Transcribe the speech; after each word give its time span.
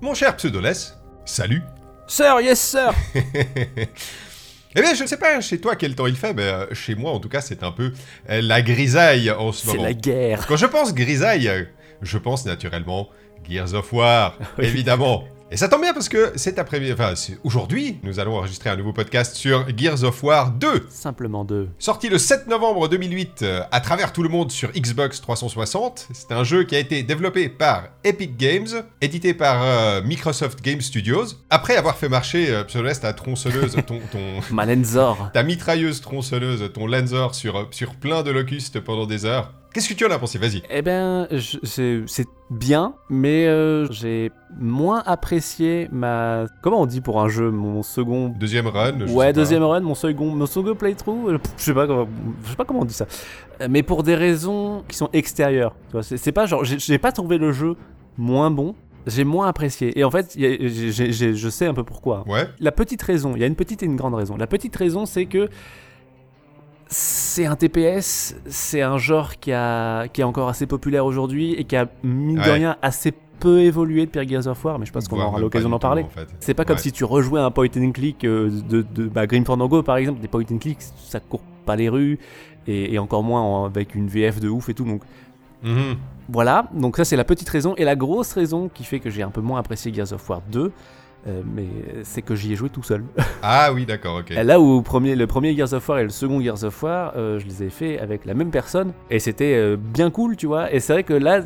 Mon 0.00 0.14
cher 0.14 0.36
Pseudoless, 0.36 0.96
salut. 1.24 1.62
Sir, 2.06 2.40
yes 2.40 2.60
sir 2.60 2.92
Eh 4.74 4.80
bien, 4.82 4.94
je 4.94 5.02
ne 5.02 5.08
sais 5.08 5.16
pas 5.16 5.40
chez 5.40 5.60
toi 5.60 5.76
quel 5.76 5.94
temps 5.94 6.06
il 6.06 6.14
fait, 6.16 6.34
mais 6.34 6.42
euh, 6.42 6.66
chez 6.74 6.94
moi, 6.94 7.10
en 7.12 7.18
tout 7.20 7.28
cas, 7.28 7.40
c'est 7.40 7.62
un 7.62 7.72
peu 7.72 7.92
euh, 8.30 8.40
la 8.42 8.62
grisaille 8.62 9.30
en 9.30 9.50
ce 9.50 9.62
C'est 9.66 9.72
moment. 9.72 9.82
la 9.82 9.94
guerre. 9.94 10.46
Quand 10.46 10.56
je 10.56 10.66
pense 10.66 10.94
grisaille, 10.94 11.48
euh, 11.48 11.64
je 12.02 12.18
pense 12.18 12.44
naturellement 12.44 13.08
Gears 13.48 13.74
of 13.74 13.92
War, 13.92 14.38
Oui. 14.58 14.66
évidemment. 14.66 15.24
Et 15.50 15.56
ça 15.56 15.68
tombe 15.68 15.80
bien 15.80 15.94
parce 15.94 16.10
que 16.10 16.32
cet 16.36 16.58
après-midi, 16.58 16.92
enfin, 16.92 17.14
aujourd'hui, 17.42 17.98
nous 18.02 18.20
allons 18.20 18.36
enregistrer 18.36 18.68
un 18.68 18.76
nouveau 18.76 18.92
podcast 18.92 19.34
sur 19.34 19.64
Gears 19.74 20.04
of 20.04 20.22
War 20.22 20.50
2. 20.50 20.86
Simplement 20.90 21.42
deux. 21.42 21.70
Sorti 21.78 22.10
le 22.10 22.18
7 22.18 22.48
novembre 22.48 22.86
2008 22.88 23.38
euh, 23.42 23.62
à 23.72 23.80
travers 23.80 24.12
tout 24.12 24.22
le 24.22 24.28
monde 24.28 24.50
sur 24.50 24.70
Xbox 24.72 25.22
360, 25.22 26.08
c'est 26.12 26.32
un 26.32 26.44
jeu 26.44 26.64
qui 26.64 26.76
a 26.76 26.78
été 26.78 27.02
développé 27.02 27.48
par 27.48 27.84
Epic 28.04 28.36
Games, 28.36 28.66
édité 29.00 29.32
par 29.32 29.62
euh, 29.62 30.02
Microsoft 30.02 30.60
Game 30.62 30.82
Studios. 30.82 31.24
Après 31.48 31.76
avoir 31.76 31.96
fait 31.96 32.10
marcher 32.10 32.50
euh, 32.50 32.64
Pseudoless, 32.64 33.00
ta 33.00 33.14
tronçonneuse, 33.14 33.72
ton, 33.86 34.00
ton- 34.12 34.40
Malenzor. 34.54 35.30
ta 35.32 35.42
mitrailleuse 35.42 36.02
tronçonneuse, 36.02 36.70
ton 36.74 36.86
Lancer 36.86 37.28
sur, 37.32 37.56
euh, 37.56 37.64
sur 37.70 37.94
plein 37.94 38.22
de 38.22 38.30
locustes 38.30 38.80
pendant 38.80 39.06
des 39.06 39.24
heures. 39.24 39.54
Qu'est-ce 39.72 39.88
que 39.88 39.94
tu 39.94 40.06
en 40.06 40.10
as 40.10 40.18
pensé? 40.18 40.38
Vas-y. 40.38 40.62
Eh 40.70 40.82
ben, 40.82 41.28
c'est 41.62 42.26
bien, 42.50 42.94
mais 43.10 43.46
euh, 43.46 43.86
j'ai 43.90 44.30
moins 44.58 45.02
apprécié 45.04 45.88
ma. 45.92 46.46
Comment 46.62 46.80
on 46.82 46.86
dit 46.86 47.00
pour 47.02 47.20
un 47.20 47.28
jeu 47.28 47.50
Mon 47.50 47.82
second. 47.82 48.28
Deuxième 48.30 48.66
run. 48.66 49.06
je 49.06 49.12
Ouais, 49.12 49.26
pas. 49.26 49.32
deuxième 49.34 49.62
run, 49.62 49.80
mon 49.80 49.94
second, 49.94 50.30
mon 50.34 50.46
second 50.46 50.74
playthrough, 50.74 51.28
euh, 51.28 51.38
je 51.58 51.62
sais 51.62 51.74
pas 51.74 51.86
comment, 51.86 52.08
je 52.44 52.50
sais 52.50 52.56
pas 52.56 52.64
comment 52.64 52.80
on 52.80 52.84
dit 52.86 52.94
ça, 52.94 53.06
Euh, 53.60 53.66
mais 53.68 53.82
pour 53.82 54.02
des 54.02 54.14
raisons 54.14 54.84
qui 54.88 54.96
sont 54.96 55.10
extérieures. 55.12 55.74
C'est 56.02 56.32
pas 56.32 56.46
genre, 56.46 56.64
j'ai 56.64 56.98
pas 56.98 57.12
trouvé 57.12 57.36
le 57.38 57.52
jeu 57.52 57.76
moins 58.16 58.50
bon, 58.50 58.74
j'ai 59.06 59.24
moins 59.24 59.48
apprécié. 59.48 59.98
Et 59.98 60.02
en 60.04 60.10
fait, 60.10 60.34
y 60.36 60.46
a- 60.46 60.56
je 61.34 61.48
sais 61.50 61.66
un 61.66 61.74
peu 61.74 61.84
pourquoi. 61.84 62.24
Ouais. 62.26 62.48
La 62.58 62.72
petite 62.72 63.02
raison, 63.02 63.32
il 63.36 63.40
y 63.40 63.44
a 63.44 63.46
une 63.46 63.54
petite 63.54 63.82
et 63.82 63.86
une 63.86 63.96
grande 63.96 64.14
raison. 64.14 64.36
La 64.36 64.46
petite 64.46 64.74
raison, 64.74 65.04
c'est 65.06 65.26
que 65.26 65.48
c'est 66.88 67.46
un 67.46 67.54
TPS, 67.56 68.34
c'est 68.46 68.82
un 68.82 68.98
genre 68.98 69.36
qui, 69.38 69.52
a, 69.52 70.08
qui 70.08 70.20
est 70.22 70.24
encore 70.24 70.48
assez 70.48 70.66
populaire 70.66 71.04
aujourd'hui 71.04 71.52
et 71.54 71.64
qui 71.64 71.76
a, 71.76 71.86
mine 72.02 72.36
de 72.36 72.50
rien, 72.50 72.76
assez 72.82 73.12
peu 73.40 73.60
évolué 73.60 74.06
depuis 74.06 74.26
Gears 74.28 74.46
of 74.48 74.64
War, 74.64 74.78
mais 74.78 74.86
je 74.86 74.92
pense 74.92 75.06
qu'on 75.06 75.20
aura 75.20 75.38
l'occasion 75.38 75.68
d'en 75.68 75.78
parler. 75.78 76.02
tout, 76.02 76.08
en 76.08 76.20
fait. 76.26 76.28
C'est 76.40 76.54
pas 76.54 76.64
comme 76.64 76.76
Ouais. 76.76 76.82
si 76.82 76.90
tu 76.92 77.04
rejouais 77.04 77.40
un 77.40 77.50
point 77.52 77.68
and 77.76 77.92
click 77.92 78.24
euh, 78.24 78.50
de, 78.68 78.82
de 78.82 79.06
bah, 79.06 79.26
Grim 79.28 79.44
Fandango 79.44 79.82
par 79.82 79.96
exemple, 79.96 80.20
des 80.20 80.28
point 80.28 80.42
and 80.50 80.58
click, 80.58 80.78
ça 80.80 81.20
court 81.20 81.42
pas 81.64 81.76
les 81.76 81.88
rues 81.88 82.18
et, 82.66 82.94
et 82.94 82.98
encore 82.98 83.22
moins 83.22 83.66
avec 83.66 83.94
une 83.94 84.08
VF 84.08 84.40
de 84.40 84.48
ouf 84.48 84.68
et 84.68 84.74
tout. 84.74 84.84
Donc 84.84 85.02
Mhm. 85.62 85.96
voilà, 86.28 86.68
donc 86.72 86.96
ça 86.96 87.04
c'est 87.04 87.16
la 87.16 87.24
petite 87.24 87.48
raison 87.48 87.74
et 87.76 87.84
la 87.84 87.96
grosse 87.96 88.32
raison 88.32 88.68
qui 88.72 88.84
fait 88.84 89.00
que 89.00 89.10
j'ai 89.10 89.22
un 89.24 89.30
peu 89.30 89.40
moins 89.40 89.58
apprécié 89.58 89.92
Gears 89.92 90.12
of 90.12 90.28
War 90.30 90.40
2. 90.52 90.70
Euh, 91.28 91.42
mais 91.54 91.66
c'est 92.04 92.22
que 92.22 92.34
j'y 92.34 92.52
ai 92.52 92.56
joué 92.56 92.70
tout 92.70 92.82
seul. 92.82 93.04
Ah 93.42 93.72
oui, 93.72 93.86
d'accord, 93.86 94.16
ok. 94.16 94.30
Là 94.30 94.58
où 94.60 94.82
premier, 94.82 95.14
le 95.14 95.26
premier 95.28 95.54
Gears 95.56 95.72
of 95.72 95.88
War 95.88 96.00
et 96.00 96.02
le 96.02 96.08
second 96.08 96.40
Gears 96.40 96.64
of 96.64 96.82
War, 96.82 97.12
euh, 97.16 97.38
je 97.38 97.46
les 97.46 97.62
ai 97.62 97.70
fait 97.70 97.98
avec 98.00 98.24
la 98.24 98.34
même 98.34 98.50
personne 98.50 98.92
et 99.10 99.20
c'était 99.20 99.54
euh, 99.54 99.76
bien 99.76 100.10
cool, 100.10 100.36
tu 100.36 100.46
vois. 100.46 100.72
Et 100.72 100.80
c'est 100.80 100.92
vrai 100.92 101.04
que 101.04 101.12
là, 101.14 101.42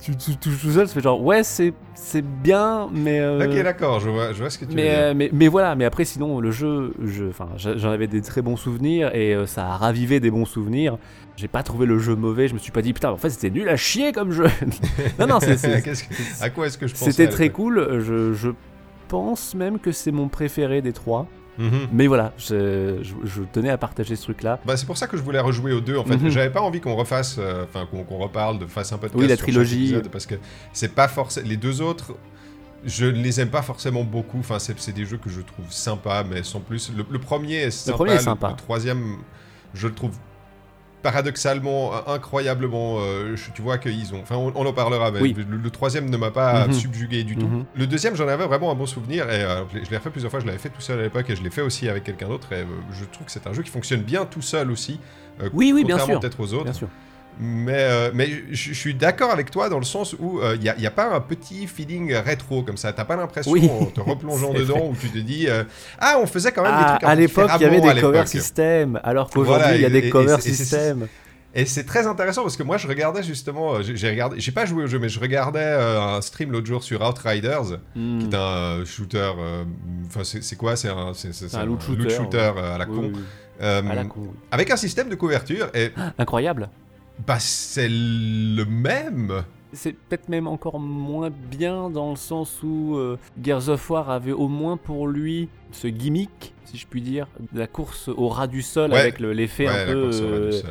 tu 0.00 0.14
tu 0.16 0.32
joues 0.50 0.58
tout 0.58 0.70
seul, 0.72 0.86
fais 0.88 1.00
genre 1.00 1.20
ouais, 1.22 1.42
c'est 1.42 1.72
c'est 1.94 2.22
bien, 2.22 2.88
mais 2.92 3.26
Ok, 3.26 3.62
d'accord, 3.64 3.98
je 4.00 4.08
vois, 4.10 4.32
je 4.32 4.38
vois 4.38 4.50
ce 4.50 4.58
que 4.58 4.64
tu 4.64 4.70
veux 4.70 4.76
mais, 4.76 4.82
dire. 4.90 4.98
euh, 4.98 5.14
mais, 5.16 5.30
mais 5.32 5.48
voilà, 5.48 5.74
mais 5.74 5.84
après 5.84 6.04
sinon 6.04 6.38
le 6.40 6.50
jeu, 6.52 6.92
je- 7.04 7.24
enfin 7.28 7.48
j'en 7.56 7.90
avais 7.90 8.06
des 8.06 8.20
très 8.20 8.40
bons 8.42 8.56
souvenirs 8.56 9.12
et 9.14 9.34
ça 9.46 9.66
a 9.66 9.76
ravivé 9.76 10.20
des 10.20 10.30
bons 10.30 10.44
souvenirs. 10.44 10.98
J'ai 11.36 11.48
pas 11.48 11.62
trouvé 11.62 11.86
le 11.86 11.98
jeu 11.98 12.14
mauvais, 12.16 12.48
je 12.48 12.54
me 12.54 12.58
suis 12.58 12.72
pas 12.72 12.82
dit 12.82 12.92
putain 12.92 13.10
en 13.10 13.16
fait 13.16 13.30
c'était 13.30 13.50
nul 13.50 13.68
à 13.68 13.76
chier 13.76 14.12
comme 14.12 14.30
jeu. 14.30 14.46
non 15.18 15.26
non 15.26 15.40
c'est- 15.40 15.56
c'est- 15.56 15.82
À 16.40 16.50
quoi 16.50 16.66
est-ce 16.66 16.78
que 16.78 16.86
je 16.86 16.92
pensais 16.94 17.10
c'était 17.12 17.28
très 17.28 17.48
cool. 17.50 18.00
Je, 18.00 18.32
je 18.34 18.50
pense 19.08 19.54
même 19.54 19.78
que 19.78 19.90
c'est 19.92 20.12
mon 20.12 20.28
préféré 20.28 20.82
des 20.82 20.92
trois. 20.92 21.26
Mhm. 21.58 21.88
Mais 21.92 22.06
voilà, 22.06 22.32
je, 22.38 22.98
je- 23.02 23.14
je 23.28 23.42
tenais 23.52 23.70
à 23.70 23.76
partager 23.78 24.14
ce 24.14 24.22
truc-là. 24.22 24.60
Bah, 24.64 24.76
c'est 24.76 24.86
pour 24.86 24.96
ça 24.96 25.08
que 25.08 25.16
je 25.16 25.22
voulais 25.22 25.40
rejouer 25.40 25.72
aux 25.72 25.80
deux 25.80 25.96
en 25.96 26.04
fait. 26.04 26.16
Mhm. 26.16 26.28
J'avais 26.30 26.50
pas 26.50 26.60
envie 26.60 26.80
qu'on 26.80 26.94
refasse, 26.94 27.36
euh, 27.40 27.64
enfin 27.64 27.84
qu'on 27.90 28.04
qu'on 28.04 28.18
reparle, 28.18 28.60
de 28.60 28.66
fasse 28.66 28.92
un 28.92 28.98
podcast 28.98 29.20
Oui, 29.20 29.26
la 29.28 29.34
sur 29.34 29.42
trilogie. 29.44 29.86
épisode, 29.86 30.08
parce 30.08 30.26
que 30.26 30.36
c'est 30.72 30.94
pas 30.94 31.08
forcément 31.08 31.48
les 31.48 31.56
deux 31.56 31.80
autres. 31.82 32.14
Je 32.84 33.06
ne 33.06 33.20
les 33.20 33.40
aime 33.40 33.50
pas 33.50 33.62
forcément 33.62 34.04
beaucoup. 34.04 34.38
Enfin, 34.38 34.60
c'est 34.60 34.92
des 34.92 35.04
jeux 35.04 35.16
que 35.16 35.28
je 35.30 35.40
trouve 35.40 35.64
sympas, 35.70 36.22
mais 36.22 36.44
sans 36.44 36.60
plus. 36.60 36.92
Le, 36.96 37.04
le 37.10 37.18
premier 37.18 37.56
est 37.56 37.70
sympa. 37.72 37.96
premier 37.96 38.12
est 38.12 38.18
sympa. 38.20 38.50
Le, 38.50 38.56
troisième, 38.56 39.16
je 39.74 39.88
le 39.88 39.94
trouve 39.94 40.12
paradoxalement, 41.02 41.92
incroyablement. 42.08 42.96
euh, 43.00 43.34
tu 43.54 43.62
vois 43.62 43.78
qu'ils 43.78 44.14
ont. 44.14 44.20
Enfin, 44.22 44.36
on, 44.36 44.52
on 44.54 44.66
en 44.66 44.72
parlera. 44.72 45.10
Mais 45.10 45.20
Oui. 45.20 45.34
le, 45.36 45.56
le 45.56 45.70
troisième 45.70 46.08
ne 46.10 46.16
m'a 46.16 46.30
pas 46.30 46.66
Mhm. 46.66 46.72
subjugué 46.72 47.24
du 47.24 47.36
tout. 47.36 47.46
Mhm. 47.46 47.64
Le 47.74 47.86
deuxième, 47.86 48.14
j'en 48.16 48.28
avais 48.28 48.46
vraiment 48.46 48.70
un 48.70 48.74
bon 48.74 48.86
souvenir 48.86 49.28
et 49.30 49.42
euh, 49.44 49.62
je 49.84 49.90
l'ai- 49.90 49.96
refait 49.96 50.10
plusieurs 50.10 50.30
fois. 50.30 50.40
Je 50.40 50.46
l'avais 50.46 50.58
fait 50.58 50.68
tout 50.70 50.80
seul 50.80 50.98
à 51.00 51.02
l'époque 51.02 51.28
et 51.30 51.36
je 51.36 51.42
l'ai 51.42 51.50
fait 51.50 51.62
aussi 51.62 51.88
avec 51.88 52.04
quelqu'un 52.04 52.28
d'autre. 52.28 52.52
Et 52.52 52.56
euh, 52.62 52.64
je 52.92 53.04
trouve 53.04 53.26
que 53.26 53.32
c'est 53.32 53.46
un 53.46 53.52
jeu 53.52 53.62
qui 53.62 53.70
fonctionne 53.70 54.02
bien 54.02 54.24
tout 54.24 54.42
seul 54.42 54.70
aussi. 54.70 55.00
Oui, 55.52 55.72
oui, 55.72 55.84
bien 55.84 55.98
sûr. 55.98 56.18
peut-être 56.18 56.40
aux 56.40 56.52
autres. 56.54 56.64
Bien 56.64 56.72
sûr. 56.72 56.88
Mais, 57.40 57.72
euh, 57.76 58.10
mais 58.14 58.28
je 58.50 58.72
suis 58.72 58.94
d'accord 58.94 59.30
avec 59.30 59.50
toi 59.50 59.68
dans 59.68 59.78
le 59.78 59.84
sens 59.84 60.14
où 60.18 60.40
il 60.54 60.60
n'y 60.60 60.86
a, 60.86 60.90
pas 60.90 61.14
un 61.14 61.20
petit 61.20 61.66
feeling 61.66 62.12
rétro 62.14 62.62
comme 62.62 62.76
ça. 62.76 62.92
T'as 62.92 63.04
pas 63.04 63.16
l'impression 63.16 63.52
Oui. 63.52 63.70
en 63.70 63.84
te 63.86 64.00
replongeant 64.00 64.52
dedans 64.54 64.88
où 64.90 64.96
tu 65.00 65.08
te 65.08 65.18
dis 65.18 65.46
euh, 65.48 65.62
Ah, 65.98 66.18
on 66.20 66.26
faisait 66.26 66.50
quand 66.52 66.62
même 66.62 66.72
des 66.72 66.78
Ah, 66.84 66.96
trucs 66.98 67.08
à 67.08 67.14
l'époque, 67.14 67.50
il 67.56 67.62
y 67.62 67.64
avait 67.66 67.80
des 67.80 68.00
cover 68.00 68.26
systems, 68.26 69.00
alors 69.04 69.30
qu'aujourd'hui, 69.30 69.62
Voilà, 69.62 69.76
il 69.76 69.82
y 69.82 69.84
a 69.84 69.90
des 69.90 70.10
cover 70.10 70.40
systems. 70.40 71.06
Et 71.54 71.64
c'est 71.64 71.84
très 71.84 72.06
intéressant 72.06 72.42
parce 72.42 72.56
que 72.58 72.62
moi 72.62 72.76
je 72.76 72.86
regardais 72.86 73.22
justement, 73.22 73.76
euh, 73.76 73.82
j'ai 73.82 74.10
regardé, 74.10 74.38
j'ai 74.38 74.52
pas 74.52 74.66
joué 74.66 74.84
au 74.84 74.86
jeu, 74.86 74.98
mais 74.98 75.08
je 75.08 75.18
regardais 75.18 75.58
euh, 75.60 76.00
un 76.16 76.20
stream 76.20 76.52
l'autre 76.52 76.66
jour 76.66 76.82
sur 76.84 77.00
Outriders, 77.08 77.78
Hmm. 77.96 78.18
qui 78.18 78.26
est 78.26 78.34
un 78.34 78.38
euh, 78.80 78.84
shooter. 78.84 79.30
euh, 79.38 79.64
Enfin, 80.06 80.24
c'est 80.24 80.42
c'est 80.44 80.56
quoi? 80.56 80.76
C'est 80.76 80.88
un, 80.88 81.12
Un 81.54 81.64
loot 81.64 81.80
shooter, 82.10 82.52
euh, 82.56 82.74
à 82.74 82.78
la 82.78 82.84
con. 82.86 82.92
oui, 82.98 83.12
oui. 83.14 83.20
Euh, 83.62 83.80
À 83.90 83.94
la 83.94 84.04
con, 84.04 84.20
oui. 84.22 84.28
Avec 84.50 84.70
un 84.70 84.76
système 84.76 85.08
de 85.08 85.14
couverture 85.14 85.68
et 85.74 85.90
Incroyable. 86.18 86.68
Bah 87.26 87.38
c'est 87.38 87.88
le 87.90 88.64
même. 88.64 89.42
C'est 89.72 89.92
peut-être 89.92 90.28
même 90.30 90.46
encore 90.46 90.80
moins 90.80 91.30
bien 91.30 91.90
dans 91.90 92.10
le 92.10 92.16
sens 92.16 92.62
où 92.62 92.96
euh, 92.96 93.18
Gears 93.42 93.68
of 93.68 93.90
War 93.90 94.08
avait 94.10 94.32
au 94.32 94.48
moins 94.48 94.76
pour 94.78 95.06
lui 95.08 95.48
ce 95.72 95.88
gimmick, 95.88 96.54
si 96.64 96.78
je 96.78 96.86
puis 96.86 97.02
dire, 97.02 97.26
de 97.52 97.58
la 97.58 97.66
course 97.66 98.08
au 98.08 98.28
ras 98.28 98.46
du 98.46 98.62
sol 98.62 98.92
Ouais. 98.92 98.98
avec 99.00 99.20
le- 99.20 99.32
l'effet 99.32 99.66
Ouais, 99.66 99.74
un 99.74 99.86
la 99.86 99.92
peu. 99.92 100.02
course 100.04 100.20
au 100.20 100.24
ras 100.26 100.30
du 100.38 100.42
euh, 100.44 100.52
sol. 100.52 100.70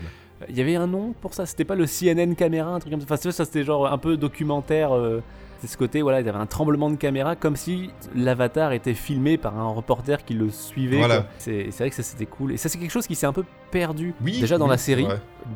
Il 0.50 0.58
y 0.58 0.62
avait 0.62 0.76
un 0.76 0.88
nom 0.88 1.14
pour 1.22 1.34
ça, 1.34 1.46
c'était 1.46 1.66
pas 1.66 1.76
le 1.76 1.86
CNN 1.86 2.34
caméra, 2.36 2.72
un 2.74 2.80
truc 2.80 2.92
comme 2.92 3.02
ça. 3.02 3.08
Enfin, 3.12 3.32
ça 3.32 3.46
c'était 3.46 3.64
genre 3.64 3.92
un 3.92 3.98
peu 4.00 4.18
documentaire. 4.18 4.92
euh, 4.96 5.22
c'est 5.60 5.68
ce 5.68 5.78
côté, 5.78 6.02
voilà, 6.02 6.22
il 6.22 6.26
y 6.26 6.30
avait 6.30 6.38
un 6.38 6.46
tremblement 6.46 6.90
de 6.90 6.96
caméra 6.96 7.36
comme 7.36 7.56
si 7.56 7.90
l'avatar 8.16 8.72
était 8.72 8.94
filmé 8.94 9.38
par 9.38 9.58
un 9.58 9.68
reporter 9.70 10.24
qui 10.26 10.34
le 10.34 10.50
suivait. 10.50 10.98
Voilà. 10.98 11.26
C'est 11.38 11.70
vrai 11.78 11.90
que 11.90 11.96
ça 11.96 12.04
c'était 12.04 12.26
cool. 12.26 12.54
Et 12.54 12.58
ça 12.58 12.70
c'est 12.70 12.78
quelque 12.78 12.92
chose 12.92 13.08
qui 13.08 13.16
s'est 13.16 13.26
un 13.26 13.34
peu 13.34 13.44
perdu 13.72 14.14
Oui, 14.24 14.40
déjà 14.40 14.58
dans 14.58 14.66
oui, 14.66 14.72
la 14.72 14.78
série 14.78 15.08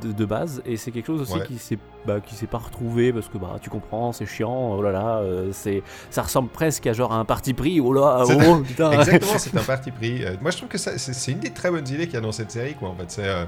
de, 0.01 0.11
de 0.11 0.25
base. 0.25 0.61
Et 0.65 0.77
c'est 0.77 0.91
quelque 0.91 1.07
chose 1.07 1.21
aussi 1.21 1.31
Ouais. 1.33 1.45
qui 1.45 1.57
s'est 1.57 1.77
bah, 2.05 2.19
qui 2.19 2.33
s'est 2.33 2.47
pas 2.47 2.57
retrouvé 2.57 3.13
parce 3.13 3.27
que 3.29 3.37
bah 3.37 3.57
tu 3.61 3.69
comprends, 3.69 4.11
c'est 4.11 4.25
chiant, 4.25 4.73
oh 4.73 4.81
là 4.81 4.91
là, 4.91 5.17
euh, 5.17 5.49
c'est 5.51 5.83
ça 6.09 6.23
ressemble 6.23 6.49
presque 6.49 6.87
à 6.87 6.93
genre 6.93 7.13
un 7.13 7.25
parti 7.25 7.53
pris, 7.53 7.79
oh 7.79 7.93
là, 7.93 8.23
oh 8.27 8.55
putain. 8.57 8.91
Exactement, 8.99 9.33
c'est 9.37 9.55
un 9.55 9.61
parti 9.63 9.91
pris. 9.91 10.25
Euh, 10.25 10.35
moi, 10.41 10.49
je 10.49 10.57
trouve 10.57 10.69
que 10.69 10.77
c'est 10.79 11.31
une 11.31 11.39
des 11.39 11.51
très 11.51 11.69
bonnes 11.69 11.87
idées 11.87 12.05
qu'il 12.05 12.15
y 12.15 12.17
a 12.17 12.21
dans 12.21 12.31
cette 12.31 12.49
série, 12.51 12.73
quoi. 12.73 12.89
En 12.89 12.95
fait, 12.95 13.05
c'est 13.09 13.27
euh, 13.27 13.45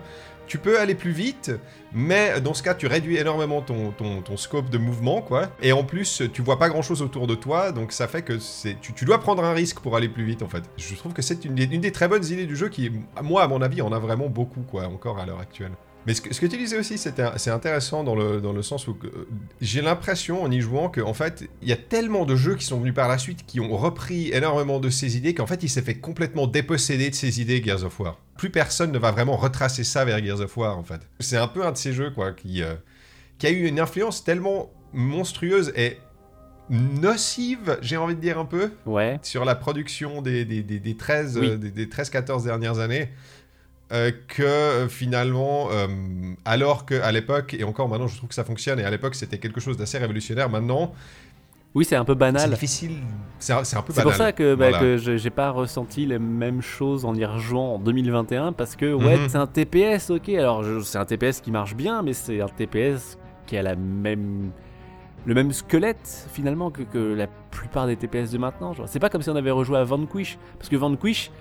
tu 0.48 0.58
peux 0.58 0.80
aller 0.80 0.96
plus 0.96 1.12
vite, 1.12 1.52
mais 1.94 2.42
dans 2.42 2.54
ce 2.54 2.64
cas, 2.64 2.74
tu 2.74 2.88
réduis 2.88 3.18
énormément 3.18 3.62
ton, 3.62 3.92
ton, 3.92 4.38
scope 4.38 4.70
de 4.70 4.78
mouvement, 4.78 5.22
quoi. 5.22 5.50
Et 5.62 5.72
en 5.72 5.84
plus, 5.84 6.24
tu 6.34 6.42
vois 6.42 6.60
pas 6.60 6.70
grand 6.70 6.82
chose 6.82 7.02
autour 7.02 7.28
de 7.28 7.36
toi, 7.36 7.72
donc 7.72 7.92
ça 7.92 8.08
fait 8.08 8.22
que 8.22 8.34
tu, 8.82 8.94
tu 8.94 9.06
dois 9.06 9.20
prendre 9.20 9.44
un 9.44 9.54
risque 9.54 9.80
pour 9.80 9.96
aller 9.96 10.10
plus 10.10 10.26
vite, 10.26 10.42
en 10.42 10.48
fait. 10.48 10.64
Je 10.78 10.96
trouve 10.96 11.14
que 11.14 11.22
c'est 11.22 11.46
une, 11.46 11.58
une 11.58 11.82
des 11.82 11.92
très 11.92 12.08
bonnes 12.08 12.26
idées 12.26 12.46
du 12.46 12.56
jeu 12.56 12.70
qui, 12.70 12.92
moi, 13.22 13.44
à 13.44 13.48
mon 13.48 13.62
avis, 13.62 13.82
en 13.82 13.92
a 13.92 14.00
vraiment 14.00 14.28
beaucoup, 14.28 14.62
quoi, 14.62 14.88
encore 14.88 15.20
à 15.20 15.26
l'heure 15.26 15.40
actuelle. 15.40 15.72
Mais 16.06 16.14
ce 16.14 16.22
que, 16.22 16.34
ce 16.34 16.42
que 16.42 16.46
tu 16.48 16.58
disais 16.58 16.78
aussi, 16.78 16.98
c'est 16.98 17.50
intéressant 17.50 18.04
dans 18.04 18.16
le, 18.16 18.42
dans 18.42 18.52
le 18.52 18.62
sens 18.62 18.88
où 18.88 18.98
euh, 19.06 19.28
j'ai 19.62 19.82
l'impression 19.82 20.44
en 20.44 20.52
y 20.52 20.60
jouant 20.60 20.90
qu'en 20.90 21.08
en 21.10 21.14
fait, 21.14 21.46
il 21.62 21.70
y 21.70 21.72
a 21.72 21.78
tellement 21.78 22.26
de 22.26 22.36
jeux 22.36 22.56
qui 22.56 22.66
sont 22.66 22.80
venus 22.80 22.94
par 22.94 23.08
la 23.08 23.18
suite 23.18 23.46
qui 23.46 23.60
ont 23.62 23.76
repris 23.78 24.30
énormément 24.34 24.80
de 24.80 24.90
ces 24.90 25.16
idées 25.18 25.34
qu'en 25.34 25.48
fait, 25.48 25.64
il 25.64 25.70
s'est 25.70 25.82
fait 25.82 25.96
complètement 25.96 26.46
déposséder 26.48 27.10
de 27.10 27.16
ces 27.16 27.40
idées 27.40 27.64
Gears 27.64 27.84
of 27.86 28.00
War. 28.00 28.20
Plus 28.38 28.50
personne 28.50 28.92
ne 28.92 29.00
va 29.00 29.12
vraiment 29.12 29.38
retracer 29.38 29.84
ça 29.86 30.04
vers 30.04 30.24
Gears 30.24 30.42
of 30.42 30.58
War 30.58 30.78
en 30.78 30.84
fait. 30.84 31.00
C'est 31.20 31.38
un 31.38 31.48
peu 31.48 31.66
un 31.66 31.72
de 31.72 31.78
ces 31.78 31.94
jeux 31.94 32.12
quoi 32.12 32.34
qui, 32.34 32.62
euh, 32.64 32.74
qui 33.38 33.48
a 33.48 33.52
eu 33.52 33.66
une 33.66 33.80
influence 33.80 34.24
tellement 34.24 34.72
monstrueuse 34.92 35.72
et 35.76 35.98
nocive, 36.70 37.78
j'ai 37.82 37.98
envie 37.98 38.16
de 38.16 38.22
dire 38.22 38.40
un 38.40 38.46
peu, 38.46 38.72
Ouais. 38.86 39.20
sur 39.22 39.46
la 39.46 39.56
production 39.56 40.22
des, 40.22 40.46
des, 40.46 40.64
des, 40.64 40.80
des 40.80 40.96
13, 40.98 41.38
Oui. 41.38 41.48
euh, 41.50 41.58
des 41.58 41.86
13-14 41.88 42.44
dernières 42.46 42.80
années. 42.80 43.10
Euh, 43.94 44.12
que 44.28 44.42
euh, 44.44 44.88
finalement, 44.90 45.68
euh, 45.72 45.88
alors 46.46 46.86
qu'à 46.86 47.12
l'époque, 47.12 47.54
et 47.54 47.64
encore 47.64 47.88
maintenant 47.88 48.08
je 48.08 48.18
trouve 48.18 48.30
que 48.30 48.36
ça 48.36 48.44
fonctionne, 48.44 48.80
et 48.80 48.84
à 48.84 48.90
l'époque 48.90 49.16
c'était 49.16 49.38
quelque 49.38 49.62
chose 49.62 49.78
d'assez 49.78 49.98
révolutionnaire, 50.00 50.50
maintenant 50.50 50.94
Oui, 51.76 51.86
c'est 51.86 51.96
un 51.96 52.06
peu 52.06 52.14
banal. 52.16 52.50
difficile, 52.50 52.98
c'est 53.40 53.54
un, 53.54 53.64
c'est 53.64 53.78
un 53.78 53.82
peu 53.82 53.94
C'est 53.94 54.02
banal. 54.02 54.14
pour 54.18 54.26
ça 54.26 54.32
que, 54.32 54.56
bah, 54.56 54.70
Voilà. 54.70 54.80
que 54.80 54.98
je- 54.98 55.18
j'ai 55.18 55.30
pas 55.30 55.50
ressenti 55.52 56.06
les 56.06 56.20
mêmes 56.20 56.62
choses 56.62 57.06
en 57.06 57.16
y 57.16 57.24
rejouant 57.26 57.76
en 57.76 57.80
2021 57.80 58.52
parce 58.54 58.76
que 58.76 58.94
ouais 58.94 59.18
Mhm. 59.18 59.30
c'est 59.30 59.38
un 59.38 59.48
TPS 59.48 60.10
ok 60.10 60.30
alors 60.30 60.64
c'est 60.84 60.98
un 60.98 61.06
TPS 61.06 61.40
qui 61.42 61.52
marche 61.52 61.76
bien 61.76 62.02
mais 62.02 62.14
c'est 62.14 62.42
un 62.42 62.48
TPS 62.48 63.18
qui 63.46 63.58
a 63.58 63.62
la 63.62 63.76
même 63.76 64.52
le 65.26 65.34
même 65.34 65.52
squelette 65.54 66.28
finalement 66.34 66.70
que, 66.70 66.82
que 66.82 66.98
la 67.14 67.28
plupart 67.50 67.88
des 67.88 67.96
TPS 67.96 68.32
de 68.32 68.38
maintenant. 68.38 68.74
C'est 68.88 69.00
pas 69.00 69.10
comme 69.10 69.22
si 69.22 69.30
on 69.30 69.36
avait 69.38 69.52
rejoué 69.52 69.78
à 69.78 69.84
Vanquish, 69.86 70.38
parce 70.58 70.68
que 70.70 70.76
Vanquish 70.76 71.32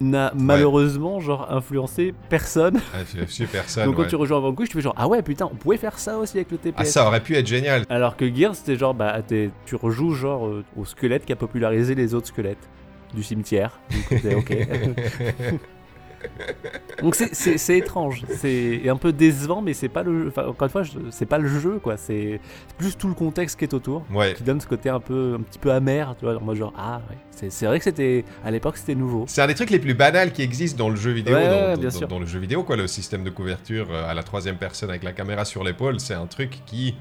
n'a 0.00 0.32
malheureusement 0.34 1.20
genre 1.20 1.52
influencé 1.52 2.14
personne. 2.28 2.80
Ah, 2.94 2.98
tu 3.08 3.18
l'as 3.18 3.46
personne. 3.50 3.84
Donc 3.86 3.96
quand 3.96 4.02
ouais. 4.02 4.08
tu 4.08 4.16
rejoins 4.16 4.40
Vanquish, 4.40 4.68
tu 4.68 4.76
fais 4.76 4.82
genre 4.82 4.94
ah 4.96 5.08
ouais 5.08 5.22
putain, 5.22 5.48
on 5.50 5.54
pouvait 5.56 5.76
faire 5.76 5.98
ça 5.98 6.18
aussi 6.18 6.38
avec 6.38 6.50
le 6.50 6.58
TPS. 6.58 6.74
Ah, 6.78 6.84
ça 6.84 7.06
aurait 7.06 7.20
pu 7.20 7.36
être 7.36 7.46
génial. 7.46 7.84
Alors 7.88 8.16
que 8.16 8.32
Gears, 8.32 8.54
c'était 8.54 8.76
genre, 8.76 8.94
bah, 8.94 9.20
t'es- 9.26 9.50
tu 9.66 9.76
rejoues 9.76 10.14
genre 10.14 10.46
euh, 10.46 10.64
au 10.76 10.84
squelette 10.84 11.24
qui 11.24 11.32
a 11.32 11.36
popularisé 11.36 11.94
les 11.94 12.14
autres 12.14 12.28
squelettes 12.28 12.68
du 13.14 13.22
cimetière. 13.22 13.80
Donc, 14.24 14.50
ok. 14.50 14.56
Donc 17.02 17.14
c'est- 17.14 17.76
étrange, 17.76 18.24
c'est 18.28 18.88
un 18.88 18.96
peu 18.96 19.12
décevant, 19.12 19.62
mais 19.62 19.72
c'est 19.74 19.88
pas 19.88 20.02
le, 20.02 20.28
enfin, 20.28 20.46
encore 20.46 20.66
une 20.66 20.70
fois, 20.70 20.82
c'est 21.10 21.26
pas 21.26 21.38
le 21.38 21.48
jeu 21.48 21.78
quoi. 21.78 21.96
C'est 21.96 22.40
plus 22.78 22.96
tout 22.96 23.08
le 23.08 23.14
contexte 23.14 23.58
qui 23.58 23.64
est 23.64 23.74
autour 23.74 24.04
Ouais. 24.12 24.34
qui 24.34 24.42
donne 24.42 24.60
ce 24.60 24.66
côté 24.66 24.88
un 24.90 25.00
peu, 25.00 25.36
un 25.38 25.42
petit 25.42 25.58
peu 25.58 25.70
amer, 25.72 26.14
tu 26.18 26.24
vois, 26.26 26.38
mode 26.40 26.56
genre 26.56 26.72
ah 26.76 27.00
ouais. 27.10 27.16
C'est 27.48 27.64
vrai 27.66 27.78
que 27.78 27.84
c'était 27.84 28.24
à 28.44 28.50
l'époque 28.50 28.76
c'était 28.76 28.94
nouveau. 28.94 29.24
C'est 29.26 29.40
un 29.40 29.46
des 29.46 29.54
trucs 29.54 29.70
les 29.70 29.78
plus 29.78 29.94
banals 29.94 30.32
qui 30.32 30.42
existent 30.42 30.76
dans 30.78 30.90
le 30.90 30.96
jeu 30.96 31.10
vidéo. 31.12 31.34
Ouais, 31.34 31.46
dans, 31.74 31.80
bien 31.80 31.88
dans- 31.88 31.98
sûr. 31.98 32.08
dans 32.08 32.18
le 32.18 32.26
jeu 32.26 32.38
vidéo, 32.38 32.64
quoi, 32.64 32.76
le 32.76 32.86
système 32.86 33.24
de 33.24 33.30
couverture 33.30 33.88
euh, 33.90 34.08
à 34.10 34.12
la 34.14 34.22
troisième 34.22 34.56
personne 34.56 34.90
avec 34.90 35.02
la 35.02 35.12
caméra 35.12 35.44
sur 35.46 35.64
l'épaule, 35.64 36.00
c'est 36.00 36.14
un 36.14 36.26
truc 36.26 36.58
qui 36.66 36.96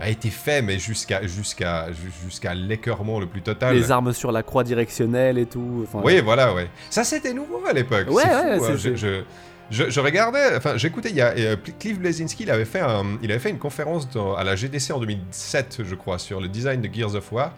a 0.00 0.08
été 0.10 0.28
fait, 0.30 0.60
mais 0.62 0.78
jusqu'à 0.78 1.26
jusqu'à 1.26 1.86
ju- 1.92 2.12
jusqu'à 2.24 2.52
l'écœurement 2.54 3.20
le 3.20 3.26
plus 3.26 3.42
total. 3.42 3.76
Les 3.76 3.90
armes 3.90 4.12
sur 4.12 4.32
la 4.32 4.42
croix 4.42 4.64
directionnelle 4.64 5.38
et 5.38 5.46
tout. 5.46 5.86
Oui, 5.94 6.20
voilà, 6.20 6.52
ouais. 6.54 6.68
Ça, 6.90 7.04
c'était 7.04 7.32
nouveau 7.32 7.60
à 7.68 7.72
l'époque. 7.72 8.08
Ouais, 8.10 8.24
ouais, 8.24 8.58
fou, 8.58 8.64
hein. 8.64 8.68
Je, 8.72 8.76
c'est- 8.76 8.96
je, 8.96 9.22
je- 9.70 9.90
je 9.90 10.00
regardais, 10.00 10.56
enfin, 10.56 10.76
j'écoutais, 10.76 11.10
il 11.10 11.16
y 11.16 11.20
a 11.20 11.28
euh, 11.36 11.56
Cliff 11.78 11.98
Blazinski, 11.98 12.42
il 12.42 12.50
avait 12.50 12.64
fait, 12.64 12.80
un- 12.80 13.18
il 13.22 13.30
avait 13.30 13.38
fait 13.40 13.50
une 13.50 13.58
conférence 13.58 14.10
dans- 14.10 14.34
à 14.34 14.42
la 14.44 14.56
GDC 14.56 14.92
en 14.92 14.98
2007, 14.98 15.78
je 15.84 15.94
crois, 15.94 16.18
sur 16.18 16.40
le 16.40 16.48
design 16.48 16.80
de 16.80 16.92
Gears 16.92 17.14
of 17.14 17.30
War. 17.32 17.52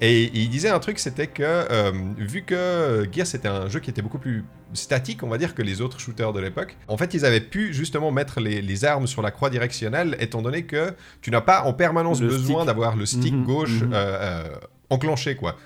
Et 0.00 0.30
il 0.32 0.48
disait 0.48 0.68
un 0.68 0.78
truc, 0.78 0.98
c'était 0.98 1.26
que 1.26 1.42
euh, 1.42 1.92
vu 2.16 2.42
que 2.42 3.08
Gears 3.10 3.26
c'était 3.26 3.48
un 3.48 3.68
jeu 3.68 3.80
qui 3.80 3.90
était 3.90 4.02
beaucoup 4.02 4.18
plus 4.18 4.44
statique, 4.72 5.22
on 5.22 5.28
va 5.28 5.38
dire, 5.38 5.54
que 5.54 5.62
les 5.62 5.80
autres 5.80 5.98
shooters 5.98 6.32
de 6.32 6.40
l'époque, 6.40 6.76
en 6.88 6.96
fait, 6.96 7.14
ils 7.14 7.24
avaient 7.24 7.40
pu 7.40 7.72
justement 7.72 8.10
mettre 8.10 8.40
les, 8.40 8.62
les 8.62 8.84
armes 8.84 9.06
sur 9.06 9.22
la 9.22 9.30
croix 9.30 9.50
directionnelle, 9.50 10.16
étant 10.20 10.42
donné 10.42 10.64
que 10.64 10.92
tu 11.20 11.30
n'as 11.30 11.40
pas 11.40 11.62
en 11.62 11.72
permanence 11.72 12.20
Le 12.20 12.28
besoin 12.28 12.64
d'avoir 12.64 12.96
le 12.96 13.06
stick 13.06 13.34
Mhm, 13.34 13.44
gauche 13.44 13.82
mhm. 13.82 13.92
euh, 13.92 13.96
euh, 13.96 14.56
enclenché, 14.90 15.36
quoi. 15.36 15.56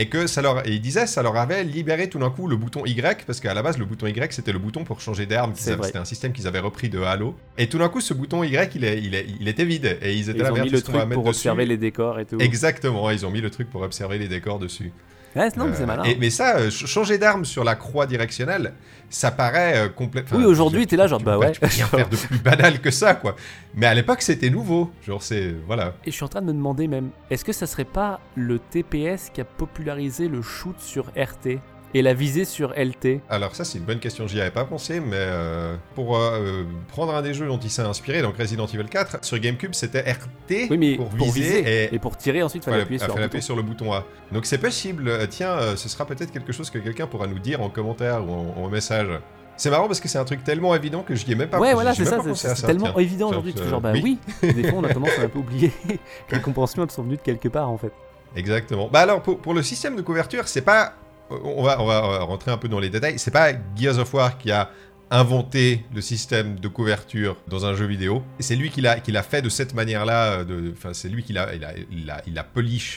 Et 0.00 0.08
que 0.08 0.26
ça 0.26 0.40
leur, 0.40 0.66
et 0.66 0.70
il 0.72 0.80
disait, 0.80 1.06
ça 1.06 1.22
leur 1.22 1.36
avait 1.36 1.62
libéré 1.62 2.08
tout 2.08 2.18
d'un 2.18 2.30
coup 2.30 2.48
le 2.48 2.56
bouton 2.56 2.86
Y, 2.86 3.24
parce 3.26 3.38
qu'à 3.38 3.52
la 3.52 3.62
base, 3.62 3.76
le 3.76 3.84
bouton 3.84 4.06
Y, 4.06 4.32
c'était 4.32 4.50
le 4.52 4.58
bouton 4.58 4.82
pour 4.82 5.00
changer 5.00 5.26
d'arme. 5.26 5.52
C'était 5.54 5.98
un 5.98 6.04
système 6.06 6.32
qu'ils 6.32 6.46
avaient 6.46 6.58
repris 6.58 6.88
de 6.88 7.00
Halo. 7.02 7.36
Et 7.58 7.68
tout 7.68 7.76
d'un 7.78 7.88
coup, 7.90 8.00
ce 8.00 8.14
bouton 8.14 8.42
Y, 8.42 8.74
il, 8.76 8.84
est, 8.84 8.98
il, 9.02 9.14
est- 9.14 9.26
il 9.40 9.46
était 9.46 9.64
vide. 9.66 9.98
Et 10.00 10.14
ils 10.14 10.30
étaient 10.30 10.38
Ils 10.38 10.42
là, 10.42 10.52
ont 10.54 10.62
mis 10.62 10.70
le 10.70 10.80
truc 10.80 10.96
pour 10.96 11.22
dessus 11.24 11.28
observer 11.28 11.66
les 11.66 11.76
décors 11.76 12.18
et 12.18 12.24
tout. 12.24 12.38
Exactement, 12.40 13.10
ils 13.10 13.26
ont 13.26 13.30
mis 13.30 13.42
le 13.42 13.50
truc 13.50 13.68
pour 13.70 13.82
observer 13.82 14.18
les 14.18 14.28
décors 14.28 14.58
dessus. 14.58 14.90
Ouais, 15.36 15.48
non, 15.56 15.66
mais 15.66 15.74
c'est 15.76 15.82
Euh, 15.82 15.86
malin. 15.86 16.02
et- 16.04 16.16
mais 16.18 16.28
ça, 16.30 16.56
euh, 16.56 16.70
ch- 16.70 16.86
changer 16.86 17.16
d'arme 17.18 17.44
sur 17.44 17.62
la 17.62 17.76
croix 17.76 18.06
directionnelle, 18.06 18.72
ça 19.10 19.30
paraît 19.30 19.92
complètement. 19.94 20.38
Oui, 20.38 20.44
aujourd'hui, 20.44 20.86
t'es 20.86 20.96
là, 20.96 21.06
genre, 21.06 21.20
bah 21.20 21.36
ouais. 21.36 21.52
Tu 21.52 21.60
peux 21.60 21.66
rien 21.66 21.86
faire 21.86 22.08
de 22.08 22.16
plus 22.16 22.38
banal 22.38 22.80
que 22.80 22.90
ça, 22.90 23.14
quoi. 23.14 23.36
Mais 23.74 23.86
à 23.86 23.94
l'époque, 23.94 24.22
c'était 24.22 24.48
nouveau. 24.48 24.90
Genre, 25.06 25.22
c'est. 25.22 25.54
Voilà. 25.66 25.94
Et 26.06 26.10
je 26.10 26.16
suis 26.16 26.24
en 26.24 26.28
train 26.28 26.40
de 26.40 26.46
me 26.46 26.52
demander 26.52 26.88
même, 26.88 27.10
est-ce 27.30 27.44
que 27.44 27.52
ça 27.52 27.66
serait 27.66 27.84
pas 27.84 28.20
le 28.36 28.58
TPS 28.58 29.30
qui 29.34 29.40
a 29.40 29.44
popularisé 29.44 30.28
le 30.28 30.40
shoot 30.40 30.78
sur 30.80 31.08
RT 31.16 31.58
et 31.94 32.02
la 32.02 32.14
visée 32.14 32.44
sur 32.44 32.72
LT 32.76 33.20
Alors 33.28 33.54
ça 33.56 33.64
c'est 33.64 33.78
une 33.78 33.84
bonne 33.84 33.98
question, 33.98 34.26
j'y 34.26 34.40
avais 34.40 34.50
pas 34.50 34.64
pensé, 34.64 35.00
mais 35.00 35.16
euh, 35.16 35.76
pour 35.94 36.16
euh, 36.16 36.64
prendre 36.88 37.14
un 37.14 37.22
des 37.22 37.34
jeux 37.34 37.46
dont 37.46 37.58
il 37.58 37.70
s'est 37.70 37.82
inspiré, 37.82 38.22
donc 38.22 38.36
Resident 38.36 38.66
Evil 38.66 38.84
4, 38.88 39.24
sur 39.24 39.38
GameCube 39.38 39.74
c'était 39.74 40.00
RT 40.12 40.68
Oui, 40.70 40.78
mais 40.78 40.96
pour, 40.96 41.08
pour, 41.08 41.30
viser, 41.32 41.84
et 41.86 41.94
et 41.94 41.98
pour 41.98 42.16
tirer 42.16 42.42
ensuite, 42.42 42.62
il 42.62 42.64
fallait 42.66 42.76
fallait- 42.76 42.82
appuyer 42.84 42.98
sur 42.98 43.12
fallait 43.12 43.24
appuyer 43.24 43.42
sur 43.42 43.56
le 43.56 43.62
bouton 43.62 43.92
A. 43.92 44.04
Donc 44.32 44.46
c'est 44.46 44.58
possible, 44.58 45.08
euh, 45.08 45.26
tiens, 45.28 45.50
euh, 45.52 45.76
ce 45.76 45.88
sera 45.88 46.06
peut-être 46.06 46.30
quelque 46.32 46.52
chose 46.52 46.70
que 46.70 46.78
quelqu'un 46.78 47.06
pourra 47.06 47.26
nous 47.26 47.38
dire 47.38 47.60
en 47.62 47.70
commentaire 47.70 48.24
ou 48.28 48.32
en, 48.32 48.54
en 48.64 48.68
message. 48.68 49.08
C'est 49.56 49.68
marrant 49.68 49.88
parce 49.88 50.00
que 50.00 50.08
c'est 50.08 50.16
un 50.16 50.24
truc 50.24 50.42
tellement 50.42 50.74
évident 50.74 51.02
que 51.02 51.14
j'y 51.14 51.32
ai 51.32 51.34
même 51.34 51.48
pas 51.50 51.58
Ouais, 51.58 51.74
voilà, 51.74 51.92
c'est 51.94 52.06
ça, 52.06 52.18
c'est 52.34 52.66
tellement 52.66 52.92
tiens. 52.92 53.02
évident 53.02 53.28
aujourd'hui. 53.28 53.54
Euh, 53.58 53.68
genre, 53.68 53.80
bah 53.82 53.90
oui. 53.92 54.18
oui, 54.42 54.52
des 54.54 54.64
fois 54.70 54.78
on 54.78 54.84
a 54.84 54.88
tendance 54.94 55.18
à 55.18 55.22
un 55.24 55.28
peu 55.28 55.38
oublier 55.40 55.70
que 56.28 56.36
les 56.36 56.40
compensations 56.40 56.82
elles 56.84 56.90
sont 56.90 57.02
venues 57.02 57.16
de 57.16 57.20
quelque 57.22 57.48
part 57.48 57.68
en 57.68 57.76
fait. 57.76 57.92
Exactement. 58.36 58.88
Bah 58.90 59.00
alors 59.00 59.20
pour, 59.22 59.38
pour 59.38 59.52
le 59.52 59.62
système 59.62 59.96
de 59.96 60.02
couverture, 60.02 60.48
c'est 60.48 60.62
pas 60.62 60.94
on 61.30 61.62
va 61.62 61.80
on 61.80 62.26
rentrer 62.26 62.50
un 62.50 62.56
peu 62.56 62.68
dans 62.68 62.80
les 62.80 62.90
détails, 62.90 63.18
c'est 63.18 63.30
pas 63.30 63.52
Gears 63.76 63.98
of 63.98 64.12
War 64.14 64.38
qui 64.38 64.50
a 64.50 64.70
inventé 65.10 65.84
le 65.92 66.00
système 66.00 66.58
de 66.60 66.68
couverture 66.68 67.36
dans 67.48 67.66
un 67.66 67.74
jeu 67.74 67.86
vidéo. 67.86 68.22
C'est 68.38 68.56
lui 68.56 68.70
qui 68.70 68.80
l'a 68.80 69.22
fait 69.22 69.42
de 69.42 69.48
cette 69.48 69.74
manière-là 69.74 70.40
euh, 70.40 70.72
enfin 70.72 70.94
c'est 70.94 71.08
lui 71.08 71.24
qui 71.24 71.32
l'a 71.32 71.48
il 71.54 72.10
a 72.10 72.46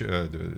euh, 0.04 0.28
de 0.28 0.52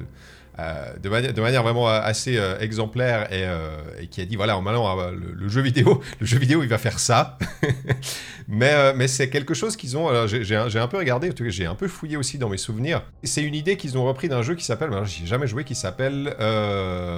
euh, 0.57 0.93
de, 0.97 1.09
mani- 1.09 1.33
de 1.33 1.41
manière 1.41 1.63
vraiment 1.63 1.89
euh, 1.89 1.99
assez 2.01 2.37
euh, 2.37 2.57
exemplaire 2.59 3.31
et, 3.33 3.43
euh, 3.45 3.77
et 3.99 4.07
qui 4.07 4.21
a 4.21 4.25
dit 4.25 4.35
voilà 4.35 4.59
maintenant 4.61 4.95
le, 5.11 5.33
le 5.33 5.47
jeu 5.49 5.61
vidéo 5.61 6.01
le 6.19 6.25
jeu 6.25 6.37
vidéo 6.39 6.63
il 6.63 6.69
va 6.69 6.77
faire 6.77 6.99
ça 6.99 7.37
mais 8.47 8.93
mais 8.93 9.07
c'est 9.07 9.29
quelque 9.29 9.53
chose 9.53 9.75
qu'ils 9.75 9.97
ont 9.97 10.27
j'ai 10.27 10.55
un, 10.55 10.87
peu 10.87 10.97
regardé 10.97 11.29
en 11.29 11.33
tout 11.33 11.43
cas, 11.43 11.49
j'ai 11.49 11.65
un 11.65 11.75
peu 11.75 11.87
fouillé 11.87 12.15
aussi 12.17 12.37
dans 12.37 12.49
mes 12.49 12.57
souvenirs 12.57 13.03
c'est 13.23 13.43
une 13.43 13.55
idée 13.55 13.75
qu'ils 13.77 13.97
ont 13.97 14.05
repris 14.05 14.29
d'un 14.29 14.41
jeu 14.43 14.55
qui 14.55 14.63
s'appelle 14.63 14.91
j'y 15.05 15.23
ai 15.23 15.27
jamais 15.27 15.47
joué 15.47 15.63
qui 15.63 15.75
s'appelle 15.75 16.35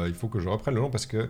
il 0.07 0.13
faut 0.15 0.27
que 0.27 0.39
je 0.39 0.49
reprenne 0.49 0.75
le 0.75 0.81
nom 0.81 0.89
parce 0.89 1.05
que 1.05 1.29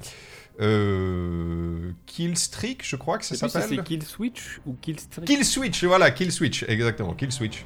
euh, 0.59 1.91
Kill 2.05 2.37
Streak 2.37 2.81
je 2.83 2.95
crois 2.95 3.17
que 3.17 3.25
ça 3.25 3.35
s'appelle 3.35 3.65
c'est 3.69 3.83
Kill 3.83 4.03
Switch 4.03 4.59
ou 4.65 4.75
Kill 4.81 4.99
Streak. 4.99 5.27
Kill 5.27 5.45
Switch, 5.45 5.83
voilà, 5.83 6.09
Kill 6.11 6.31
Switch, 6.31 6.63
exactement, 6.67 7.13
Kill 7.13 7.31
Switch. 7.31 7.63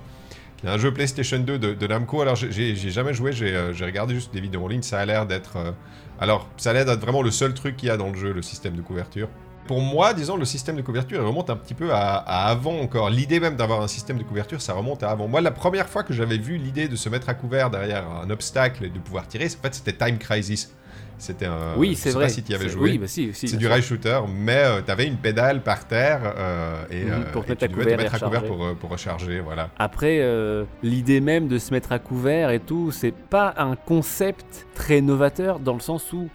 Qui 0.62 0.68
est 0.68 0.70
un 0.70 0.78
jeu 0.78 0.94
PlayStation 0.94 1.40
2 1.40 1.60
de, 1.60 1.88
Namco. 1.88 2.22
Alors, 2.22 2.36
j'ai- 2.36 2.76
jamais 2.76 3.14
joué, 3.14 3.34
j'ai 3.34 3.56
euh, 3.56 3.74
j'ai 3.74 3.86
regardé 3.86 4.14
juste 4.16 4.34
des 4.34 4.42
vidéos 4.42 4.64
en 4.64 4.68
ligne. 4.68 4.82
Ça 4.84 5.00
a 5.00 5.06
l'air 5.06 5.26
d'être. 5.26 5.58
euh, 5.58 5.72
alors, 6.20 6.48
ça 6.58 6.70
a 6.70 6.74
l'air 6.74 6.86
d'être 6.86 7.02
vraiment 7.02 7.22
le 7.24 7.32
seul 7.32 7.54
truc 7.54 7.76
qu'il 7.78 7.88
y 7.90 7.92
a 7.92 7.98
dans 7.98 8.10
le 8.10 8.16
jeu, 8.18 8.32
le 8.32 8.42
système 8.44 8.76
de 8.76 8.82
couverture. 8.82 9.28
Pour 9.68 9.80
moi, 9.82 10.14
disons, 10.14 10.38
le 10.38 10.46
système 10.46 10.76
de 10.76 10.82
couverture, 10.82 11.22
il 11.22 11.26
remonte 11.26 11.50
un 11.50 11.56
petit 11.56 11.74
peu 11.76 11.92
à, 11.94 12.16
à 12.18 12.50
avant 12.50 12.80
encore. 12.80 13.10
L'idée 13.10 13.40
même 13.40 13.56
d'avoir 13.56 13.82
un 13.82 13.88
système 13.88 14.18
de 14.18 14.24
couverture, 14.24 14.62
ça 14.62 14.74
remonte 14.74 15.04
à 15.04 15.10
avant. 15.12 15.28
Moi, 15.28 15.40
la 15.42 15.52
première 15.52 15.88
fois 15.88 16.04
que 16.04 16.14
j'avais 16.14 16.38
vu 16.38 16.58
l'idée 16.58 16.88
de 16.88 16.96
se 16.96 17.10
mettre 17.10 17.30
à 17.30 17.34
couvert 17.36 17.70
derrière 17.70 18.06
un 18.24 18.30
obstacle 18.30 18.86
et 18.86 18.90
de 18.90 19.00
pouvoir 19.00 19.28
tirer, 19.28 19.46
en 19.46 19.62
fait, 19.62 19.74
c'était 19.76 19.94
Time 19.94 20.18
Crisis. 20.18 20.74
C'était 21.22 21.46
un. 21.46 21.76
oui, 21.78 21.96
c'est 21.96 22.10
vrai. 22.10 22.26
Pas 22.26 22.30
si 22.30 22.42
tu 22.42 22.52
y 22.52 22.56
avais 22.56 22.66
C'est- 22.66 22.72
joué. 22.72 22.90
Oui, 22.92 22.98
bah 22.98 23.08
si, 23.08 23.32
si. 23.34 23.48
C'est 23.48 23.58
du 23.58 23.68
rail 23.68 23.84
shooter, 23.84 24.20
mais 24.36 24.64
tu 24.84 24.92
avais 24.92 25.06
une 25.06 25.18
pédale 25.18 25.62
par 25.62 25.86
terre 25.88 26.34
euh, 26.36 26.84
et, 26.90 27.04
Mhm, 27.06 27.12
euh, 27.12 27.32
pour 27.32 27.44
et 27.44 27.56
tu 27.56 27.68
devais 27.68 27.84
te 27.86 27.90
et 27.90 27.98
mettre 27.98 28.16
à 28.16 28.20
couvert 28.20 28.44
pour, 28.44 28.66
euh, 28.66 28.74
pour 28.74 28.90
recharger, 28.90 29.40
voilà. 29.40 29.70
Après, 29.78 30.18
euh, 30.22 30.64
l'idée 30.82 31.22
même 31.22 31.48
de 31.48 31.60
se 31.60 31.72
mettre 31.74 31.92
à 31.92 32.00
couvert 32.00 32.50
et 32.50 32.60
tout, 32.60 32.92
c'est 32.92 33.14
pas 33.14 33.54
un 33.58 33.76
concept 33.76 34.66
très 34.74 35.00
novateur 35.02 35.60
dans 35.60 35.76
le 35.76 35.80
sens 35.80 36.12
où 36.12 36.28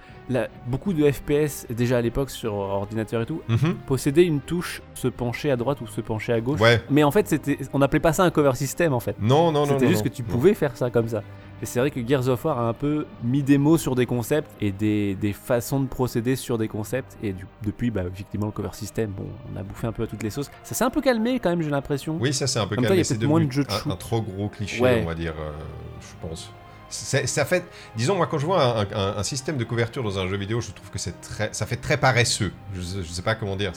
beaucoup 0.67 0.93
de 0.93 1.09
FPS, 1.09 1.67
déjà 1.71 1.99
à 1.99 2.01
l'époque 2.01 2.31
sur 2.31 2.55
ordinateur 2.55 3.23
et 3.23 3.27
tout, 3.27 3.43
Mhm. 3.49 3.75
possédaient 3.87 4.25
une 4.25 4.41
touche 4.41 4.83
se 4.95 5.07
pencher 5.07 5.53
à 5.53 5.57
droite 5.57 5.81
ou 5.83 5.87
se 5.87 6.01
pencher 6.01 6.33
à 6.33 6.41
gauche. 6.41 6.61
Ouais. 6.61 6.81
Mais 6.91 7.05
en 7.05 7.13
fait, 7.13 7.29
c'était, 7.29 7.59
on 7.73 7.79
n'appelait 7.79 8.01
pas 8.01 8.13
ça 8.13 8.25
un 8.25 8.31
cover 8.31 8.55
system 8.57 8.93
en 8.93 8.99
fait. 8.99 9.15
Non, 9.21 9.53
non, 9.53 9.67
non. 9.67 9.75
C'était 9.75 9.87
juste 9.87 10.05
non. 10.05 10.11
que 10.11 10.17
tu 10.17 10.23
Non. 10.23 10.29
pouvais 10.29 10.55
faire 10.55 10.77
ça 10.77 10.91
comme 10.91 11.09
ça. 11.09 11.23
Et 11.63 11.67
c'est 11.67 11.81
vrai 11.81 11.91
que 11.91 12.07
Gears 12.07 12.29
of 12.29 12.45
War 12.45 12.59
a 12.59 12.69
un 12.69 12.73
peu 12.75 13.07
mis 13.25 13.43
des 13.43 13.57
mots 13.59 13.79
sur 13.79 13.95
des 13.95 14.05
concepts 14.07 14.51
et 14.61 14.73
des, 14.73 15.15
des 15.15 15.33
façons 15.33 15.81
de 15.81 15.87
procéder 15.89 16.37
sur 16.37 16.59
des 16.59 16.69
concepts. 16.69 17.17
Et 17.23 17.33
du- 17.33 17.47
depuis, 17.65 17.91
bah, 17.91 18.03
effectivement, 18.13 18.47
le 18.47 18.53
cover 18.53 18.69
system, 18.75 19.11
bon, 19.11 19.27
on 19.55 19.59
a 19.59 19.63
bouffé 19.63 19.87
un 19.87 19.93
peu 19.93 20.03
à 20.03 20.07
toutes 20.07 20.23
les 20.23 20.31
sauces. 20.31 20.51
Ça 20.65 20.75
s'est 20.75 20.85
un 20.85 20.91
peu 20.91 21.01
calmé 21.01 21.41
quand 21.41 21.49
même, 21.51 21.63
j'ai 21.63 21.71
l'impression. 21.71 22.19
Oui, 22.21 22.35
ça 22.35 22.47
c'est 22.47 22.59
un 22.59 22.67
peu 22.67 22.77
a 22.77 23.05
C'est 23.05 23.23
moins 23.25 23.43
de 23.45 23.51
jeux 23.51 23.65
de 23.65 23.73
un, 23.73 23.79
shoot. 23.79 23.93
un 23.93 23.97
trop 23.97 24.21
gros 24.21 24.49
cliché, 24.49 24.83
Ouais. 24.83 25.01
on 25.03 25.07
va 25.07 25.15
dire, 25.15 25.33
euh, 25.41 25.51
je 26.01 26.29
pense. 26.29 26.51
Ça 26.89 27.45
fait, 27.45 27.65
disons 27.97 28.15
moi 28.15 28.29
quand 28.29 28.39
je 28.39 28.47
vois 28.47 28.63
un, 28.63 28.87
un- 28.95 29.17
un 29.17 29.23
système 29.25 29.57
de 29.57 29.65
couverture 29.65 30.05
dans 30.05 30.19
un 30.21 30.29
jeu 30.29 30.37
vidéo, 30.37 30.61
je 30.61 30.71
trouve 30.71 30.89
que 30.91 30.99
c'est 30.99 31.21
très, 31.21 31.49
ça 31.53 31.67
fait 31.67 31.77
très 31.77 31.97
paresseux. 31.97 32.53
Je, 32.75 32.81
je 32.81 33.09
sais 33.09 33.23
pas 33.23 33.35
comment 33.35 33.57
dire. 33.57 33.73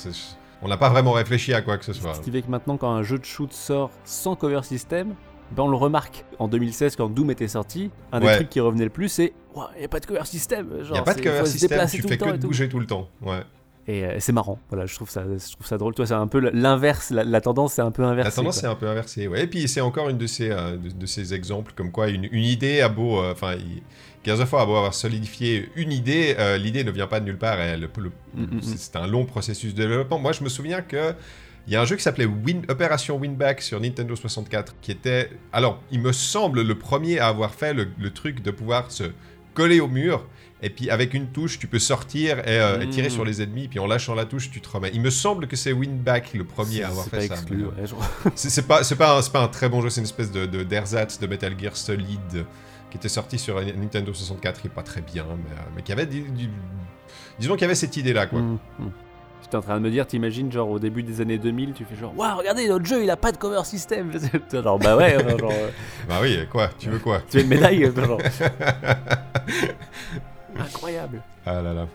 On 0.62 0.68
n'a 0.68 0.78
pas 0.78 0.90
vraiment 0.90 1.14
réfléchi 1.14 1.54
à 1.54 1.62
quoi 1.62 1.78
que 1.78 1.86
ce 1.86 1.94
soit. 1.94 2.14
Ce 2.14 2.20
qui 2.22 2.30
fait 2.32 2.42
que 2.42 2.52
maintenant, 2.52 2.78
quand 2.78 2.92
un 2.92 3.02
jeu 3.02 3.18
de 3.18 3.26
shoot 3.26 3.52
sort 3.54 3.90
sans 4.04 4.36
cover 4.36 4.60
system, 4.64 5.16
ben 5.52 5.64
on 5.64 5.68
le 5.68 5.76
remarque. 5.78 6.26
En 6.38 6.48
2016, 6.48 6.96
quand 6.96 7.10
Doom 7.10 7.32
était 7.32 7.48
sorti, 7.48 7.90
un 8.12 8.20
des 8.20 8.26
Ouais. 8.28 8.36
trucs 8.36 8.50
qui 8.50 8.60
revenait 8.60 8.84
le 8.86 8.90
plus, 8.90 9.10
c'est 9.10 9.34
il 9.76 9.80
n'y 9.80 9.86
a 9.86 9.88
pas 9.90 10.00
de 10.00 10.06
cover 10.06 10.26
system. 10.26 10.68
Il 10.86 10.92
n'y 10.92 10.98
a 10.98 11.02
pas 11.02 11.14
de 11.14 11.22
cover 11.22 11.46
system, 11.46 11.80
tu 11.90 12.02
fais 12.04 12.18
que 12.18 12.32
de 12.32 12.38
bouger 12.38 12.70
tout 12.70 12.80
le 12.80 12.86
temps. 12.86 13.10
Ouais. 13.22 13.42
Et 13.88 14.06
euh, 14.06 14.18
c'est 14.20 14.32
marrant. 14.34 14.60
Voilà, 14.70 14.86
je 14.86 14.94
trouve 14.94 15.10
ça, 15.10 15.24
je 15.24 15.52
trouve 15.54 15.66
ça 15.66 15.78
drôle. 15.80 15.96
Toi, 15.96 16.06
c'est 16.06 16.14
un 16.14 16.28
peu 16.28 16.40
l'inverse. 16.40 17.10
La, 17.10 17.24
la 17.24 17.42
tendance, 17.42 17.74
c'est 17.74 17.82
un 17.82 17.90
peu 17.90 18.04
inversée. 18.04 18.30
La 18.30 18.36
tendance 18.36 18.58
c'est 18.58 18.68
un 18.68 18.76
peu 18.76 18.88
inversée. 18.88 19.28
Ouais. 19.28 19.44
Et 19.44 19.48
puis 19.48 19.68
c'est 19.68 19.82
encore 19.82 20.10
une 20.10 20.18
de 20.20 20.28
ces, 20.28 20.52
euh, 20.52 20.78
de, 20.78 20.90
de 20.92 21.06
ces 21.08 21.34
exemples 21.34 21.74
comme 21.76 21.92
quoi 21.92 22.10
une, 22.10 22.26
une 22.32 22.44
idée 22.44 22.82
a 22.82 22.90
beau, 22.90 23.20
euh, 23.20 23.32
enfin, 23.32 23.56
il- 23.56 23.82
Gears 24.24 24.42
of 24.42 24.52
War 24.54 24.62
a 24.62 24.66
beau 24.68 24.76
avoir 24.76 24.94
solidifié 24.94 25.70
une 25.76 25.92
idée, 25.94 26.36
euh, 26.38 26.58
l'idée 26.58 26.84
ne 26.84 26.92
vient 26.92 27.08
pas 27.08 27.20
de 27.20 27.26
nulle 27.26 27.38
part. 27.38 27.58
Mm, 27.58 28.42
mm, 28.44 28.44
mm. 28.58 28.62
c'est 28.62 28.96
un 28.98 29.08
long 29.08 29.26
processus 29.26 29.74
de 29.74 29.82
développement. 29.82 30.20
Moi, 30.20 30.34
je 30.34 30.44
me 30.44 30.50
souviens 30.50 30.82
que 30.82 31.14
il 31.70 31.74
y 31.74 31.76
a 31.76 31.82
un 31.82 31.86
jeu 31.86 31.96
qui 31.96 32.02
s'appelait 32.04 32.26
Win, 32.26 32.64
Opération 32.68 33.16
Winback 33.18 33.62
sur 33.62 33.80
Nintendo 33.80 34.16
64, 34.16 34.76
qui 34.82 34.92
était, 34.92 35.30
alors, 35.54 35.82
il 35.92 36.02
me 36.02 36.12
semble 36.12 36.64
le 36.64 36.78
premier 36.78 37.20
à 37.20 37.28
avoir 37.28 37.54
fait 37.54 37.74
le, 37.74 37.88
le 37.98 38.10
truc 38.12 38.42
de 38.42 38.50
pouvoir 38.52 38.92
se 38.92 39.04
collé 39.54 39.80
au 39.80 39.88
mur. 39.88 40.26
Et 40.62 40.70
puis 40.70 40.90
avec 40.90 41.14
une 41.14 41.28
touche, 41.28 41.58
tu 41.58 41.68
peux 41.68 41.80
sortir 41.80 42.40
et, 42.40 42.60
euh, 42.60 42.82
et 42.82 42.90
tirer 42.90 43.10
sur 43.10 43.24
les 43.24 43.42
ennemis. 43.42 43.70
Puis 43.70 43.80
en 43.80 43.88
lâchant 43.88 44.14
la 44.14 44.26
touche, 44.26 44.52
tu 44.52 44.60
te 44.60 44.68
remets. 44.68 44.92
Il 44.94 45.00
me 45.00 45.10
semble 45.10 45.48
que 45.48 45.56
c'est 45.56 45.72
Winback 45.72 46.34
le 46.34 46.44
premier 46.44 46.82
à 46.84 46.88
avoir 46.90 47.06
fait 47.22 47.28
ça. 47.30 47.36
ouais, 47.68 47.88
C'est 48.36 48.68
pas, 48.68 48.84
c'est 48.84 48.96
pas, 48.98 49.18
un- 49.18 49.22
c'est 49.22 49.32
pas 49.32 49.42
un 49.44 49.48
très 49.48 49.70
bon 49.70 49.82
jeu, 49.82 49.90
c'est 49.90 50.02
une 50.02 50.06
espèce 50.08 50.32
de, 50.34 50.46
de 50.48 50.64
d'ersatz 50.64 51.18
de 51.20 51.28
Metal 51.28 51.54
Gear 51.58 51.78
Solid 51.78 52.46
qui 52.92 52.98
était 52.98 53.08
sorti 53.08 53.38
sur 53.40 53.62
Nintendo 53.64 54.12
64, 54.14 54.60
qui 54.62 54.68
est 54.68 54.72
pas 54.72 54.82
très 54.84 55.02
bien, 55.02 55.24
mais, 55.28 55.56
euh, 55.56 55.62
mais 55.76 55.82
qui 55.84 55.92
avait 55.94 56.08
du, 56.08 56.22
du- 56.24 56.50
disons 57.40 57.54
qu'il 57.54 57.62
y 57.62 57.66
avait 57.66 57.76
cette 57.76 57.96
idée-là, 57.96 58.26
quoi. 58.26 58.42
Mm, 58.42 58.58
mm. 59.40 59.44
J'étais 59.44 59.56
en 59.58 59.62
train 59.62 59.76
de 59.78 59.84
me 59.84 59.90
dire, 59.92 60.06
t'imagines, 60.06 60.52
genre 60.52 60.70
au 60.70 60.80
début 60.80 61.04
des 61.04 61.22
années 61.22 61.38
2000, 61.38 61.74
tu 61.74 61.86
fais 61.86 61.96
genre, 61.96 62.14
waouh, 62.18 62.38
regardez, 62.38 62.68
notre 62.68 62.86
jeu 62.86 63.04
il 63.04 63.10
a 63.10 63.18
pas 63.18 63.32
de 63.32 63.38
cover 63.38 63.64
system. 63.64 64.12
genre, 64.54 64.80
bah 64.80 64.96
ouais, 64.98 65.18
genre, 65.38 65.52
euh, 65.52 65.70
Bah 66.08 66.20
oui, 66.22 66.40
quoi, 66.52 66.70
tu 66.78 66.90
veux 66.90 67.00
quoi 67.00 67.22
tu 67.30 67.38
veux 67.38 67.44
une 67.44 67.50
médaille 67.50 67.92
genre. 67.96 68.20
Incroyable. 70.58 71.22
Ah 71.46 71.62
là 71.62 71.74
là. 71.74 71.88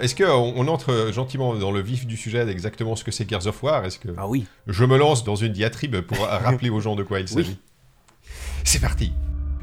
Est-ce 0.00 0.14
qu'on 0.16 0.54
on 0.56 0.66
entre 0.68 1.10
gentiment 1.12 1.54
dans 1.54 1.72
le 1.72 1.80
vif 1.80 2.06
du 2.06 2.16
sujet 2.16 2.46
d'exactement 2.46 2.96
ce 2.96 3.04
que 3.04 3.10
c'est 3.10 3.28
Gears 3.28 3.46
of 3.46 3.62
War? 3.62 3.84
Est-ce 3.84 3.98
que 3.98 4.08
Ah 4.16 4.26
oui. 4.26 4.46
je 4.66 4.84
me 4.86 4.96
lance 4.96 5.24
dans 5.24 5.36
une 5.36 5.52
diatribe 5.52 6.00
pour 6.00 6.18
rappeler 6.26 6.70
aux 6.70 6.80
gens 6.80 6.96
de 6.96 7.02
quoi 7.02 7.20
il 7.20 7.28
s'agit? 7.28 7.58
C'est 8.64 8.80
parti 8.80 9.12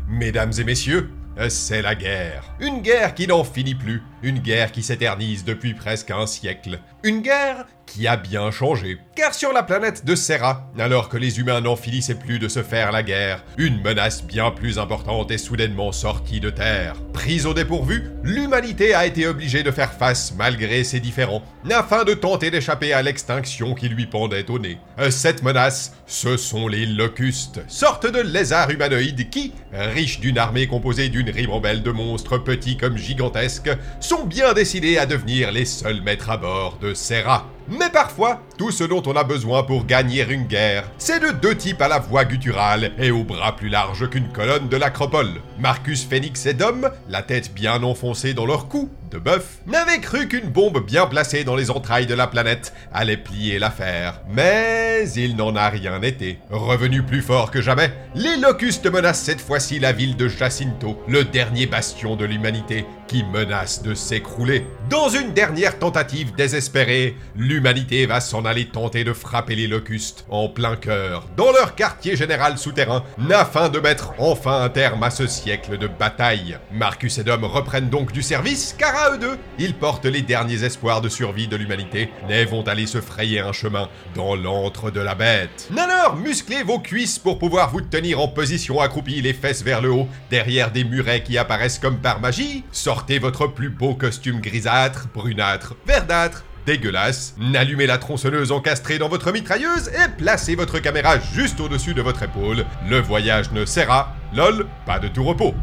Mesdames 0.07 0.53
et 0.57 0.63
messieurs, 0.63 1.09
c'est 1.49 1.81
la 1.81 1.95
guerre. 1.95 2.43
Une 2.59 2.81
guerre 2.81 3.13
qui 3.13 3.27
n'en 3.27 3.43
finit 3.43 3.75
plus. 3.75 4.01
Une 4.23 4.39
guerre 4.39 4.71
qui 4.71 4.83
s'éternise 4.83 5.45
depuis 5.45 5.73
presque 5.73 6.11
un 6.11 6.25
siècle. 6.25 6.79
Une 7.03 7.21
guerre 7.21 7.65
qui 7.87 8.07
a 8.07 8.17
bien 8.17 8.51
changé. 8.51 8.99
Car 9.15 9.33
sur 9.33 9.51
la 9.51 9.63
planète 9.63 10.05
de 10.05 10.13
Serra, 10.13 10.69
alors 10.77 11.09
que 11.09 11.17
les 11.17 11.39
humains 11.39 11.61
n'en 11.61 11.75
finissaient 11.75 12.13
plus 12.13 12.37
de 12.37 12.47
se 12.47 12.61
faire 12.61 12.91
la 12.91 13.01
guerre, 13.01 13.43
une 13.57 13.81
menace 13.81 14.23
bien 14.23 14.51
plus 14.51 14.77
importante 14.77 15.31
est 15.31 15.39
soudainement 15.39 15.91
sortie 15.91 16.39
de 16.39 16.51
Terre. 16.51 16.95
Prise 17.13 17.47
au 17.47 17.55
dépourvu, 17.55 18.03
l'humanité 18.23 18.93
a 18.93 19.07
été 19.07 19.25
obligée 19.25 19.63
de 19.63 19.71
faire 19.71 19.91
face 19.91 20.35
malgré 20.37 20.83
ses 20.83 20.99
différends, 20.99 21.41
afin 21.71 22.03
de 22.03 22.13
tenter 22.13 22.51
d'échapper 22.51 22.93
à 22.93 23.01
l'extinction 23.01 23.73
qui 23.73 23.89
lui 23.89 24.05
pendait 24.05 24.49
au 24.51 24.59
nez. 24.59 24.77
Euh, 24.99 25.09
Cette 25.09 25.41
menace, 25.41 25.95
ce 26.05 26.37
sont 26.37 26.67
les 26.67 26.85
locustes, 26.85 27.61
sorte 27.67 28.05
de 28.05 28.19
lézards 28.19 28.69
humanoïdes 28.69 29.29
qui, 29.31 29.53
riches 29.73 30.19
d'une 30.19 30.37
armée 30.37 30.67
composée 30.67 31.09
d'une 31.09 31.29
ribambelle 31.29 31.81
de 31.81 31.91
monstres 31.91 32.37
petits 32.37 32.77
comme 32.77 32.97
gigantesques, 32.97 33.71
sont 33.99 34.25
bien 34.25 34.53
décidés 34.53 34.97
à 34.97 35.05
devenir 35.05 35.51
les 35.51 35.65
seuls 35.65 36.01
maîtres 36.01 36.29
à 36.29 36.37
bord 36.37 36.77
de 36.79 36.93
Serra. 36.93 37.47
Mais 37.69 37.89
parfois, 37.89 38.41
tout 38.57 38.71
ce 38.71 38.83
dont 38.83 39.03
on 39.05 39.15
a 39.15 39.23
besoin 39.23 39.63
pour 39.63 39.85
gagner 39.85 40.25
une 40.29 40.45
guerre, 40.45 40.89
c'est 40.97 41.19
de 41.19 41.31
deux 41.31 41.55
types 41.55 41.81
à 41.81 41.87
la 41.87 41.99
voix 41.99 42.23
gutturale 42.23 42.91
et 42.97 43.11
aux 43.11 43.23
bras 43.23 43.55
plus 43.55 43.69
larges 43.69 44.09
qu'une 44.09 44.29
colonne 44.29 44.69
de 44.69 44.77
l'acropole. 44.77 45.41
Marcus 45.59 46.05
Phoenix 46.05 46.45
et 46.45 46.53
Dom, 46.53 46.89
la 47.09 47.21
tête 47.21 47.53
bien 47.53 47.83
enfoncée 47.83 48.33
dans 48.33 48.45
leur 48.45 48.69
cou 48.69 48.89
de 49.11 49.17
bœuf, 49.17 49.59
n'avaient 49.67 49.99
cru 49.99 50.27
qu'une 50.27 50.49
bombe 50.49 50.85
bien 50.85 51.07
placée 51.07 51.43
dans 51.43 51.55
les 51.55 51.71
entrailles 51.71 52.07
de 52.07 52.13
la 52.13 52.27
planète 52.27 52.73
allait 52.93 53.17
plier 53.17 53.59
l'affaire. 53.59 54.21
Mais 54.29 54.86
il 55.05 55.35
n'en 55.35 55.55
a 55.55 55.69
rien 55.69 56.01
été. 56.01 56.39
Revenu 56.49 57.03
plus 57.03 57.21
fort 57.21 57.51
que 57.51 57.61
jamais, 57.61 57.91
les 58.15 58.37
locustes 58.37 58.87
menacent 58.87 59.21
cette 59.21 59.41
fois-ci 59.41 59.79
la 59.79 59.91
ville 59.91 60.17
de 60.17 60.27
Jacinto, 60.27 61.01
le 61.07 61.23
dernier 61.23 61.65
bastion 61.65 62.15
de 62.15 62.25
l'humanité, 62.25 62.85
qui 63.07 63.23
menace 63.23 63.81
de 63.83 63.93
s'écrouler. 63.93 64.65
Dans 64.89 65.09
une 65.09 65.33
dernière 65.33 65.79
tentative 65.79 66.33
désespérée, 66.35 67.15
l'humanité 67.35 68.05
va 68.05 68.19
s'en 68.19 68.45
aller 68.45 68.65
tenter 68.65 69.03
de 69.03 69.13
frapper 69.13 69.55
les 69.55 69.67
locustes 69.67 70.25
en 70.29 70.49
plein 70.49 70.75
cœur, 70.75 71.25
dans 71.37 71.51
leur 71.51 71.75
quartier 71.75 72.15
général 72.15 72.57
souterrain, 72.57 73.03
afin 73.31 73.69
de 73.69 73.79
mettre 73.79 74.13
enfin 74.17 74.61
un 74.61 74.69
terme 74.69 75.03
à 75.03 75.09
ce 75.09 75.27
siècle 75.27 75.77
de 75.77 75.87
bataille. 75.87 76.57
Marcus 76.71 77.17
et 77.17 77.23
Dom 77.23 77.43
reprennent 77.45 77.89
donc 77.89 78.11
du 78.11 78.21
service, 78.21 78.75
car 78.77 78.95
à 78.95 79.11
eux 79.11 79.17
deux, 79.17 79.37
ils 79.59 79.73
portent 79.73 80.05
les 80.05 80.21
derniers 80.21 80.63
espoirs 80.63 81.01
de 81.01 81.09
survie 81.09 81.47
de 81.47 81.55
l'humanité, 81.55 82.09
et 82.29 82.45
vont 82.45 82.67
aller 82.67 82.87
se 82.87 83.01
frayer 83.01 83.39
un 83.39 83.53
chemin 83.53 83.89
dans 84.15 84.35
l'antre 84.35 84.86
de 84.91 84.99
la 84.99 85.15
bête. 85.15 85.69
Alors, 85.77 86.15
musclez 86.15 86.63
vos 86.63 86.79
cuisses 86.79 87.19
pour 87.19 87.39
pouvoir 87.39 87.71
vous 87.71 87.81
tenir 87.81 88.19
en 88.19 88.27
position 88.27 88.79
accroupie, 88.79 89.21
les 89.21 89.33
fesses 89.33 89.63
vers 89.63 89.81
le 89.81 89.91
haut, 89.91 90.07
derrière 90.29 90.71
des 90.71 90.83
murets 90.83 91.23
qui 91.23 91.37
apparaissent 91.37 91.79
comme 91.79 91.97
par 91.97 92.19
magie. 92.19 92.63
Sortez 92.71 93.19
votre 93.19 93.47
plus 93.47 93.69
beau 93.69 93.95
costume 93.95 94.41
grisâtre, 94.41 95.07
brunâtre, 95.13 95.75
verdâtre, 95.85 96.43
dégueulasse. 96.65 97.35
Allumez 97.55 97.87
la 97.87 97.97
tronçonneuse 97.97 98.51
encastrée 98.51 98.97
dans 98.99 99.09
votre 99.09 99.31
mitrailleuse 99.31 99.87
et 99.89 100.09
placez 100.17 100.55
votre 100.55 100.79
caméra 100.79 101.17
juste 101.33 101.59
au-dessus 101.59 101.93
de 101.93 102.01
votre 102.01 102.23
épaule. 102.23 102.65
Le 102.89 102.99
voyage 102.99 103.51
ne 103.51 103.65
sera, 103.65 104.15
lol, 104.35 104.67
pas 104.85 104.99
de 104.99 105.07
tout 105.07 105.23
repos. 105.23 105.55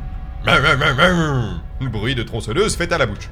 Bruit 1.80 2.14
de 2.14 2.22
tronçonneuse 2.22 2.76
fait 2.76 2.92
à 2.92 2.98
la 2.98 3.06
bouche. 3.06 3.30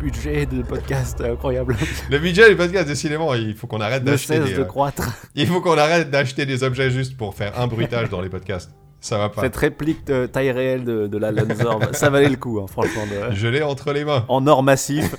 Budget 0.00 0.46
de 0.46 0.62
podcast 0.62 1.20
euh, 1.20 1.32
incroyable. 1.34 1.76
Le 2.10 2.18
budget 2.18 2.48
du 2.48 2.56
podcast, 2.56 2.86
décidément, 2.88 3.34
il 3.34 3.54
faut 3.54 3.66
qu'on 3.66 3.80
arrête 3.80 4.02
d'acheter 4.02 4.38
des, 4.40 4.54
de 4.54 4.60
euh, 4.60 4.64
croître. 4.64 5.02
il 5.34 5.46
faut 5.46 5.60
qu'on 5.60 5.76
arrête 5.76 6.10
d'acheter 6.10 6.46
des 6.46 6.62
objets 6.64 6.90
juste 6.90 7.16
pour 7.18 7.34
faire 7.34 7.58
un 7.60 7.66
bruitage 7.66 8.08
dans 8.08 8.20
les 8.22 8.30
podcasts. 8.30 8.70
Ça 9.02 9.18
va 9.18 9.28
pas. 9.30 9.42
Cette 9.42 9.56
réplique 9.56 10.06
de 10.06 10.26
taille 10.26 10.50
réelle 10.52 10.84
de, 10.84 11.06
de 11.06 11.18
la 11.18 11.32
Lanzor, 11.32 11.80
ça 11.92 12.10
valait 12.10 12.28
le 12.28 12.36
coup, 12.36 12.60
hein, 12.60 12.66
franchement. 12.66 13.02
de- 13.06 13.34
Je 13.34 13.46
l'ai 13.48 13.62
entre 13.62 13.92
les 13.92 14.04
mains. 14.04 14.24
En 14.28 14.46
or 14.46 14.62
massif. 14.62 15.14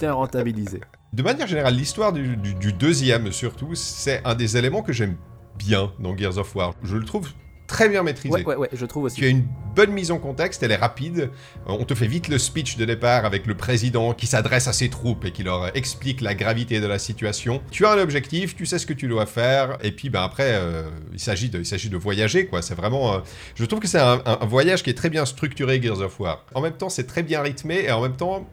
Bien 0.00 0.12
rentabilisé. 0.12 0.80
De 1.12 1.22
manière 1.22 1.46
générale, 1.46 1.74
l'histoire 1.74 2.12
du, 2.12 2.36
du- 2.36 2.54
du 2.54 2.72
deuxième, 2.72 3.32
surtout, 3.32 3.74
c'est 3.74 4.20
un 4.24 4.34
des 4.34 4.56
éléments 4.56 4.82
que 4.82 4.92
j'aime 4.92 5.16
bien 5.58 5.92
dans 5.98 6.16
Gears 6.16 6.38
of 6.38 6.54
War. 6.56 6.72
Je 6.82 6.96
le 6.96 7.04
trouve 7.04 7.28
très 7.66 7.88
bien 7.88 8.02
maîtrisé. 8.02 8.34
Ouais, 8.34 8.44
ouais, 8.44 8.56
ouais, 8.56 8.68
je 8.72 8.86
trouve 8.86 9.04
aussi. 9.04 9.16
Tu 9.16 9.24
as 9.24 9.28
une 9.28 9.46
bonne 9.74 9.92
mise 9.92 10.10
en 10.10 10.18
contexte, 10.18 10.62
elle 10.62 10.72
est 10.72 10.76
rapide. 10.76 11.30
On 11.66 11.84
te 11.84 11.94
fait 11.94 12.06
vite 12.06 12.28
le 12.28 12.38
speech 12.38 12.76
de 12.76 12.84
départ 12.84 13.24
avec 13.24 13.46
le 13.46 13.56
président 13.56 14.12
qui 14.12 14.26
s'adresse 14.26 14.68
à 14.68 14.72
ses 14.72 14.88
troupes 14.88 15.24
et 15.24 15.32
qui 15.32 15.42
leur 15.42 15.74
explique 15.76 16.20
la 16.20 16.34
gravité 16.34 16.80
de 16.80 16.86
la 16.86 16.98
situation. 16.98 17.62
Tu 17.70 17.86
as 17.86 17.92
un 17.92 17.98
objectif, 17.98 18.54
tu 18.54 18.66
sais 18.66 18.78
ce 18.78 18.86
que 18.86 18.92
tu 18.92 19.08
dois 19.08 19.26
faire, 19.26 19.78
et 19.82 19.92
puis 19.92 20.10
ben 20.10 20.22
après, 20.22 20.52
euh, 20.52 20.90
il 21.12 21.20
s'agit 21.20 21.48
de, 21.48 21.58
il 21.58 21.66
s'agit 21.66 21.88
de 21.88 21.96
voyager 21.96 22.46
quoi. 22.46 22.62
C'est 22.62 22.74
vraiment, 22.74 23.14
euh, 23.14 23.18
je 23.54 23.64
trouve 23.64 23.80
que 23.80 23.88
c'est 23.88 24.00
un, 24.00 24.22
voyage 24.42 24.82
qui 24.82 24.90
est 24.90 24.94
très 24.94 25.10
bien 25.10 25.24
structuré, 25.24 25.80
Gears 25.80 26.00
of 26.00 26.18
War. 26.20 26.44
En 26.54 26.60
même 26.60 26.74
temps, 26.74 26.88
c'est 26.88 27.06
très 27.06 27.22
bien 27.22 27.40
rythmé 27.42 27.84
et 27.84 27.92
en 27.92 28.02
même 28.02 28.16
temps, 28.16 28.48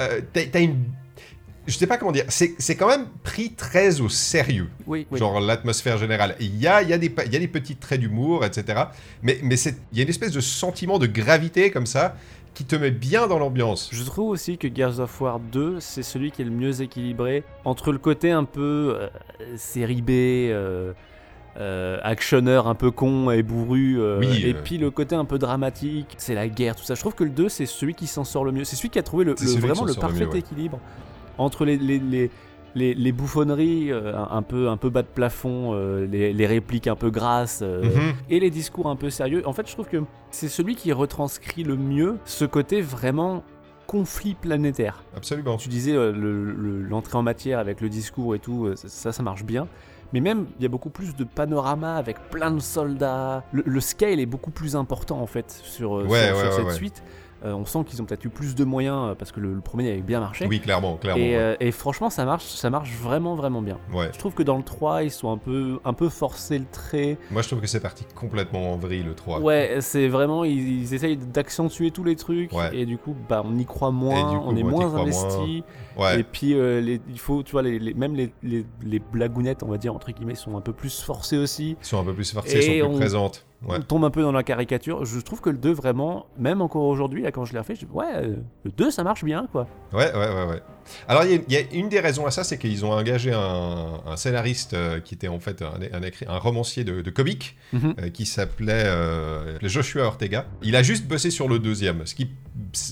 euh, 0.00 0.20
t'as 0.32 0.60
une, 0.60 0.84
je 1.68 1.76
sais 1.76 1.86
pas 1.86 1.98
comment 1.98 2.12
dire, 2.12 2.24
c'est 2.28 2.76
quand 2.76 2.88
même 2.88 3.06
pris 3.22 3.52
très 3.52 4.00
au 4.00 4.08
sérieux 4.08 4.68
Oui, 4.86 5.06
oui. 5.10 5.18
genre 5.18 5.38
l'atmosphère 5.40 5.98
générale. 5.98 6.34
Il 6.40 6.58
y 6.58 6.66
a, 6.66 6.82
y, 6.82 6.92
a 6.92 6.98
des 6.98 7.14
y 7.30 7.36
a 7.36 7.38
des 7.38 7.48
petits 7.48 7.76
traits 7.76 8.00
d'humour, 8.00 8.44
etc. 8.44 8.84
Mais, 9.22 9.38
il 9.42 9.98
y 9.98 10.00
a 10.00 10.02
une 10.02 10.08
espèce 10.08 10.32
de 10.32 10.40
sentiment 10.40 10.98
de 10.98 11.06
gravité 11.06 11.70
comme 11.70 11.86
ça 11.86 12.16
qui 12.54 12.64
te 12.64 12.74
met 12.74 12.90
bien 12.90 13.28
dans 13.28 13.38
l'ambiance. 13.38 13.90
Je 13.92 14.02
trouve 14.02 14.30
aussi 14.30 14.58
que 14.58 14.66
Gears 14.74 14.98
of 14.98 15.20
War 15.20 15.38
2, 15.38 15.78
c'est 15.78 16.02
celui 16.02 16.32
qui 16.32 16.42
est 16.42 16.46
le 16.46 16.50
mieux 16.50 16.80
équilibré 16.80 17.44
entre 17.64 17.92
le 17.92 17.98
côté 17.98 18.32
un 18.32 18.44
peu 18.44 18.96
euh, 18.98 19.08
série 19.56 20.02
B, 20.02 20.10
euh, 20.10 20.92
euh, 21.60 21.98
actionneur 22.04 22.68
un 22.68 22.76
peu 22.76 22.92
con 22.92 23.32
et 23.32 23.42
bourru, 23.42 24.00
euh, 24.00 24.20
Oui, 24.20 24.44
et 24.44 24.54
puis 24.54 24.78
le 24.78 24.92
côté 24.92 25.16
un 25.16 25.24
peu 25.24 25.38
dramatique, 25.38 26.14
c'est 26.16 26.34
la 26.34 26.46
guerre, 26.46 26.76
tout 26.76 26.84
ça. 26.84 26.94
Je 26.94 27.00
trouve 27.00 27.14
que 27.16 27.24
le 27.24 27.30
2, 27.30 27.48
c'est 27.48 27.66
celui 27.66 27.94
qui 27.94 28.06
s'en 28.06 28.22
sort 28.22 28.44
le 28.44 28.52
mieux. 28.52 28.62
C'est 28.62 28.76
celui 28.76 28.90
qui 28.90 28.98
a 29.00 29.02
trouvé 29.02 29.24
le, 29.24 29.34
vraiment 29.34 29.84
le 29.84 29.94
parfait 29.94 30.24
mieux, 30.24 30.30
ouais. 30.30 30.38
équilibre 30.38 30.78
entre 31.38 31.64
les, 31.64 31.76
les, 31.76 31.98
les, 31.98 32.30
les- 32.74 32.94
les 32.94 33.12
bouffonneries 33.12 33.90
euh, 33.90 34.12
un, 34.30 34.42
peu, 34.42 34.68
un 34.68 34.76
peu 34.76 34.90
bas 34.90 35.02
de 35.02 35.08
plafond, 35.08 35.70
euh, 35.72 36.06
les, 36.06 36.32
les 36.32 36.46
répliques 36.46 36.86
un 36.86 36.96
peu 36.96 37.10
grasses. 37.10 37.60
euh, 37.62 37.82
Mhm. 37.84 38.12
et 38.30 38.40
les 38.40 38.50
discours 38.50 38.88
un 38.88 38.96
peu 38.96 39.10
sérieux. 39.10 39.42
En 39.46 39.52
fait, 39.52 39.66
je 39.68 39.72
trouve 39.72 39.88
que 39.88 40.02
c'est 40.30 40.48
celui 40.48 40.76
qui 40.76 40.92
retranscrit 40.92 41.64
le 41.64 41.76
mieux 41.76 42.16
ce 42.24 42.44
côté 42.44 42.80
vraiment 42.82 43.42
conflit 43.86 44.34
planétaire. 44.34 45.02
Absolument. 45.16 45.56
Tu 45.56 45.68
disais 45.70 45.92
le- 45.94 46.12
le- 46.12 46.82
l'entrée 46.82 47.16
en 47.16 47.22
matière 47.22 47.58
avec 47.58 47.80
le 47.80 47.88
discours 47.88 48.34
et 48.34 48.38
tout, 48.38 48.70
ça, 48.76 49.12
ça 49.12 49.22
marche 49.22 49.44
bien. 49.44 49.66
Mais 50.12 50.20
même, 50.20 50.46
il 50.58 50.62
y 50.62 50.66
a 50.66 50.68
beaucoup 50.70 50.88
plus 50.90 51.14
de 51.16 51.24
panorama 51.24 51.96
avec 51.96 52.18
plein 52.30 52.50
de 52.50 52.60
soldats. 52.60 53.44
Le, 53.52 53.62
le 53.66 53.80
scale 53.80 54.20
est 54.20 54.26
beaucoup 54.26 54.50
plus 54.50 54.74
important 54.76 55.20
en 55.20 55.26
fait 55.26 55.50
sur, 55.64 55.92
Ouais, 55.92 56.02
sur- 56.02 56.10
ouais, 56.10 56.26
sur 56.34 56.64
ouais, 56.64 56.70
cette 56.70 56.72
suite. 56.76 57.02
Euh, 57.44 57.52
on 57.52 57.64
sent 57.64 57.84
qu'ils 57.86 58.02
ont 58.02 58.04
peut-être 58.04 58.24
eu 58.24 58.30
plus 58.30 58.54
de 58.54 58.64
moyens 58.64 59.10
euh, 59.10 59.14
parce 59.14 59.30
que 59.32 59.38
le, 59.40 59.54
le 59.54 59.60
premier 59.60 59.90
avait 59.92 60.00
bien 60.02 60.18
marché. 60.20 60.46
Oui, 60.48 60.58
clairement, 60.60 60.96
clairement. 60.96 61.22
et, 61.22 61.28
ouais. 61.30 61.36
euh, 61.36 61.56
et 61.60 61.70
franchement, 61.70 62.10
ça 62.10 62.24
marche, 62.24 62.44
ça 62.44 62.68
marche 62.70 62.90
vraiment, 63.00 63.34
vraiment 63.36 63.62
bien. 63.62 63.78
Ouais. 63.92 64.10
Je 64.12 64.18
trouve 64.18 64.34
que 64.34 64.42
dans 64.42 64.56
le 64.56 64.64
3, 64.64 65.04
ils 65.04 65.10
sont 65.10 65.30
un 65.30 65.38
peu, 65.38 65.78
un 65.84 65.92
peu 65.92 66.08
forcés 66.08 66.58
le 66.58 66.64
trait. 66.70 67.16
Moi, 67.30 67.42
je 67.42 67.48
trouve 67.48 67.60
que 67.60 67.66
c'est 67.66 67.80
parti 67.80 68.04
complètement 68.14 68.72
en 68.72 68.76
vrille, 68.76 69.04
le 69.04 69.14
3. 69.14 69.40
Ouais, 69.40 69.76
c'est 69.80 70.08
vraiment, 70.08 70.42
ils, 70.44 70.82
ils 70.82 70.94
essayent 70.94 71.16
d'accentuer 71.16 71.90
tous 71.90 72.04
les 72.04 72.16
trucs, 72.16 72.52
Ouais. 72.52 72.70
et 72.76 72.86
du 72.86 72.98
coup, 72.98 73.14
bah, 73.28 73.42
on 73.44 73.56
y 73.56 73.64
croit 73.64 73.90
moins, 73.92 74.38
coup, 74.38 74.42
on 74.44 74.56
est 74.56 74.62
moins 74.62 74.94
investi, 74.94 75.62
Ouais. 75.96 76.20
et 76.20 76.22
puis 76.24 76.54
euh, 76.54 76.80
les, 76.80 77.00
il 77.08 77.18
faut, 77.18 77.42
tu 77.42 77.52
vois, 77.52 77.62
les, 77.62 77.78
les- 77.78 77.94
même 77.94 78.14
les, 78.16 78.32
blagounettes, 79.12 79.62
on 79.62 79.68
va 79.68 79.78
dire, 79.78 79.94
entre 79.94 80.10
guillemets, 80.12 80.34
sont 80.34 80.56
un 80.56 80.60
peu 80.60 80.72
plus 80.72 81.00
forcées 81.02 81.36
aussi. 81.38 81.76
Elles 81.80 81.86
sont 81.86 81.98
un 82.00 82.04
peu 82.04 82.14
plus 82.14 82.32
forcées, 82.32 82.56
Et 82.58 82.80
sont 82.80 82.88
plus 82.90 82.98
présentes. 82.98 83.46
Ouais. 83.66 83.80
tombe 83.80 84.04
un 84.04 84.10
peu 84.10 84.22
dans 84.22 84.32
la 84.32 84.42
caricature. 84.44 85.04
Je 85.04 85.18
trouve 85.20 85.40
que 85.40 85.50
le 85.50 85.58
2, 85.58 85.72
vraiment, 85.72 86.26
même 86.38 86.60
encore 86.62 86.84
aujourd'hui, 86.84 87.22
là, 87.22 87.32
quand 87.32 87.44
je 87.44 87.52
l'ai 87.52 87.58
refait, 87.58 87.74
je 87.74 87.86
dis, 87.86 87.92
ouais, 87.92 88.06
euh, 88.14 88.36
le 88.64 88.70
2, 88.70 88.90
ça 88.90 89.02
marche 89.02 89.24
bien, 89.24 89.48
quoi. 89.50 89.66
Ouais, 89.92 90.12
ouais, 90.12 90.28
ouais, 90.28 90.46
ouais. 90.48 90.62
Alors, 91.08 91.24
il 91.24 91.30
y, 91.32 91.34
a- 91.34 91.40
il 91.48 91.52
y 91.52 91.56
a 91.56 91.60
une 91.72 91.88
des 91.88 92.00
raisons 92.00 92.26
à 92.26 92.30
ça, 92.30 92.44
c'est 92.44 92.58
qu'ils 92.58 92.84
ont 92.84 92.92
engagé 92.92 93.32
un, 93.32 94.00
un 94.06 94.16
scénariste 94.16 94.74
euh, 94.74 95.00
qui 95.00 95.14
était 95.14 95.28
en 95.28 95.40
fait 95.40 95.62
un, 95.62 95.72
un, 96.28 96.38
romancier 96.38 96.84
de, 96.84 97.00
de 97.02 97.10
comics 97.10 97.56
Mhm. 97.72 97.94
euh, 98.00 98.08
qui 98.10 98.24
s'appelait 98.26 98.84
euh, 98.86 99.58
Joshua 99.62 100.04
Ortega. 100.04 100.46
Il 100.62 100.74
a 100.76 100.82
juste 100.82 101.06
bossé 101.06 101.30
sur 101.30 101.48
le 101.48 101.58
deuxième, 101.58 102.06
ce 102.06 102.14
qui 102.14 102.30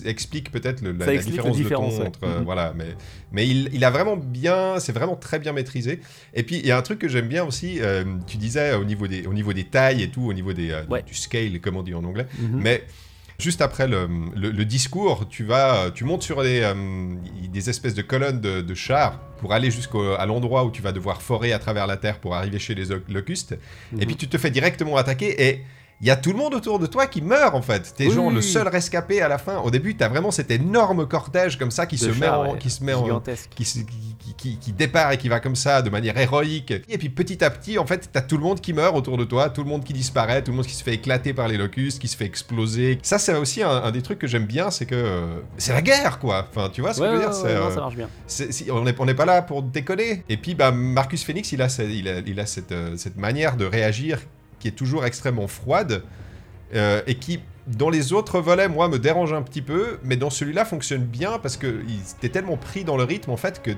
explique 0.05 0.50
peut-être 0.50 0.83
la, 0.83 1.17
différence, 1.17 1.57
de 1.59 1.69
ton 1.69 1.88
ouais. 2.00 2.07
entre, 2.07 2.26
Mhm. 2.26 2.45
voilà, 2.45 2.73
mais 2.76 2.87
mais 3.33 3.47
il, 3.49 3.71
il 3.73 3.85
a 3.85 3.91
vraiment 3.91 4.17
bien, 4.17 4.79
c'est 4.79 4.93
vraiment 4.93 5.17
très 5.17 5.38
bien 5.38 5.53
maîtrisé. 5.53 6.00
Et 6.35 6.43
puis 6.43 6.57
il 6.59 6.67
y 6.67 6.71
a 6.71 6.76
un 6.79 6.83
truc 6.83 6.99
que 6.99 7.09
j'aime 7.09 7.29
bien 7.29 7.45
aussi. 7.45 7.81
tu 8.26 8.37
disais 8.37 8.75
au 8.75 8.85
niveau 8.85 9.07
des 9.07 9.26
au 9.26 9.33
niveau 9.33 9.53
des 9.53 9.65
tailles 9.65 10.03
et 10.03 10.09
tout, 10.11 10.23
au 10.26 10.33
niveau 10.33 10.53
des 10.53 10.75
Ouais. 10.88 11.03
du 11.03 11.15
scale, 11.15 11.61
comme 11.61 11.76
on 11.76 11.83
dit 11.83 11.95
en 11.95 12.05
anglais. 12.05 12.26
Mhm. 12.38 12.61
Mais 12.62 12.85
juste 13.38 13.61
après 13.61 13.87
le, 13.87 14.09
le- 14.35 14.50
le 14.50 14.64
discours, 14.64 15.28
tu 15.28 15.45
vas, 15.45 15.90
tu 15.95 16.05
montes 16.05 16.23
sur 16.23 16.43
des, 16.43 16.61
euh, 16.62 16.75
des 17.50 17.69
espèces 17.71 17.95
de 17.95 18.02
colonnes 18.02 18.40
de, 18.40 18.61
de 18.62 18.75
chars 18.75 19.21
pour 19.40 19.52
aller 19.52 19.71
jusqu'à 19.71 20.25
l'endroit 20.26 20.64
où 20.64 20.71
tu 20.71 20.83
vas 20.83 20.93
devoir 20.93 21.21
forer 21.23 21.52
à 21.52 21.59
travers 21.59 21.87
la 21.87 21.97
terre 21.97 22.19
pour 22.21 22.35
arriver 22.35 22.59
chez 22.59 22.75
les 22.75 22.87
locustes. 23.09 23.57
Mhm. 23.93 24.00
Et 24.02 24.07
puis 24.07 24.16
tu 24.16 24.28
te 24.28 24.38
fais 24.38 24.50
directement 24.50 24.97
attaquer 24.97 25.49
et 25.49 25.62
il 26.00 26.07
y 26.07 26.11
a 26.11 26.17
tout 26.17 26.31
le 26.33 26.37
monde 26.37 26.55
autour 26.55 26.79
de 26.79 26.87
toi 26.87 27.07
qui 27.07 27.23
meurt 27.23 27.55
en 27.55 27.62
fait. 27.62 27.95
T'es 27.97 28.07
Oui, 28.09 28.12
genre 28.15 28.26
oui, 28.26 28.35
le 28.35 28.43
seul 28.43 28.69
rescapé 28.69 29.23
à 29.23 29.29
la 29.29 29.38
fin. 29.38 29.59
Au 29.59 29.71
début, 29.71 29.97
t'as 29.97 30.09
vraiment 30.09 30.31
cet 30.31 30.50
énorme 30.50 31.07
cortège 31.09 31.59
comme 31.59 31.71
ça 31.71 31.87
qui 31.87 31.97
se 31.99 32.11
met 32.11 32.29
en, 32.29 32.53
ouais, 32.53 32.59
qui 32.59 32.69
se 32.71 32.85
met 32.85 32.93
en, 32.93 33.05
gigantesque. 33.05 33.50
qui, 33.57 33.65
se- 33.65 33.79
qui, 33.81 33.85
qui, 34.19 34.35
qui- 34.35 34.59
qui 34.59 34.73
départ 34.73 35.12
et 35.12 35.19
qui 35.19 35.29
va 35.29 35.41
comme 35.41 35.57
ça 35.57 35.81
de 35.83 35.88
manière 35.91 36.17
héroïque. 36.19 36.73
Et 36.88 36.99
puis 36.99 37.09
petit 37.09 37.43
à 37.43 37.50
petit, 37.50 37.79
en 37.79 37.87
fait, 37.87 38.11
t'as 38.12 38.21
tout 38.21 38.37
le 38.37 38.43
monde 38.43 38.61
qui 38.61 38.73
meurt 38.73 38.95
autour 38.97 39.17
de 39.17 39.25
toi, 39.25 39.49
tout 39.49 39.62
le 39.62 39.69
monde 39.71 39.85
qui 39.85 39.93
disparaît, 39.93 40.43
tout 40.43 40.50
le 40.50 40.57
monde 40.59 40.67
qui 40.67 40.75
se 40.75 40.83
fait 40.85 40.95
éclater 40.95 41.33
par 41.33 41.49
les 41.49 41.57
locustes, 41.57 41.99
qui 42.00 42.09
se 42.09 42.17
fait 42.17 42.26
exploser. 42.26 42.99
Ça, 43.03 43.19
c'est 43.19 43.35
aussi 43.35 43.62
un, 43.62 43.71
un 43.71 43.91
des 43.91 44.03
trucs 44.03 44.19
que 44.19 44.26
j'aime 44.26 44.47
bien, 44.47 44.71
c'est 44.71 44.87
que 44.87 44.95
euh, 44.95 45.38
c'est 45.57 45.73
la 45.73 45.83
guerre, 45.83 46.19
quoi. 46.19 46.47
Enfin, 46.50 46.69
tu 46.73 46.81
vois 46.83 46.93
ce 46.93 47.00
Ouais, 47.00 47.09
que 47.09 47.12
je 47.15 47.19
veux 47.21 47.26
ouais, 47.26 47.33
dire 47.33 47.61
non, 47.61 47.67
euh, 47.71 47.75
ça 47.75 47.81
marche 47.81 47.97
bien. 47.97 48.09
si- 48.26 48.71
on 48.71 48.83
n'est 48.83 48.95
on 48.99 49.07
pas 49.15 49.25
là 49.25 49.41
pour 49.43 49.62
déconner. 49.62 50.25
Et 50.29 50.37
puis, 50.37 50.55
bah, 50.55 50.73
Marcus 50.73 51.25
Phoenix, 51.25 51.53
il 51.53 51.62
a, 51.62 51.69
ce- 51.69 51.83
il 51.83 52.07
a, 52.09 52.19
il 52.19 52.38
a 52.41 52.45
cette, 52.47 52.73
euh, 52.73 52.97
cette 52.97 53.17
manière 53.17 53.57
de 53.57 53.65
réagir 53.65 54.19
qui 54.59 54.69
est 54.69 54.73
toujours 54.73 55.05
extrêmement 55.05 55.47
froide 55.47 56.03
euh, 56.75 57.03
et 57.07 57.17
qui, 57.17 57.41
dans 57.67 57.91
les 57.91 58.13
autres 58.13 58.41
volets, 58.41 58.69
moi, 58.69 58.89
me 58.89 58.99
dérange 58.99 59.33
un 59.33 59.43
petit 59.43 59.63
peu, 59.63 59.99
mais 60.03 60.17
dans 60.17 60.31
celui-là 60.31 60.65
fonctionne 60.65 61.05
bien 61.05 61.39
parce 61.39 61.57
que 61.57 61.83
était 62.19 62.29
tellement 62.29 62.57
pris 62.57 62.85
dans 62.85 62.97
le 62.97 63.05
rythme, 63.05 63.31
en 63.31 63.37
fait, 63.37 63.63
que 63.63 63.73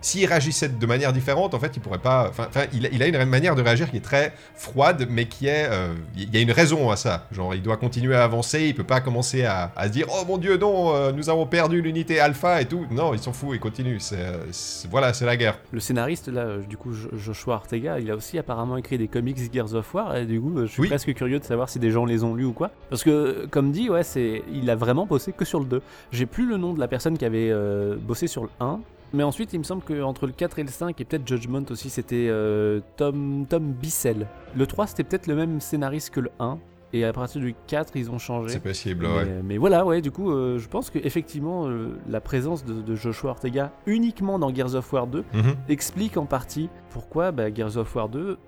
s'il 0.00 0.26
réagissait 0.26 0.68
de 0.68 0.86
manière 0.86 1.12
différente, 1.12 1.54
en 1.54 1.58
fait, 1.58 1.72
il 1.76 1.80
pourrait 1.80 1.98
pas. 1.98 2.28
Enfin, 2.30 2.48
il, 2.72 2.86
a- 2.86 2.88
il 2.90 3.02
a 3.02 3.06
une 3.06 3.24
manière 3.24 3.54
de 3.54 3.62
réagir 3.62 3.90
qui 3.90 3.96
est 3.96 4.00
très 4.00 4.32
froide, 4.54 5.06
mais 5.10 5.26
qui 5.26 5.46
est. 5.46 5.66
euh, 5.70 5.94
Il 6.16 6.32
y 6.34 6.38
a 6.38 6.40
une 6.40 6.52
raison 6.52 6.90
à 6.90 6.96
ça. 6.96 7.26
Genre, 7.32 7.54
il 7.54 7.62
doit 7.62 7.76
continuer 7.76 8.14
à 8.14 8.24
avancer, 8.24 8.64
il 8.66 8.74
peut 8.74 8.84
pas 8.84 9.00
commencer 9.00 9.44
à, 9.44 9.72
à 9.76 9.86
se 9.88 9.92
dire 9.92 10.06
Oh 10.10 10.24
mon 10.26 10.38
dieu, 10.38 10.56
non, 10.56 10.94
euh, 10.94 11.12
nous 11.12 11.28
avons 11.30 11.46
perdu 11.46 11.80
l'unité 11.82 12.20
alpha 12.20 12.60
et 12.60 12.64
tout. 12.66 12.86
Non, 12.90 13.12
il 13.14 13.18
s'en 13.18 13.32
fout, 13.32 13.50
il 13.54 13.60
continue. 13.60 13.98
Euh, 14.12 14.44
voilà, 14.90 15.12
c'est 15.12 15.26
la 15.26 15.36
guerre. 15.36 15.58
Le 15.72 15.80
scénariste, 15.80 16.28
là, 16.28 16.58
du 16.58 16.76
coup, 16.76 16.92
Jo- 16.92 17.08
Joshua 17.16 17.54
Ortega, 17.56 17.98
il 17.98 18.10
a 18.10 18.16
aussi 18.16 18.38
apparemment 18.38 18.76
écrit 18.76 18.98
des 18.98 19.08
comics 19.08 19.52
Gears 19.52 19.74
of 19.74 19.92
War, 19.94 20.16
et 20.16 20.26
du 20.26 20.40
coup, 20.40 20.52
je 20.60 20.66
suis 20.66 20.82
Oui. 20.82 20.88
presque 20.88 21.12
curieux 21.14 21.38
de 21.38 21.44
savoir 21.44 21.68
si 21.68 21.78
des 21.78 21.90
gens 21.90 22.04
les 22.04 22.24
ont 22.24 22.34
lus 22.34 22.44
ou 22.44 22.52
quoi. 22.52 22.70
Parce 22.90 23.02
que, 23.02 23.46
comme 23.50 23.72
dit, 23.72 23.90
ouais, 23.90 24.02
c'est, 24.02 24.42
il 24.52 24.68
a 24.70 24.76
vraiment 24.76 25.06
bossé 25.06 25.32
que 25.32 25.44
sur 25.44 25.60
le 25.60 25.66
2. 25.66 25.82
J'ai 26.12 26.26
plus 26.26 26.46
le 26.48 26.56
nom 26.56 26.72
de 26.72 26.80
la 26.80 26.88
personne 26.88 27.16
qui 27.18 27.24
avait 27.24 27.50
euh, 27.50 27.96
bossé 28.00 28.26
sur 28.26 28.42
le 28.42 28.50
1. 28.60 28.80
Mais 29.12 29.22
ensuite, 29.22 29.52
il 29.52 29.58
me 29.58 29.64
semble 29.64 29.82
qu'entre 29.82 30.26
le 30.26 30.32
4 30.32 30.58
et 30.58 30.62
le 30.62 30.68
5, 30.68 31.00
et 31.00 31.04
peut-être 31.04 31.26
Judgment 31.26 31.62
aussi, 31.70 31.88
c'était 31.90 32.26
euh, 32.28 32.80
Tom, 32.96 33.46
Tom 33.48 33.72
Bissell. 33.72 34.26
Le 34.54 34.66
3, 34.66 34.86
c'était 34.88 35.04
peut-être 35.04 35.26
le 35.26 35.34
même 35.34 35.60
scénariste 35.60 36.10
que 36.10 36.20
le 36.20 36.30
1. 36.40 36.58
Et 36.94 37.04
à 37.04 37.12
partir 37.12 37.40
du 37.42 37.54
4, 37.66 37.96
ils 37.96 38.10
ont 38.10 38.18
changé. 38.18 38.48
C'est 38.50 38.62
possible, 38.62 39.06
Mais, 39.06 39.14
ouais. 39.16 39.40
mais 39.44 39.58
voilà, 39.58 39.84
ouais, 39.84 40.00
du 40.00 40.10
coup, 40.10 40.30
euh, 40.32 40.58
je 40.58 40.68
pense 40.68 40.88
qu'effectivement, 40.88 41.68
euh, 41.68 41.90
la 42.08 42.20
présence 42.22 42.64
de, 42.64 42.80
de 42.80 42.94
Joshua 42.94 43.30
Ortega 43.30 43.72
uniquement 43.86 44.38
dans 44.38 44.54
Gears 44.54 44.74
of 44.74 44.90
War 44.92 45.06
2 45.06 45.22
Mhm. 45.34 45.54
explique 45.68 46.16
en 46.16 46.24
partie 46.24 46.70
pourquoi 46.90 47.30
bah, 47.30 47.52
Gears 47.52 47.76
of 47.76 47.94
War 47.94 48.08
2 48.08 48.38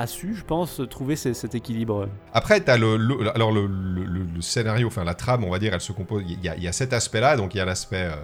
a 0.00 0.06
su, 0.06 0.34
je 0.34 0.44
pense, 0.44 0.80
trouver 0.90 1.16
ce- 1.16 1.32
cet 1.32 1.54
équilibre. 1.54 2.08
Après, 2.32 2.60
t'as 2.60 2.76
le, 2.76 2.96
le- 2.96 3.30
alors 3.34 3.52
le, 3.52 3.66
le- 3.66 4.04
le- 4.04 4.26
le 4.34 4.40
scénario, 4.40 4.86
enfin 4.88 5.04
la 5.04 5.14
trame, 5.14 5.44
on 5.44 5.50
va 5.50 5.58
dire, 5.58 5.74
elle 5.74 5.80
se 5.80 5.92
compose. 5.92 6.22
Il 6.26 6.38
y 6.44 6.62
y 6.62 6.68
a 6.68 6.72
cet 6.72 6.92
aspect-là, 6.92 7.36
donc 7.36 7.54
il 7.54 7.58
y 7.58 7.60
a 7.60 7.64
l'aspect, 7.64 8.08
euh, 8.10 8.14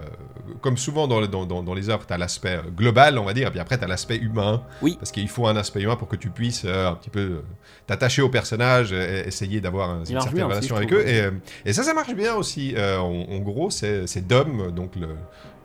comme 0.61 0.77
souvent 0.77 1.07
dans, 1.07 1.21
dans, 1.27 1.45
dans, 1.45 1.63
dans 1.63 1.73
les 1.73 1.89
œuvres, 1.89 2.05
t'as 2.05 2.17
l'aspect 2.17 2.57
euh, 2.57 2.69
global, 2.75 3.17
on 3.17 3.25
va 3.25 3.33
dire, 3.33 3.47
et 3.47 3.51
puis 3.51 3.59
après 3.59 3.77
t'as 3.77 3.87
l'aspect 3.87 4.17
humain. 4.17 4.63
Oui. 4.81 4.95
Parce 4.99 5.11
qu'il 5.11 5.27
faut 5.29 5.47
un 5.47 5.55
aspect 5.55 5.81
humain 5.81 5.95
pour 5.95 6.07
que 6.07 6.15
tu 6.15 6.29
puisses 6.29 6.63
euh, 6.65 6.89
un 6.89 6.95
petit 6.95 7.09
peu 7.09 7.41
t'attacher 7.85 8.21
au 8.21 8.29
personnage, 8.29 8.91
et, 8.93 9.27
essayer 9.27 9.61
d'avoir 9.61 9.89
un- 9.89 9.99
une 9.99 10.05
certaine 10.05 10.33
bien 10.33 10.45
relation 10.47 10.75
avec 10.75 10.89
trouve, 10.89 11.01
eux. 11.01 11.07
Et, 11.07 11.69
et 11.69 11.73
ça, 11.73 11.83
ça 11.83 11.93
marche 11.93 12.13
bien 12.15 12.35
aussi. 12.35 12.73
Euh, 12.75 12.97
en, 12.99 13.11
en 13.29 13.39
gros, 13.39 13.69
c'est 13.69 14.07
c'est 14.07 14.25
Dom, 14.27 14.71
donc 14.71 14.95
le, 14.95 15.09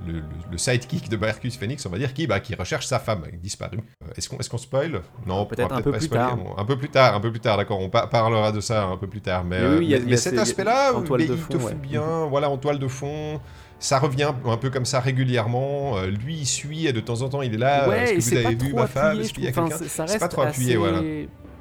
le, 0.06 0.12
le- 0.14 0.22
le 0.50 0.58
sidekick 0.58 1.08
de 1.08 1.16
Marcus 1.16 1.56
Phoenix, 1.56 1.84
on 1.86 1.90
va 1.90 1.98
dire, 1.98 2.12
qui, 2.14 2.26
bah, 2.26 2.40
qui 2.40 2.54
recherche 2.54 2.86
sa 2.86 2.98
femme 2.98 3.22
disparue. 3.42 3.78
Euh, 4.04 4.12
Est-ce 4.16 4.28
qu'on 4.28 4.36
est 4.38 4.48
qu'on 4.48 4.58
spoil? 4.58 5.00
Non, 5.26 5.46
Peut-être 5.46 5.72
un 5.72 5.80
peu 5.82 5.90
pas 5.92 5.98
plus 5.98 6.06
spoiler, 6.06 6.24
tard. 6.24 6.36
bon, 6.36 6.54
un 6.56 6.64
peu 6.64 6.76
plus 6.78 6.88
tard, 6.88 7.14
un 7.14 7.20
peu 7.20 7.30
plus 7.30 7.40
tard, 7.40 7.56
d'accord. 7.56 7.80
On 7.80 7.88
pa- 7.90 8.06
parlera 8.06 8.52
de 8.52 8.60
ça 8.60 8.84
un 8.84 8.96
peu 8.96 9.06
plus 9.06 9.20
tard. 9.20 9.44
Mais, 9.44 9.58
Mais 9.60 9.64
euh, 9.64 9.78
oui, 9.78 9.94
a- 9.94 10.00
mais- 10.00 10.14
a 10.14 10.16
cet 10.16 10.38
aspect-là, 10.38 10.92
en 10.94 11.02
toile 11.02 11.20
mais 11.22 11.26
de 11.28 11.34
il 11.34 11.38
fond, 11.38 11.52
te 11.52 11.56
ouais. 11.58 11.74
bien, 11.74 12.26
voilà, 12.26 12.50
en 12.50 12.56
toile 12.58 12.78
de 12.78 12.88
fond. 12.88 13.40
Ça 13.78 13.98
revient 13.98 14.30
un 14.46 14.56
peu 14.58 14.70
comme 14.70 14.84
ça 14.84 15.00
régulièrement. 15.00 15.96
euh, 15.98 16.06
lui, 16.06 16.34
il 16.36 16.46
suit 16.46 16.86
et 16.86 16.92
de 16.92 17.00
temps 17.00 17.22
en 17.22 17.28
temps, 17.28 17.42
il 17.42 17.52
est 17.54 17.58
là. 17.58 17.88
ouais, 17.88 18.14
Est-ce 18.14 18.30
que 18.30 18.36
vous 18.38 18.46
avez 18.46 18.54
vu 18.54 18.72
ma 18.74 18.86
femme? 18.86 19.18
Est-ce 19.20 19.32
qu'il 19.32 19.42
y 19.44 19.48
a 19.48 19.52
quelqu'un? 19.52 19.76
c'est- 19.76 19.88
ça 19.88 20.06
C'est 20.06 20.12
reste 20.14 20.20
pas 20.20 20.28
trop 20.28 20.42
appuyé, 20.42 20.76
voilà. 20.76 21.00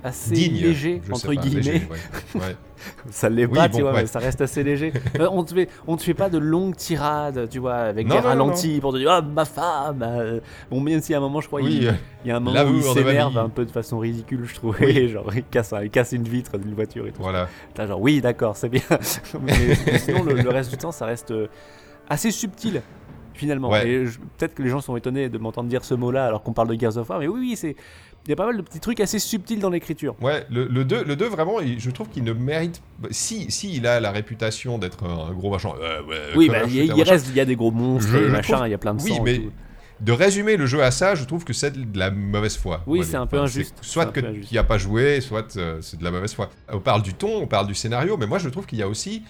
Assez 0.04 0.32
Digne, 0.34 0.56
léger, 0.62 1.02
entre 1.12 1.28
pas, 1.28 1.36
guillemets. 1.36 1.62
léger, 1.62 1.88
ouais, 1.92 2.42
ouais. 2.42 2.56
Ça 3.12 3.30
l'est 3.30 3.46
Oui, 3.46 3.54
pas, 3.54 3.68
bon, 3.68 3.76
tu 3.78 3.84
vois, 3.84 3.94
ouais. 3.94 4.02
mais 4.02 4.08
ça 4.08 4.18
reste 4.18 4.42
assez 4.42 4.64
léger. 4.64 4.92
Euh, 5.20 5.28
on 5.32 5.44
te 5.44 5.54
fait, 5.54 5.70
on 5.88 5.98
te 5.98 6.02
fait 6.02 6.16
pas 6.16 6.30
de 6.30 6.40
longues 6.40 6.76
tirades, 6.76 7.48
tu 7.50 7.60
vois, 7.60 7.76
avec 7.76 8.08
Non, 8.08 8.16
des 8.16 8.22
non, 8.22 8.24
non, 8.24 8.30
ralentis 8.30 8.80
pour 8.82 8.92
te 8.94 8.98
dire 8.98 9.12
ah 9.12 9.22
ma 9.22 9.46
femme. 9.46 10.02
euh. 10.02 10.40
Bon, 10.72 10.80
même 10.82 11.00
si 11.02 11.14
à 11.14 11.18
un 11.18 11.20
moment, 11.20 11.42
je 11.42 11.48
crois, 11.48 11.62
Oui, 11.62 11.78
il, 11.82 11.88
euh, 11.90 11.92
il 12.26 12.30
y 12.30 12.32
a 12.32 12.38
un 12.38 12.40
moment 12.40 12.64
où 12.64 12.76
il 12.76 12.82
s'énerve 12.84 13.38
un 13.38 13.50
peu 13.50 13.66
de 13.66 13.72
façon 13.72 14.00
ridicule, 14.00 14.46
je 14.46 14.56
trouvais. 14.56 15.08
genre, 15.10 15.30
il 15.36 15.44
casse, 15.44 15.74
un- 15.74 15.84
il 15.84 15.92
casse 15.92 16.12
une 16.14 16.24
vitre 16.28 16.58
d'une 16.58 16.74
voiture 16.74 17.06
et 17.06 17.12
tout. 17.12 17.22
voilà. 17.22 17.48
T'as 17.76 17.86
genre 17.86 18.02
oui, 18.02 18.20
d'accord, 18.22 18.56
c'est 18.58 18.70
bien. 18.70 18.82
mais, 19.42 19.54
mais 19.86 20.00
sinon, 20.00 20.24
le, 20.24 20.34
le 20.34 20.50
reste 20.50 20.72
du 20.72 20.78
temps, 20.78 20.92
ça 20.92 21.06
reste 21.06 21.32
assez 22.10 22.32
subtil. 22.32 22.82
Finalement, 23.34 23.70
Ouais. 23.70 24.06
peut-être 24.38 24.54
que 24.54 24.62
les 24.64 24.70
gens 24.70 24.82
sont 24.82 24.96
étonnés 24.98 25.30
de 25.30 25.38
m'entendre 25.38 25.70
dire 25.70 25.84
ce 25.86 25.94
mot-là 25.94 26.26
alors 26.26 26.44
qu'on 26.44 26.54
parle 26.54 26.68
de 26.68 26.80
Gears 26.80 26.98
of 26.98 27.10
War, 27.10 27.20
mais 27.20 27.28
oui, 27.28 27.40
oui, 27.40 27.56
c'est 27.56 27.76
il 28.26 28.30
y 28.30 28.34
a 28.34 28.36
pas 28.36 28.46
mal 28.46 28.58
de 28.58 28.62
petits 28.62 28.80
trucs 28.80 29.00
assez 29.00 29.18
subtils 29.20 29.60
dans 29.60 29.70
l'écriture. 29.70 30.16
Ouais, 30.22 30.46
le, 30.52 30.66
le 30.68 30.86
2, 30.86 31.04
le 31.04 31.16
2 31.16 31.28
vraiment, 31.28 31.56
je 31.78 31.90
trouve 31.92 32.10
qu'il 32.10 32.24
ne 32.24 32.34
mérite. 32.34 32.82
Si, 33.10 33.50
si 33.52 33.76
il 33.76 33.88
a 33.88 34.00
la 34.00 34.12
réputation 34.12 34.78
d'être 34.78 35.04
un 35.06 35.32
gros 35.34 35.50
machin. 35.52 35.72
euh, 35.82 36.04
ouais, 36.04 36.18
Oui, 36.36 36.48
bah, 36.50 36.60
il 36.68 37.02
reste, 37.04 37.28
il 37.30 37.36
y 37.36 37.40
a 37.40 37.46
des 37.46 37.56
gros 37.56 37.72
monstres, 37.72 38.10
Je- 38.12 38.18
et 38.18 38.24
je 38.26 38.28
machin, 38.32 38.54
trouve- 38.56 38.68
il 38.68 38.72
y 38.72 38.76
a 38.76 38.78
plein 38.78 38.94
de 38.94 39.02
oui, 39.02 39.10
sang. 39.10 39.18
et 39.18 39.22
mais- 39.22 39.38
tout. 39.40 39.52
De 40.02 40.12
résumer 40.12 40.58
le 40.58 40.66
jeu 40.66 40.82
à 40.84 40.90
ça, 40.90 41.14
je 41.14 41.24
trouve 41.26 41.44
que 41.44 41.54
c'est 41.54 41.72
de 41.92 42.00
la 42.00 42.10
mauvaise 42.10 42.58
foi. 42.58 42.82
Oui, 42.88 43.04
c'est 43.04 43.18
un 43.18 43.28
peu 43.28 43.38
injuste. 43.40 43.76
Soit 43.82 44.08
que 44.08 44.20
n'y 44.52 44.58
as 44.58 44.64
pas 44.64 44.80
joué, 44.80 45.22
soit 45.22 45.56
euh, 45.58 45.78
c'est 45.82 46.00
de 46.00 46.04
la 46.04 46.10
mauvaise 46.10 46.34
foi. 46.34 46.50
On 46.74 46.80
parle 46.80 47.04
du 47.04 47.14
ton, 47.14 47.44
on 47.44 47.46
parle 47.46 47.68
du 47.68 47.76
scénario, 47.76 48.18
mais 48.18 48.26
moi 48.26 48.40
je 48.40 48.50
trouve 48.50 48.66
qu'il 48.66 48.80
y 48.80 48.82
a 48.82 48.88
aussi 48.88 49.22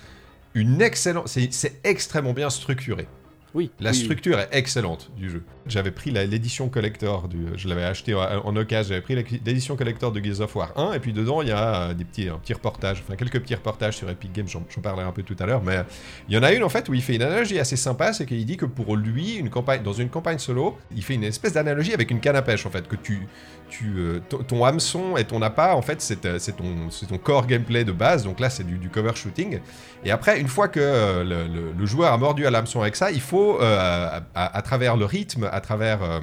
une 0.54 0.82
excellente. 0.82 1.28
C'est 1.28 1.82
extrêmement 1.84 2.32
bien 2.32 2.50
structuré. 2.50 3.08
Oui, 3.54 3.70
La 3.82 3.90
oui. 3.92 3.98
structure 3.98 4.40
est 4.40 4.48
excellente 4.54 5.12
du 5.18 5.30
jeu. 5.30 5.44
J'avais 5.68 5.92
pris 5.92 6.10
l'édition 6.10 6.70
collector, 6.70 7.28
du, 7.28 7.46
je 7.56 7.68
l'avais 7.68 7.84
acheté 7.84 8.16
en, 8.16 8.56
occasion, 8.56 8.90
j'avais 8.90 9.02
pris 9.02 9.40
l'édition 9.46 9.76
collector 9.76 10.12
de 10.12 10.20
Gears 10.20 10.42
of 10.42 10.56
War 10.56 10.72
1, 10.76 10.94
et 10.94 11.00
puis 11.00 11.14
dedans 11.14 11.44
il 11.44 11.50
y 11.50 11.52
a 11.52 11.90
euh, 11.90 11.94
des 11.94 12.04
petits, 12.04 12.30
un 12.30 12.40
enfin 12.40 13.16
quelques 13.16 13.40
petits 13.40 13.54
reportages 13.54 13.98
sur 13.98 14.10
Epic 14.10 14.34
Games, 14.34 14.48
j'en 14.48 14.64
parlerai 14.82 15.06
un 15.06 15.12
peu 15.12 15.22
tout 15.22 15.36
à 15.40 15.46
l'heure, 15.46 15.62
mais 15.64 15.78
euh, 15.78 15.84
il 16.28 16.36
y 16.36 16.38
en 16.38 16.44
a 16.44 16.52
une 16.52 16.64
en 16.64 16.70
fait 16.70 16.90
où 16.90 16.96
il 16.96 17.02
fait 17.02 17.16
une 17.16 17.22
analogie 17.22 17.60
assez 17.60 17.76
sympa, 17.76 18.12
c'est 18.12 18.26
qu'il 18.26 18.44
dit 18.44 18.58
que 18.58 18.66
pour 18.66 18.96
lui, 18.96 19.44
dans 19.84 19.94
une 19.94 20.10
campagne 20.10 20.40
solo, 20.40 20.78
il 20.96 21.04
fait 21.04 21.14
une 21.14 21.24
espèce 21.24 21.54
d'analogie 21.54 21.94
avec 21.94 22.10
une 22.10 22.20
canne 22.20 22.36
à 22.36 22.42
pêche 22.42 22.66
en 22.66 22.72
fait, 22.72 22.88
que 22.88 22.96
tu, 22.96 23.28
tu, 23.70 23.94
euh, 23.98 24.20
ton, 24.48 24.66
hameçon 24.66 25.16
et 25.16 25.26
ton 25.26 25.44
appât, 25.44 25.76
en 25.76 25.84
fait, 25.84 26.02
c'est 26.02 26.22
ton, 26.56 26.90
ton 27.08 27.18
core 27.20 27.46
gameplay 27.46 27.84
de 27.84 27.92
base. 27.92 28.24
Donc 28.24 28.40
là, 28.40 28.50
c'est 28.50 28.64
du, 28.64 28.90
cover 28.90 29.16
shooting. 29.16 29.60
Et 30.04 30.12
après, 30.12 30.40
une 30.40 30.48
fois 30.48 30.68
que 30.68 31.24
le, 31.24 31.86
joueur 31.86 32.12
a 32.12 32.18
mordu 32.18 32.46
à 32.46 32.52
l'hameçon 32.52 32.82
avec 32.82 32.96
ça, 32.96 33.12
il 33.12 33.22
faut, 33.22 33.60
à 33.62 34.62
travers 34.64 34.98
le 34.98 35.06
rythme, 35.06 35.50
à 35.52 35.62
travers, 35.62 36.02
euh, 36.04 36.20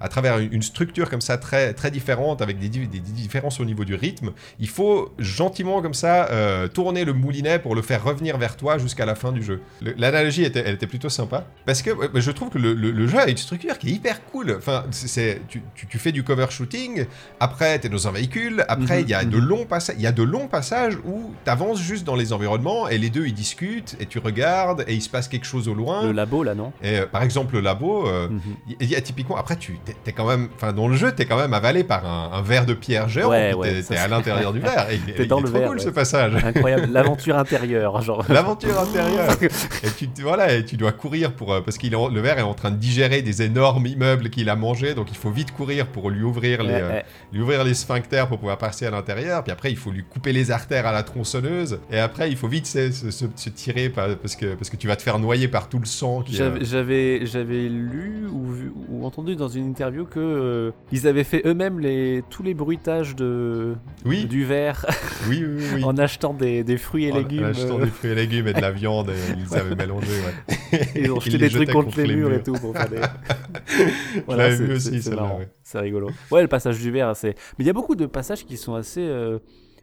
à 0.00 0.08
travers 0.08 0.38
une, 0.38 0.62
structure 0.62 1.10
comme 1.10 1.20
ça 1.20 1.36
très, 1.38 1.72
très 1.74 1.90
différente, 1.90 2.40
avec 2.42 2.58
des, 2.58 2.68
di- 2.68 2.86
des 2.86 3.00
différences 3.00 3.58
au 3.60 3.64
niveau 3.64 3.84
du 3.84 3.94
rythme, 3.94 4.30
il 4.60 4.68
faut 4.68 5.12
gentiment 5.18 5.82
comme 5.82 5.94
ça 5.94 6.28
euh, 6.30 6.68
tourner 6.68 7.04
le 7.04 7.12
moulinet 7.12 7.58
pour 7.58 7.74
le 7.74 7.82
faire 7.82 8.04
revenir 8.04 8.38
vers 8.38 8.56
toi 8.56 8.78
jusqu'à 8.78 9.06
la 9.06 9.14
fin 9.14 9.32
du 9.32 9.42
jeu. 9.42 9.60
L'analogie 9.96 10.44
était, 10.44 10.62
elle 10.64 10.74
était 10.74 10.86
plutôt 10.86 11.08
sympa 11.08 11.44
parce 11.66 11.82
que 11.82 11.90
je 12.14 12.30
trouve 12.30 12.50
que 12.50 12.58
le, 12.58 12.74
le- 12.74 12.90
le 12.92 13.06
jeu 13.06 13.18
a 13.18 13.28
une 13.28 13.36
structure 13.36 13.78
qui 13.78 13.88
est 13.88 13.92
hyper 13.92 14.24
cool. 14.26 14.54
Enfin, 14.56 14.84
c'est- 14.90 15.40
tu, 15.48 15.62
tu- 15.74 15.86
tu 15.86 15.98
fais 15.98 16.12
du 16.12 16.22
cover 16.22 16.46
shooting, 16.50 17.06
après 17.40 17.78
t'es 17.78 17.88
dans 17.88 18.06
un 18.08 18.12
véhicule, 18.12 18.64
après 18.68 18.98
Mhm, 18.98 19.04
il 19.04 19.10
y 19.10 19.14
a 19.14 19.24
mhm. 19.24 19.30
de 19.30 19.38
longs 19.38 19.64
passages, 19.66 19.96
il 19.98 20.02
y 20.02 20.06
a 20.06 20.12
de 20.12 20.22
longs 20.22 20.48
passages 20.48 20.96
où 21.04 21.32
t'avances 21.44 21.80
juste 21.80 22.04
dans 22.04 22.14
les 22.16 22.32
environnements 22.32 22.88
et 22.88 22.98
les 22.98 23.10
deux 23.10 23.26
ils 23.26 23.34
discutent 23.34 23.96
et 24.00 24.06
tu 24.06 24.18
regardes 24.18 24.84
et 24.86 24.94
il 24.94 25.02
se 25.02 25.08
passe 25.08 25.28
quelque 25.28 25.46
chose 25.46 25.68
au 25.68 25.74
loin. 25.74 26.04
Le 26.04 26.12
labo 26.12 26.42
là, 26.42 26.54
non? 26.54 26.72
Et 26.82 26.98
euh, 27.00 27.06
par 27.06 27.22
exemple 27.22 27.54
le 27.54 27.60
labo. 27.60 28.06
euh, 28.06 28.28
Mhm. 28.28 28.40
Il 28.80 28.88
y 28.90 28.96
a 28.96 29.00
typiquement, 29.00 29.36
après, 29.36 29.56
tu 29.56 29.78
t'es, 29.84 29.94
t'es 30.04 30.12
quand 30.12 30.26
même, 30.26 30.48
enfin, 30.56 30.72
dans 30.72 30.88
le 30.88 30.96
jeu, 30.96 31.12
t'es 31.12 31.24
quand 31.26 31.36
même 31.38 31.54
avalé 31.54 31.84
par 31.84 32.04
un, 32.06 32.30
un 32.36 32.42
verre 32.42 32.66
de 32.66 32.74
pierre 32.74 33.08
géant. 33.08 33.30
Ouais, 33.30 33.54
ouais, 33.54 33.82
t'es, 33.82 33.96
à 33.96 34.08
l'intérieur 34.08 34.52
du 34.52 34.60
verre. 34.60 34.90
Et 34.90 34.94
il- 35.06 35.14
T'es 35.14 35.22
il 35.24 35.28
dans 35.28 35.38
est 35.38 35.42
le 35.42 35.48
trop 35.48 35.58
verre, 35.58 35.68
cool 35.68 35.78
ouais. 35.78 35.82
ce 35.84 35.88
passage. 35.90 36.34
Incroyable, 36.44 36.86
l'aventure 36.92 37.36
intérieure, 37.38 38.00
genre. 38.02 38.24
L'aventure 38.28 38.78
intérieure. 38.78 39.36
et 39.42 39.88
tu, 39.96 40.08
voilà, 40.22 40.52
et 40.54 40.64
tu 40.64 40.76
dois 40.76 40.92
courir 40.92 41.32
pour 41.32 41.52
euh, 41.52 41.60
parce 41.60 41.78
qu'il 41.78 41.92
le 41.92 42.20
verre 42.20 42.38
est 42.38 42.42
en 42.42 42.54
train 42.54 42.70
de 42.70 42.76
digérer 42.76 43.22
des 43.22 43.42
énormes 43.42 43.86
immeubles 43.86 44.30
qu'il 44.30 44.48
a 44.50 44.56
mangés, 44.56 44.94
donc 44.94 45.10
il 45.10 45.16
faut 45.16 45.30
vite 45.30 45.52
courir 45.52 45.86
pour 45.86 46.10
lui 46.10 46.22
ouvrir 46.22 46.62
les, 46.62 46.72
euh, 46.74 47.00
lui 47.32 47.40
ouvrir 47.42 47.64
les 47.64 47.74
sphincters 47.74 48.28
pour 48.28 48.38
pouvoir 48.38 48.58
passer 48.58 48.86
à 48.86 48.90
l'intérieur. 48.90 49.42
Puis 49.44 49.52
après, 49.52 49.70
il 49.70 49.76
faut 49.76 49.90
lui 49.90 50.04
couper 50.04 50.32
les 50.32 50.50
artères 50.50 50.86
à 50.86 50.92
la 50.92 51.02
tronçonneuse. 51.02 51.80
Et 51.90 51.98
après, 51.98 52.30
il 52.30 52.36
faut 52.36 52.48
vite 52.48 52.66
se, 52.66 52.90
se- 52.90 53.10
se- 53.10 53.24
se 53.34 53.48
tirer 53.50 53.88
par- 53.88 54.16
parce 54.16 54.36
que 54.36 54.54
parce 54.54 54.70
que 54.70 54.76
tu 54.76 54.86
vas 54.88 54.96
te 54.96 55.02
faire 55.02 55.18
noyer 55.18 55.48
par 55.48 55.68
tout 55.68 55.78
le 55.78 55.86
sang. 55.86 56.24
J'avais- 56.30 57.20
euh, 57.22 57.26
j'avais 57.26 57.68
lu 57.68 58.26
ou, 58.30 58.46
vu- 58.58 58.72
ou 58.90 59.06
entendu 59.06 59.36
dans 59.36 59.48
une 59.48 59.64
interview 59.66 60.04
que 60.04 60.18
euh, 60.20 60.70
ils 60.92 61.06
avaient 61.06 61.24
fait 61.24 61.42
eux-mêmes 61.46 61.78
les 61.80 62.22
tous 62.30 62.42
les 62.42 62.54
bruitages 62.54 63.16
de 63.16 63.74
Oui, 64.04 64.26
du 64.26 64.44
verre 64.44 64.84
oui, 65.28 65.44
oui, 65.46 65.62
oui. 65.76 65.84
en 65.84 65.96
achetant 65.96 66.34
des, 66.34 66.64
des 66.64 66.76
fruits 66.76 67.06
et 67.06 67.12
En- 67.12 67.16
légumes. 67.18 67.44
En 67.44 67.48
achetant 67.48 67.78
euh, 67.80 67.84
des 67.84 67.90
fruits 67.90 68.10
et 68.10 68.14
légumes 68.14 68.48
et 68.48 68.52
de 68.52 68.60
la 68.60 68.70
viande, 68.70 69.10
et 69.10 69.14
ils 69.38 69.56
avaient 69.58 69.74
mélangé. 69.76 70.08
Ouais. 70.08 70.80
Ils 70.96 71.10
ont 71.12 71.20
jeté 71.20 71.38
les 71.38 71.48
des 71.48 71.54
trucs 71.54 71.70
contre 71.70 72.00
les 72.02 72.14
murs 72.14 72.32
et 72.32 72.42
tout 72.42 72.52
pour 72.52 72.76
faire 72.76 72.88
des. 72.90 72.98
c'est- 74.28 74.50
vu 74.56 74.74
aussi, 74.74 75.02
c'est 75.02 75.14
ouais. 75.14 75.80
Rigolo. 75.80 76.10
Ouais, 76.30 76.42
le 76.42 76.48
passage 76.48 76.78
du 76.78 76.90
verre, 76.90 77.14
c'est. 77.16 77.34
Mais 77.58 77.64
il 77.64 77.66
y 77.66 77.70
a 77.70 77.74
beaucoup 77.74 77.94
de 77.94 78.06
passages 78.06 78.44
qui 78.44 78.56
sont 78.56 78.74
assez 78.74 79.02
euh, 79.02 79.38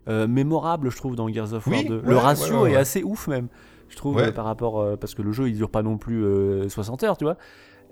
euh, 0.07 0.27
mémorables, 0.27 0.91
je 0.91 0.97
trouve, 0.97 1.15
dans 1.15 1.27
Gears 1.31 1.53
of 1.53 1.65
War 1.67 1.79
Oui, 1.79 1.87
2. 1.87 1.95
ouais, 1.95 2.01
le 2.05 2.17
ratio 2.17 2.67
est 2.67 2.75
assez 2.75 3.03
ouf 3.03 3.27
même. 3.27 3.47
Je 3.89 3.95
trouve 3.97 4.15
Ouais. 4.15 4.27
euh, 4.27 4.31
par 4.31 4.45
rapport 4.45 4.79
euh, 4.81 4.95
parce 4.95 5.13
que 5.13 5.21
le 5.21 5.31
jeu 5.31 5.47
il 5.47 5.55
dure 5.55 5.69
pas 5.69 5.83
non 5.83 5.97
plus 5.97 6.23
euh, 6.23 6.67
60 6.69 7.03
heures, 7.03 7.17
tu 7.17 7.23
vois. 7.25 7.37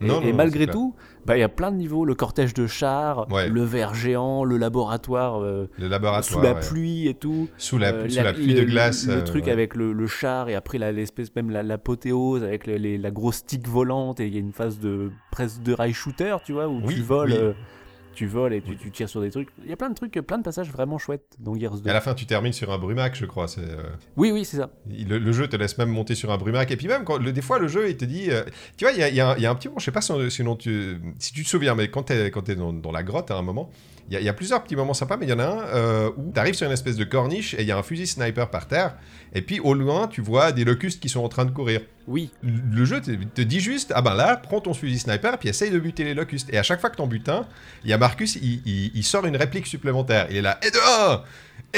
Et, 0.04 0.08
Non, 0.08 0.22
malgré 0.34 0.68
tout, 0.68 0.96
bah 1.26 1.38
il 1.38 1.40
y 1.40 1.44
a 1.44 1.50
plein 1.50 1.72
de 1.72 1.78
niveaux, 1.78 2.04
le 2.06 2.16
cortège 2.16 2.54
de 2.54 2.68
chars, 2.68 3.28
Ouais. 3.32 3.48
le 3.48 3.64
verre 3.64 3.94
géant, 3.94 4.44
le 4.44 4.58
laboratoire 4.58 5.42
euh, 5.42 5.70
Le 5.78 5.88
laboratoire. 5.88 6.24
sous 6.24 6.42
la 6.42 6.54
ouais. 6.54 6.60
pluie 6.60 7.08
et 7.08 7.14
tout. 7.14 7.48
Sous 7.58 7.78
la, 7.78 7.94
Euh, 7.94 8.10
sous 8.10 8.16
la- 8.18 8.24
la 8.24 8.34
pluie 8.34 8.54
le, 8.54 8.60
de 8.62 8.66
glace. 8.66 9.08
Le, 9.08 9.14
euh, 9.14 9.22
truc 9.22 9.46
ouais. 9.46 9.52
avec 9.52 9.76
le, 9.76 9.94
le 9.94 10.08
char 10.08 10.50
et 10.50 10.56
après 10.56 10.78
l'espèce 10.92 11.34
même 11.36 11.50
la- 11.50 11.64
l'apothéose 11.64 12.44
avec 12.44 12.68
les- 12.68 12.98
la 12.98 13.12
grosse 13.12 13.38
stick 13.38 13.68
volante 13.68 14.20
et 14.20 14.28
il 14.28 14.34
y 14.34 14.38
a 14.38 14.40
une 14.42 14.52
phase 14.54 14.80
de 14.80 15.12
presque 15.32 15.62
de 15.64 15.74
rail 15.74 15.94
shooter, 15.94 16.36
tu 16.46 16.54
vois, 16.54 16.68
où 16.68 16.82
Oui, 16.84 16.96
tu 16.96 17.02
voles, 17.02 17.32
oui. 17.32 17.54
Tu 18.14 18.28
voles 18.28 18.54
et 18.54 18.62
tu, 18.62 18.92
tires 18.92 19.10
sur 19.10 19.22
des 19.22 19.32
trucs. 19.32 19.50
Il 19.64 19.70
y 19.70 19.74
a 19.74 19.76
plein 19.76 19.90
de 19.90 19.96
trucs, 19.96 20.14
plein 20.14 20.38
de 20.38 20.44
passages 20.44 20.70
vraiment 20.72 20.98
chouettes 20.98 21.36
dans 21.40 21.56
Gears 21.58 21.78
2. 21.78 21.88
Et 21.88 21.90
à 21.90 21.94
la 21.94 22.02
fin, 22.02 22.14
tu 22.14 22.26
termines 22.26 22.54
sur 22.54 22.72
un 22.72 22.78
brumac, 22.78 23.16
je 23.16 23.26
crois. 23.26 23.48
C'est, 23.48 23.62
euh, 23.62 23.84
Oui, 24.18 24.32
oui, 24.32 24.46
c'est 24.46 24.58
ça. 24.58 24.70
le, 24.90 25.18
le 25.18 25.32
jeu 25.32 25.48
te 25.48 25.56
laisse 25.56 25.78
même 25.78 25.90
monter 25.90 26.16
sur 26.16 26.32
un 26.32 26.38
brumac. 26.38 26.72
Et 26.72 26.78
puis 26.78 26.88
même, 26.88 27.04
quand, 27.04 27.18
le, 27.18 27.32
des 27.34 27.42
fois, 27.42 27.60
le 27.60 27.68
jeu, 27.68 27.90
il 27.90 27.98
te 27.98 28.06
dit... 28.06 28.32
euh, 28.32 28.44
tu 28.78 28.86
vois, 28.86 28.94
il 28.94 29.00
y 29.00 29.04
a, 29.04 29.10
y 29.10 29.20
un- 29.22 29.36
il 29.36 29.42
y 29.44 29.46
a 29.46 29.52
un 29.52 29.56
petit 29.56 29.68
moment, 29.68 29.80
je 29.80 29.86
sais 29.86 29.92
pas 29.92 30.02
si, 30.02 30.14
tu, 30.60 30.98
si 31.20 31.34
tu 31.34 31.44
te 31.44 31.50
souviens, 31.50 31.76
mais 31.76 31.90
quand 31.90 32.04
tu 32.04 32.14
es, 32.14 32.32
quand 32.32 32.42
t'es 32.44 32.56
dans, 32.56 32.74
dans 32.74 32.92
la 32.92 33.04
grotte 33.04 33.32
à 33.32 33.38
un 33.38 33.42
moment, 33.42 33.70
il 34.10 34.14
y, 34.14 34.18
a, 34.18 34.20
il 34.20 34.26
y 34.26 34.30
a 34.30 34.34
plusieurs 34.34 34.62
petits 34.64 34.76
moments 34.76 34.94
sympas, 34.94 35.16
mais 35.18 35.26
il 35.26 35.30
y 35.30 35.34
en 35.34 35.40
a 35.40 35.46
un 35.46 35.60
euh, 35.68 36.10
où 36.18 36.32
tu 36.34 36.40
arrives 36.40 36.56
sur 36.56 36.68
une 36.68 36.74
espèce 36.74 36.98
de 36.98 37.04
corniche 37.06 37.54
et 37.54 37.62
il 37.62 37.68
y 37.68 37.72
a 37.72 37.78
un 37.78 37.84
fusil 37.84 38.06
sniper 38.06 38.50
par 38.50 38.68
terre. 38.68 38.96
Et 39.34 39.42
puis 39.42 39.60
au 39.62 39.74
loin, 39.74 40.08
tu 40.08 40.22
vois 40.22 40.52
des 40.52 40.66
locustes 40.66 41.00
qui 41.02 41.10
sont 41.10 41.22
en 41.24 41.30
train 41.30 41.46
de 41.46 41.52
courir. 41.52 41.82
Oui, 42.08 42.30
Le 42.44 42.52
le 42.80 42.86
jeu 42.86 43.00
te, 43.02 43.12
te 43.12 43.42
dit 43.42 43.62
juste, 43.62 43.94
ah 43.96 44.02
ben 44.02 44.14
là, 44.14 44.36
prends 44.36 44.60
ton 44.60 44.74
fusil 44.74 45.00
sniper 45.00 45.34
et 45.36 45.38
puis 45.38 45.48
essaye 45.50 45.72
de 45.72 45.80
buter 45.80 46.04
les 46.04 46.14
locustes. 46.14 46.50
Et 46.54 46.58
à 46.58 46.64
chaque 46.64 46.82
fois 46.82 46.90
que 46.90 46.98
t'en 46.98 47.08
butes 47.08 47.30
un, 47.30 47.48
il 47.86 47.90
y 47.90 47.94
a 47.94 47.98
Marcus, 47.98 48.36
il, 48.36 48.62
il- 48.66 48.92
il 48.94 49.04
sort 49.04 49.26
une 49.26 49.38
réplique 49.38 49.68
supplémentaire. 49.68 50.28
Il 50.30 50.36
est 50.38 50.42
là, 50.42 50.60
et 50.62 50.70
de 50.70 50.78
1, 51.14 51.24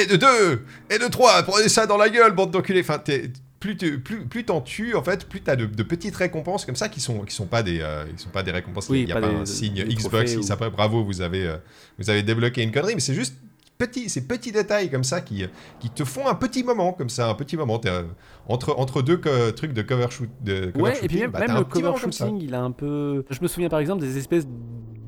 et 0.01 0.05
de 0.07 0.15
2, 0.15 0.65
et 0.89 0.97
de 0.97 1.07
3, 1.07 1.43
prenez 1.43 1.69
ça 1.69 1.85
dans 1.85 1.97
la 1.97 2.09
gueule, 2.09 2.31
bande 2.33 2.49
d'enculés. 2.51 2.81
Enfin, 2.81 2.97
t'es- 2.97 3.31
plus 3.59 3.77
tu 3.77 3.99
plus, 3.99 4.25
plus 4.25 4.43
t'en 4.45 4.61
tues, 4.61 4.95
en 4.95 5.03
fait, 5.03 5.25
plus 5.27 5.41
t'as 5.41 5.55
de, 5.55 5.65
de 5.65 5.83
petites 5.83 6.15
récompenses 6.15 6.65
comme 6.65 6.75
ça 6.75 6.89
qui 6.89 6.99
sont, 6.99 7.19
qui 7.19 7.33
sont 7.33 7.45
pas 7.47 7.63
des, 7.63 7.79
euh, 7.81 8.05
qui 8.15 8.21
sont 8.23 8.29
pas 8.29 8.43
des 8.43 8.51
récompenses. 8.51 8.89
Oui, 8.89 9.01
il 9.01 9.05
n'y 9.05 9.11
a 9.11 9.19
pas 9.19 9.27
des- 9.29 9.35
un 9.35 9.45
signe 9.45 9.83
Xbox 9.83 10.35
qui 10.35 10.43
s'appelle 10.43 10.69
bravo, 10.71 11.03
vous 11.03 11.21
avez, 11.21 11.47
euh, 11.47 11.57
vous 11.97 12.09
avez 12.09 12.21
débloqué 12.23 12.61
une 12.63 12.71
connerie, 12.71 12.93
mais 12.95 13.01
c'est 13.01 13.13
juste 13.13 13.35
petit, 13.77 14.09
ces 14.09 14.25
petits 14.27 14.51
détails 14.51 14.89
comme 14.89 15.03
ça 15.03 15.21
qui, 15.21 15.45
qui 15.79 15.89
te 15.89 16.03
font 16.05 16.27
un 16.27 16.35
petit 16.35 16.63
moment 16.63 16.93
comme 16.93 17.09
ça, 17.09 17.29
un 17.29 17.33
petit 17.33 17.57
moment. 17.57 17.81
Euh, 17.85 18.03
entre, 18.47 18.75
entre 18.77 19.01
deux 19.01 19.19
trucs 19.55 19.73
de 19.73 19.81
cover 19.81 20.07
shoot. 20.11 20.29
De 20.41 20.67
cover 20.71 20.81
ouais, 20.83 20.91
et 21.01 21.07
puis 21.07 21.17
shooting, 21.17 21.19
même, 21.21 21.31
bah, 21.31 21.39
même 21.39 21.57
le 21.57 21.63
cover 21.63 21.93
shooting, 21.97 22.39
il 22.41 22.53
a 22.53 22.61
un 22.61 22.71
peu. 22.71 23.25
Je 23.29 23.39
me 23.41 23.47
souviens 23.47 23.69
par 23.69 23.79
exemple 23.79 24.01
des 24.01 24.17
espèces 24.17 24.45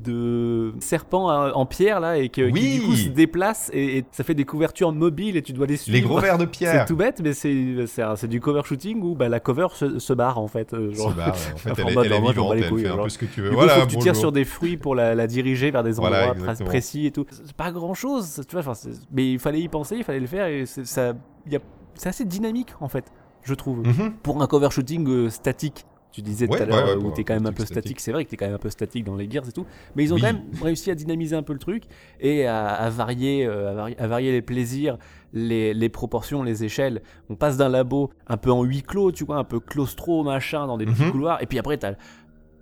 de 0.08 0.74
serpents 0.80 1.30
euh, 1.30 1.50
en 1.52 1.66
pierre 1.66 2.00
là 2.00 2.18
et 2.18 2.28
que, 2.28 2.42
qui 2.46 2.52
Oui. 2.52 2.78
du 2.80 2.86
coup 2.86 2.94
se 2.96 3.08
déplacent 3.08 3.70
et, 3.72 3.98
et 3.98 4.04
ça 4.10 4.24
fait 4.24 4.34
des 4.34 4.44
couvertures 4.44 4.92
mobiles 4.92 5.36
et 5.36 5.42
tu 5.42 5.52
dois 5.52 5.66
les 5.66 5.76
suivre. 5.76 5.96
Les 5.96 6.02
gros 6.02 6.18
verres 6.18 6.38
de 6.38 6.44
C'est 6.44 6.50
pierre. 6.50 6.86
tout 6.86 6.96
bête, 6.96 7.20
mais 7.22 7.32
c'est 7.32 7.86
c'est 7.86 8.02
c'est 8.16 8.28
du 8.28 8.40
cover 8.40 8.62
shooting 8.64 9.02
où 9.02 9.14
bah, 9.14 9.28
la 9.28 9.40
cover 9.40 9.68
se, 9.74 9.98
se 9.98 10.12
barre 10.12 10.38
en 10.38 10.48
fait. 10.48 10.72
euh, 10.74 10.92
genre. 10.92 11.10
Se 11.12 11.16
barre. 11.16 11.28
En 11.28 11.32
fait, 11.56 11.70
Enfin, 11.72 11.82
elle 11.86 11.94
moi, 11.94 12.04
elle 12.06 12.12
est 12.12 12.20
vivante, 12.20 12.54
elle 12.56 12.68
couilles, 12.68 12.82
fait 12.82 12.88
un 12.88 12.94
genre. 12.94 13.04
peu 13.04 13.08
ce 13.10 13.18
que 13.18 13.26
tu 13.26 13.40
veux. 13.42 13.50
Du 13.50 13.54
coup, 13.56 13.62
voilà, 13.62 13.74
faut 13.80 13.86
que 13.86 13.90
tu 13.92 13.98
tires 13.98 14.16
sur 14.16 14.32
des 14.32 14.44
fruits 14.44 14.76
pour 14.76 14.94
la, 14.94 15.14
la 15.14 15.26
diriger 15.26 15.70
vers 15.70 15.82
des 15.82 15.98
endroits 16.00 16.32
Voilà, 16.34 16.54
précis 16.64 17.06
et 17.06 17.10
tout. 17.10 17.26
C'est 17.30 17.52
pas 17.52 17.70
grand 17.72 17.94
chose, 17.94 18.40
tu 18.48 18.56
vois. 18.60 18.74
c'est- 18.74 18.90
mais 19.12 19.32
il 19.32 19.38
fallait 19.38 19.60
y 19.60 19.68
penser, 19.68 19.96
il 19.98 20.04
fallait 20.04 20.20
le 20.20 20.26
faire 20.26 20.46
et 20.46 20.66
c'est 20.66 20.86
ça, 20.86 21.12
il 21.46 21.52
y 21.52 21.56
a- 21.56 21.60
c'est 21.94 22.08
assez 22.08 22.24
dynamique 22.24 22.70
en 22.80 22.88
fait, 22.88 23.04
je 23.42 23.54
trouve. 23.54 23.78
Mhm. 23.86 24.12
Pour 24.22 24.40
un 24.42 24.46
cover 24.46 24.68
shooting 24.70 25.06
euh, 25.08 25.30
statique, 25.30 25.84
tu 26.12 26.22
disais 26.22 26.48
tout 26.48 26.54
à 26.54 26.64
l'heure 26.64 27.04
où 27.04 27.10
t'es 27.10 27.22
quand 27.22 27.34
même 27.34 27.46
un 27.46 27.52
peu 27.52 27.64
statique. 27.64 28.00
C'est 28.00 28.12
vrai 28.12 28.24
que 28.24 28.30
t'es 28.30 28.36
quand 28.36 28.46
même 28.46 28.54
un 28.54 28.58
peu 28.58 28.70
statique 28.70 29.04
dans 29.04 29.14
les 29.16 29.30
Gears 29.30 29.46
et 29.48 29.52
tout, 29.52 29.66
mais 29.94 30.04
ils 30.04 30.12
ont 30.12 30.16
Oui. 30.16 30.22
quand 30.22 30.32
même 30.32 30.42
réussi 30.62 30.90
à 30.90 30.94
dynamiser 30.94 31.36
un 31.36 31.42
peu 31.42 31.52
le 31.52 31.58
truc 31.58 31.84
et 32.20 32.46
à, 32.46 32.66
à 32.68 32.90
varier, 32.90 33.46
euh, 33.46 33.70
à, 33.70 33.74
vari- 33.74 33.96
à 33.98 34.06
varier 34.06 34.32
les 34.32 34.42
plaisirs, 34.42 34.98
les, 35.32 35.74
les 35.74 35.88
proportions, 35.88 36.42
les 36.42 36.64
échelles. 36.64 37.02
On 37.28 37.36
passe 37.36 37.56
d'un 37.56 37.68
labo 37.68 38.10
un 38.26 38.36
peu 38.36 38.50
en 38.50 38.62
huis 38.64 38.82
clos, 38.82 39.12
tu 39.12 39.24
vois, 39.24 39.36
un 39.36 39.44
peu 39.44 39.60
claustro 39.60 40.24
machin 40.24 40.66
dans 40.66 40.78
des 40.78 40.86
petits 40.86 41.02
Mhm. 41.04 41.10
couloirs, 41.12 41.42
et 41.42 41.46
puis 41.46 41.58
après 41.58 41.76
t'as 41.78 41.92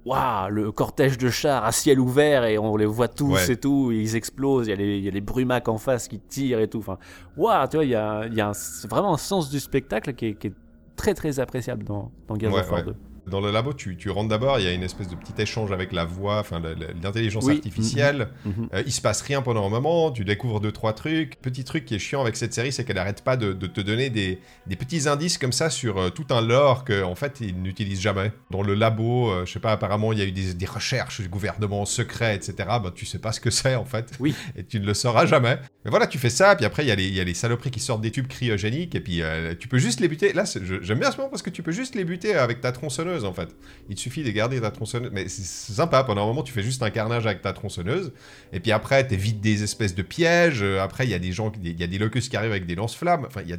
Waouh, 0.05 0.51
le 0.51 0.71
cortège 0.71 1.19
de 1.19 1.29
chars 1.31 1.65
à 1.65 1.73
ciel 1.73 1.99
ouvert 1.99 2.45
et 2.45 2.59
on 2.59 2.77
les 2.77 2.87
voit 2.87 3.09
tous 3.09 3.33
Ouais. 3.33 3.53
et 3.53 3.57
tout, 3.57 3.91
ils 3.91 4.15
explosent, 4.15 4.69
il 4.69 4.71
y, 4.71 4.73
a 4.73 4.77
les- 4.77 4.99
il 4.99 5.05
y 5.05 5.09
a 5.09 5.11
les 5.11 5.21
brumacs 5.21 5.67
en 5.69 5.79
face 5.79 6.07
qui 6.07 6.21
tirent 6.21 6.61
et 6.61 6.69
tout. 6.69 6.79
Enfin, 6.79 6.99
waouh, 7.37 7.67
tu 7.69 7.77
vois, 7.77 7.85
il 7.85 7.91
y 7.91 7.97
a, 7.97 8.25
il 8.27 8.35
y 8.35 8.41
a 8.41 8.51
un- 8.51 8.53
c'est 8.55 8.89
vraiment 8.89 9.15
un 9.15 9.19
sens 9.19 9.51
du 9.51 9.59
spectacle 9.59 10.15
qui 10.15 10.27
est, 10.27 10.35
qui 10.35 10.47
est 10.49 10.53
très 10.95 11.13
très 11.13 11.41
appréciable 11.41 11.83
dans, 11.83 12.13
dans 12.29 12.39
Gears 12.39 12.53
Ouais, 12.53 12.61
of 12.61 12.71
War 12.71 12.81
ouais. 12.81 12.87
2. 12.87 12.95
Dans 13.27 13.41
le 13.41 13.51
labo, 13.51 13.73
tu, 13.73 13.97
tu 13.97 14.11
rentres 14.11 14.29
d'abord, 14.29 14.59
il 14.61 14.65
y 14.65 14.69
a 14.69 14.73
une 14.73 14.83
espèce 14.83 15.09
de 15.09 15.17
petit 15.17 15.41
échange 15.41 15.73
avec 15.73 15.93
la 15.93 16.05
voix, 16.05 16.39
enfin 16.41 16.61
l'intelligence 17.03 17.45
Oui. 17.45 17.55
artificielle. 17.57 18.29
Mhm. 18.45 18.69
Euh, 18.75 18.83
il 18.87 18.93
se 18.93 19.01
passe 19.01 19.21
rien 19.23 19.43
pendant 19.43 19.67
un 19.67 19.69
moment, 19.69 20.11
tu 20.11 20.25
découvres 20.25 20.61
deux 20.61 20.73
trois 20.73 20.93
trucs. 20.93 21.41
Petit 21.43 21.65
truc 21.65 21.85
qui 21.85 21.95
est 21.95 21.99
chiant 21.99 22.21
avec 22.21 22.37
cette 22.37 22.55
série, 22.55 22.73
c'est 22.73 22.85
qu'elle 22.85 22.99
arrête 22.99 23.23
pas 23.23 23.37
de, 23.37 23.53
de 23.53 23.67
te 23.67 23.81
donner 23.81 24.11
des, 24.11 24.39
des 24.67 24.77
petits 24.77 25.09
indices 25.09 25.39
comme 25.39 25.53
ça 25.53 25.71
sur 25.71 25.99
euh, 25.99 26.11
tout 26.11 26.27
un 26.31 26.41
lore 26.41 26.85
que 26.85 27.03
en 27.03 27.15
fait 27.15 27.39
ils 27.41 27.61
n'utilisent 27.61 28.01
jamais. 28.01 28.33
Dans 28.51 28.63
le 28.63 28.75
labo, 28.75 29.31
euh, 29.31 29.45
je 29.47 29.53
sais 29.53 29.61
pas, 29.61 29.73
apparemment 29.73 30.13
il 30.13 30.19
y 30.19 30.23
a 30.23 30.25
eu 30.27 30.33
des, 30.33 30.55
des 30.55 30.67
recherches 30.67 31.21
du 31.21 31.29
gouvernement 31.29 31.85
secret, 31.85 32.37
etc. 32.37 32.55
Bah 32.59 32.93
tu 32.95 33.07
sais 33.07 33.19
pas 33.19 33.33
ce 33.33 33.41
que 33.41 33.51
c'est 33.51 33.75
en 33.75 33.85
fait. 33.85 34.13
Oui. 34.21 34.35
Et 34.57 34.65
tu 34.65 34.79
ne 34.81 34.87
le 34.87 34.95
sauras 34.95 35.27
jamais. 35.27 35.59
Mais 35.85 35.91
voilà, 35.91 36.07
tu 36.07 36.19
fais 36.19 36.31
ça, 36.31 36.55
puis 36.57 36.65
après 36.65 36.85
il 36.85 36.89
y, 36.89 36.93
a 36.93 36.95
les- 36.97 37.07
il 37.09 37.15
y 37.15 37.21
a 37.21 37.25
les 37.25 37.35
saloperies 37.35 37.71
qui 37.71 37.81
sortent 37.81 38.01
des 38.03 38.11
tubes 38.11 38.27
cryogéniques, 38.27 38.95
et 38.95 39.01
puis 39.01 39.23
euh, 39.23 39.55
tu 39.59 39.69
peux 39.69 39.79
juste 39.79 40.01
les 40.01 40.09
buter. 40.09 40.33
Là, 40.33 40.45
j'aime 40.83 40.99
bien 40.99 41.11
ce 41.11 41.17
moment 41.17 41.29
parce 41.31 41.43
que 41.43 41.51
tu 41.51 41.63
peux 41.63 41.73
juste 41.73 41.95
les 41.95 42.05
buter 42.05 42.35
avec 42.35 42.61
ta 42.61 42.73
tronçonneuse 42.73 43.16
en 43.25 43.33
fait. 43.33 43.49
Il 43.89 43.95
te 43.95 44.01
suffit 44.01 44.23
de 44.23 44.31
garder 44.31 44.61
ta 44.61 44.71
tronçonneuse. 44.71 45.11
Mais 45.13 45.29
c'est 45.29 45.73
sympa, 45.73 46.05
pendant 46.05 46.23
un 46.23 46.27
moment, 46.27 46.43
tu 46.43 46.53
fais 46.53 46.63
juste 46.63 46.83
un 46.83 46.91
carnage 46.91 47.27
avec 47.27 47.43
ta 47.43 47.53
tronçonneuse. 47.53 48.13
Et 48.53 48.61
puis 48.61 48.73
après, 48.73 49.07
t'évites 49.07 49.41
des 49.41 49.63
espèces 49.63 49.95
de 49.95 50.03
pièges. 50.03 50.63
Euh, 50.63 50.81
Après, 50.83 51.05
il 51.07 51.11
y 51.11 51.15
a 51.15 51.19
des 51.19 51.33
gens, 51.33 51.53
il 51.63 51.81
y 51.81 51.85
a 51.85 51.87
des 51.87 51.99
locustes 51.99 52.31
qui 52.31 52.37
arrivent 52.37 52.53
avec 52.53 52.67
des 52.67 52.75
lance-flammes. 52.75 53.25
Enfin, 53.27 53.43
il 53.45 53.51
y 53.51 53.55
a... 53.55 53.59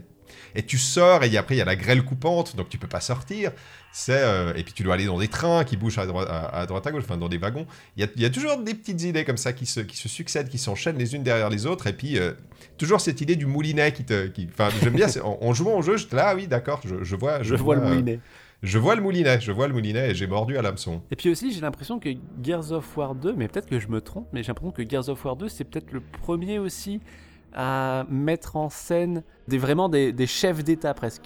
Et 0.56 0.64
tu 0.64 0.78
sors, 0.78 1.24
et 1.24 1.38
après, 1.38 1.56
il 1.56 1.58
y 1.60 1.62
a 1.62 1.66
la 1.66 1.76
grêle 1.76 2.04
coupante, 2.04 2.56
donc 2.56 2.68
tu 2.70 2.78
peux 2.78 2.88
pas 2.88 3.00
sortir. 3.00 3.52
C'est, 3.92 4.14
euh, 4.14 4.54
Et 4.56 4.64
puis 4.64 4.74
tu 4.74 4.84
dois 4.84 4.96
aller 4.96 5.06
dans 5.06 5.20
des 5.20 5.28
trains 5.28 5.64
qui 5.64 5.78
bougent 5.78 6.00
à 6.00 6.06
droite 6.06 6.28
à, 6.30 6.60
à, 6.60 6.66
droite 6.66 6.86
à 6.86 6.92
gauche, 6.92 7.04
enfin 7.06 7.18
dans 7.18 7.30
des 7.30 7.38
wagons. 7.38 7.66
Il 7.96 8.04
y 8.04 8.08
a, 8.08 8.10
y 8.16 8.26
a 8.26 8.30
toujours 8.30 8.58
des 8.58 8.74
petites 8.74 9.02
idées 9.04 9.24
comme 9.24 9.38
ça 9.38 9.54
qui 9.54 9.66
se, 9.66 9.80
qui 9.80 9.96
se 9.96 10.10
succèdent, 10.10 10.50
qui 10.50 10.58
s'enchaînent 10.58 10.98
les 10.98 11.16
unes 11.16 11.24
derrière 11.24 11.50
les 11.50 11.66
autres. 11.66 11.88
Et 11.88 11.94
puis, 11.94 12.18
euh, 12.18 12.34
toujours 12.78 13.00
cette 13.02 13.22
idée 13.22 13.36
du 13.36 13.46
moulinet 13.46 13.92
qui 13.94 14.04
te. 14.04 14.28
Qui... 14.28 14.50
Enfin, 14.52 14.70
j'aime 14.82 14.96
bien, 14.96 15.08
en, 15.24 15.38
en 15.42 15.54
jouant 15.54 15.78
au 15.78 15.82
jeu, 15.82 15.96
là, 16.12 16.30
ah 16.30 16.36
oui, 16.36 16.48
d'accord, 16.48 16.82
je, 16.86 17.04
je 17.04 17.16
vois. 17.16 17.44
Je 17.44 17.56
vois 17.56 17.76
le 17.76 17.82
euh, 17.82 17.90
moulinet. 17.90 18.20
Je 18.64 18.80
vois 18.80 18.96
le 18.96 19.02
moulinet, 19.02 19.40
je 19.40 19.52
vois 19.52 19.68
le 19.68 19.74
moulinet 19.74 20.12
et 20.12 20.16
j'ai 20.16 20.28
mordu 20.28 20.58
à 20.58 20.62
l'hameçon. 20.62 21.02
Et 21.12 21.16
puis 21.16 21.30
aussi, 21.30 21.52
j'ai 21.52 21.62
l'impression 21.62 22.00
que 22.00 22.10
Gears 22.42 22.72
of 22.72 22.98
War 22.98 23.14
2, 23.16 23.34
mais 23.34 23.48
peut-être 23.48 23.68
que 23.70 23.80
je 23.80 23.88
me 23.88 24.02
trompe, 24.02 24.28
mais 24.34 24.42
j'ai 24.44 24.48
l'impression 24.48 24.72
que 24.72 24.88
Gears 24.88 25.10
of 25.10 25.24
War 25.26 25.36
2, 25.36 25.48
c'est 25.50 25.64
peut-être 25.64 25.92
le 25.92 26.02
premier 26.02 26.60
aussi 26.60 27.00
à 27.54 28.06
mettre 28.10 28.56
en 28.56 28.70
scène 28.70 29.24
des, 29.48 29.58
vraiment 29.58 29.90
des, 29.90 30.12
des 30.12 30.28
chefs 30.28 30.64
d'État 30.64 30.94
presque. 30.94 31.24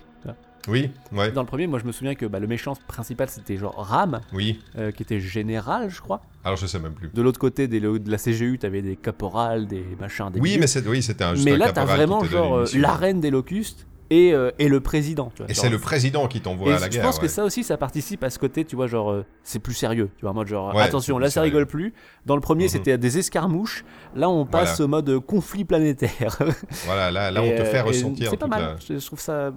Oui, 0.67 0.91
ouais, 1.11 1.31
Dans 1.31 1.41
le 1.41 1.47
premier, 1.47 1.65
moi 1.65 1.79
je 1.79 1.85
me 1.85 1.91
souviens 1.91 2.13
que 2.13 2.27
bah, 2.27 2.37
le 2.39 2.45
méchant 2.45 2.73
principal 2.87 3.27
c'était 3.29 3.57
genre 3.57 3.73
Ram, 3.75 4.21
oui. 4.31 4.59
euh, 4.77 4.91
qui 4.91 5.01
était 5.01 5.19
général, 5.19 5.89
je 5.89 5.99
crois. 6.01 6.21
Alors 6.43 6.55
je 6.55 6.67
sais 6.67 6.77
même 6.77 6.93
plus. 6.93 7.09
De 7.11 7.21
l'autre 7.23 7.39
côté 7.39 7.67
des, 7.67 7.79
de 7.79 8.11
la 8.11 8.17
CGU, 8.19 8.59
t'avais 8.59 8.83
des 8.83 8.95
caporales, 8.95 9.65
des 9.65 9.83
machins, 9.99 10.29
des 10.31 10.39
Oui, 10.39 10.59
bidule. 10.59 10.69
mais 10.83 10.87
oui, 10.87 11.01
c'était 11.01 11.23
un 11.23 11.33
juste 11.33 11.45
mais 11.45 11.57
là 11.57 11.71
t'as 11.71 11.85
vraiment 11.85 12.23
genre 12.23 12.57
euh, 12.57 12.61
mission. 12.61 12.79
la 12.79 12.93
reine 12.93 13.19
des 13.19 13.31
locustes 13.31 13.87
et, 14.12 14.34
euh, 14.34 14.52
et 14.60 14.67
le 14.67 14.80
président. 14.82 15.32
Tu 15.34 15.41
vois, 15.41 15.50
Et 15.50 15.56
c'est 15.56 15.69
le 15.69 15.80
président 15.80 16.28
qui 16.28 16.41
t'envoie 16.41 16.76
à 16.76 16.80
la 16.80 16.86
je 16.86 16.91
guerre. 16.91 17.02
pense 17.04 17.17
que 17.17 17.28
ça 17.28 17.43
aussi, 17.45 17.63
ça 17.63 17.78
participe 17.78 18.24
à 18.24 18.30
ce 18.30 18.38
côté, 18.38 18.65
tu 18.65 18.76
vois, 18.76 18.86
genre, 18.86 19.10
euh, 19.12 19.26
c'est 19.41 19.60
plus 19.60 19.74
sérieux. 19.74 20.10
Tu 20.17 20.21
vois, 20.21 20.32
en 20.32 20.34
mode 20.36 20.47
genre, 20.47 20.76
Ouais, 20.76 20.82
attention, 20.84 21.17
là 21.17 21.30
ça 21.32 21.41
rigole 21.41 21.65
plus. 21.65 21.93
Dans 22.26 22.36
le 22.36 22.41
premier, 22.41 22.65
Mhm. 22.65 22.69
c'était 22.69 22.97
des 22.97 23.17
escarmouches. 23.17 23.84
Là, 24.15 24.30
on 24.30 24.45
passe 24.45 24.78
Voilà. 24.78 24.86
au 24.86 24.88
mode 24.89 25.19
conflit 25.26 25.65
planétaire. 25.65 26.38
Voilà, 26.86 27.10
là, 27.10 27.32
là 27.32 27.43
Et, 27.43 27.54
on 27.54 27.58
te 27.58 27.63
fait 27.63 27.80
euh, 27.80 27.84
ressentir. 27.84 28.30
C'est 28.30 28.38
pas 28.38 28.47
mal. 28.47 28.62
la- 28.62 28.76
Je, 28.95 29.00
je 29.00 29.06
trouve 29.06 29.19
ça. 29.19 29.52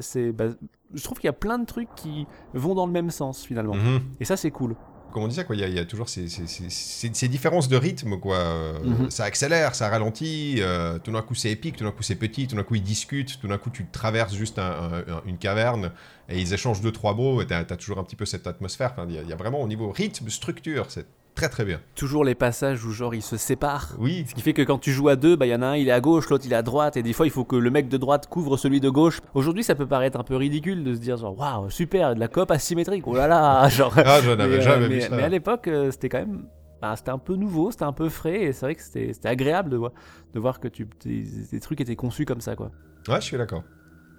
c'est- 0.00 0.32
bah, 0.32 0.46
je 0.94 1.04
trouve 1.04 1.18
qu'il 1.18 1.28
y 1.28 1.30
a 1.30 1.34
plein 1.34 1.58
de 1.58 1.66
trucs 1.66 1.94
qui 1.94 2.26
vont 2.54 2.74
dans 2.74 2.86
le 2.86 2.92
même 2.92 3.10
sens 3.10 3.44
finalement. 3.44 3.74
Mhm. 3.74 4.00
Et 4.20 4.24
ça, 4.24 4.36
c'est 4.38 4.50
cool. 4.50 4.74
Comme 5.10 5.22
on 5.22 5.28
disait, 5.28 5.44
quoi, 5.44 5.56
il 5.56 5.60
y, 5.60 5.64
a- 5.64 5.68
il 5.68 5.74
y 5.74 5.78
a 5.78 5.84
toujours 5.84 6.08
ces, 6.08 6.28
ces- 6.28 6.46
ces- 6.46 6.68
ces- 6.68 7.10
ces 7.14 7.28
différences 7.28 7.68
de 7.68 7.76
rythme, 7.76 8.18
quoi. 8.18 8.36
Euh, 8.36 8.78
Mhm. 8.84 9.10
Ça 9.10 9.24
accélère, 9.24 9.74
ça 9.74 9.88
ralentit, 9.88 10.56
euh, 10.58 10.98
tout 10.98 11.12
d'un 11.12 11.22
coup 11.22 11.34
c'est 11.34 11.50
épique, 11.50 11.76
tout 11.76 11.84
d'un 11.84 11.92
coup 11.92 12.02
c'est 12.02 12.14
petit, 12.16 12.46
tout 12.46 12.56
d'un 12.56 12.62
coup 12.62 12.74
ils 12.74 12.82
discutent, 12.82 13.40
tout 13.40 13.48
d'un 13.48 13.56
coup 13.58 13.70
tu 13.70 13.86
traverses 13.86 14.34
juste 14.34 14.58
un- 14.58 14.64
un- 15.08 15.12
un- 15.14 15.22
une 15.24 15.38
caverne 15.38 15.92
et 16.28 16.38
ils 16.40 16.52
échangent 16.52 16.82
deux, 16.82 16.92
trois 16.92 17.14
mots 17.14 17.40
et 17.40 17.46
t'as 17.46 17.60
as 17.60 17.64
toujours 17.76 17.98
un 17.98 18.04
petit 18.04 18.16
peu 18.16 18.26
cette 18.26 18.46
atmosphère. 18.46 18.92
Enfin, 18.92 19.06
il 19.08 19.14
y, 19.14 19.18
a- 19.18 19.22
il 19.22 19.28
y 19.28 19.32
a 19.32 19.36
vraiment 19.36 19.62
au 19.62 19.66
niveau 19.68 19.90
rythme, 19.90 20.28
structure, 20.28 20.86
c'est 20.90 21.06
très 21.38 21.48
très 21.48 21.64
bien. 21.64 21.80
Toujours 21.94 22.24
les 22.24 22.34
passages 22.34 22.84
où 22.84 22.90
genre 22.90 23.14
ils 23.14 23.22
se 23.22 23.36
séparent. 23.36 23.94
Oui, 23.98 24.24
Ce 24.28 24.34
qui 24.34 24.42
fait 24.42 24.52
que 24.52 24.62
quand 24.62 24.78
tu 24.78 24.92
joues 24.92 25.08
à 25.08 25.16
deux, 25.16 25.36
bah 25.36 25.46
il 25.46 25.50
y 25.50 25.54
en 25.54 25.62
a 25.62 25.66
un 25.68 25.76
il 25.76 25.88
est 25.88 25.92
à 25.92 26.00
gauche, 26.00 26.28
l'autre 26.28 26.44
il 26.46 26.52
est 26.52 26.56
à 26.56 26.62
droite, 26.62 26.96
et 26.96 27.02
des 27.02 27.12
fois 27.12 27.26
il 27.26 27.30
faut 27.30 27.44
que 27.44 27.54
le 27.56 27.70
mec 27.70 27.88
de 27.88 27.96
droite 27.96 28.26
couvre 28.28 28.56
celui 28.56 28.80
de 28.80 28.90
gauche. 28.90 29.20
Aujourd'hui 29.34 29.62
ça 29.62 29.74
peut 29.76 29.86
paraître 29.86 30.18
un 30.18 30.24
peu 30.24 30.34
ridicule 30.36 30.82
de 30.82 30.94
se 30.94 30.98
dire 31.00 31.16
genre 31.16 31.38
waouh 31.38 31.70
super 31.70 32.14
de 32.14 32.20
la 32.20 32.26
coop 32.28 32.50
asymétrique, 32.50 33.06
oh 33.06 33.14
là 33.14 33.28
là 33.28 33.68
genre. 33.70 33.94
ah, 33.96 34.20
je 34.22 34.30
n'avais 34.32 34.56
euh, 34.58 34.60
jamais 34.60 34.88
mais- 34.88 34.94
vu 34.96 35.00
ça. 35.02 35.16
mais 35.16 35.22
à 35.22 35.28
l'époque 35.28 35.68
euh, 35.68 35.90
c'était 35.92 36.08
quand 36.08 36.18
même, 36.18 36.44
bah, 36.82 36.94
c'était 36.96 37.10
un 37.10 37.18
peu 37.18 37.34
nouveau, 37.36 37.70
c'était 37.70 37.84
un 37.84 37.92
peu 37.92 38.08
frais, 38.08 38.42
et 38.42 38.52
c'est 38.52 38.66
vrai 38.66 38.74
que 38.74 38.82
c'était 38.82 39.12
c'était 39.12 39.28
agréable 39.28 39.70
de 39.70 39.76
voir, 39.76 39.92
de 40.34 40.40
voir 40.40 40.58
que 40.60 40.68
tu, 40.68 40.86
tes, 40.86 41.24
tes 41.50 41.60
trucs 41.60 41.80
étaient 41.80 41.96
conçus 41.96 42.24
comme 42.24 42.40
ça 42.40 42.56
quoi. 42.56 42.70
Ouais, 43.08 43.20
je 43.20 43.26
suis 43.26 43.38
d'accord. 43.38 43.62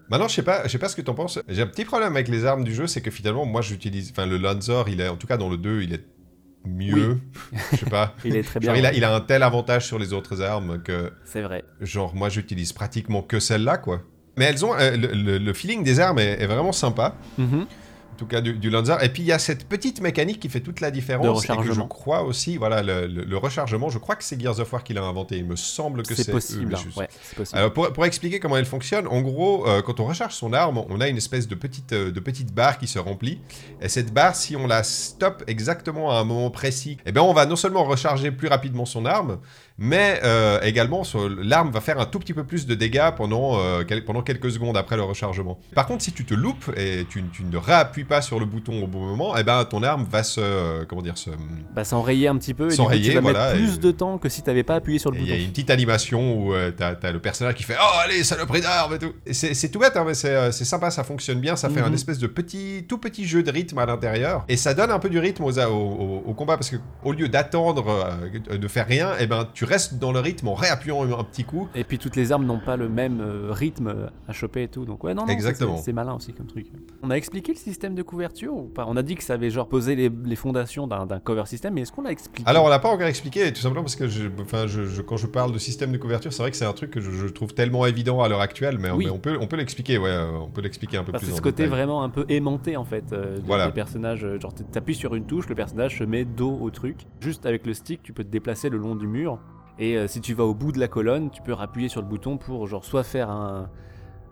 Maintenant, 0.10 0.28
je 0.28 0.34
sais 0.34 0.42
pas, 0.42 0.64
je 0.64 0.70
sais 0.70 0.80
pas 0.80 0.90
ce 0.90 0.96
que 0.96 1.04
t'en 1.04 1.14
penses. 1.14 1.38
J'ai 1.48 1.62
un 1.62 1.68
petit 1.68 1.86
problème 1.86 2.14
avec 2.14 2.30
les 2.30 2.44
armes 2.44 2.64
du 2.64 2.74
jeu, 2.74 2.88
c'est 2.88 3.00
que 3.00 3.12
finalement, 3.12 3.46
moi, 3.46 3.62
j'utilise, 3.62 4.10
enfin, 4.10 4.26
le 4.26 4.38
Lanzor, 4.40 4.90
il 4.90 5.02
est, 5.02 5.08
en 5.08 5.18
tout 5.18 5.28
cas 5.28 5.38
dans 5.38 5.50
le 5.50 5.58
2, 5.58 5.84
il 5.84 5.94
est 5.94 6.04
mieux. 6.66 7.20
je 7.72 7.78
sais 7.78 7.86
pas. 7.90 8.16
Il 8.26 8.36
est 8.36 8.44
très 8.44 8.60
bien. 8.60 8.70
Genre, 8.74 8.78
il, 8.80 8.86
a, 8.86 8.94
il 8.94 9.04
a 9.04 9.14
un 9.16 9.22
tel 9.22 9.44
avantage 9.44 9.86
sur 9.88 9.98
les 10.00 10.14
autres 10.14 10.42
armes 10.42 10.82
que, 10.84 11.12
C'est 11.26 11.42
vrai. 11.42 11.64
genre, 11.82 12.14
moi, 12.16 12.30
j'utilise 12.30 12.74
pratiquement 12.74 13.22
que 13.22 13.40
celle-là, 13.40 13.78
quoi. 13.78 14.02
Mais 14.38 14.46
elles 14.46 14.64
ont 14.66 14.74
euh, 14.76 14.96
le, 14.96 15.08
le- 15.08 15.38
le 15.38 15.54
feeling 15.54 15.84
des 15.84 16.00
armes 16.00 16.20
est, 16.20 16.42
est 16.42 16.48
vraiment 16.48 16.72
sympa, 16.72 17.16
Mhm. 17.38 17.62
en 17.62 17.66
tout 18.20 18.28
cas 18.28 18.42
du, 18.42 18.54
du 18.54 18.70
Lanzar. 18.70 19.04
Et 19.04 19.10
puis 19.10 19.24
il 19.24 19.28
y 19.28 19.32
a 19.32 19.40
cette 19.40 19.68
petite 19.68 20.02
mécanique 20.02 20.40
qui 20.40 20.50
fait 20.50 20.60
toute 20.60 20.82
la 20.82 20.92
différence. 20.92 21.44
Et 21.44 21.48
que 21.48 21.74
je 21.74 21.82
crois 21.88 22.22
aussi, 22.24 22.58
voilà, 22.58 22.84
le, 22.84 23.08
le- 23.08 23.24
le 23.24 23.38
rechargement. 23.38 23.90
Je 23.90 23.98
crois 23.98 24.16
que 24.16 24.24
c'est 24.24 24.40
Gears 24.40 24.60
of 24.60 24.72
War 24.74 24.84
qui 24.84 24.94
l'a 24.94 25.04
inventé. 25.04 25.38
Il 25.38 25.46
me 25.46 25.56
semble 25.56 26.04
que 26.04 26.14
c'est 26.24 26.30
eux, 26.30 26.34
possible. 26.34 26.76
hein, 26.76 26.80
Ouais, 26.98 27.08
alors 27.54 27.74
pour, 27.74 27.92
pour 27.94 28.06
expliquer 28.06 28.40
comment 28.40 28.58
elle 28.58 28.66
fonctionne, 28.66 29.08
en 29.08 29.22
gros, 29.22 29.68
euh, 29.68 29.82
quand 29.82 30.00
on 30.00 30.06
recharge 30.06 30.34
son 30.36 30.54
arme, 30.54 30.84
on 30.90 31.00
a 31.02 31.08
une 31.08 31.18
espèce 31.18 31.48
de 31.48 31.56
petite, 31.56 31.94
euh, 31.94 32.12
de 32.12 32.20
petite 32.20 32.54
barre 32.54 32.78
qui 32.78 32.88
se 32.88 33.00
remplit. 33.00 33.40
Et 33.82 33.90
cette 33.90 34.14
barre, 34.14 34.36
si 34.36 34.56
on 34.56 34.68
la 34.68 34.84
stoppe 34.84 35.44
exactement 35.48 36.12
à 36.12 36.16
un 36.20 36.24
moment 36.26 36.52
précis, 36.52 36.98
eh 37.06 37.12
bien 37.12 37.24
on 37.24 37.34
va 37.34 37.46
non 37.46 37.56
seulement 37.56 37.84
recharger 37.86 38.32
plus 38.32 38.48
rapidement 38.50 38.86
son 38.86 39.06
arme, 39.06 39.40
mais 39.80 40.20
euh, 40.24 40.60
également 40.62 41.04
l'arme 41.42 41.72
va 41.72 41.82
faire 41.82 42.00
un 42.00 42.06
tout 42.06 42.20
petit 42.20 42.34
peu 42.34 42.44
plus 42.44 42.66
de 42.68 42.76
dégâts 42.76 43.12
pendant, 43.16 43.60
euh, 43.60 43.84
quel- 43.88 44.04
pendant 44.06 44.22
quelques 44.22 44.52
secondes 44.52 44.78
après 44.78 44.96
le 44.98 45.04
rechargement. 45.04 45.58
Par 45.74 45.86
contre, 45.88 46.04
si 46.04 46.12
tu 46.12 46.26
te 46.26 46.34
loupes 46.34 46.72
et 46.78 47.06
tu, 47.10 47.24
tu 47.32 47.44
ne 47.44 47.58
réappuies 47.58 48.04
pas 48.04 48.22
sur 48.22 48.40
le 48.40 48.46
bouton 48.46 48.84
au 48.84 48.88
bon 48.88 49.00
moment, 49.06 49.36
eh 49.38 49.44
ben 49.44 49.64
ton 49.66 49.82
arme 49.84 50.06
va 50.10 50.24
se, 50.24 50.40
euh, 50.42 50.86
comment 50.88 51.02
dire, 51.02 51.18
se, 51.18 51.30
Bah 51.74 51.84
s'enrayer 51.84 52.28
un 52.28 52.38
petit 52.38 52.54
peu, 52.54 52.68
et 52.68 52.72
S'enrayer, 52.76 53.10
tu 53.10 53.16
vas 53.16 53.22
voilà, 53.22 53.54
mettre 53.54 53.58
plus 53.58 53.76
et- 53.76 53.80
de 53.80 53.92
temps 53.92 54.18
que 54.18 54.30
si 54.30 54.42
t'avais 54.42 54.64
pas 54.64 54.76
appuyé 54.76 55.00
sur 55.00 55.12
le 55.12 55.18
Et 55.18 55.22
Il 55.22 55.26
y 55.26 55.30
bouton. 55.30 55.40
a 55.40 55.44
une 55.44 55.50
petite 55.52 55.70
animation 55.70 56.38
où 56.38 56.54
t'as 56.78 56.96
as 57.02 57.12
le 57.12 57.20
personnage 57.20 57.56
qui 57.56 57.64
fait 57.64 57.76
Oh, 57.82 58.00
allez, 58.04 58.24
saloperie 58.24 58.62
d'armes 58.62 58.96
et 58.96 59.00
tout. 59.00 59.14
Et 59.26 59.34
C'est 59.34 59.70
tout 59.70 59.80
bête, 59.80 59.96
hein, 59.96 60.04
mais 60.06 60.14
c'est 60.14 60.52
sympa, 60.66 60.92
ça 60.92 61.04
fonctionne 61.04 61.40
bien. 61.40 61.56
Ça 61.56 61.70
fait 61.70 61.80
un 61.82 61.88
Mhm. 61.90 61.94
espèce 61.96 62.18
de 62.20 62.28
petit, 62.28 62.86
tout 62.88 62.98
petit 62.98 63.26
jeu 63.28 63.44
de 63.44 63.52
rythme 63.52 63.78
à 63.78 63.86
l'intérieur. 63.86 64.44
Et 64.50 64.58
ça 64.58 64.74
donne 64.74 64.92
un 64.92 65.00
peu 65.00 65.10
du 65.10 65.20
rythme 65.20 65.44
aux, 65.44 65.60
au, 65.60 65.64
au- 65.64 66.24
au 66.28 66.34
combat 66.34 66.58
parce 66.58 66.70
que 66.70 66.76
au 67.04 67.14
lieu 67.14 67.28
d'attendre 67.30 68.06
de 68.52 68.68
faire 68.68 68.88
rien, 68.88 69.18
et 69.20 69.28
ben, 69.28 69.48
tu 69.54 69.66
restes 69.70 69.96
dans 70.00 70.12
le 70.12 70.20
rythme 70.20 70.48
en 70.50 70.54
réappuyant 70.54 71.04
un, 71.04 71.24
petit 71.24 71.44
coup. 71.46 71.68
Et 71.76 71.84
puis 71.84 71.98
toutes 71.98 72.16
les 72.16 72.32
armes 72.32 72.46
n'ont 72.46 72.60
pas 72.60 72.76
le 72.76 72.90
même 72.90 73.22
euh, 73.22 73.52
rythme 73.52 74.10
à 74.28 74.34
choper 74.34 74.64
et 74.64 74.68
tout. 74.68 74.84
Donc 74.86 75.04
ouais, 75.04 75.14
non, 75.14 75.26
non, 75.26 75.32
Exactement. 75.34 75.78
c'est- 75.78 75.84
C'est 75.84 75.94
malin 75.94 76.14
aussi 76.16 76.34
comme 76.34 76.48
truc. 76.48 76.68
On 77.04 77.10
a 77.12 77.16
expliqué 77.16 77.54
le 77.54 77.58
système 77.58 77.96
de 77.96 78.02
couverture 78.04 78.54
ou 78.56 78.64
pas? 78.64 78.86
On 78.88 78.98
a 78.98 79.02
dit 79.04 79.16
que 79.16 79.24
ça 79.24 79.34
avait 79.36 79.50
genre 79.50 79.68
posé 79.70 79.96
les, 79.96 80.10
les 80.26 80.36
fondations 80.36 80.88
d'un 80.88 81.20
cover 81.20 81.46
system, 81.46 81.74
mais 81.76 81.82
est-ce 81.82 81.92
qu'on 81.92 82.02
l'a 82.02 82.12
expliqué? 82.12 82.50
Alors, 82.50 82.66
on 82.66 82.68
l'a 82.70 82.80
pas 82.80 82.90
encore 82.90 83.08
expliqué, 83.08 83.52
tout 83.54 83.62
simplement 83.62 83.84
parce 83.84 83.96
que 83.96 84.08
je, 84.08 84.28
enfin, 84.42 84.68
je, 84.68 84.86
je- 84.86 85.02
quand 85.02 85.18
je 85.18 85.28
parle 85.28 85.52
de 85.54 85.58
système 85.60 85.92
de 85.92 85.98
couverture, 85.98 86.34
c'est 86.34 86.42
vrai 86.42 86.52
que 86.52 86.58
c'est 86.58 86.66
un 86.66 86.74
truc 86.74 86.92
que 86.92 87.00
je, 87.02 87.28
trouve 87.28 87.54
tellement 87.54 87.86
évident 87.86 88.22
à 88.22 88.28
l'heure 88.30 88.42
actuelle, 88.42 88.78
mais, 88.80 88.90
Oui. 88.92 89.06
mais 89.06 89.12
on 89.12 89.20
peut, 89.20 89.38
on 89.40 89.48
peut 89.48 89.56
l'expliquer, 89.58 89.98
ouais, 89.98 90.10
euh, 90.10 90.32
on 90.40 90.50
peut 90.50 90.62
l'expliquer 90.62 90.98
un 90.98 91.04
peu 91.04 91.12
Parce 91.12 91.24
plus 91.24 91.34
en 91.34 91.38
ce 91.38 91.42
côté 91.42 91.64
détail. 91.64 91.70
vraiment 91.78 92.04
un 92.04 92.10
peu 92.10 92.26
aimanté 92.30 92.76
en 92.78 92.86
fait. 92.86 93.12
euh, 93.14 93.38
de- 93.38 93.42
Voilà. 93.46 93.68
Des 93.68 93.74
personnages, 93.74 94.24
euh, 94.26 94.40
genre 94.40 94.54
t'appuies 94.72 94.96
sur 94.96 95.16
une 95.16 95.26
touche, 95.26 95.48
le 95.50 95.56
personnage 95.56 95.98
se 96.00 96.04
met 96.04 96.26
dos 96.26 96.58
au 96.62 96.70
truc. 96.72 96.98
Juste 97.22 97.46
avec 97.46 97.66
le 97.66 97.74
stick, 97.74 98.02
tu 98.04 98.14
peux 98.14 98.24
te 98.24 98.30
déplacer 98.30 98.70
le 98.70 98.78
long 98.78 98.96
du 98.96 99.08
mur. 99.08 99.40
Et 99.80 99.96
euh, 99.98 100.08
si 100.08 100.22
tu 100.22 100.34
vas 100.34 100.44
au 100.44 100.54
bout 100.54 100.72
de 100.72 100.80
la 100.80 100.88
colonne, 100.88 101.30
tu 101.32 101.42
peux 101.42 101.54
appuyer 101.54 101.88
sur 101.90 102.02
le 102.02 102.08
bouton 102.08 102.38
pour 102.38 102.68
genre 102.68 102.84
soit 102.84 103.04
faire 103.04 103.30
un, 103.30 103.70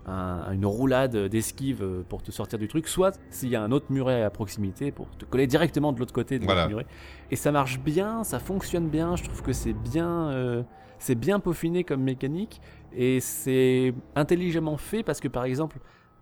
un- 0.06 0.52
une 0.54 0.66
roulade 0.66 1.16
d'esquive 1.28 1.82
euh, 1.82 2.04
pour 2.08 2.22
te 2.22 2.32
sortir 2.32 2.60
du 2.60 2.68
truc, 2.68 2.88
soit 2.88 3.18
s'il 3.30 3.50
y 3.50 3.56
a 3.56 3.62
un 3.64 3.72
autre 3.72 3.86
muret 3.90 4.24
à 4.24 4.30
proximité 4.30 4.92
pour 4.92 5.08
te 5.18 5.26
coller 5.26 5.48
directement 5.48 5.94
de 5.94 6.00
l'autre 6.00 6.14
côté 6.14 6.38
de 6.40 6.46
Voilà. 6.46 6.62
l'autre 6.64 6.70
muret. 6.76 6.86
Et 7.32 7.36
ça 7.36 7.52
marche 7.52 7.80
bien, 7.80 8.24
ça 8.24 8.40
fonctionne 8.40 8.90
bien. 8.90 9.16
Je 9.16 9.24
trouve 9.24 9.42
que 9.42 9.54
c'est 9.54 9.74
bien, 9.74 10.30
euh, 10.30 10.64
c'est 11.00 11.16
bien 11.16 11.40
peaufiné 11.40 11.84
comme 11.84 12.02
mécanique 12.04 12.60
et 12.94 13.20
c'est 13.22 13.94
intelligemment 14.16 14.78
fait 14.78 15.04
parce 15.04 15.20
que 15.20 15.28
par 15.28 15.44
exemple 15.46 15.78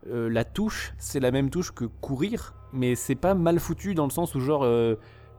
euh, 0.08 0.30
la 0.30 0.44
touche 0.44 0.94
c'est 1.00 1.20
la 1.20 1.32
même 1.32 1.50
touche 1.50 1.72
que 1.72 1.86
courir, 1.86 2.54
mais 2.74 2.94
c'est 2.96 3.16
pas 3.16 3.34
mal 3.34 3.60
foutu 3.60 3.96
dans 3.96 4.04
le 4.06 4.12
sens 4.12 4.36
où 4.36 4.40
genre 4.40 4.64
euh, 4.66 4.96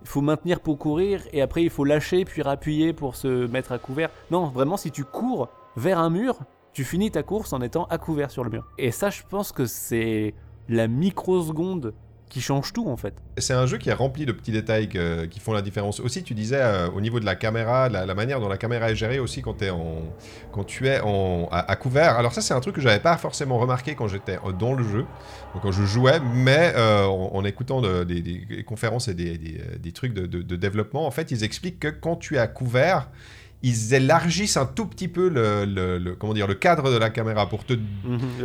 il 0.06 0.08
faut 0.08 0.20
maintenir 0.20 0.60
pour 0.60 0.78
courir 0.78 1.22
et 1.32 1.42
après 1.42 1.64
il 1.64 1.68
faut 1.68 1.82
lâcher 1.82 2.24
puis 2.24 2.40
rappuyer 2.40 2.92
pour 2.92 3.16
se 3.16 3.48
mettre 3.48 3.72
à 3.72 3.78
couvert. 3.78 4.08
Non, 4.30 4.46
vraiment 4.46 4.76
si 4.76 4.92
tu 4.92 5.02
cours 5.02 5.48
vers 5.76 5.98
un 5.98 6.10
mur, 6.10 6.38
tu 6.72 6.84
finis 6.84 7.10
ta 7.10 7.24
course 7.24 7.52
en 7.52 7.60
étant 7.60 7.86
à 7.86 7.98
couvert 7.98 8.30
sur 8.30 8.44
le 8.44 8.50
mur. 8.50 8.64
Et 8.78 8.92
ça 8.92 9.10
je 9.10 9.22
pense 9.28 9.50
que 9.50 9.66
c'est 9.66 10.32
la 10.68 10.86
microseconde 10.86 11.92
qui 12.28 12.40
change 12.40 12.72
tout 12.72 12.88
en 12.88 12.96
fait. 12.96 13.14
C'est 13.38 13.54
un 13.54 13.66
jeu 13.66 13.78
qui 13.78 13.88
est 13.88 13.94
rempli 13.94 14.26
de 14.26 14.32
petits 14.32 14.52
détails 14.52 14.88
qui 15.30 15.40
font 15.40 15.52
la 15.52 15.62
différence. 15.62 16.00
Aussi, 16.00 16.22
tu 16.22 16.34
disais 16.34 16.60
euh, 16.60 16.90
au 16.90 17.00
niveau 17.00 17.20
de 17.20 17.24
la 17.24 17.36
caméra, 17.36 17.88
la, 17.88 18.14
manière 18.14 18.40
dont 18.40 18.48
la 18.48 18.56
caméra 18.56 18.90
est 18.90 18.96
gérée 18.96 19.18
aussi 19.18 19.42
quand, 19.42 19.58
tu 20.66 20.86
es 20.86 21.00
en, 21.00 21.48
à, 21.50 21.76
couvert. 21.76 22.16
Alors 22.16 22.32
ça, 22.32 22.40
c'est 22.40 22.54
un 22.54 22.60
truc 22.60 22.74
que 22.74 22.80
j'avais 22.80 23.00
pas 23.00 23.16
forcément 23.16 23.58
remarqué 23.58 23.94
quand 23.94 24.08
j'étais 24.08 24.38
euh, 24.44 24.52
dans 24.52 24.74
le 24.74 24.84
jeu, 24.84 25.04
quand 25.62 25.72
je 25.72 25.84
jouais, 25.84 26.20
mais 26.20 26.72
euh, 26.76 27.04
en, 27.04 27.44
écoutant 27.44 27.80
de- 27.80 28.04
des, 28.04 28.64
conférences 28.64 29.08
et 29.08 29.14
des, 29.14 29.92
trucs 29.92 30.12
de 30.12 30.56
développement, 30.56 31.06
en 31.06 31.10
fait, 31.10 31.30
ils 31.30 31.44
expliquent 31.44 31.80
que 31.80 31.88
quand 31.88 32.16
tu 32.16 32.36
es 32.36 32.38
à 32.38 32.46
couvert, 32.46 33.08
ils 33.62 33.94
élargissent 33.94 34.56
un 34.56 34.66
tout 34.66 34.86
petit 34.86 35.08
peu 35.08 35.28
le, 35.28 35.64
le- 35.64 35.98
le- 35.98 36.14
comment 36.14 36.34
dire, 36.34 36.46
le 36.46 36.54
cadre 36.54 36.90
de 36.92 36.96
la 36.98 37.10
caméra 37.10 37.48
pour 37.48 37.64
te 37.64 37.74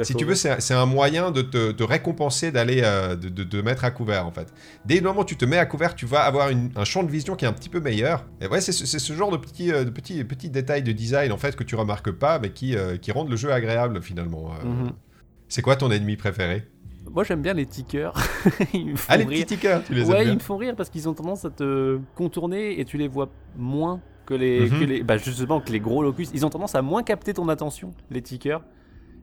si 0.04 0.16
tu 0.16 0.26
veux, 0.26 0.36
c'est 0.36 0.74
un 0.74 0.86
moyen 0.86 1.32
de 1.32 1.42
te 1.42 1.72
de 1.72 1.84
récompenser 1.84 2.52
d'aller 2.52 2.82
euh, 2.84 3.16
de, 3.16 3.30
de, 3.30 3.44
de 3.44 3.62
mettre 3.62 3.84
à 3.86 3.92
couvert 3.92 4.26
en 4.26 4.32
fait. 4.32 4.54
Dès 4.86 4.96
le 4.96 5.02
moment 5.02 5.22
où 5.22 5.26
tu 5.26 5.36
te 5.36 5.46
mets 5.46 5.58
à 5.58 5.66
couvert, 5.66 5.96
tu 5.96 6.06
vas 6.06 6.22
avoir 6.22 6.50
une- 6.50 6.72
un 6.76 6.86
champ 6.86 7.04
de 7.04 7.12
vision 7.12 7.36
qui 7.36 7.46
est 7.46 7.48
un 7.48 7.54
petit 7.54 7.70
peu 7.70 7.80
meilleur. 7.82 8.26
Et 8.42 8.48
ouais, 8.48 8.62
c'est 8.62 8.72
ce 8.72 8.86
c'est 8.86 9.00
ce 9.00 9.14
genre 9.14 9.32
de 9.32 9.38
petits, 9.38 9.72
euh, 9.72 9.84
de 9.84 9.90
petits, 9.90 10.24
petits 10.24 10.50
détails 10.50 10.84
de 10.84 10.92
design 10.92 11.32
en 11.32 11.38
fait 11.38 11.56
que 11.56 11.64
tu 11.64 11.76
remarques 11.76 12.12
pas, 12.12 12.40
mais 12.40 12.52
qui, 12.52 12.76
euh, 12.76 12.98
qui 12.98 13.12
rendent 13.12 13.30
le 13.30 13.36
jeu 13.36 13.52
agréable 13.52 14.02
finalement. 14.02 14.52
euh. 14.64 14.66
Mhm. 14.68 14.92
C'est 15.50 15.62
quoi 15.62 15.76
ton 15.76 15.92
ennemi 15.92 16.16
préféré? 16.16 16.68
Moi 17.12 17.24
j'aime 17.26 17.42
bien 17.42 17.54
les 17.54 17.66
tickers. 17.66 18.14
Ils 18.74 18.92
me 18.92 18.96
font 18.96 19.08
Ah 19.10 19.18
les 19.18 19.26
rire. 19.26 19.46
petits 19.46 19.56
tickers, 19.56 19.84
tu 19.84 19.94
les 19.94 20.06
ouais, 20.06 20.16
aimes 20.16 20.22
ils 20.22 20.26
bien 20.26 20.34
me 20.36 20.40
font 20.40 20.56
rire 20.58 20.76
parce 20.78 20.90
qu'ils 20.90 21.10
ont 21.10 21.14
tendance 21.14 21.44
à 21.46 21.50
te 21.50 22.00
contourner 22.16 22.80
et 22.80 22.86
tu 22.86 22.98
les 22.98 23.10
vois 23.10 23.30
moins 23.58 24.00
que 24.32 24.36
les, 24.38 24.70
Mhm. 24.70 24.80
que 24.80 24.86
les 24.86 25.04
bah 25.04 25.18
justement 25.18 25.60
que 25.60 25.72
les 25.72 25.80
gros 25.80 26.04
locus. 26.04 26.30
Ils 26.34 26.46
ont 26.46 26.50
tendance 26.50 26.76
à 26.76 26.82
moins 26.82 27.04
capter 27.04 27.34
ton 27.34 27.50
attention, 27.50 27.92
les 28.10 28.22
tickers, 28.22 28.62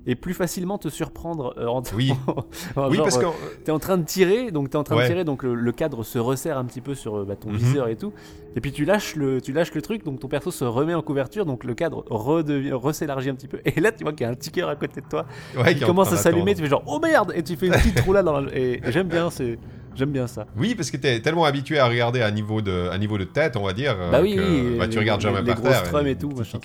et 0.07 0.15
plus 0.15 0.33
facilement 0.35 0.79
te 0.79 0.89
surprendre. 0.89 1.55
euh, 1.59 1.67
en 1.67 1.83
Oui. 1.97 2.13
Oui, 2.77 2.97
genre, 2.97 3.05
parce 3.05 3.19
euh, 3.19 3.23
que 3.23 3.65
T'es 3.65 3.73
en 3.73 3.79
train 3.79 3.99
de 3.99 4.05
tirer, 4.05 4.51
donc 4.51 4.71
t'es 4.71 4.77
en 4.77 4.85
train 4.85 4.97
Ouais. 4.97 5.03
de 5.05 5.09
tirer, 5.09 5.25
donc 5.25 5.43
le, 5.43 5.55
le 5.55 5.73
cadre 5.73 6.03
se 6.05 6.19
resserre 6.19 6.57
un 6.59 6.65
petit 6.65 6.81
peu 6.81 6.95
sur 6.95 7.17
euh, 7.19 7.25
bah, 7.25 7.37
ton 7.37 7.51
Mhm. 7.51 7.57
viseur 7.57 7.89
et 7.89 7.97
tout. 7.97 8.13
Et 8.57 8.61
puis 8.61 8.73
tu 8.73 8.85
lâches 8.85 9.17
le, 9.17 9.41
tu 9.41 9.53
lâches 9.53 9.75
le 9.75 9.83
truc, 9.83 10.05
donc 10.05 10.21
ton 10.21 10.29
perso 10.29 10.51
se 10.51 10.65
remet 10.65 10.95
en 10.95 11.03
couverture, 11.03 11.45
donc 11.47 11.65
le 11.65 11.75
cadre 11.75 12.05
ressélargit 12.11 13.31
un 13.31 13.35
petit 13.35 13.49
peu. 13.49 13.61
Et 13.65 13.81
là, 13.81 13.93
tu 13.93 14.03
vois 14.05 14.13
qu'il 14.13 14.23
y 14.23 14.29
a 14.29 14.31
un 14.31 14.35
ticker 14.35 14.69
à 14.69 14.77
côté 14.77 15.01
de 15.01 15.07
toi 15.09 15.27
ouais, 15.57 15.75
qui 15.75 15.85
commence 15.85 16.13
à 16.13 16.17
s'allumer. 16.17 16.55
Tu 16.55 16.63
fais 16.63 16.69
genre 16.69 16.83
oh 16.87 16.99
merde, 17.01 17.33
et 17.35 17.43
tu 17.43 17.57
fais 17.57 17.67
une 17.67 17.73
petite 17.73 18.01
roulade. 18.01 18.25
Dans 18.25 18.41
la- 18.41 18.55
Et, 18.57 18.81
et 18.85 18.93
j'aime 18.93 19.09
bien, 19.09 19.31
c'est, 19.31 19.59
j'aime 19.99 20.13
bien 20.13 20.27
ça. 20.27 20.47
Oui, 20.57 20.75
parce 20.75 20.91
que 20.91 20.97
t'es 20.97 21.21
tellement 21.21 21.45
habitué 21.45 21.79
à 21.79 21.87
regarder 21.89 22.23
à 22.23 22.31
niveau 22.31 22.63
de, 22.63 22.89
à 22.91 22.97
niveau 22.99 23.19
de 23.19 23.25
tête, 23.25 23.57
on 23.57 23.65
va 23.65 23.73
dire. 23.73 23.97
euh, 24.01 24.11
Bah 24.11 24.21
oui, 24.23 24.37
que, 24.37 24.41
oui, 24.41 24.79
bah, 24.79 24.87
tu 24.87 24.93
les- 24.95 24.99
regardes 25.01 25.21
jamais 25.21 25.41
les 25.43 25.47
par 25.53 25.61
terre. 25.61 26.03
les 26.03 26.11
et 26.13 26.17
tout, 26.17 26.31
machin. 26.31 26.59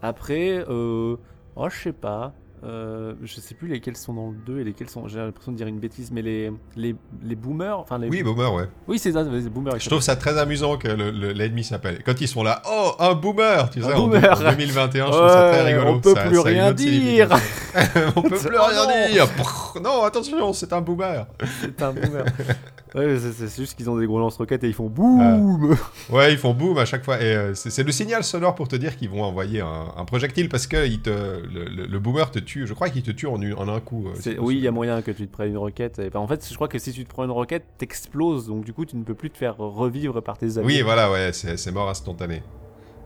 Après, 0.00 0.64
euh, 0.68 1.16
oh, 1.56 1.68
je 1.68 1.76
sais 1.76 1.92
pas. 1.92 2.32
Euh, 2.64 3.14
je 3.22 3.40
sais 3.40 3.54
plus 3.54 3.68
lesquels 3.68 3.96
sont 3.96 4.12
dans 4.14 4.30
le 4.30 4.36
2 4.46 4.60
et 4.60 4.64
lesquels 4.64 4.88
sont. 4.88 5.06
J'ai 5.08 5.18
l'impression 5.18 5.52
de 5.52 5.56
dire 5.56 5.66
une 5.66 5.78
bêtise, 5.78 6.10
mais 6.12 6.22
les, 6.22 6.50
les, 6.76 6.96
les 7.22 7.36
boomers. 7.36 7.78
Enfin, 7.78 7.98
les, 7.98 8.08
Oui, 8.08 8.22
Boomer, 8.22 8.52
ouais. 8.52 8.64
oui 8.88 8.98
c'est 8.98 9.12
ça, 9.12 9.22
les 9.22 9.40
boomers. 9.48 9.78
Je 9.78 9.88
trouve 9.88 10.00
ça 10.00 10.16
très 10.16 10.36
amusant 10.38 10.76
que 10.76 10.88
le- 10.88 11.10
le- 11.10 11.32
l'ennemi 11.32 11.62
s'appelle. 11.64 12.02
Quand 12.04 12.20
ils 12.20 12.28
sont 12.28 12.42
là, 12.42 12.62
oh, 12.68 12.92
un 12.98 13.14
boomer 13.14 13.70
Tu 13.70 13.80
sais, 13.82 13.92
Un 13.92 13.96
en- 13.96 14.06
boomer. 14.08 14.36
en 14.40 14.50
2021, 14.50 15.06
je 15.06 15.10
trouve 15.12 15.28
ça 15.28 15.50
très 15.52 15.62
rigolo. 15.72 15.90
on 15.94 16.00
peut 16.00 16.14
Ça- 16.14 16.22
plus 16.26 16.36
ça 16.36 16.42
rien 16.42 16.72
dire. 16.72 17.28
On 18.16 18.22
peut 18.22 18.28
plus 18.38 18.48
rien 18.58 18.86
non. 18.86 19.12
dire. 19.12 19.26
Non, 19.82 20.02
attention, 20.04 20.52
c'est 20.52 20.72
un 20.72 20.80
boomer. 20.80 21.26
C'est 21.60 21.80
un 21.82 21.92
boomer. 21.92 22.24
ouais, 22.94 23.16
c'est- 23.18 23.56
juste 23.56 23.76
qu'ils 23.76 23.88
ont 23.90 23.96
des 23.98 24.06
gros 24.06 24.18
lance-roquettes 24.18 24.64
et 24.64 24.68
ils 24.68 24.74
font 24.74 24.88
boum 24.88 25.76
Ouais, 26.10 26.32
ils 26.32 26.38
font 26.38 26.54
boum 26.54 26.76
à 26.78 26.84
chaque 26.84 27.04
fois. 27.04 27.20
Et 27.20 27.36
euh, 27.36 27.54
c'est 27.54 27.70
c'est 27.70 27.82
le 27.84 27.92
signal 27.92 28.24
sonore 28.24 28.54
pour 28.54 28.68
te 28.68 28.76
dire 28.76 28.96
qu'ils 28.96 29.10
vont 29.10 29.22
envoyer 29.22 29.60
un, 29.60 29.86
un 29.96 30.04
projectile 30.04 30.48
parce 30.48 30.66
que 30.66 30.86
il 30.86 31.00
te, 31.00 31.10
le, 31.10 31.64
le- 31.68 31.86
le 31.86 31.98
boomer 31.98 32.30
te 32.30 32.38
tue. 32.48 32.66
Je 32.66 32.74
crois 32.74 32.88
qu'il 32.90 33.02
te 33.02 33.10
tue 33.10 33.26
en, 33.26 33.34
en 33.34 33.68
un 33.68 33.80
coup. 33.80 34.06
euh, 34.08 34.12
C'est- 34.18 34.38
Oui, 34.38 34.56
il 34.56 34.62
y 34.62 34.68
a 34.68 34.70
moyen 34.72 35.02
que 35.02 35.10
tu 35.10 35.26
te 35.26 35.32
prennes 35.32 35.50
une 35.50 35.58
roquette. 35.58 35.98
Et, 35.98 36.10
ben, 36.10 36.20
en 36.20 36.26
fait, 36.26 36.46
je 36.48 36.54
crois 36.54 36.68
que 36.68 36.78
si 36.78 36.92
tu 36.92 37.04
te 37.04 37.08
prends 37.08 37.24
une 37.24 37.30
roquette, 37.30 37.64
t'exploses. 37.78 38.46
Donc, 38.48 38.64
du 38.64 38.72
coup, 38.72 38.84
tu 38.84 38.96
ne 38.96 39.04
peux 39.04 39.14
plus 39.14 39.30
te 39.30 39.38
faire 39.38 39.56
revivre 39.58 40.20
par 40.22 40.38
tes 40.38 40.58
amis. 40.58 40.66
Oui, 40.66 40.82
voilà, 40.82 41.10
ouais, 41.10 41.30
c'est 41.32 41.56
c'est 41.56 41.72
mort 41.72 41.88
instantané. 41.88 42.42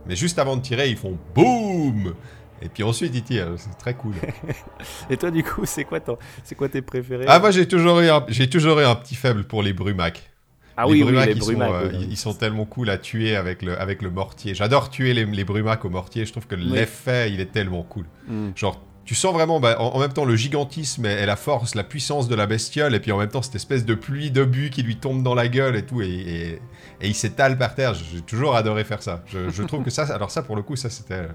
Mais 0.06 0.16
juste 0.16 0.38
avant 0.38 0.56
de 0.56 0.62
tirer, 0.62 0.88
ils 0.90 0.96
font 0.96 1.16
boum 1.34 2.14
Et 2.60 2.68
puis 2.68 2.82
ensuite, 2.84 3.12
ils 3.14 3.22
tirent. 3.22 3.52
C'est 3.56 3.76
très 3.78 3.94
cool. 3.94 4.14
Et 5.10 5.16
toi, 5.16 5.30
du 5.30 5.42
coup, 5.42 5.64
c'est 5.64 5.84
quoi, 5.84 6.00
ton... 6.00 6.16
c'est 6.44 6.54
quoi 6.54 6.68
tes 6.68 6.82
préférés? 6.82 7.24
Ah, 7.28 7.38
moi, 7.40 7.50
j'ai 7.50 7.66
toujours, 7.66 8.00
eu 8.00 8.08
un- 8.08 8.24
j'ai 8.28 8.48
toujours 8.48 8.78
eu 8.80 8.84
un 8.84 8.94
petit 8.94 9.14
faible 9.16 9.44
pour 9.44 9.62
les 9.62 9.72
brumacs. 9.72 10.28
Ah 10.76 10.86
les 10.86 10.92
oui, 10.92 10.98
les 11.26 11.32
ils, 11.32 11.38
brumacs. 11.38 11.68
sont, 11.68 11.74
euh, 11.74 11.88
oui. 11.92 12.06
ils- 12.10 12.16
sont 12.16 12.32
tellement 12.34 12.64
cool 12.64 12.88
à 12.88 12.96
tuer 12.96 13.36
avec 13.36 13.60
le, 13.62 13.78
avec 13.78 14.00
le 14.00 14.10
mortier. 14.10 14.54
J'adore 14.54 14.88
tuer 14.88 15.12
les, 15.12 15.26
les 15.26 15.44
brumacs 15.44 15.84
au 15.84 15.90
mortier. 15.90 16.24
Je 16.24 16.32
trouve 16.32 16.46
que 16.46 16.54
l'effet, 16.54 17.30
il 17.30 17.40
est 17.40 17.52
tellement 17.52 17.82
cool. 17.82 18.06
Hmm. 18.26 18.50
Genre, 18.56 18.80
tu 19.04 19.14
sens 19.14 19.32
vraiment 19.32 19.58
bah, 19.60 19.76
en, 19.80 19.88
en 19.96 19.98
même 19.98 20.12
temps 20.12 20.24
le 20.24 20.36
gigantisme 20.36 21.06
et, 21.06 21.22
et 21.22 21.26
la 21.26 21.36
force, 21.36 21.74
la 21.74 21.84
puissance 21.84 22.28
de 22.28 22.34
la 22.34 22.46
bestiole, 22.46 22.94
et 22.94 23.00
puis 23.00 23.12
en 23.12 23.18
même 23.18 23.28
temps 23.30 23.42
cette 23.42 23.56
espèce 23.56 23.84
de 23.84 23.94
pluie 23.94 24.30
d'obus 24.30 24.70
qui 24.70 24.82
lui 24.82 24.96
tombe 24.96 25.22
dans 25.22 25.34
la 25.34 25.48
gueule 25.48 25.76
et 25.76 25.84
tout, 25.84 26.02
et, 26.02 26.06
et- 26.08 26.52
et 27.00 27.08
il 27.08 27.14
s'étale 27.14 27.58
par 27.58 27.74
terre. 27.74 27.94
J'ai 27.94 28.20
toujours 28.20 28.54
adoré 28.54 28.84
faire 28.84 29.02
ça. 29.02 29.22
Je, 29.26 29.50
je 29.50 29.62
trouve 29.64 29.82
que 29.82 29.90
ça, 29.90 30.04
alors 30.14 30.30
ça 30.30 30.42
pour 30.42 30.54
le 30.56 30.62
coup, 30.62 30.76
ça 30.76 30.88
c'était. 30.88 31.26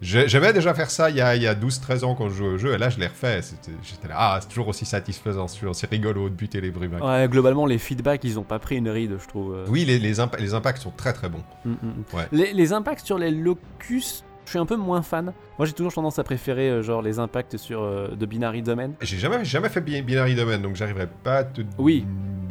j'ai- 0.00 0.26
J'aimais 0.26 0.54
déjà 0.54 0.72
faire 0.72 0.90
ça 0.90 1.10
il 1.10 1.16
y 1.16 1.20
a, 1.20 1.36
il 1.36 1.42
y 1.42 1.46
a 1.46 1.54
12-13 1.54 2.02
ans 2.04 2.14
quand 2.14 2.30
je 2.30 2.34
jouais 2.34 2.48
au 2.48 2.56
jeu, 2.58 2.72
et 2.74 2.78
là 2.78 2.88
je 2.88 2.98
l'ai 2.98 3.08
refait. 3.08 3.40
J'étais 3.82 4.08
là, 4.08 4.14
ah, 4.16 4.38
c'est 4.40 4.48
toujours 4.48 4.68
aussi 4.68 4.86
satisfaisant, 4.86 5.46
c'est 5.48 5.90
rigolo 5.90 6.30
de 6.30 6.34
buter 6.34 6.60
les 6.62 6.70
brumacs. 6.70 7.04
Ouais, 7.04 7.28
globalement, 7.28 7.66
les 7.66 7.76
feedbacks, 7.78 8.24
ils 8.24 8.38
ont 8.38 8.42
pas 8.42 8.58
pris 8.58 8.76
une 8.78 8.88
ride, 8.88 9.16
je 9.22 9.28
trouve. 9.28 9.54
euh. 9.54 9.64
Oui, 9.68 9.84
les, 9.84 9.98
les, 9.98 10.18
impa- 10.18 10.38
les 10.40 10.54
impacts 10.54 10.80
sont 10.82 10.92
très 10.96 11.12
très 11.12 11.28
bons. 11.28 11.44
Mm, 11.66 11.70
mm. 11.70 12.16
Ouais. 12.16 12.26
Les, 12.32 12.52
les 12.54 12.72
impacts 12.72 13.04
sur 13.04 13.18
les 13.18 13.30
locus, 13.30 14.24
je 14.44 14.50
suis 14.50 14.58
un 14.58 14.66
peu 14.66 14.76
moins 14.76 15.02
fan. 15.02 15.32
Moi, 15.58 15.66
j'ai 15.66 15.72
toujours 15.72 15.92
tendance 15.92 16.18
à 16.18 16.24
préférer 16.24 16.68
euh, 16.70 16.82
genre 16.82 17.02
les 17.02 17.18
impacts 17.18 17.56
sur 17.56 17.82
euh, 17.82 18.08
de 18.08 18.26
Binary 18.26 18.62
Domain. 18.62 18.90
J'ai 19.00 19.18
jamais, 19.18 19.44
jamais 19.44 19.68
fait 19.68 19.80
bi- 19.80 20.02
Binary 20.02 20.34
Domain, 20.34 20.58
donc 20.58 20.76
j'arriverai 20.76 21.08
pas 21.22 21.36
à 21.38 21.44
te 21.44 21.62
Oui. 21.78 22.04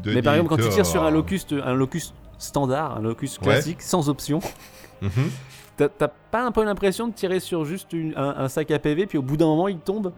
donner 0.03 0.15
Mais 0.17 0.21
par 0.21 0.33
exemple, 0.35 0.49
quand 0.49 0.61
tu 0.63 0.69
tires 0.69 0.85
sur 0.85 1.03
un 1.03 1.11
locus, 1.11 1.45
un 1.51 1.75
standard, 2.39 2.97
un 2.97 3.01
locus 3.01 3.37
Ouais. 3.39 3.43
classique, 3.45 3.81
sans 3.81 4.09
option, 4.09 4.39
Mhm. 5.01 5.29
t'as 5.77 5.89
t'as 5.89 6.07
pas 6.07 6.43
un 6.45 6.51
peu 6.51 6.63
l'impression 6.63 7.07
de 7.07 7.13
tirer 7.13 7.39
sur 7.39 7.65
juste 7.65 7.91
une- 7.93 8.13
un, 8.15 8.35
un 8.37 8.47
sac 8.47 8.69
à 8.71 8.79
PV, 8.79 9.05
puis 9.07 9.17
au 9.17 9.21
bout 9.21 9.37
d'un 9.37 9.45
moment, 9.47 9.67
il 9.67 9.77
tombe? 9.79 10.11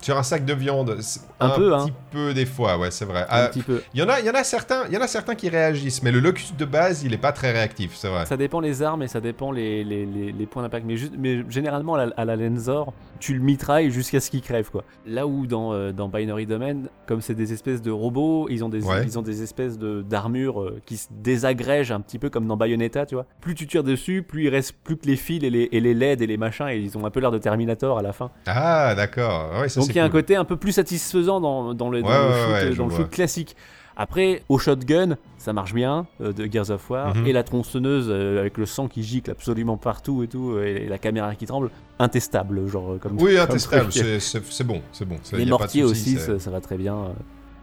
Sur 0.00 0.16
un 0.16 0.22
sac 0.22 0.44
de 0.44 0.54
viande, 0.54 0.96
Un 1.40 1.50
peu, 1.50 1.74
hein. 1.74 1.84
petit 1.84 1.92
peu 2.10 2.34
des 2.34 2.46
fois, 2.46 2.78
ouais, 2.78 2.90
c'est 2.90 3.04
vrai. 3.04 3.22
un 3.22 3.26
Ah, 3.28 3.48
petit 3.48 3.62
peu. 3.62 3.82
Il 3.94 4.00
y 4.00 4.02
en 4.02 4.08
a, 4.08 4.20
il 4.20 4.26
y 4.26 4.30
en 4.30 4.34
a 4.34 4.44
certains, 4.44 4.84
il 4.88 4.94
y 4.94 4.96
en 4.96 5.00
a 5.02 5.06
certains 5.06 5.34
qui 5.34 5.48
réagissent, 5.48 6.02
mais 6.02 6.10
le 6.12 6.20
locus 6.20 6.54
de 6.56 6.64
base, 6.64 7.02
il 7.02 7.12
est 7.12 7.18
pas 7.18 7.32
très 7.32 7.52
réactif, 7.52 7.92
c'est 7.94 8.08
vrai. 8.08 8.24
Ça 8.26 8.36
dépend 8.36 8.60
les 8.60 8.82
armes 8.82 9.02
et 9.02 9.08
ça 9.08 9.20
dépend 9.20 9.52
les, 9.52 9.84
les, 9.84 10.06
les- 10.06 10.32
les 10.32 10.46
points 10.46 10.62
d'impact. 10.62 10.86
Mais, 10.86 10.96
juste- 10.96 11.12
mais 11.18 11.42
généralement, 11.50 11.94
à 11.96 12.06
la, 12.06 12.12
à 12.16 12.24
la 12.24 12.36
Lensor, 12.36 12.92
tu 13.18 13.34
le 13.34 13.40
mitrailles 13.40 13.90
jusqu'à 13.90 14.20
ce 14.20 14.30
qu'il 14.30 14.40
crève. 14.40 14.70
Quoi. 14.70 14.84
Là 15.06 15.26
où 15.26 15.46
dans, 15.46 15.72
euh, 15.74 15.92
dans 15.92 16.08
Binary 16.08 16.46
Domain, 16.46 16.84
comme 17.06 17.20
c'est 17.20 17.34
des 17.34 17.52
espèces 17.52 17.82
de 17.82 17.90
robots, 17.90 18.46
ils 18.48 18.64
ont 18.64 18.68
des, 18.70 18.84
Ouais. 18.84 19.02
ils 19.04 19.18
ont 19.18 19.22
des 19.22 19.42
espèces 19.42 19.78
de- 19.78 20.00
d'armures 20.02 20.62
euh, 20.62 20.80
qui 20.86 20.96
se 20.96 21.08
désagrègent 21.10 21.92
un 21.92 22.00
petit 22.00 22.18
peu 22.18 22.30
comme 22.30 22.46
dans 22.46 22.56
Bayonetta, 22.56 23.04
tu 23.06 23.14
vois. 23.14 23.26
Plus 23.40 23.54
tu 23.54 23.66
tires 23.66 23.84
dessus, 23.84 24.22
plus 24.22 24.44
il 24.44 24.48
reste 24.48 24.72
plus 24.82 24.96
que 24.96 25.06
les 25.06 25.16
fils 25.16 25.42
et 25.44 25.50
les, 25.50 25.68
et 25.72 25.80
les 25.80 25.94
LED 25.94 26.22
et 26.22 26.26
les 26.26 26.36
machins, 26.38 26.68
et 26.68 26.78
ils 26.78 26.96
ont 26.96 27.04
un 27.04 27.10
peu 27.10 27.20
l'air 27.20 27.30
de 27.30 27.38
Terminator 27.38 27.98
à 27.98 28.02
la 28.02 28.12
fin. 28.12 28.30
Ah, 28.46 28.94
d'accord. 28.94 29.60
Ouais, 29.60 29.68
ça, 29.68 29.80
il 29.94 29.96
y 29.96 30.00
a 30.00 30.04
un 30.04 30.10
côté 30.10 30.36
un 30.36 30.44
peu 30.44 30.56
plus 30.56 30.72
satisfaisant 30.72 31.40
dans, 31.40 31.74
dans 31.74 31.90
le, 31.90 32.02
dans 32.02 32.08
Ouais, 32.08 32.14
le 32.18 32.26
ouais, 32.28 32.32
shoot, 32.32 32.52
ouais, 32.52 32.64
euh, 32.64 32.74
dans 32.76 32.86
le 32.86 32.94
shoot 32.94 33.10
classique. 33.10 33.56
Après, 33.96 34.42
au 34.48 34.56
shotgun, 34.58 35.18
ça 35.36 35.52
marche 35.52 35.74
bien, 35.74 36.06
euh, 36.22 36.32
de 36.32 36.50
Gears 36.50 36.70
of 36.70 36.88
War, 36.88 37.14
Mhm. 37.16 37.26
et 37.26 37.32
la 37.32 37.42
tronçonneuse 37.42 38.06
euh, 38.08 38.40
avec 38.40 38.56
le 38.56 38.64
sang 38.64 38.88
qui 38.88 39.02
gicle 39.02 39.30
absolument 39.30 39.76
partout 39.76 40.22
et 40.22 40.28
tout, 40.28 40.58
et 40.58 40.86
la 40.88 40.96
caméra 40.96 41.34
qui 41.34 41.44
tremble, 41.44 41.70
intestable, 41.98 42.66
genre 42.66 42.96
comme 42.98 43.20
Oui, 43.20 43.34
comme 43.34 43.42
intestable, 43.42 43.92
c'est- 43.92 44.64
bon, 44.64 44.80
c'est 44.92 45.04
bon. 45.06 45.18
ça, 45.22 45.36
Les 45.36 45.42
y 45.44 45.46
a 45.46 45.50
pas 45.50 45.56
de 45.56 45.62
mortiers 45.62 45.82
aussi, 45.84 46.16
ça, 46.16 46.38
ça 46.38 46.50
va 46.50 46.60
très 46.60 46.76
bien. 46.78 46.96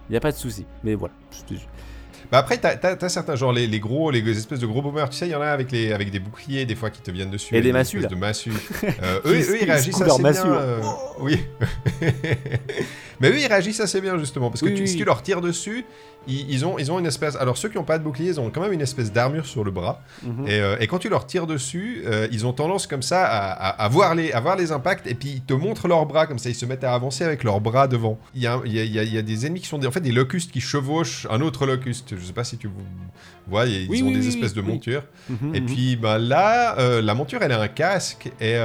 Il 0.09 0.13
n'y 0.13 0.17
a 0.17 0.21
pas 0.21 0.31
de 0.31 0.37
souci. 0.37 0.65
Mais 0.83 0.93
voilà. 0.95 1.13
Bah 2.31 2.39
après, 2.39 2.57
t'as 2.57 2.75
as, 2.99 3.09
certains, 3.09 3.35
genre 3.35 3.53
les, 3.53 3.67
les 3.67 3.79
gros, 3.79 4.11
les 4.11 4.27
espèces 4.37 4.59
de 4.59 4.65
gros 4.67 4.81
boomers, 4.81 5.09
tu 5.09 5.17
sais, 5.17 5.27
il 5.27 5.31
y 5.31 5.35
en 5.35 5.41
a 5.41 5.47
avec, 5.47 5.71
les, 5.71 5.93
avec 5.93 6.11
des 6.11 6.19
boucliers, 6.19 6.65
des 6.65 6.75
fois, 6.75 6.89
qui 6.89 7.01
te 7.01 7.09
viennent 7.11 7.29
dessus. 7.31 7.55
Et 7.55 7.61
des 7.61 7.71
massues, 7.71 8.05
de 8.05 8.15
massues. 8.15 8.51
Euh, 9.03 9.19
eux, 9.25 9.37
ils 9.37 9.43
se 9.43 9.51
réagissent 9.65 10.01
assez 10.01 10.21
bien. 10.21 10.45
euh, 10.45 10.79
Oui. 11.19 11.39
Mais 13.19 13.29
eux, 13.29 13.39
ils 13.39 13.47
réagissent 13.47 13.79
assez 13.79 14.01
bien, 14.01 14.17
justement, 14.19 14.49
parce 14.49 14.61
que 14.61 14.67
Oui, 14.67 14.75
tu- 14.75 14.81
oui, 14.83 14.87
si 14.87 14.97
tu 14.97 15.05
leur 15.05 15.21
tires 15.23 15.41
dessus, 15.41 15.85
ils, 16.27 16.49
ils 16.51 16.65
ont, 16.65 16.77
ils 16.77 16.91
ont 16.91 16.99
une 16.99 17.05
espèce... 17.05 17.35
Alors, 17.37 17.57
ceux 17.57 17.69
qui 17.69 17.77
n'ont 17.77 17.83
pas 17.83 17.97
de 17.97 18.03
bouclier, 18.03 18.29
ils 18.31 18.39
ont 18.39 18.49
quand 18.49 18.61
même 18.61 18.73
une 18.73 18.81
espèce 18.81 19.11
d'armure 19.11 19.45
sur 19.45 19.63
le 19.63 19.71
bras. 19.71 20.01
Mhm. 20.23 20.47
Et, 20.47 20.59
euh, 20.59 20.75
et 20.79 20.87
quand 20.87 20.99
tu 20.99 21.09
leur 21.09 21.25
tires 21.25 21.47
dessus, 21.47 22.03
euh, 22.05 22.27
ils 22.31 22.45
ont 22.45 22.53
tendance 22.53 22.85
comme 22.87 23.01
ça 23.01 23.25
à, 23.25 23.51
à- 23.51 23.83
à 23.85 23.87
voir 23.87 24.13
les, 24.15 24.31
à 24.33 24.39
voir 24.39 24.55
les 24.57 24.71
impacts 24.71 25.07
et 25.07 25.13
puis 25.15 25.29
ils 25.35 25.41
te 25.41 25.53
montrent 25.53 25.87
leurs 25.87 26.05
bras 26.05 26.27
comme 26.27 26.39
ça, 26.39 26.49
ils 26.49 26.55
se 26.55 26.65
mettent 26.65 26.83
à 26.83 26.93
avancer 26.93 27.23
avec 27.23 27.43
leurs 27.43 27.61
bras 27.61 27.87
devant. 27.87 28.19
Il 28.35 28.41
y 28.41 28.47
a, 28.47 28.59
il 28.65 28.73
y 28.73 28.79
a- 28.79 28.83
il 28.83 28.93
y 28.93 28.99
a- 28.99 29.03
il 29.03 29.13
y 29.13 29.17
a 29.17 29.21
des 29.21 29.45
ennemis 29.45 29.61
qui 29.61 29.67
sont 29.67 29.77
des, 29.77 29.87
en 29.87 29.91
fait 29.91 30.01
des 30.01 30.11
locustes 30.11 30.51
qui 30.51 30.59
chevauchent 30.61 31.27
un 31.29 31.39
autre 31.41 31.65
locuste. 31.65 32.15
Je 32.17 32.25
sais 32.25 32.33
pas 32.33 32.43
si 32.43 32.57
tu 32.57 32.69
vois, 33.47 33.65
ils 33.65 33.87
Oui, 33.89 34.01
ont 34.03 34.07
oui, 34.07 34.13
des 34.13 34.19
oui, 34.21 34.27
espèces 34.27 34.53
de 34.53 34.61
montures. 34.61 35.03
Mhm, 35.29 35.55
Et 35.55 35.61
mhm. 35.61 35.65
puis 35.65 35.95
bah, 35.95 36.17
là, 36.17 36.77
euh, 36.79 37.01
la 37.01 37.13
monture 37.13 37.41
elle 37.41 37.53
a 37.53 37.61
un 37.61 37.67
casque 37.69 38.29
et 38.41 38.57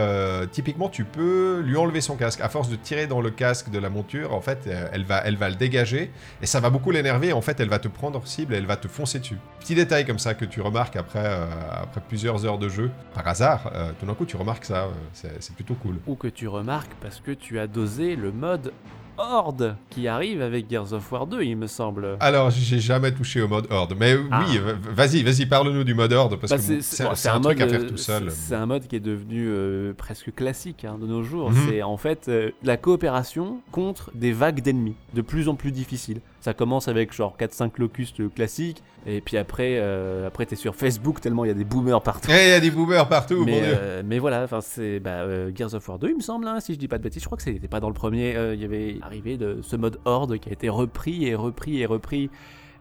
typiquement 0.51 0.89
tu 0.89 1.05
peux 1.05 1.61
lui 1.65 1.77
enlever 1.77 2.01
son 2.01 2.17
casque. 2.17 2.41
À 2.41 2.49
force 2.49 2.69
de 2.69 2.77
tirer 2.77 3.07
dans 3.07 3.21
le 3.21 3.31
casque 3.31 3.71
de 3.71 3.79
la 3.79 3.89
monture, 3.91 4.35
en 4.35 4.41
fait, 4.41 4.69
elle 4.93 5.05
va, 5.05 5.23
elle 5.25 5.37
va 5.37 5.49
le 5.49 5.55
dégager 5.57 6.11
et 6.43 6.47
ça 6.47 6.59
va 6.61 6.71
beaucoup 6.71 6.91
l'énerver. 6.91 7.33
En 7.33 7.41
fait, 7.41 7.52
elle 7.61 7.69
va 7.69 7.79
te 7.79 7.89
prendre 7.89 8.27
cible 8.27 8.55
et 8.55 8.57
elle 8.59 8.67
va 8.67 8.77
te 8.77 8.89
foncer 8.89 9.19
dessus. 9.19 9.39
Petit 9.61 9.75
détail 9.75 10.05
comme 10.07 10.19
ça 10.19 10.35
que 10.35 10.45
tu 10.45 10.61
remarques 10.61 10.97
après, 10.97 11.25
euh, 11.25 11.47
après 11.83 12.01
plusieurs 12.07 12.45
heures 12.45 12.59
de 12.59 12.69
jeu, 12.69 12.91
par 13.15 13.27
hasard, 13.29 13.71
euh, 13.75 13.93
tout 13.99 14.07
d'un 14.07 14.15
coup 14.15 14.25
tu 14.27 14.37
remarques 14.37 14.65
ça. 14.65 14.85
euh, 15.25 15.29
c'est 15.41 15.55
plutôt 15.55 15.75
cool. 15.75 15.97
Ou 16.07 16.15
que 16.15 16.29
tu 16.29 16.49
remarques 16.49 16.93
parce 17.01 17.21
que 17.21 17.31
tu 17.33 17.59
as 17.59 17.67
dosé 17.67 18.17
le 18.17 18.33
mode 18.33 18.73
Horde 19.19 19.77
qui 19.91 20.09
arrive 20.09 20.41
avec 20.41 20.71
Gears 20.71 20.95
of 20.95 21.13
War 21.13 21.27
2, 21.27 21.43
il 21.43 21.55
me 21.57 21.67
semble. 21.67 22.17
Alors, 22.19 22.49
j'ai 22.49 22.81
jamais 22.81 23.13
touché 23.13 23.43
au 23.43 23.47
mode 23.47 23.67
horde, 23.71 23.95
mais 23.97 24.17
Ah. 24.31 24.43
oui, 24.49 24.59
vas-y, 24.91 25.23
vas-y, 25.23 25.45
parle-nous 25.45 25.85
du 25.85 25.93
mode 25.95 26.15
horde 26.15 26.37
parce 26.41 26.51
Bah, 26.51 26.57
que 26.57 26.81
c'est- 26.81 27.05
bon, 27.05 27.11
un, 27.11 27.41
truc 27.41 27.61
à 27.61 27.69
faire 27.69 27.87
tout 27.87 27.99
seul. 27.99 28.31
c'est- 28.31 28.55
un 28.55 28.65
mode 28.65 28.87
qui 28.89 28.97
est 28.97 29.01
devenu 29.01 29.47
euh, 29.49 29.93
presque 29.93 30.35
classique 30.35 30.87
hein, 30.87 30.97
de 30.99 31.07
nos 31.07 31.23
jours. 31.23 31.51
Mhm. 31.51 31.59
C'est 31.69 31.83
en 31.83 31.99
fait 31.99 32.29
euh, 32.29 32.51
la 32.63 32.79
coopération 32.79 33.61
contre 33.71 34.11
des 34.15 34.33
vagues 34.33 34.63
d'ennemis, 34.63 34.97
de 35.13 35.21
plus 35.21 35.47
en 35.51 35.57
plus 35.57 35.73
difficiles. 35.73 36.23
Ça 36.43 36.53
commence 36.55 36.89
avec 36.89 37.13
genre 37.15 37.37
4-5 37.39 37.71
locustes 37.79 38.35
classiques, 38.35 38.83
et 39.07 39.21
puis 39.21 39.37
après, 39.37 39.77
euh, 39.79 40.27
après 40.27 40.45
t'es 40.45 40.57
sur 40.57 40.75
Facebook 40.75 41.21
tellement 41.21 41.45
il 41.45 41.49
y 41.49 41.51
a 41.53 41.55
des 41.55 41.65
boomers 41.65 42.03
partout. 42.03 42.29
Eh, 42.31 42.47
il 42.47 42.49
y 42.51 42.53
a 42.53 42.59
des 42.61 42.71
boomers 42.73 43.09
partout, 43.09 43.39
mon 43.39 43.45
mais, 43.45 43.61
dieu. 43.61 43.71
euh, 43.75 44.03
mais 44.05 44.19
voilà, 44.19 44.43
enfin 44.43 44.61
c'est 44.61 44.99
bah, 44.99 45.21
euh, 45.23 45.53
Gears 45.55 45.73
of 45.75 45.89
War 45.89 45.99
2, 46.01 46.09
il 46.11 46.17
me 46.17 46.21
semble, 46.21 46.47
hein, 46.49 46.59
si 46.59 46.75
je 46.75 46.79
dis 46.81 46.89
pas 46.89 46.99
de 46.99 47.05
bêtises. 47.05 47.23
Je 47.23 47.27
crois 47.27 47.37
que 47.39 47.45
c'était 47.45 47.69
pas 47.69 47.79
dans 47.81 47.89
le 47.89 47.95
premier. 47.95 48.35
euh, 48.37 48.55
Il 48.57 48.61
y 48.61 48.65
avait 48.65 48.97
arrivé 49.03 49.37
de 49.37 49.61
ce 49.63 49.77
mode 49.77 49.99
Horde 50.05 50.37
qui 50.39 50.49
a 50.49 50.53
été 50.53 50.69
repris 50.69 51.27
et 51.27 51.35
repris 51.37 51.81
et 51.81 51.87
repris 51.87 52.29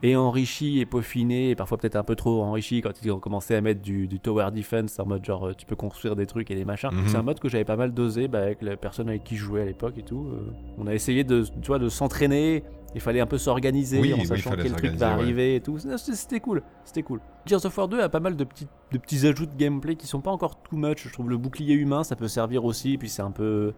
et 0.03 0.15
enrichi 0.15 0.79
et 0.79 0.87
peaufiné, 0.87 1.51
et 1.51 1.55
parfois 1.55 1.77
peut-être 1.77 1.95
un 1.95 2.03
peu 2.03 2.15
trop 2.15 2.41
enrichi 2.41 2.81
quand 2.81 2.89
ils 3.03 3.11
ont 3.11 3.19
commencé 3.19 3.53
à 3.53 3.61
mettre 3.61 3.81
du, 3.83 4.07
du 4.07 4.19
tower 4.19 4.47
defense 4.51 4.99
en 4.99 5.05
mode 5.05 5.23
genre 5.23 5.49
euh, 5.49 5.53
tu 5.55 5.67
peux 5.67 5.75
construire 5.75 6.15
des 6.15 6.25
trucs 6.25 6.49
et 6.49 6.55
des 6.55 6.65
machins. 6.65 6.89
Mhm. 6.91 7.07
C'est 7.09 7.17
un 7.17 7.21
mode 7.21 7.39
que 7.39 7.47
j'avais 7.47 7.65
pas 7.65 7.75
mal 7.75 7.93
dosé 7.93 8.27
bah, 8.27 8.39
avec 8.39 8.63
la 8.63 8.75
personne 8.75 9.09
avec 9.09 9.23
qui 9.23 9.35
je 9.37 9.43
jouais 9.43 9.61
à 9.61 9.65
l'époque 9.65 9.93
et 9.99 10.01
tout. 10.03 10.25
euh. 10.33 10.51
on 10.79 10.87
a 10.87 10.95
essayé 10.95 11.23
de, 11.23 11.43
tu 11.43 11.67
vois, 11.67 11.77
de 11.77 11.87
s'entraîner. 11.89 12.63
Il 12.93 13.01
fallait 13.01 13.21
un 13.21 13.25
peu 13.25 13.37
s'organiser 13.37 13.99
Oui, 13.99 14.13
en 14.13 14.17
oui, 14.17 14.25
sachant 14.25 14.51
quel 14.51 14.71
truc 14.73 14.91
va 14.95 15.07
ouais. 15.07 15.13
arriver 15.13 15.55
et 15.55 15.61
tout. 15.61 15.77
C'était 15.97 16.39
cool, 16.41 16.61
c'était 16.83 17.03
cool. 17.03 17.21
Gears 17.45 17.65
of 17.65 17.77
War 17.77 17.87
2 17.87 18.01
a 18.01 18.09
pas 18.09 18.19
mal 18.19 18.35
de 18.35 18.43
petits, 18.43 18.67
de 18.91 18.97
petits 18.97 19.25
ajouts 19.25 19.45
de 19.45 19.55
gameplay 19.55 19.95
qui 19.95 20.07
sont 20.07 20.19
pas 20.21 20.31
encore 20.31 20.61
too 20.61 20.75
much. 20.75 21.03
Je 21.07 21.13
trouve 21.13 21.29
le 21.29 21.37
bouclier 21.37 21.73
humain 21.73 22.03
ça 22.03 22.15
peut 22.15 22.27
servir 22.27 22.65
aussi, 22.65 22.97
puis 22.97 23.07
c'est 23.09 23.21
un 23.21 23.31
peu 23.31 23.73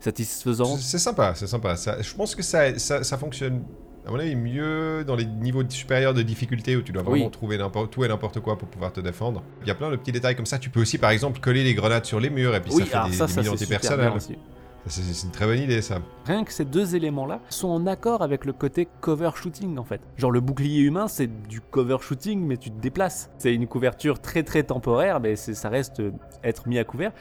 satisfaisant. 0.00 0.76
C'est- 0.76 0.98
sympa, 0.98 1.32
c'est 1.34 1.46
sympa. 1.46 1.76
Ça, 1.76 2.00
je 2.02 2.14
pense 2.14 2.34
que 2.34 2.42
ça, 2.42 2.78
ça, 2.78 3.02
ça 3.02 3.16
fonctionne, 3.16 3.62
à 4.06 4.10
mon 4.10 4.18
avis, 4.18 4.36
mieux 4.36 5.04
dans 5.06 5.16
les 5.16 5.24
niveaux 5.26 5.62
supérieurs 5.68 6.14
de 6.14 6.22
difficulté 6.22 6.76
où 6.76 6.82
tu 6.82 6.92
dois 6.92 7.02
vraiment 7.02 7.24
Oui. 7.26 7.30
trouver 7.30 7.58
tout 7.90 8.04
et 8.04 8.08
n'importe 8.08 8.40
quoi 8.40 8.58
pour 8.58 8.68
pouvoir 8.68 8.92
te 8.92 9.00
défendre. 9.00 9.42
Il 9.62 9.68
y 9.68 9.70
a 9.70 9.74
plein 9.74 9.90
de 9.90 9.96
petits 9.96 10.12
détails 10.12 10.36
comme 10.36 10.46
ça. 10.46 10.58
Tu 10.58 10.70
peux 10.70 10.80
aussi, 10.80 10.98
par 10.98 11.10
exemple, 11.10 11.40
coller 11.40 11.64
les 11.64 11.74
grenades 11.74 12.04
sur 12.04 12.20
les 12.20 12.30
murs 12.30 12.54
et 12.54 12.60
puis 12.60 12.72
Oui, 12.74 12.84
ça 12.86 13.02
fait 13.04 13.04
des, 13.04 13.10
des 13.10 13.16
ça 13.16 13.26
mini 13.42 13.56
c'est 13.58 14.36
Ça, 14.86 15.02
C'est 15.02 15.26
une 15.26 15.32
très 15.32 15.46
bonne 15.46 15.58
idée, 15.58 15.82
ça. 15.82 15.98
Rien 16.26 16.44
que 16.44 16.52
ces 16.52 16.64
deux 16.64 16.94
éléments-là 16.94 17.40
sont 17.48 17.68
en 17.68 17.86
accord 17.88 18.22
avec 18.22 18.44
le 18.44 18.52
côté 18.52 18.86
cover 19.00 19.30
shooting 19.34 19.78
en 19.78 19.84
fait. 19.84 20.00
Genre 20.16 20.30
le 20.30 20.40
bouclier 20.40 20.80
humain 20.80 21.08
c'est 21.08 21.26
du 21.48 21.60
cover 21.60 21.96
shooting 22.00 22.46
mais 22.46 22.56
tu 22.56 22.70
te 22.70 22.80
déplaces. 22.80 23.30
C'est 23.38 23.52
une 23.52 23.66
couverture 23.66 24.20
très 24.20 24.44
très 24.44 24.62
temporaire 24.62 25.18
mais 25.20 25.34
ça 25.36 25.68
reste 25.68 26.00
euh, 26.00 26.12
être 26.44 26.68
mis 26.68 26.78
à 26.78 26.84
couvert. 26.84 27.12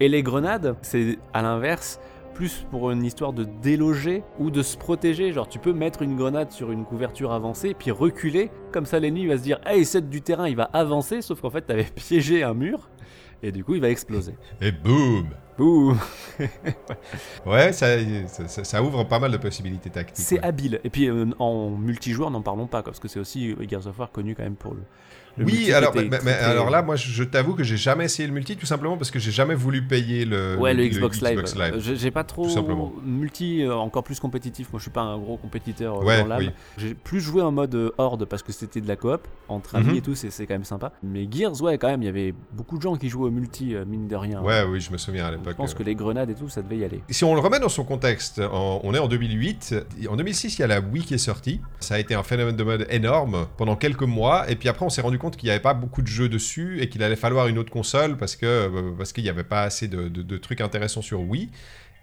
Et 0.00 0.08
les 0.08 0.22
grenades 0.24 0.76
c'est 0.82 1.18
à 1.32 1.42
l'inverse 1.42 2.00
plus 2.34 2.66
pour 2.72 2.90
une 2.90 3.04
histoire 3.04 3.32
de 3.32 3.46
déloger 3.62 4.24
ou 4.40 4.50
de 4.50 4.62
se 4.62 4.76
protéger. 4.76 5.32
Genre 5.32 5.48
tu 5.48 5.60
peux 5.60 5.72
mettre 5.72 6.02
une 6.02 6.16
grenade 6.16 6.50
sur 6.50 6.72
une 6.72 6.84
couverture 6.84 7.32
avancée 7.32 7.74
puis 7.74 7.92
reculer. 7.92 8.50
Comme 8.72 8.86
ça 8.86 8.98
l'ennemi 8.98 9.26
va 9.26 9.38
se 9.38 9.42
dire 9.42 9.60
hey 9.66 9.84
c'est 9.84 10.10
du 10.10 10.20
terrain 10.20 10.48
il 10.48 10.56
va 10.56 10.64
avancer 10.72 11.22
sauf 11.22 11.40
qu'en 11.40 11.50
fait 11.50 11.62
t'avais 11.62 11.84
piégé 11.94 12.42
un 12.42 12.54
mur 12.54 12.90
et 13.42 13.52
du 13.52 13.62
coup 13.62 13.76
il 13.76 13.80
va 13.80 13.90
exploser. 13.90 14.34
Et 14.60 14.72
boum 14.72 15.28
Ouh, 15.58 15.94
Ouais, 17.46 17.72
ça, 17.72 17.86
ça, 18.28 18.48
ça- 18.48 18.64
ça 18.64 18.82
ouvre 18.82 19.04
pas 19.04 19.18
mal 19.18 19.30
de 19.30 19.36
possibilités 19.36 19.90
tactiques. 19.90 20.24
c'est 20.26 20.36
ouais. 20.40 20.44
habile. 20.44 20.80
Et 20.84 20.90
puis 20.90 21.08
euh, 21.08 21.26
en 21.38 21.70
multijoueur, 21.70 22.30
n'en 22.30 22.42
parlons 22.42 22.66
pas, 22.66 22.82
parce 22.82 22.98
que 22.98 23.08
c'est 23.08 23.20
aussi 23.20 23.52
euh, 23.52 23.66
Gears 23.68 23.86
of 23.86 23.98
War 23.98 24.10
connu 24.10 24.34
quand 24.34 24.42
même 24.42 24.56
pour 24.56 24.74
le. 24.74 24.80
le 25.36 25.44
Oui, 25.44 25.72
alors, 25.72 25.90
était 25.94 26.04
mais, 26.08 26.18
mais 26.24 26.32
très- 26.36 26.44
alors 26.44 26.70
là, 26.70 26.82
moi, 26.82 26.96
je, 26.96 27.08
je 27.10 27.22
t'avoue 27.24 27.54
que 27.54 27.62
j'ai 27.64 27.76
jamais 27.76 28.04
essayé 28.06 28.26
le 28.26 28.34
multi, 28.34 28.56
tout 28.56 28.66
simplement 28.66 28.96
parce 28.96 29.10
que 29.10 29.18
j'ai 29.18 29.30
jamais 29.30 29.54
voulu 29.54 29.82
payer 29.82 30.24
le, 30.24 30.56
Ouais, 30.58 30.74
le, 30.74 30.86
Xbox, 30.86 31.20
Live. 31.20 31.32
Xbox 31.42 31.56
Live. 31.56 31.96
J'ai 31.96 32.10
pas 32.10 32.24
trop 32.24 32.46
multi, 33.04 33.62
euh, 33.62 33.74
encore 33.74 34.02
plus 34.04 34.18
compétitif. 34.20 34.72
Moi, 34.72 34.78
je 34.78 34.84
suis 34.84 34.90
pas 34.90 35.02
un 35.02 35.18
gros 35.18 35.36
compétiteur 35.36 35.98
euh, 36.00 36.04
Ouais, 36.04 36.20
dans 36.22 36.26
l'âme. 36.28 36.38
oui. 36.40 36.50
J'ai 36.78 36.94
plus 36.94 37.20
joué 37.20 37.42
en 37.42 37.52
mode 37.52 37.92
horde 37.98 38.24
parce 38.24 38.42
que 38.42 38.52
c'était 38.52 38.80
de 38.80 38.88
la 38.88 38.96
coop 38.96 39.26
entre 39.48 39.76
amis 39.76 39.90
Mhm. 39.90 39.96
et 39.96 40.00
tout, 40.02 40.14
c'est 40.14 40.46
quand 40.46 40.54
même 40.54 40.64
sympa. 40.64 40.92
Mais 41.02 41.28
Gears, 41.30 41.60
ouais, 41.62 41.78
quand 41.78 41.88
même, 41.88 42.02
il 42.02 42.06
y 42.06 42.08
avait 42.08 42.34
beaucoup 42.52 42.76
de 42.76 42.82
gens 42.82 42.96
qui 42.96 43.08
jouaient 43.08 43.28
au 43.28 43.32
multi, 43.32 43.74
mine 43.86 44.08
de 44.08 44.16
rien. 44.16 44.40
Ouais, 44.42 44.62
oui, 44.64 44.80
je 44.80 44.90
me 44.90 44.96
souviens 44.98 45.26
à 45.26 45.30
Je 45.50 45.56
pense 45.56 45.74
que 45.74 45.82
les 45.82 45.94
grenades 45.94 46.30
et 46.30 46.34
tout, 46.34 46.48
ça 46.48 46.62
devait 46.62 46.78
y 46.78 46.84
aller. 46.84 47.00
Si 47.10 47.24
on 47.24 47.34
le 47.34 47.40
remet 47.40 47.60
dans 47.60 47.68
son 47.68 47.84
contexte, 47.84 48.38
en- 48.40 48.80
on 48.84 48.94
est 48.94 48.98
en 48.98 49.08
2008. 49.08 49.74
En 50.08 50.16
2006, 50.16 50.58
il 50.58 50.60
y 50.60 50.64
a 50.64 50.66
la 50.66 50.80
Wii 50.80 51.04
qui 51.04 51.14
est 51.14 51.18
sortie. 51.18 51.60
Ça 51.80 51.94
a 51.94 51.98
été 51.98 52.14
un 52.14 52.22
phénomène 52.22 52.56
de 52.56 52.64
mode 52.64 52.86
énorme 52.90 53.46
pendant 53.56 53.76
quelques 53.76 54.02
mois. 54.02 54.50
Et 54.50 54.56
puis 54.56 54.68
après, 54.68 54.84
on 54.84 54.90
s'est 54.90 55.02
rendu 55.02 55.18
compte 55.18 55.36
qu'il 55.36 55.46
n'y 55.46 55.50
avait 55.50 55.60
pas 55.60 55.74
beaucoup 55.74 56.02
de 56.02 56.06
jeux 56.08 56.28
dessus 56.28 56.80
et 56.80 56.88
qu'il 56.88 57.02
allait 57.02 57.16
falloir 57.16 57.48
une 57.48 57.58
autre 57.58 57.70
console 57.72 58.16
parce 58.16 58.36
que 58.36 58.46
euh, 58.46 58.90
parce 58.96 59.12
qu'il 59.12 59.24
n'y 59.24 59.30
avait 59.30 59.44
pas 59.44 59.62
assez 59.62 59.88
de, 59.88 60.08
de- 60.08 60.22
de 60.22 60.36
trucs 60.36 60.60
intéressants 60.60 61.02
sur 61.02 61.20
Wii. 61.20 61.50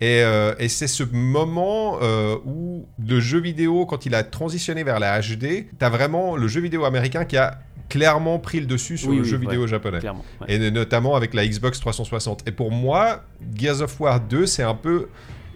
Et, 0.01 0.23
euh, 0.23 0.55
et 0.57 0.67
c'est 0.67 0.87
ce 0.87 1.03
moment 1.03 1.99
euh, 2.01 2.35
où 2.43 2.87
le 3.07 3.19
jeu 3.19 3.39
vidéo, 3.39 3.85
quand 3.85 4.07
il 4.07 4.15
a 4.15 4.23
transitionné 4.23 4.83
vers 4.83 4.99
la 4.99 5.21
HD, 5.21 5.67
t'as 5.77 5.89
vraiment 5.89 6.35
le 6.35 6.47
jeu 6.47 6.59
vidéo 6.59 6.85
américain 6.85 7.23
qui 7.23 7.37
a 7.37 7.59
clairement 7.87 8.39
pris 8.39 8.59
le 8.59 8.65
dessus 8.65 8.97
sur 8.97 9.09
Oui, 9.09 9.17
le 9.17 9.21
oui, 9.21 9.29
jeu 9.29 9.37
vidéo 9.37 9.67
japonais. 9.67 9.99
Ouais. 10.01 10.47
Et 10.47 10.71
notamment 10.71 11.15
avec 11.15 11.35
la 11.35 11.45
Xbox 11.45 11.79
360. 11.79 12.47
Et 12.47 12.51
pour 12.51 12.71
moi, 12.71 13.23
Gears 13.55 13.81
of 13.81 13.99
War 13.99 14.19
2, 14.19 14.47
c'est 14.47 14.63
un 14.63 14.73
peu 14.73 15.07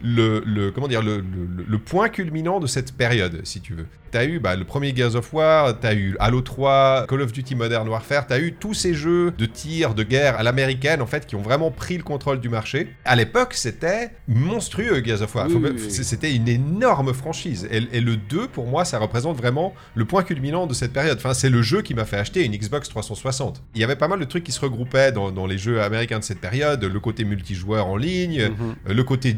le, 0.06 0.44
le- 0.46 0.72
comment 0.72 0.88
dire, 0.88 1.02
le, 1.02 1.18
le- 1.18 1.66
le 1.68 1.78
point 1.80 2.10
culminant 2.10 2.60
de 2.60 2.68
cette 2.68 2.94
période, 2.96 3.42
si 3.44 3.60
tu 3.62 3.74
veux. 3.74 3.88
T'as 4.12 4.24
eu 4.26 4.40
bah, 4.40 4.56
le 4.56 4.64
premier 4.64 4.96
Gears 4.96 5.16
of 5.16 5.34
War, 5.34 5.78
t'as 5.80 5.94
eu 5.94 6.16
Halo 6.20 6.40
3, 6.42 7.06
Call 7.10 7.22
of 7.22 7.34
Duty 7.34 7.56
Modern 7.56 7.86
Warfare, 7.90 8.28
t'as 8.28 8.40
eu 8.40 8.54
tous 8.54 8.74
ces 8.74 8.94
jeux 8.94 9.32
de 9.38 9.46
tir, 9.46 9.94
de 9.94 10.04
guerre 10.04 10.40
à 10.40 10.44
l'américaine, 10.44 11.02
en 11.02 11.06
fait, 11.06 11.26
qui 11.26 11.36
ont 11.36 11.42
vraiment 11.42 11.70
pris 11.72 11.98
le 11.98 12.04
contrôle 12.04 12.40
du 12.40 12.48
marché. 12.48 12.96
À 13.04 13.16
l'époque, 13.18 13.56
c'était 13.56 14.12
monstrueux, 14.30 15.04
Gears 15.04 15.22
of 15.24 15.36
War. 15.36 15.48
Oui, 15.50 15.56
oui, 15.62 15.70
oui. 15.74 15.92
C'était 15.92 16.34
une 16.34 16.48
énorme 16.48 17.14
franchise. 17.14 17.68
Et, 17.72 17.98
et 17.98 18.00
le 18.02 18.16
2, 18.16 18.48
pour 18.48 18.68
moi, 18.68 18.86
ça 18.86 19.00
représente 19.00 19.36
vraiment 19.38 19.74
le 19.96 20.06
point 20.06 20.24
culminant 20.24 20.68
de 20.68 20.74
cette 20.74 20.94
période. 20.94 21.18
Enfin, 21.18 21.34
c'est 21.34 21.50
le 21.50 21.62
jeu 21.62 21.82
qui 21.82 21.94
m'a 21.94 22.06
fait 22.06 22.18
acheter 22.18 22.46
une 22.46 22.56
Xbox 22.56 22.88
360. 22.90 23.64
Il 23.74 23.82
y 23.82 23.84
avait 23.84 23.96
pas 23.98 24.08
mal 24.08 24.20
de 24.20 24.26
trucs 24.26 24.44
qui 24.44 24.52
se 24.54 24.62
regroupaient 24.62 25.12
dans, 25.12 25.32
dans 25.32 25.46
les 25.48 25.58
jeux 25.58 25.82
américains 25.82 26.20
de 26.20 26.24
cette 26.24 26.40
période. 26.40 26.84
Le 26.84 27.00
côté 27.00 27.26
multijoueur 27.26 27.88
en 27.88 27.98
ligne, 27.98 28.44
Mhm. 28.46 28.76
le 28.96 29.04
côté 29.04 29.36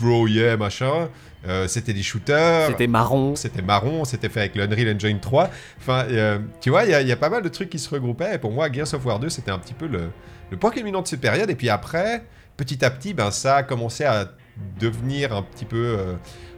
bro, 0.00 0.26
yeah, 0.26 0.56
machin. 0.56 1.08
Euh, 1.46 1.68
c'était 1.68 1.92
des 1.92 2.02
shooters. 2.02 2.66
C'était 2.68 2.86
marron. 2.88 3.36
C'était 3.36 3.62
marron, 3.62 4.04
c'était 4.04 4.28
fait 4.28 4.40
avec 4.40 4.56
le 4.56 4.64
Unreal 4.64 4.94
Engine 4.96 5.20
3. 5.20 5.50
Enfin, 5.78 6.04
euh, 6.10 6.38
tu 6.60 6.70
vois, 6.70 6.84
il 6.84 6.90
y, 6.90 6.94
a- 6.94 7.00
il 7.02 7.08
y 7.08 7.12
a 7.12 7.16
pas 7.16 7.30
mal 7.30 7.42
de 7.42 7.48
trucs 7.48 7.70
qui 7.70 7.78
se 7.78 7.88
regroupaient. 7.90 8.34
Et 8.34 8.38
pour 8.38 8.50
moi, 8.52 8.70
Gears 8.72 8.92
of 8.94 9.04
War 9.06 9.18
2, 9.20 9.28
c'était 9.28 9.50
un 9.52 9.58
petit 9.58 9.74
peu 9.74 9.86
le, 9.86 10.10
le 10.50 10.56
point 10.56 10.70
culminant 10.70 11.00
de 11.02 11.06
cette 11.06 11.20
période. 11.20 11.48
Et 11.48 11.54
puis 11.54 11.68
après, 11.68 12.24
petit 12.56 12.84
à 12.84 12.90
petit, 12.90 13.14
ben, 13.14 13.30
ça 13.30 13.56
a 13.56 13.62
commencé 13.62 14.04
à 14.04 14.32
devenir 14.80 15.32
un 15.34 15.42
petit 15.42 15.64
peu. 15.64 15.76
euh, 15.98 16.14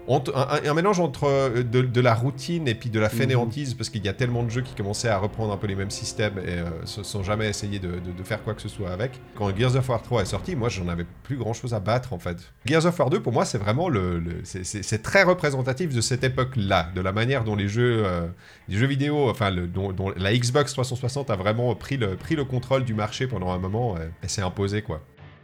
un, 0.09 0.75
mélange 0.75 0.99
entre 1.01 1.25
euh, 1.25 1.63
de, 1.63 1.83
de 1.83 2.01
la 2.01 2.15
routine 2.15 2.67
et 2.69 2.75
puis 2.75 2.91
de 2.91 2.99
la 2.99 3.09
fainéantise, 3.09 3.75
parce 3.75 3.91
qu'il 3.91 4.05
y 4.05 4.09
a 4.09 4.13
tellement 4.13 4.43
de 4.43 4.51
jeux 4.51 4.63
qui 4.63 4.75
commençaient 4.75 5.09
à 5.09 5.19
reprendre 5.19 5.53
un 5.53 5.57
peu 5.57 5.67
les 5.67 5.75
mêmes 5.77 5.91
systèmes 5.91 6.39
et 6.39 6.51
euh, 6.59 6.65
sans 6.85 7.23
jamais 7.23 7.49
essayer 7.49 7.79
de, 7.79 7.89
de- 7.93 8.13
de 8.17 8.23
faire 8.25 8.43
quoi 8.43 8.55
que 8.55 8.63
ce 8.63 8.69
soit 8.69 8.91
avec. 8.91 9.13
Quand 9.37 9.55
Gears 9.57 9.77
of 9.77 9.89
War 9.89 10.03
3 10.03 10.23
est 10.23 10.27
sorti, 10.27 10.57
moi 10.57 10.69
j'en 10.69 10.89
avais 10.89 11.07
plus 11.23 11.37
grand 11.37 11.53
chose 11.53 11.75
à 11.75 11.81
battre 11.81 12.13
en 12.13 12.19
fait. 12.19 12.37
Gears 12.67 12.87
of 12.87 12.99
War 12.99 13.11
2, 13.11 13.21
pour 13.21 13.33
moi, 13.33 13.45
c'est 13.45 13.59
vraiment 13.59 13.89
le. 13.89 14.19
le- 14.19 14.41
c'est- 14.45 15.03
très 15.03 15.23
représentatif 15.23 15.95
de 15.95 16.01
cette 16.01 16.25
époque-là, 16.25 16.89
de 16.95 17.01
la 17.01 17.13
manière 17.13 17.45
dont 17.45 17.55
les 17.57 17.69
jeux, 17.69 18.03
euh, 18.05 18.27
les 18.69 18.77
jeux 18.77 18.87
vidéo, 18.87 19.29
enfin, 19.31 19.51
le- 19.51 19.67
dont, 19.67 19.93
dont 19.93 20.13
la 20.17 20.37
Xbox 20.37 20.73
360 20.73 21.31
a 21.31 21.37
vraiment 21.37 21.75
pris 21.75 21.97
le, 21.97 22.17
pris 22.17 22.37
le 22.37 22.45
contrôle 22.45 22.85
du 22.85 22.95
marché 22.95 23.27
pendant 23.27 23.51
un 23.53 23.59
moment 23.59 23.97
euh, 23.97 24.09
et 24.23 24.29
s'est 24.29 24.43
imposé 24.43 24.83
quoi. 24.83 25.01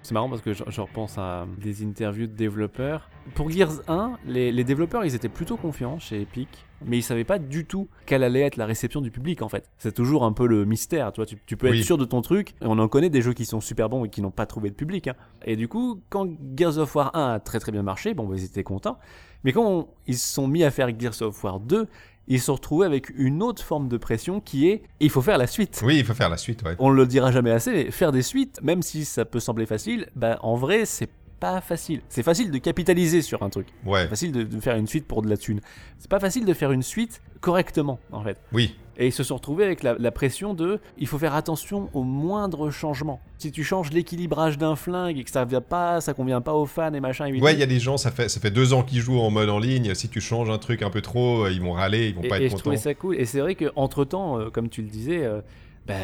C'est 0.07 0.14
marrant 0.14 0.28
parce 0.30 0.40
que 0.42 0.52
je, 0.52 0.62
je 0.68 0.80
repense 0.80 1.18
à 1.18 1.46
des 1.59 1.84
interviews 1.84 2.28
de 2.28 2.32
développeurs. 2.32 3.11
Pour 3.34 3.50
Gears 3.50 3.80
1, 3.88 4.18
les, 4.24 4.52
les 4.52 4.62
développeurs 4.62 5.04
ils 5.04 5.16
étaient 5.16 5.28
plutôt 5.28 5.57
confiants 5.57 5.98
chez 5.98 6.20
Epic, 6.20 6.64
mais 6.84 6.98
ils 6.98 7.02
savaient 7.02 7.24
pas 7.24 7.40
du 7.40 7.64
tout 7.66 7.88
quelle 8.07 8.22
allait 8.22 8.42
être 8.42 8.57
la 8.57 8.66
réception 8.66 9.00
du 9.00 9.11
public 9.11 9.42
en 9.42 9.48
fait. 9.48 9.68
C'est 9.78 9.92
toujours 9.92 10.22
un 10.22 10.30
peu 10.32 10.46
le 10.46 10.64
mystère, 10.64 11.11
tu 11.11 11.16
vois. 11.20 11.26
Tu, 11.26 11.36
tu 11.44 11.57
peux 11.57 11.68
Oui. 11.68 11.80
être 11.80 11.84
sûr 11.84 11.98
de 11.98 12.04
ton 12.04 12.22
truc. 12.22 12.50
Et 12.62 12.66
on 12.66 12.78
en 12.78 12.86
connaît 12.86 13.11
des 13.11 13.20
jeux 13.20 13.32
qui 13.32 13.46
sont 13.46 13.61
super 13.61 13.88
bons 13.88 14.04
et 14.04 14.09
qui 14.09 14.22
n'ont 14.22 14.30
pas 14.30 14.46
trouvé 14.46 14.70
de 14.70 14.76
public. 14.76 15.09
hein. 15.09 15.14
Et 15.44 15.57
du 15.57 15.66
coup, 15.66 16.00
quand 16.09 16.28
Gears 16.57 16.78
of 16.78 16.94
War 16.94 17.11
1 17.16 17.34
a 17.34 17.40
très 17.40 17.59
très 17.59 17.72
bien 17.72 17.82
marché, 17.82 18.14
bon, 18.14 18.26
bah, 18.28 18.36
ils 18.38 18.44
étaient 18.44 18.62
contents. 18.62 18.98
Mais 19.42 19.52
quand 19.52 19.68
on- 19.68 19.88
ils 20.07 20.16
se 20.16 20.32
sont 20.32 20.46
mis 20.46 20.62
à 20.62 20.70
faire 20.70 20.88
Gears 20.96 21.20
of 21.22 21.42
War 21.42 21.59
2, 21.59 21.88
ils 22.29 22.41
se 22.41 22.47
sont 22.47 22.55
retrouvés 22.55 22.87
avec 22.87 23.11
une 23.16 23.43
autre 23.43 23.62
forme 23.62 23.89
de 23.89 23.97
pression 23.97 24.41
qui 24.41 24.68
est 24.68 24.83
il 25.01 25.11
faut 25.11 25.22
faire 25.22 25.39
la 25.39 25.47
suite. 25.47 25.81
Oui, 25.85 25.99
il 25.99 26.05
faut 26.05 26.14
faire 26.14 26.29
la 26.29 26.37
suite, 26.37 26.62
ouais. 26.64 26.74
On 26.79 26.91
le 26.91 27.07
dira 27.07 27.31
jamais 27.33 27.51
assez, 27.51 27.70
mais 27.72 27.91
faire 27.91 28.12
des 28.12 28.22
suites, 28.22 28.61
même 28.62 28.83
si 28.83 29.05
ça 29.05 29.24
peut 29.24 29.41
sembler 29.41 29.66
facile, 29.66 30.09
bah 30.16 30.39
en 30.43 30.55
vrai 30.57 30.85
c'est 30.87 31.09
pas 31.39 31.61
facile. 31.61 32.01
C'est 32.09 32.22
facile 32.22 32.51
de 32.51 32.59
capitaliser 32.59 33.20
sur 33.20 33.43
un 33.43 33.51
truc. 33.51 33.68
Ouais, 33.85 34.03
C'est 34.03 34.09
facile 34.09 34.33
de, 34.33 34.43
de 34.43 34.59
faire 34.61 34.77
une 34.77 34.87
suite 34.87 35.07
pour 35.07 35.20
de 35.22 35.29
la 35.29 35.37
thune. 35.37 35.61
C'est 35.99 36.11
pas 36.11 36.18
facile 36.20 36.47
de 36.47 36.55
faire 36.55 36.72
une 36.72 36.83
suite 36.83 37.20
correctement 37.41 37.99
en 38.11 38.22
fait. 38.22 38.39
oui, 38.53 38.74
Et 38.99 39.07
ils 39.07 39.12
se 39.12 39.22
sont 39.22 39.36
retrouvés 39.36 39.64
avec 39.64 39.82
la, 39.82 39.94
la 39.99 40.11
pression 40.11 40.55
de 40.55 40.80
il 40.99 41.07
faut 41.07 41.18
faire 41.18 41.34
attention 41.34 41.90
aux 41.92 42.03
moindres 42.03 42.70
changements. 42.70 43.20
Si 43.38 43.53
tu 43.53 43.64
changes 43.64 43.92
l'équilibrage 43.92 44.57
d'un 44.59 44.76
flingue 44.76 45.18
et 45.18 45.24
que 45.24 45.30
ça 45.30 45.44
vient 45.44 45.61
pas, 45.61 46.01
ça 46.01 46.14
convient 46.14 46.40
pas 46.40 46.55
aux 46.55 46.66
fans 46.66 46.92
et 46.94 47.01
machin. 47.01 47.26
et 47.26 47.40
Ouais, 47.40 47.53
il 47.53 47.61
y 47.61 47.62
a 47.62 47.66
des 47.66 47.80
gens, 47.80 47.97
ça 47.97 48.11
fait, 48.11 48.28
ça 48.28 48.40
fait 48.40 48.51
deux 48.51 48.72
ans 48.72 48.82
qu'ils 48.82 49.01
jouent 49.01 49.20
en 49.20 49.30
mode 49.30 49.51
en 49.51 49.59
ligne. 49.59 49.94
Si 49.94 50.09
tu 50.09 50.20
changes 50.20 50.51
un 50.51 50.59
truc 50.59 50.82
un 50.82 50.90
peu 50.90 51.03
trop, 51.03 51.44
euh, 51.44 51.53
ils 51.53 51.61
vont 51.61 51.72
râler, 51.72 52.09
ils 52.09 52.14
vont 52.14 52.22
et, 52.22 52.28
pas 52.28 52.40
et 52.40 52.44
être 52.44 52.53
contents. 52.53 52.61
trouvais 52.62 52.76
ça 52.76 52.94
cool. 52.94 53.16
Et 53.16 53.26
c'est 53.26 53.40
vrai 53.40 53.55
qu'entre 53.55 54.05
temps, 54.05 54.38
comme 54.53 54.68
tu 54.68 54.82
le 54.82 54.88
disais, 54.88 55.24
euh, 55.24 55.40
bah, 55.86 55.94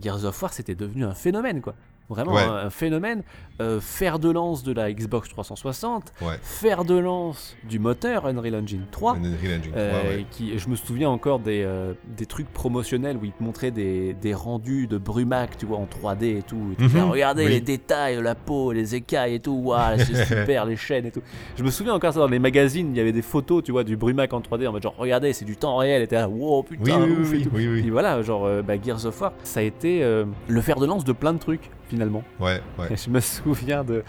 Gears 0.00 0.24
of 0.24 0.40
War 0.40 0.52
c'était 0.52 0.74
devenu 0.74 1.04
un 1.04 1.14
phénomène 1.14 1.60
quoi. 1.60 1.74
Vraiment 2.08 2.34
Ouais. 2.34 2.42
un, 2.42 2.66
un 2.66 2.70
phénomène. 2.70 3.22
Euh, 3.60 3.80
fer 3.80 4.18
de 4.18 4.28
lance 4.30 4.64
de 4.64 4.72
la 4.72 4.92
Xbox 4.92 5.28
360, 5.28 6.12
Ouais, 6.22 6.34
fer 6.42 6.84
de 6.84 6.96
lance 6.96 7.56
du 7.68 7.78
moteur 7.78 8.26
Unreal 8.26 8.56
Engine 8.56 8.84
3. 8.90 9.16
Unreal 9.16 9.58
Engine 9.60 9.70
3, 9.72 9.76
euh, 9.80 10.16
ouais. 10.16 10.26
qui, 10.30 10.58
je 10.58 10.68
me 10.68 10.74
souviens 10.74 11.10
encore 11.10 11.38
des, 11.38 11.62
euh, 11.62 11.92
des 12.16 12.26
trucs 12.26 12.48
promotionnels 12.52 13.16
où 13.18 13.24
ils 13.24 13.32
te 13.32 13.42
montraient 13.42 13.70
des, 13.70 14.14
des 14.14 14.34
rendus 14.34 14.86
de 14.88 14.98
Brumac, 14.98 15.56
tu 15.58 15.66
vois, 15.66 15.76
en 15.78 15.86
3D 15.86 16.38
et 16.38 16.42
tout. 16.42 16.74
Et 16.78 16.82
Mhm, 16.82 17.10
regardez 17.10 17.44
oui. 17.44 17.50
les 17.52 17.60
détails, 17.60 18.20
la 18.22 18.34
peau, 18.34 18.72
les 18.72 18.94
écailles 18.94 19.34
et 19.34 19.40
tout, 19.40 19.52
waouh, 19.64 19.96
c'est 19.98 20.24
super, 20.24 20.64
les 20.64 20.76
chaînes 20.76 21.06
et 21.06 21.10
tout. 21.12 21.22
Je 21.56 21.62
me 21.62 21.70
souviens 21.70 21.94
encore 21.94 22.12
ça 22.14 22.20
dans 22.20 22.26
les 22.28 22.38
magazines, 22.40 22.88
il 22.90 22.96
y 22.96 23.00
avait 23.00 23.12
des 23.12 23.22
photos, 23.22 23.62
tu 23.62 23.70
vois, 23.70 23.84
du 23.84 23.96
Brumac 23.96 24.32
en 24.32 24.40
3D, 24.40 24.66
en 24.66 24.72
mode 24.72 24.82
genre, 24.82 24.96
regardez, 24.96 25.32
c'est 25.34 25.44
du 25.44 25.56
temps 25.56 25.76
réel, 25.76 26.02
et 26.02 26.06
t'es 26.08 26.16
là, 26.16 26.28
wow, 26.28 26.62
putain, 26.64 27.00
Oui, 27.02 27.12
oui, 27.12 27.22
ouf 27.22 27.34
et 27.34 27.42
tout. 27.42 27.58
Et 27.58 27.90
voilà, 27.90 28.20
genre, 28.22 28.44
euh, 28.46 28.62
bah, 28.62 28.74
Gears 28.82 29.06
of 29.06 29.20
War, 29.20 29.32
ça 29.44 29.60
a 29.60 29.62
été 29.62 30.02
euh, 30.02 30.24
le 30.48 30.60
fer 30.62 30.80
de 30.80 30.86
lance 30.86 31.04
de 31.04 31.12
plein 31.12 31.32
de 31.34 31.38
trucs, 31.38 31.70
finalement. 31.92 32.24
Ouais, 32.40 32.60
ouais. 32.78 32.96
Je 32.96 33.10
me 33.10 33.20
souviens 33.20 33.84
de, 33.84 34.02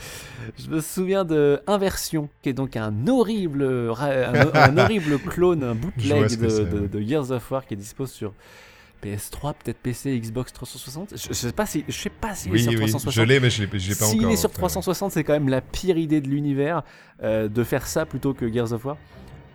je 0.57 0.69
me 0.69 0.79
souviens 0.79 1.25
de 1.25 1.61
Inversion, 1.67 2.29
qui 2.41 2.49
est 2.49 2.53
donc 2.53 2.77
un 2.77 3.07
horrible, 3.07 3.63
un, 3.63 4.51
un 4.53 4.77
horrible 4.77 5.19
clone, 5.29 5.63
un 5.63 5.75
bootleg 5.75 6.29
de, 6.39 6.87
de- 6.87 7.01
Gears 7.01 7.31
of 7.31 7.51
War 7.51 7.65
qui 7.65 7.73
est 7.73 7.77
dispo 7.77 8.05
sur 8.05 8.31
PS3, 9.03 9.53
peut-être 9.61 9.79
PC, 9.79 10.17
Xbox 10.17 10.53
360. 10.53 11.09
Je, 11.17 11.27
je 11.27 11.33
sais 11.33 11.51
pas 11.51 11.65
si, 11.65 11.83
je 11.89 11.93
sais 11.93 12.09
pas 12.09 12.33
s'il 12.35 12.51
est 12.51 12.53
Oui, 12.53 12.61
sur 12.61 12.71
oui, 12.71 12.77
360. 12.87 13.11
je 13.13 13.21
l'ai, 13.21 13.39
mais 13.41 13.49
je 13.49 13.63
l'ai 13.63 13.79
je 13.79 13.89
l'ai 13.89 13.95
pas 13.95 14.05
S'il 14.05 14.19
encore. 14.21 14.31
est 14.31 14.37
sur 14.37 14.49
enfin, 14.49 14.59
360, 14.59 15.11
c'est 15.11 15.23
quand 15.25 15.33
même 15.33 15.49
la 15.49 15.59
pire 15.59 15.97
idée 15.97 16.21
de 16.21 16.29
l'univers 16.29 16.83
euh, 17.21 17.49
de 17.49 17.63
faire 17.65 17.85
ça 17.85 18.05
plutôt 18.05 18.33
que 18.33 18.49
Gears 18.51 18.71
of 18.71 18.85
War. 18.85 18.97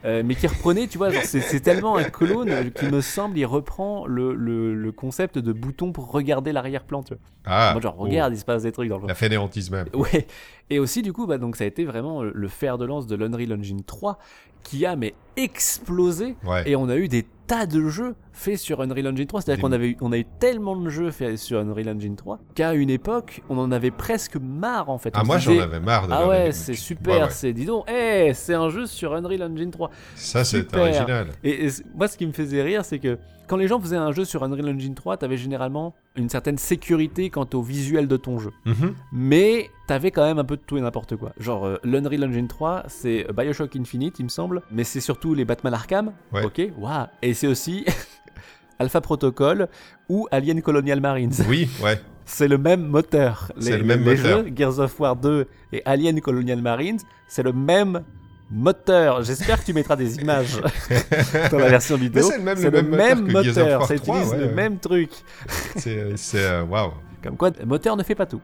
Euh, 0.04 0.22
mais 0.24 0.36
qui 0.36 0.46
reprenait, 0.46 0.86
tu 0.86 0.96
vois, 0.96 1.10
c'est 1.12 1.60
tellement 1.60 1.96
un 1.96 2.04
clone 2.04 2.70
qui 2.72 2.86
me 2.86 3.00
semble, 3.00 3.36
il 3.36 3.44
reprend 3.46 4.06
le, 4.06 4.32
le- 4.32 4.72
le 4.74 4.92
concept 4.92 5.38
de 5.38 5.52
bouton 5.52 5.90
pour 5.92 6.12
regarder 6.12 6.52
l'arrière-plan, 6.52 7.02
tu 7.02 7.14
vois. 7.14 7.22
Ah, 7.46 7.70
Moi, 7.72 7.80
genre, 7.82 7.96
oh, 7.98 8.02
regarde, 8.04 8.32
il 8.32 8.38
se 8.38 8.44
passe 8.44 8.62
des 8.62 8.70
trucs 8.72 8.88
dans 8.88 8.98
le. 8.98 9.08
La 9.08 9.14
fainéantise 9.16 9.70
même. 9.72 9.86
Ouais. 9.94 10.26
Et 10.70 10.78
aussi, 10.78 11.02
du 11.02 11.12
coup, 11.12 11.26
bah, 11.26 11.38
donc, 11.38 11.56
ça 11.56 11.64
a 11.64 11.66
été 11.66 11.84
vraiment 11.84 12.22
le 12.22 12.30
le 12.32 12.48
fer 12.48 12.78
de 12.78 12.84
lance 12.84 13.06
de 13.08 13.16
l'Unreal 13.16 13.52
Engine 13.54 13.82
3 13.82 14.18
qui 14.62 14.86
a 14.86 14.94
mais 14.96 15.14
explosé. 15.36 16.36
Ouais. 16.44 16.68
Et 16.70 16.76
on 16.76 16.88
a 16.88 16.96
eu 16.96 17.08
des 17.08 17.26
tas 17.46 17.66
de 17.66 17.88
jeux 17.88 18.14
faits 18.38 18.58
sur 18.58 18.80
Unreal 18.80 19.08
Engine 19.08 19.26
3. 19.26 19.42
C'est-à-dire 19.42 19.62
qu'on 19.62 19.72
avait 19.72 19.90
eu, 19.90 19.96
on 20.00 20.12
a 20.12 20.18
eu 20.18 20.24
tellement 20.38 20.76
de 20.76 20.88
jeux 20.88 21.10
faits 21.10 21.36
sur 21.36 21.58
Unreal 21.58 21.88
Engine 21.90 22.16
3 22.16 22.38
qu'à 22.54 22.72
une 22.74 22.90
époque, 22.90 23.42
on 23.48 23.58
en 23.58 23.70
avait 23.72 23.90
presque 23.90 24.36
marre 24.36 24.88
en 24.88 24.98
fait. 24.98 25.10
Ah, 25.14 25.24
moi 25.24 25.38
j'en 25.38 25.52
disait, 25.52 25.62
avais 25.62 25.80
marre 25.80 26.06
de 26.06 26.12
Ah 26.12 26.28
ouais, 26.28 26.52
c'est 26.52 26.74
super, 26.74 27.26
ouais. 27.26 27.30
c'est 27.30 27.52
dis 27.52 27.66
donc, 27.66 27.84
hey, 27.88 28.34
c'est 28.34 28.54
un 28.54 28.70
jeu 28.70 28.86
sur 28.86 29.14
Unreal 29.14 29.42
Engine 29.42 29.70
3. 29.70 29.90
Ça, 30.14 30.44
c'est 30.44 30.74
original. 30.74 31.28
Et, 31.44 31.68
moi, 31.94 32.08
ce 32.08 32.16
qui 32.16 32.26
me 32.26 32.32
faisait 32.32 32.62
rire, 32.62 32.84
c'est 32.84 32.98
que 32.98 33.18
quand 33.48 33.56
les 33.56 33.66
gens 33.66 33.80
faisaient 33.80 33.96
un 33.96 34.12
jeu 34.12 34.24
sur 34.24 34.44
Unreal 34.44 34.68
Engine 34.68 34.94
3, 34.94 35.16
t'avais 35.16 35.38
généralement 35.38 35.94
une 36.16 36.28
certaine 36.28 36.58
sécurité 36.58 37.30
quant 37.30 37.48
au 37.54 37.62
visuel 37.62 38.06
de 38.06 38.16
ton 38.16 38.38
jeu. 38.38 38.52
Mhm. 38.66 38.94
Mais 39.12 39.70
t'avais 39.86 40.10
quand 40.10 40.24
même 40.24 40.38
un 40.38 40.44
peu 40.44 40.56
de 40.56 40.62
tout 40.64 40.76
et 40.76 40.80
n'importe 40.80 41.16
quoi. 41.16 41.32
Genre, 41.38 41.64
euh, 41.64 41.78
l'Unreal 41.82 42.24
Engine 42.24 42.46
3, 42.46 42.84
c'est 42.88 43.26
Bioshock 43.34 43.74
Infinite, 43.76 44.16
il 44.18 44.24
me 44.24 44.28
semble, 44.28 44.62
mais 44.70 44.84
c'est 44.84 45.00
surtout 45.00 45.34
les 45.34 45.46
Batman 45.46 45.72
Arkham. 45.72 46.12
Ouais. 46.32 46.44
Ok, 46.44 46.60
waouh. 46.78 47.06
Et 47.22 47.32
c'est 47.32 47.46
aussi 47.46 47.86
Alpha 48.78 49.00
Protocol 49.00 49.68
ou 50.08 50.26
Alien 50.30 50.62
Colonial 50.62 51.00
Marines. 51.00 51.32
Oui, 51.48 51.68
ouais. 51.82 52.00
c'est 52.24 52.48
le 52.48 52.58
même 52.58 52.86
moteur. 52.86 53.50
C'est 53.58 53.72
Les, 53.72 53.78
le 53.78 53.84
même 53.84 54.04
les 54.04 54.16
moteur. 54.16 54.44
jeux, 54.44 54.52
Gears 54.54 54.78
of 54.78 55.00
War 55.00 55.16
2 55.16 55.46
et 55.72 55.82
Alien 55.84 56.20
Colonial 56.20 56.60
Marines, 56.62 56.98
c'est 57.26 57.42
le 57.42 57.52
même 57.52 58.02
moteur. 58.50 59.22
J'espère 59.22 59.60
que 59.60 59.66
tu 59.66 59.72
mettras 59.74 59.96
des 59.96 60.16
images 60.16 60.60
dans 61.50 61.58
la 61.58 61.68
version 61.68 61.96
vidéo. 61.96 62.22
c'est 62.30 62.38
le 62.38 62.44
même- 62.44 62.62
le 62.62 62.82
même 62.82 63.30
moteur 63.32 63.80
que 63.80 63.86
ça 63.88 63.94
3, 63.98 64.16
utilise 64.16 64.30
ouais, 64.32 64.38
le 64.38 64.46
ouais. 64.46 64.52
même 64.52 64.78
truc. 64.78 65.10
C'est. 65.76 65.98
euh, 66.36 66.62
Waouh. 66.64 66.92
Comme 67.22 67.36
quoi, 67.36 67.50
le 67.58 67.66
moteur 67.66 67.96
ne 67.96 68.02
fait 68.02 68.14
pas 68.14 68.26
tout. 68.26 68.40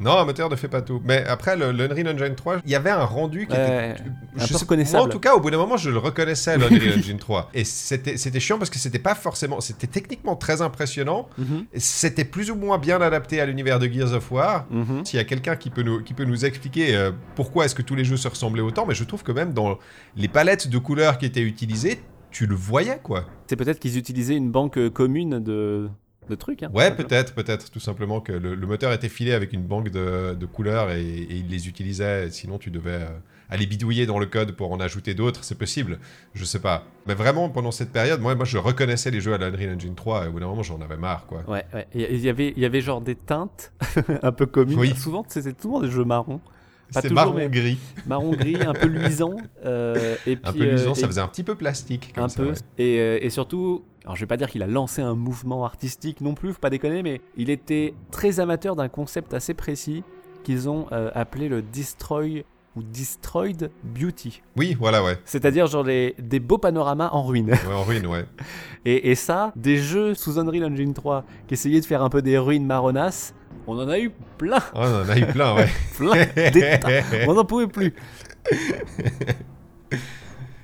Non, 0.00 0.16
un 0.18 0.24
moteur 0.24 0.48
ne 0.48 0.56
fait 0.56 0.68
pas 0.68 0.82
tout. 0.82 1.00
Mais 1.04 1.24
après, 1.26 1.56
le, 1.56 1.72
le 1.72 1.84
Unreal 1.84 2.08
Engine 2.14 2.34
3, 2.34 2.56
il 2.64 2.70
y 2.70 2.74
avait 2.74 2.90
un 2.90 3.04
rendu 3.04 3.46
qui 3.46 3.52
était. 3.52 3.60
un 3.60 3.94
peu 4.38 4.46
sais- 4.46 4.56
reconnaissable. 4.56 4.96
Moi, 4.98 5.06
en 5.06 5.10
tout 5.10 5.20
cas, 5.20 5.34
au 5.34 5.40
bout 5.40 5.50
d'un 5.50 5.58
moment, 5.58 5.76
je 5.76 5.90
le 5.90 5.98
reconnaissais, 5.98 6.56
l'Unreal 6.56 6.98
Engine 6.98 7.18
3. 7.18 7.50
Et 7.54 7.64
c'était 7.64 8.40
chiant 8.40 8.58
parce 8.58 8.70
que 8.70 8.78
c'était 8.78 8.98
pas 8.98 9.14
forcément. 9.14 9.60
C'était 9.60 9.86
techniquement 9.86 10.36
très 10.36 10.62
impressionnant. 10.62 11.28
Mhm, 11.38 11.66
C'était 11.74 12.24
plus 12.24 12.50
ou 12.50 12.54
moins 12.54 12.78
bien 12.78 13.00
adapté 13.00 13.40
à 13.40 13.46
l'univers 13.46 13.78
de 13.78 13.86
Gears 13.86 14.14
of 14.14 14.30
War. 14.32 14.66
mhm. 14.70 15.04
S'il 15.04 15.18
y 15.18 15.20
a 15.20 15.24
quelqu'un 15.24 15.56
qui 15.56 15.70
peut 15.70 15.82
nous, 15.82 16.02
qui 16.02 16.14
peut 16.14 16.24
nous 16.24 16.44
expliquer 16.44 16.96
euh, 16.96 17.12
pourquoi 17.34 17.66
est-ce 17.66 17.74
que 17.74 17.82
tous 17.82 17.94
les 17.94 18.04
jeux 18.04 18.16
se 18.16 18.28
ressemblaient 18.28 18.62
autant, 18.62 18.86
mais 18.86 18.94
je 18.94 19.04
trouve 19.04 19.22
que 19.22 19.32
même 19.32 19.52
dans 19.52 19.78
les 20.16 20.28
palettes 20.28 20.68
de 20.68 20.78
couleurs 20.78 21.18
qui 21.18 21.26
étaient 21.26 21.42
utilisées, 21.42 22.00
tu 22.30 22.46
le 22.46 22.54
voyais, 22.54 23.00
quoi. 23.02 23.26
C'est 23.48 23.56
peut-être 23.56 23.80
qu'ils 23.80 23.98
utilisaient 23.98 24.36
une 24.36 24.50
banque 24.50 24.78
euh, 24.78 24.88
commune 24.88 25.40
de, 25.40 25.88
de 26.28 26.34
trucs. 26.34 26.62
hein. 26.62 26.70
Ouais, 26.74 26.94
peut-être, 26.94 27.34
peut-être, 27.34 27.70
tout 27.70 27.80
simplement 27.80 28.20
que 28.20 28.32
le, 28.32 28.54
le 28.54 28.66
moteur 28.66 28.92
était 28.92 29.08
filé 29.08 29.32
avec 29.32 29.52
une 29.52 29.62
banque 29.62 29.88
de, 29.88 30.34
de 30.34 30.46
couleurs 30.46 30.90
et, 30.90 31.00
et 31.02 31.34
il 31.36 31.48
les 31.48 31.68
utilisait. 31.68 32.30
Sinon, 32.30 32.58
tu 32.58 32.70
devais 32.70 32.90
euh, 33.02 33.08
aller 33.48 33.66
bidouiller 33.66 34.06
dans 34.06 34.18
le 34.18 34.26
code 34.26 34.52
pour 34.52 34.70
en 34.72 34.78
ajouter 34.78 35.14
d'autres. 35.14 35.42
C'est 35.42 35.58
possible, 35.58 35.98
je 36.34 36.44
sais 36.44 36.60
pas. 36.60 36.84
Mais 37.06 37.14
vraiment, 37.14 37.48
pendant 37.48 37.72
cette 37.72 37.90
période, 37.90 38.20
moi, 38.20 38.34
moi 38.36 38.44
je 38.44 38.58
reconnaissais 38.58 39.10
les 39.10 39.20
jeux 39.20 39.34
à 39.34 39.38
l'Unreal 39.38 39.74
Engine 39.74 39.94
3 39.96 40.24
et 40.24 40.28
au 40.28 40.32
bout 40.32 40.40
d'un 40.40 40.46
moment, 40.46 40.62
j'en 40.62 40.80
avais 40.80 40.96
marre, 40.96 41.26
quoi. 41.26 41.42
Ouais, 41.48 41.64
ouais. 41.74 41.86
Il 41.94 42.18
y 42.20 42.28
avait, 42.28 42.52
il 42.56 42.62
y 42.62 42.64
avait 42.66 42.80
genre 42.80 43.00
des 43.00 43.16
teintes 43.16 43.72
un 44.22 44.32
peu 44.32 44.46
communes. 44.46 44.78
Oui. 44.78 44.94
Souvent, 44.94 45.24
c'était 45.28 45.54
souvent 45.60 45.80
des 45.80 45.90
jeux 45.90 46.04
marrons. 46.04 46.40
C'est 46.90 47.10
marron 47.12 47.34
mais- 47.34 47.48
gris, 47.48 47.78
Marron 48.06 48.30
gris, 48.32 48.56
un 48.56 48.72
peu 48.72 48.86
luisant. 48.88 49.36
euh, 49.64 50.16
et 50.26 50.36
puis, 50.36 50.44
un 50.44 50.52
peu 50.52 50.64
luisant, 50.64 50.90
euh, 50.90 50.94
ça 50.94 51.02
et- 51.02 51.06
faisait 51.06 51.20
un 51.20 51.28
petit 51.28 51.44
peu 51.44 51.54
plastique. 51.54 52.12
Comme 52.14 52.24
un 52.24 52.28
ça, 52.28 52.42
peu. 52.42 52.48
ouais. 52.48 52.54
Et, 52.78 52.98
euh, 53.00 53.18
et 53.20 53.30
surtout, 53.30 53.84
alors 54.04 54.16
je 54.16 54.20
vais 54.20 54.26
pas 54.26 54.36
dire 54.36 54.48
qu'il 54.50 54.62
a 54.62 54.66
lancé 54.66 55.02
un 55.02 55.14
mouvement 55.14 55.64
artistique 55.64 56.20
non 56.20 56.34
plus, 56.34 56.52
faut 56.52 56.58
pas 56.60 56.70
déconner, 56.70 57.02
mais 57.02 57.20
il 57.36 57.50
était 57.50 57.94
très 58.10 58.40
amateur 58.40 58.76
d'un 58.76 58.88
concept 58.88 59.34
assez 59.34 59.54
précis 59.54 60.02
qu'ils 60.42 60.68
ont 60.68 60.86
euh, 60.92 61.10
appelé 61.14 61.48
le 61.48 61.62
Destroy 61.62 62.44
ou 62.76 62.82
Destroyed 62.82 63.70
Beauty. 63.82 64.42
Oui, 64.56 64.76
voilà, 64.78 65.02
ouais. 65.02 65.18
C'est-à-dire 65.24 65.66
genre 65.66 65.82
les- 65.82 66.14
des 66.20 66.38
beaux 66.40 66.56
panoramas 66.58 67.08
en 67.12 67.22
ruine. 67.24 67.50
Ouais, 67.50 67.74
en 67.74 67.82
ruine, 67.82 68.06
ouais. 68.06 68.24
Et, 68.86 69.10
et 69.10 69.14
ça, 69.14 69.52
des 69.56 69.76
jeux 69.76 70.14
sous 70.14 70.38
Unreal 70.38 70.64
Engine 70.72 70.94
3 70.94 71.24
qui 71.48 71.54
essayaient 71.54 71.80
de 71.80 71.84
faire 71.84 72.02
un 72.02 72.08
peu 72.08 72.22
des 72.22 72.38
ruines 72.38 72.64
marronnasses, 72.64 73.34
on 73.66 73.78
en 73.78 73.88
a 73.88 73.98
eu 73.98 74.10
plein, 74.38 74.58
on 74.74 74.80
en 74.82 75.08
a 75.08 75.18
eu 75.18 75.26
plein, 75.26 75.54
ouais. 75.56 75.68
plein, 75.96 76.26
des 76.50 76.78
tas. 76.80 77.02
On 77.28 77.34
n'en 77.34 77.44
pouvait 77.44 77.66
plus. 77.68 77.94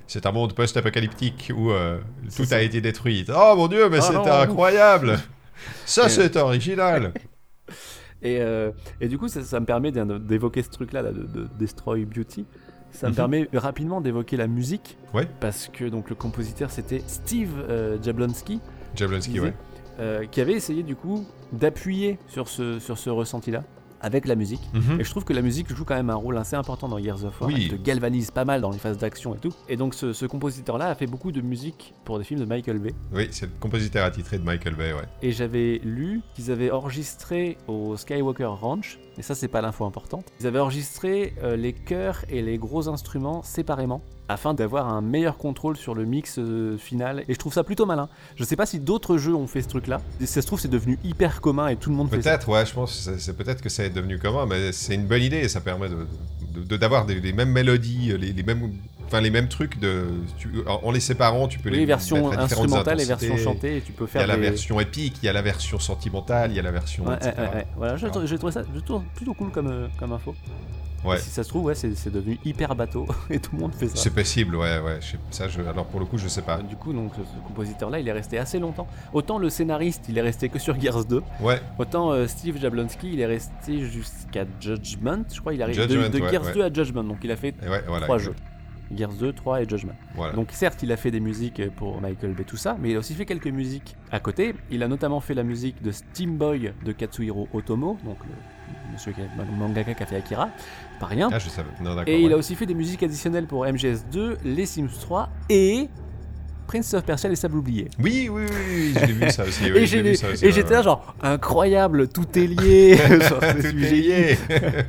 C'est 0.07 0.25
un 0.25 0.33
monde 0.33 0.55
post-apocalyptique 0.55 1.53
où 1.55 1.71
euh, 1.73 1.99
tout 2.35 2.45
ça. 2.45 2.57
a 2.57 2.61
été 2.61 2.81
détruit. 2.81 3.27
Oh 3.35 3.55
mon 3.57 3.67
dieu, 3.67 3.89
mais 3.89 3.99
Ah 3.99 4.03
c'était 4.03 4.31
incroyable 4.31 5.19
Ça, 5.85 6.07
Et- 6.07 6.09
c'est 6.09 6.37
original 6.37 7.13
Et, 8.23 8.39
euh, 8.41 8.71
et 9.01 9.09
du 9.09 9.19
coup, 9.19 9.29
ça, 9.29 9.43
ça 9.43 9.61
me 9.61 9.67
permet 9.67 9.93
d'évoquer 9.93 10.63
ce 10.63 10.71
truc-là 10.71 11.03
là, 11.03 11.13
de, 11.13 11.23
de 11.23 11.47
Destroy 11.59 12.05
Beauty. 12.07 12.47
Ça 12.91 13.09
me 13.09 13.11
Mhm. 13.11 13.17
permet 13.17 13.49
rapidement 13.53 14.01
d'évoquer 14.01 14.37
la 14.39 14.47
musique. 14.47 14.97
Ouais. 15.13 15.29
Parce 15.39 15.69
que 15.69 15.85
donc, 15.85 16.09
le 16.09 16.15
compositeur, 16.15 16.71
c'était 16.71 17.03
Steve 17.07 17.51
euh, 17.69 17.99
Jablonski, 18.03 18.61
Jablonski, 18.95 19.39
ouais. 19.41 19.53
Euh, 19.99 20.27
qui 20.27 20.41
avait 20.41 20.55
essayé 20.55 20.83
du 20.83 20.97
coup 20.97 21.25
d'appuyer 21.53 22.19
sur 22.29 22.49
ce, 22.49 22.79
sur 22.79 22.99
ce 22.99 23.11
ressenti-là 23.11 23.63
avec 24.01 24.27
la 24.27 24.35
musique. 24.35 24.61
Mhm. 24.75 25.01
Et 25.01 25.05
je 25.05 25.11
trouve 25.11 25.25
que 25.25 25.33
la 25.33 25.43
musique 25.43 25.75
joue 25.75 25.85
quand 25.85 25.95
même 25.95 26.11
un 26.11 26.17
rôle 26.17 26.37
assez 26.39 26.55
important 26.55 26.89
dans 26.89 26.99
Gears 26.99 27.25
of 27.25 27.41
War. 27.41 27.51
Oui. 27.51 27.69
Elle 27.71 27.79
te 27.79 27.83
galvanise 27.83 28.31
pas 28.31 28.45
mal 28.45 28.61
dans 28.61 28.71
les 28.71 28.79
phases 28.79 28.99
d'action 28.99 29.35
et 29.35 29.39
tout. 29.39 29.53
Et 29.69 29.77
donc 29.77 29.95
ce, 29.95 30.13
ce 30.13 30.27
compositeur-là 30.27 30.89
a 30.89 30.95
fait 30.95 31.07
beaucoup 31.07 31.33
de 31.33 31.41
musique 31.41 31.95
pour 32.05 32.19
des 32.19 32.25
films 32.25 32.41
de 32.41 32.45
Michael 32.45 32.79
Bay. 32.79 32.95
Oui, 33.13 33.29
c'est 33.31 33.47
le 33.47 33.53
compositeur 33.59 34.05
attitré 34.05 34.39
de 34.39 34.45
Michael 34.45 34.75
Bay, 34.75 34.93
ouais. 34.93 35.09
Et 35.23 35.33
j'avais 35.33 35.81
lu 35.83 36.21
qu'ils 36.35 36.51
avaient 36.51 36.71
enregistré 36.71 37.59
au 37.69 37.97
Skywalker 37.97 38.45
Ranch, 38.45 38.99
et 39.19 39.23
ça 39.23 39.35
c'est 39.35 39.49
pas 39.49 39.61
l'info 39.61 39.85
importante, 39.85 40.27
ils 40.41 40.47
avaient 40.47 40.61
enregistré 40.61 41.35
euh, 41.43 41.57
les 41.57 41.73
chœurs 41.73 42.25
et 42.29 42.43
les 42.43 42.59
gros 42.59 42.89
instruments 42.89 43.43
séparément 43.43 44.03
afin 44.29 44.55
d'avoir 44.55 44.89
un 44.89 45.01
meilleur 45.01 45.37
contrôle 45.39 45.77
sur 45.77 45.95
le 45.95 46.05
mix 46.05 46.39
euh, 46.39 46.77
final. 46.79 47.25
Et 47.29 47.35
je 47.35 47.39
trouve 47.39 47.53
ça 47.53 47.65
plutôt 47.65 47.87
malin. 47.87 48.09
Je 48.37 48.45
sais 48.45 48.57
pas 48.57 48.67
si 48.67 48.81
d'autres 48.81 49.19
jeux 49.19 49.35
ont 49.35 49.47
fait 49.47 49.63
ce 49.63 49.69
truc-là. 49.69 50.01
Et 50.21 50.27
ça 50.27 50.43
se 50.43 50.47
trouve 50.47 50.61
c'est 50.61 50.69
devenu 50.69 50.99
hyper 51.05 51.41
commun 51.41 51.69
et 51.69 51.77
tout 51.77 51.91
le 51.91 51.97
monde 51.97 52.11
fait 52.11 52.21
ça. 52.23 52.31
Peut-être, 52.31 52.49
ouais, 52.49 52.67
je 52.67 52.73
pense 52.75 53.07
que 53.07 53.19
c'est- 53.19 53.33
peut-être 53.37 53.63
que 53.63 53.69
ça 53.69 53.85
est 53.85 53.91
devenu 53.91 54.19
commun, 54.19 54.47
mais 54.47 54.73
c'est 54.73 54.95
une 54.95 55.07
bonne 55.07 55.23
idée 55.23 55.49
ça 55.49 55.61
permet 55.61 55.89
de 55.89 56.07
de- 56.55 56.63
de- 56.63 56.77
d'avoir 56.79 57.05
des- 57.05 57.21
les 57.21 57.35
mêmes 57.35 57.51
mélodies, 57.53 58.17
les, 58.19 58.33
les 58.33 58.43
mêmes, 58.43 58.73
enfin 59.05 59.21
les 59.21 59.29
mêmes 59.31 59.49
trucs. 59.49 59.79
De, 59.79 60.07
tu- 60.39 60.49
en, 60.67 60.91
les 60.91 61.01
séparant, 61.01 61.49
tu 61.49 61.59
peux 61.59 61.69
les 61.69 61.81
Oui, 61.81 61.85
version 61.85 62.17
mettre 62.17 62.29
à 62.41 62.43
différentes 62.45 62.65
instrumentale 62.65 63.01
et 63.01 63.05
intensités. 63.05 63.29
version 63.33 63.53
chantée, 63.53 63.77
et 63.77 63.81
tu 63.83 63.93
peux 63.93 64.05
Il 64.05 64.09
y 64.09 64.11
faire 64.13 64.23
a 64.23 64.27
la 64.27 64.37
des- 64.37 64.41
version 64.41 64.81
épique, 64.81 65.17
il 65.23 65.27
y 65.27 65.29
a 65.29 65.35
la 65.35 65.43
version 65.43 65.79
sentimentale, 65.79 66.53
il 66.53 66.57
y 66.57 66.59
a 66.59 66.63
la 66.63 66.71
version. 66.71 67.05
Ouais, 67.07 67.17
etc. 67.17 67.33
ouais, 67.37 67.55
ouais. 67.57 67.67
Voilà, 67.77 67.97
j'ai 67.99 68.09
trouvé 68.39 68.53
ça 68.53 68.63
trouvé 68.63 69.05
plutôt 69.15 69.35
cool 69.35 69.51
comme, 69.51 69.67
euh, 69.67 69.87
comme 69.99 70.13
info. 70.13 70.35
Ouais. 71.07 71.19
Si 71.19 71.31
ça 71.31 71.45
se 71.45 71.49
trouve, 71.49 71.65
ouais, 71.65 71.75
c'est 71.75 72.11
devenu 72.11 72.39
hyper 72.45 72.75
bateau 72.75 73.07
et 73.31 73.39
tout 73.39 73.55
le 73.55 73.63
monde 73.63 73.75
fait 73.75 73.89
ça. 73.89 73.97
C'est 73.97 74.15
possible, 74.15 74.57
ouais, 74.57 74.79
ouais. 74.81 74.99
Ça, 75.31 75.49
je, 75.49 75.61
alors 75.61 75.87
pour 75.87 76.01
le 76.01 76.07
coup, 76.07 76.19
je 76.19 76.29
sais 76.29 76.43
pas. 76.43 76.59
Euh, 76.59 76.63
Du 76.63 76.77
coup, 76.77 76.93
donc, 76.93 77.13
ce 77.15 77.49
compositeur-là, 77.49 78.01
il 78.01 78.09
est 78.09 78.13
resté 78.13 78.39
assez 78.39 78.59
longtemps. 78.59 78.87
Autant 79.13 79.39
le 79.39 79.49
scénariste, 79.51 80.05
il 80.09 80.19
est 80.19 80.23
resté 80.23 80.49
que 80.49 80.59
sur 80.59 80.79
Gears 80.81 81.05
2. 81.05 81.23
Ouais, 81.41 81.61
Autant 81.79 82.13
euh, 82.13 82.27
Steve 82.27 82.59
Jablonski, 82.59 83.11
il 83.13 83.21
est 83.21 83.27
resté 83.27 83.81
jusqu'à 83.81 84.45
Judgment. 84.61 85.25
Je 85.33 85.41
crois 85.41 85.55
il 85.55 85.63
arrive 85.63 85.77
de, 85.77 85.83
Judgment, 85.83 86.09
de 86.11 86.21
ouais, 86.21 86.31
Gears 86.31 86.45
ouais. 86.45 86.55
2 86.55 86.63
à 86.63 86.73
Judgment. 86.73 87.05
Donc 87.05 87.19
il 87.23 87.31
a 87.31 87.37
fait 87.37 87.55
et 87.63 87.69
ouais, 87.69 87.83
voilà. 87.87 88.07
trois 88.07 88.19
jeux. 88.19 88.35
Gears 88.95 89.13
2, 89.15 89.33
3 89.33 89.63
et 89.63 89.69
Judgment. 89.69 89.97
Voilà. 90.15 90.33
Donc 90.35 90.49
certes, 90.53 90.83
il 90.83 90.93
a 90.93 90.97
fait 90.97 91.11
des 91.11 91.21
musiques 91.21 91.61
pour 91.75 92.01
Michael 92.01 92.35
Bay, 92.35 92.45
tout 92.45 92.57
ça, 92.57 92.77
mais 92.81 92.91
il 92.91 92.97
a 92.97 92.99
aussi 92.99 93.15
fait 93.15 93.27
quelques 93.27 93.49
musiques 93.49 93.97
à 94.13 94.21
côté. 94.21 94.55
Il 94.71 94.83
a 94.83 94.89
notamment 94.89 95.21
fait 95.21 95.35
la 95.35 95.43
musique 95.43 95.83
de 95.83 95.91
Steam 95.91 96.37
Boy 96.37 96.73
de 96.85 96.93
Katsuhiro 96.93 97.49
Otomo, 97.53 97.99
donc 98.05 98.19
le 98.25 98.93
monsieur 98.93 99.13
qui 99.13 99.21
a, 99.23 99.25
le 99.25 99.57
mangaka 99.59 99.95
qui 99.95 100.03
a 100.03 100.07
fait 100.07 100.17
Akira, 100.17 100.51
pas 100.97 101.07
rien. 101.07 101.29
Ah, 101.33 101.39
je 101.39 101.49
savais. 101.49 101.69
Non, 101.81 101.95
d'accord. 101.95 102.13
Et 102.13 102.21
il 102.21 102.33
a 102.33 102.37
aussi 102.37 102.55
fait 102.55 102.67
des 102.67 102.75
musiques 102.75 103.03
additionnelles 103.03 103.47
pour 103.47 103.65
MGS2, 103.65 104.37
les 104.45 104.67
Sims 104.67 104.89
3 105.01 105.29
et 105.49 105.89
Prince 106.67 106.93
of 106.95 107.05
Persia 107.05 107.31
les 107.31 107.37
Sables 107.37 107.57
oubliés. 107.59 107.89
Oui, 108.01 108.29
oui, 108.31 108.43
oui, 108.49 108.95
j'ai 108.99 109.13
vu 109.13 109.31
ça 109.31 109.45
aussi. 109.45 109.63
oui, 109.65 109.69
et 109.71 109.73
ouais, 109.79 109.87
j'étais 109.87 110.63
ouais. 110.65 110.71
là 110.71 110.83
genre 110.83 111.15
incroyable, 111.23 112.09
tout 112.09 112.27
est 112.37 112.47
lié. 112.49 112.97
Genre, 113.21 113.39
Tout 113.39 113.45
est 113.45 113.63
génie. 113.63 113.83
lié. 114.03 114.37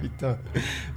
Putain, 0.01 0.37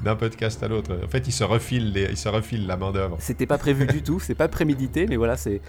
d'un 0.02 0.16
podcast 0.16 0.62
à 0.62 0.68
l'autre. 0.68 0.98
En 1.04 1.08
fait, 1.08 1.26
il 1.28 1.32
se 1.32 1.44
refile, 1.44 1.92
les... 1.92 2.04
il 2.10 2.16
se 2.16 2.28
refile 2.30 2.66
la 2.66 2.76
main 2.78 2.92
d'œuvre. 2.92 3.16
C'était 3.20 3.46
pas 3.46 3.58
prévu 3.58 3.86
du 3.86 4.02
tout, 4.02 4.20
c'est 4.20 4.34
pas 4.34 4.48
prémédité, 4.48 5.06
mais 5.06 5.16
voilà, 5.16 5.36
c'est 5.36 5.60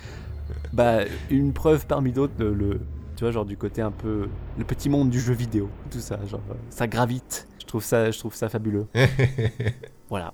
bah, 0.71 0.99
une 1.29 1.51
preuve 1.51 1.85
parmi 1.87 2.13
d'autres, 2.13 2.33
le, 2.39 2.53
le- 2.53 2.79
tu 3.21 3.25
vois, 3.25 3.31
genre 3.31 3.45
du 3.45 3.55
côté 3.55 3.83
un 3.83 3.91
peu 3.91 4.27
le 4.57 4.65
petit 4.65 4.89
monde 4.89 5.11
du 5.11 5.19
jeu 5.19 5.35
vidéo, 5.35 5.69
tout 5.91 5.99
ça, 5.99 6.17
genre 6.25 6.41
euh, 6.49 6.55
ça 6.71 6.87
gravite. 6.87 7.47
Je 7.61 7.67
trouve 7.67 7.83
ça, 7.83 8.09
je 8.09 8.17
trouve 8.17 8.33
ça 8.33 8.49
fabuleux. 8.49 8.87
voilà. 10.09 10.33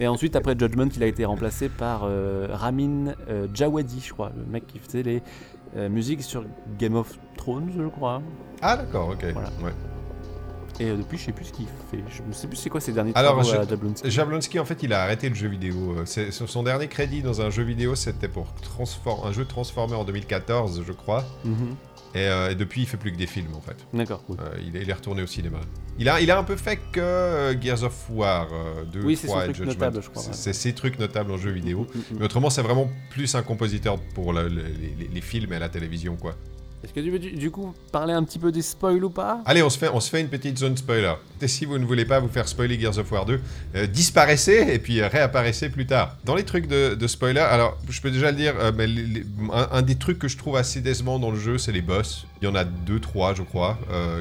Et 0.00 0.08
ensuite, 0.08 0.34
après 0.34 0.56
Judgment, 0.58 0.88
il 0.96 1.02
a 1.02 1.06
été 1.06 1.26
remplacé 1.26 1.68
par 1.68 2.04
euh, 2.04 2.48
Ramin 2.50 3.12
euh, 3.28 3.46
Djawadi, 3.52 4.00
je 4.00 4.14
crois, 4.14 4.32
le 4.34 4.50
mec 4.50 4.66
qui 4.66 4.78
faisait 4.78 5.02
les 5.02 5.22
euh, 5.76 5.90
musiques 5.90 6.22
sur 6.22 6.46
Game 6.78 6.94
of 6.94 7.18
Thrones, 7.36 7.70
je 7.76 7.86
crois. 7.88 8.22
Ah, 8.62 8.78
d'accord, 8.78 9.10
ok. 9.10 9.26
Voilà. 9.34 9.50
Ouais. 9.62 9.74
Et 10.80 10.90
depuis, 10.90 11.18
je 11.18 11.24
sais 11.26 11.32
plus 11.32 11.44
ce 11.44 11.52
qu'il 11.52 11.66
fait. 11.90 12.02
Je 12.08 12.22
ne 12.22 12.32
sais 12.32 12.46
plus 12.46 12.56
c'est 12.56 12.70
quoi 12.70 12.80
ses 12.80 12.92
derniers 12.92 13.12
Alors, 13.16 13.34
travaux 13.34 13.50
je- 13.50 13.56
à 13.56 13.68
Jablonski. 13.68 14.10
Jablonski, 14.10 14.58
en 14.58 14.64
fait, 14.64 14.82
il 14.82 14.94
a 14.94 15.02
arrêté 15.02 15.28
le 15.28 15.34
jeu 15.34 15.48
vidéo. 15.48 15.94
Son 16.06 16.62
dernier 16.62 16.88
crédit 16.88 17.20
dans 17.20 17.42
un 17.42 17.50
jeu 17.50 17.64
vidéo, 17.64 17.94
c'était 17.96 18.28
pour 18.28 18.54
transform... 18.62 19.26
un 19.28 19.32
jeu 19.32 19.44
transformé 19.44 19.94
en 19.94 20.04
2014, 20.04 20.84
je 20.86 20.92
crois. 20.94 21.22
Mhm. 21.44 21.74
Et, 22.14 22.18
euh, 22.26 22.50
et 22.50 22.54
depuis, 22.54 22.82
il 22.82 22.86
fait 22.86 22.96
plus 22.96 23.12
que 23.12 23.16
des 23.16 23.26
films, 23.26 23.54
en 23.54 23.60
fait. 23.60 23.76
D'accord, 23.92 24.24
cool. 24.24 24.36
Euh, 24.40 24.56
il, 24.66 24.76
est, 24.76 24.82
il 24.82 24.90
est 24.90 24.92
retourné 24.94 25.22
au 25.22 25.26
cinéma. 25.26 25.58
Il 25.98 26.08
a, 26.08 26.20
il 26.20 26.30
a 26.30 26.38
un 26.38 26.44
peu 26.44 26.56
fait 26.56 26.78
que 26.92 27.00
euh, 27.00 27.60
Gears 27.60 27.82
of 27.84 27.94
War 28.10 28.48
euh, 28.52 28.84
2, 28.84 29.02
Oui, 29.02 29.16
c'est 29.16 29.26
son 29.26 29.32
3 29.34 29.42
et 29.42 29.44
truc 29.46 29.56
Judgment. 29.56 29.72
notable, 29.74 30.02
je 30.02 30.08
crois, 30.10 30.22
C'est- 30.22 30.28
ouais. 30.30 30.34
C'est 30.36 30.52
ses 30.52 30.72
trucs 30.72 30.98
notables 30.98 31.30
en 31.32 31.36
jeu 31.36 31.50
vidéo. 31.50 31.80
Mm, 31.80 31.98
mm, 31.98 32.00
mm. 32.00 32.18
Mais 32.18 32.24
autrement, 32.24 32.50
c'est 32.50 32.62
vraiment 32.62 32.88
plus 33.10 33.34
un 33.34 33.42
compositeur 33.42 33.98
pour 34.14 34.32
le- 34.32 34.48
le- 34.48 34.62
les, 34.62 35.08
les 35.12 35.20
films 35.20 35.52
et 35.52 35.58
la 35.58 35.68
télévision, 35.68 36.16
quoi. 36.16 36.34
Est-ce 36.84 36.92
que 36.92 37.00
tu 37.00 37.10
veux 37.10 37.18
du, 37.18 37.50
coup 37.50 37.74
parler 37.90 38.12
un 38.12 38.22
petit 38.22 38.38
peu 38.38 38.52
des 38.52 38.62
spoils 38.62 39.02
ou 39.04 39.10
pas? 39.10 39.40
Allez, 39.46 39.64
on 39.64 39.68
se, 39.70 39.76
fait, 39.76 39.88
on 39.92 39.98
se 39.98 40.08
fait 40.08 40.20
une 40.20 40.28
petite 40.28 40.58
zone 40.58 40.76
spoiler. 40.76 41.12
Et 41.42 41.48
si 41.48 41.64
vous 41.64 41.76
ne 41.76 41.84
voulez 41.84 42.04
pas 42.04 42.20
vous 42.20 42.28
faire 42.28 42.46
spoiler 42.46 42.78
Gears 42.78 42.98
of 42.98 43.10
War 43.10 43.26
2, 43.26 43.40
euh, 43.74 43.86
disparaissez 43.88 44.64
et 44.72 44.78
puis 44.78 45.00
euh, 45.00 45.08
réapparaissez 45.08 45.70
plus 45.70 45.86
tard. 45.86 46.16
Dans 46.24 46.36
les 46.36 46.44
trucs 46.44 46.68
de, 46.68 46.94
de 46.94 47.06
spoiler, 47.08 47.40
alors 47.40 47.76
je 47.88 48.00
peux 48.00 48.12
déjà 48.12 48.30
le 48.30 48.36
dire, 48.36 48.54
euh, 48.60 48.70
mais 48.76 48.86
les- 48.86 49.02
les- 49.02 49.26
un, 49.52 49.68
un 49.72 49.82
des 49.82 49.96
trucs 49.96 50.20
que 50.20 50.28
je 50.28 50.36
trouve 50.38 50.54
assez 50.56 50.80
décevant 50.80 51.18
dans 51.18 51.32
le 51.32 51.38
jeu, 51.38 51.58
c'est 51.58 51.72
les 51.72 51.82
boss. 51.82 52.26
Il 52.40 52.44
y 52.44 52.48
en 52.48 52.54
a 52.54 52.62
deux, 52.62 53.00
trois, 53.00 53.34
je 53.34 53.42
crois, 53.42 53.76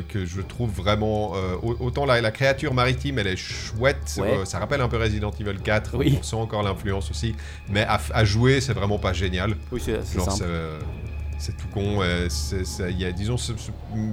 que 0.10 0.26
je 0.26 0.42
trouve 0.42 0.72
vraiment. 0.72 1.34
au- 1.62 1.78
autant 1.80 2.06
la, 2.08 2.20
la 2.22 2.32
créature 2.32 2.74
maritime, 2.74 3.20
elle 3.20 3.28
est 3.28 3.36
chouette, 3.38 4.18
Ouais. 4.18 4.40
ça 4.46 4.58
rappelle 4.58 4.82
un 4.82 4.88
peu 4.88 4.98
Resident 4.98 5.32
Evil 5.40 5.60
4, 5.64 5.96
Oui. 5.96 6.18
on 6.20 6.24
sent 6.24 6.36
encore 6.36 6.64
l'influence 6.64 7.12
aussi, 7.12 7.36
mais 7.70 7.86
à, 7.88 8.26
jouer, 8.26 8.62
c'est 8.62 8.74
vraiment 8.74 8.98
pas 8.98 9.14
génial. 9.14 9.56
Oui, 9.72 9.80
c'est 9.84 10.04
c'est 10.04 10.18
Genre, 10.18 10.32
simple. 10.32 10.50
C'est, 11.38 11.56
tout 11.58 11.68
con. 11.68 12.02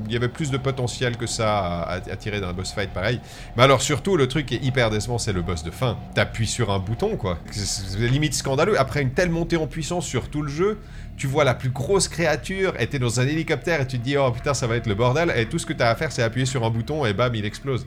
Il 0.07 0.12
y 0.12 0.16
avait 0.16 0.29
plus 0.29 0.51
de 0.51 0.57
potentiel 0.57 1.16
que 1.16 1.27
ça 1.27 1.59
à, 1.59 1.83
à- 1.95 1.97
à 1.97 2.16
tirer 2.16 2.41
d'un 2.41 2.53
boss 2.53 2.72
fight 2.72 2.91
pareil. 2.91 3.20
Mais 3.57 3.62
alors 3.62 3.83
surtout, 3.83 4.16
le 4.16 4.29
truc 4.29 4.47
qui 4.47 4.57
est 4.57 4.62
hyper 4.64 4.91
décevant, 4.91 5.18
c'est 5.18 5.33
le 5.33 5.43
boss 5.43 5.62
de 5.62 5.70
fin. 5.70 5.97
T'appuies 6.14 6.47
sur 6.47 6.70
un 6.70 6.79
bouton, 6.79 7.16
quoi. 7.16 7.39
C'est 7.51 7.97
limite 8.09 8.35
scandaleux. 8.35 8.79
Après 8.79 9.03
une 9.03 9.11
telle 9.12 9.31
montée 9.31 9.57
en 9.57 9.66
puissance 9.66 10.07
sur 10.07 10.29
tout 10.29 10.43
le 10.43 10.49
jeu, 10.49 10.79
tu 11.16 11.27
vois 11.27 11.45
la 11.45 11.55
plus 11.55 11.70
grosse 11.70 12.09
créature, 12.09 12.75
et 12.81 12.87
t'es 12.89 12.99
dans 12.99 13.20
un 13.20 13.27
hélicoptère, 13.27 13.81
et 13.81 13.87
tu 13.87 13.99
te 13.99 14.05
dis, 14.05 14.16
oh 14.16 14.31
putain, 14.33 14.53
ça 14.53 14.66
va 14.66 14.77
être 14.77 14.87
le 14.89 14.95
bordel, 14.97 15.33
et 15.37 15.47
tout 15.47 15.59
ce 15.61 15.66
que 15.66 15.72
t'as 15.72 15.89
à 15.91 15.95
faire, 15.95 16.11
c'est 16.11 16.22
appuyer 16.22 16.45
sur 16.47 16.64
un 16.64 16.70
bouton, 16.70 17.07
et 17.07 17.12
bam, 17.12 17.33
il 17.35 17.45
explose. 17.45 17.87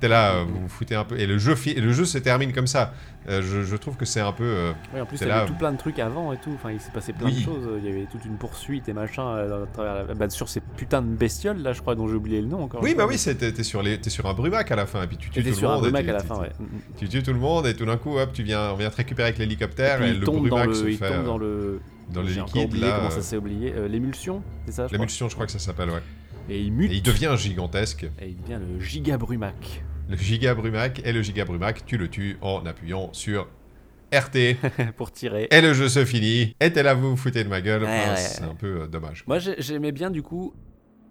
T'es 0.00 0.06
là, 0.08 0.36
euh, 0.36 0.44
vous 0.44 0.60
vous 0.60 0.68
foutez 0.68 0.94
un 0.94 1.04
peu. 1.04 1.18
Et 1.18 1.26
le 1.26 1.38
jeu, 1.38 1.56
et 1.66 1.80
le 1.80 1.92
jeu 1.92 2.04
se 2.04 2.18
termine 2.18 2.52
comme 2.52 2.68
ça. 2.68 2.92
Euh, 3.28 3.42
je, 3.42 3.62
je 3.62 3.76
trouve 3.76 3.96
que 3.96 4.04
c'est 4.04 4.20
un 4.20 4.30
peu. 4.32 4.44
euh, 4.44 4.72
Oui, 4.94 5.00
en 5.00 5.06
plus, 5.06 5.20
il 5.20 5.26
y 5.26 5.30
avait 5.30 5.46
tout 5.46 5.54
plein 5.56 5.72
de 5.72 5.76
trucs 5.76 5.98
avant 5.98 6.32
et 6.32 6.36
tout. 6.38 6.50
Enfin, 6.54 6.70
il 6.70 6.80
s'est 6.80 6.92
passé 6.92 7.12
plein 7.12 7.26
Oui. 7.26 7.34
de 7.40 7.44
choses. 7.44 7.68
Il 7.82 7.84
y 7.84 7.92
avait 7.92 8.06
toute 8.10 8.24
une 8.24 8.36
poursuite 8.36 8.88
et 8.88 8.92
machin 8.92 9.26
euh, 9.26 9.64
la- 9.76 10.14
bah, 10.14 10.30
sur 10.30 10.48
ces 10.48 10.60
putains 10.60 11.02
de 11.02 11.08
bestioles 11.08 11.58
là, 11.60 11.72
je 11.72 11.80
crois, 11.80 11.94
dont 11.96 12.06
j'ai 12.08 12.14
oublié 12.14 12.40
le 12.40 12.46
nom 12.46 12.62
encore. 12.62 12.80
Oui, 12.82 12.94
bah 12.94 13.06
oui, 13.08 13.16
t'es 13.18 13.62
sur, 13.64 13.82
les- 13.82 14.00
t'es 14.00 14.08
sur 14.10 14.24
un 14.26 14.34
brumac 14.34 14.70
à 14.70 14.76
la 14.76 14.86
fin, 14.86 15.02
et 15.02 15.06
puis 15.08 15.16
tu 15.16 15.30
tues 15.30 15.42
tout 15.42 15.48
le 15.60 15.66
un 15.66 15.74
monde. 15.74 15.86
et 15.86 15.90
tu- 15.90 16.10
à 16.10 16.12
la 16.12 16.20
tu- 16.20 16.26
fin, 16.28 16.34
tu- 16.36 16.40
ouais. 16.42 16.50
Tu 16.98 17.08
tues 17.08 17.22
tout 17.24 17.32
le 17.32 17.38
monde, 17.40 17.66
et 17.66 17.74
tout 17.74 17.84
d'un 17.84 17.96
coup, 17.96 18.16
hop, 18.18 18.30
tu 18.32 18.44
viens, 18.44 18.70
on 18.72 18.76
vient 18.76 18.90
te 18.90 18.96
récupérer 18.96 19.28
avec 19.28 19.38
l'hélicoptère, 19.38 20.00
Et 20.02 20.10
et 20.10 20.14
le 20.14 20.24
brumac 20.24 20.68
le, 20.68 20.74
se 20.74 20.86
fait. 20.92 21.22
dans 21.24 21.38
le, 21.38 21.80
dans 22.10 22.22
le 22.22 22.28
liquide, 22.28 22.74
là, 22.76 22.94
comment 22.98 23.10
ça 23.10 23.20
s'est 23.22 23.36
oublié. 23.36 23.74
L'émulsion, 23.88 24.42
c'est 24.66 24.72
ça. 24.72 24.86
L'émulsion, 24.92 25.28
je 25.28 25.34
crois 25.34 25.46
que 25.46 25.52
ça 25.52 25.58
s'appelle, 25.58 25.90
ouais. 25.90 26.02
Et 26.48 26.60
il 26.60 26.72
mute. 26.72 26.90
Et 26.92 26.96
il 26.96 27.02
devient 27.02 27.34
gigantesque. 27.36 28.04
Et 28.20 28.28
il 28.28 28.40
devient 28.40 28.58
le 28.74 28.80
giga 28.80 29.18
brumac. 29.18 29.82
Le 30.08 30.16
giga 30.16 30.54
brumac, 30.54 31.02
et 31.04 31.12
le 31.12 31.20
giga 31.22 31.44
brumac, 31.44 31.84
tu 31.84 31.98
le 31.98 32.08
tues 32.08 32.38
en 32.40 32.64
appuyant 32.64 33.10
sur 33.12 33.46
RT, 34.14 34.56
pour 34.96 35.12
tirer. 35.12 35.48
et 35.50 35.60
le 35.60 35.74
jeu 35.74 35.88
se 35.90 36.04
finit. 36.06 36.54
Et 36.60 36.72
t'es 36.72 36.82
là, 36.82 36.94
vous 36.94 37.10
vous 37.10 37.16
foutez 37.16 37.44
de 37.44 37.48
ma 37.50 37.60
gueule. 37.60 37.82
Ouais, 37.82 37.88
Enfin, 37.88 38.10
ouais, 38.12 38.16
c'est 38.16 38.42
ouais. 38.42 38.48
un 38.50 38.54
peu 38.54 38.80
euh, 38.82 38.86
dommage. 38.86 39.24
Moi 39.26 39.38
j'ai- 39.38 39.56
j'aimais 39.58 39.92
bien 39.92 40.10
du 40.10 40.22
coup 40.22 40.54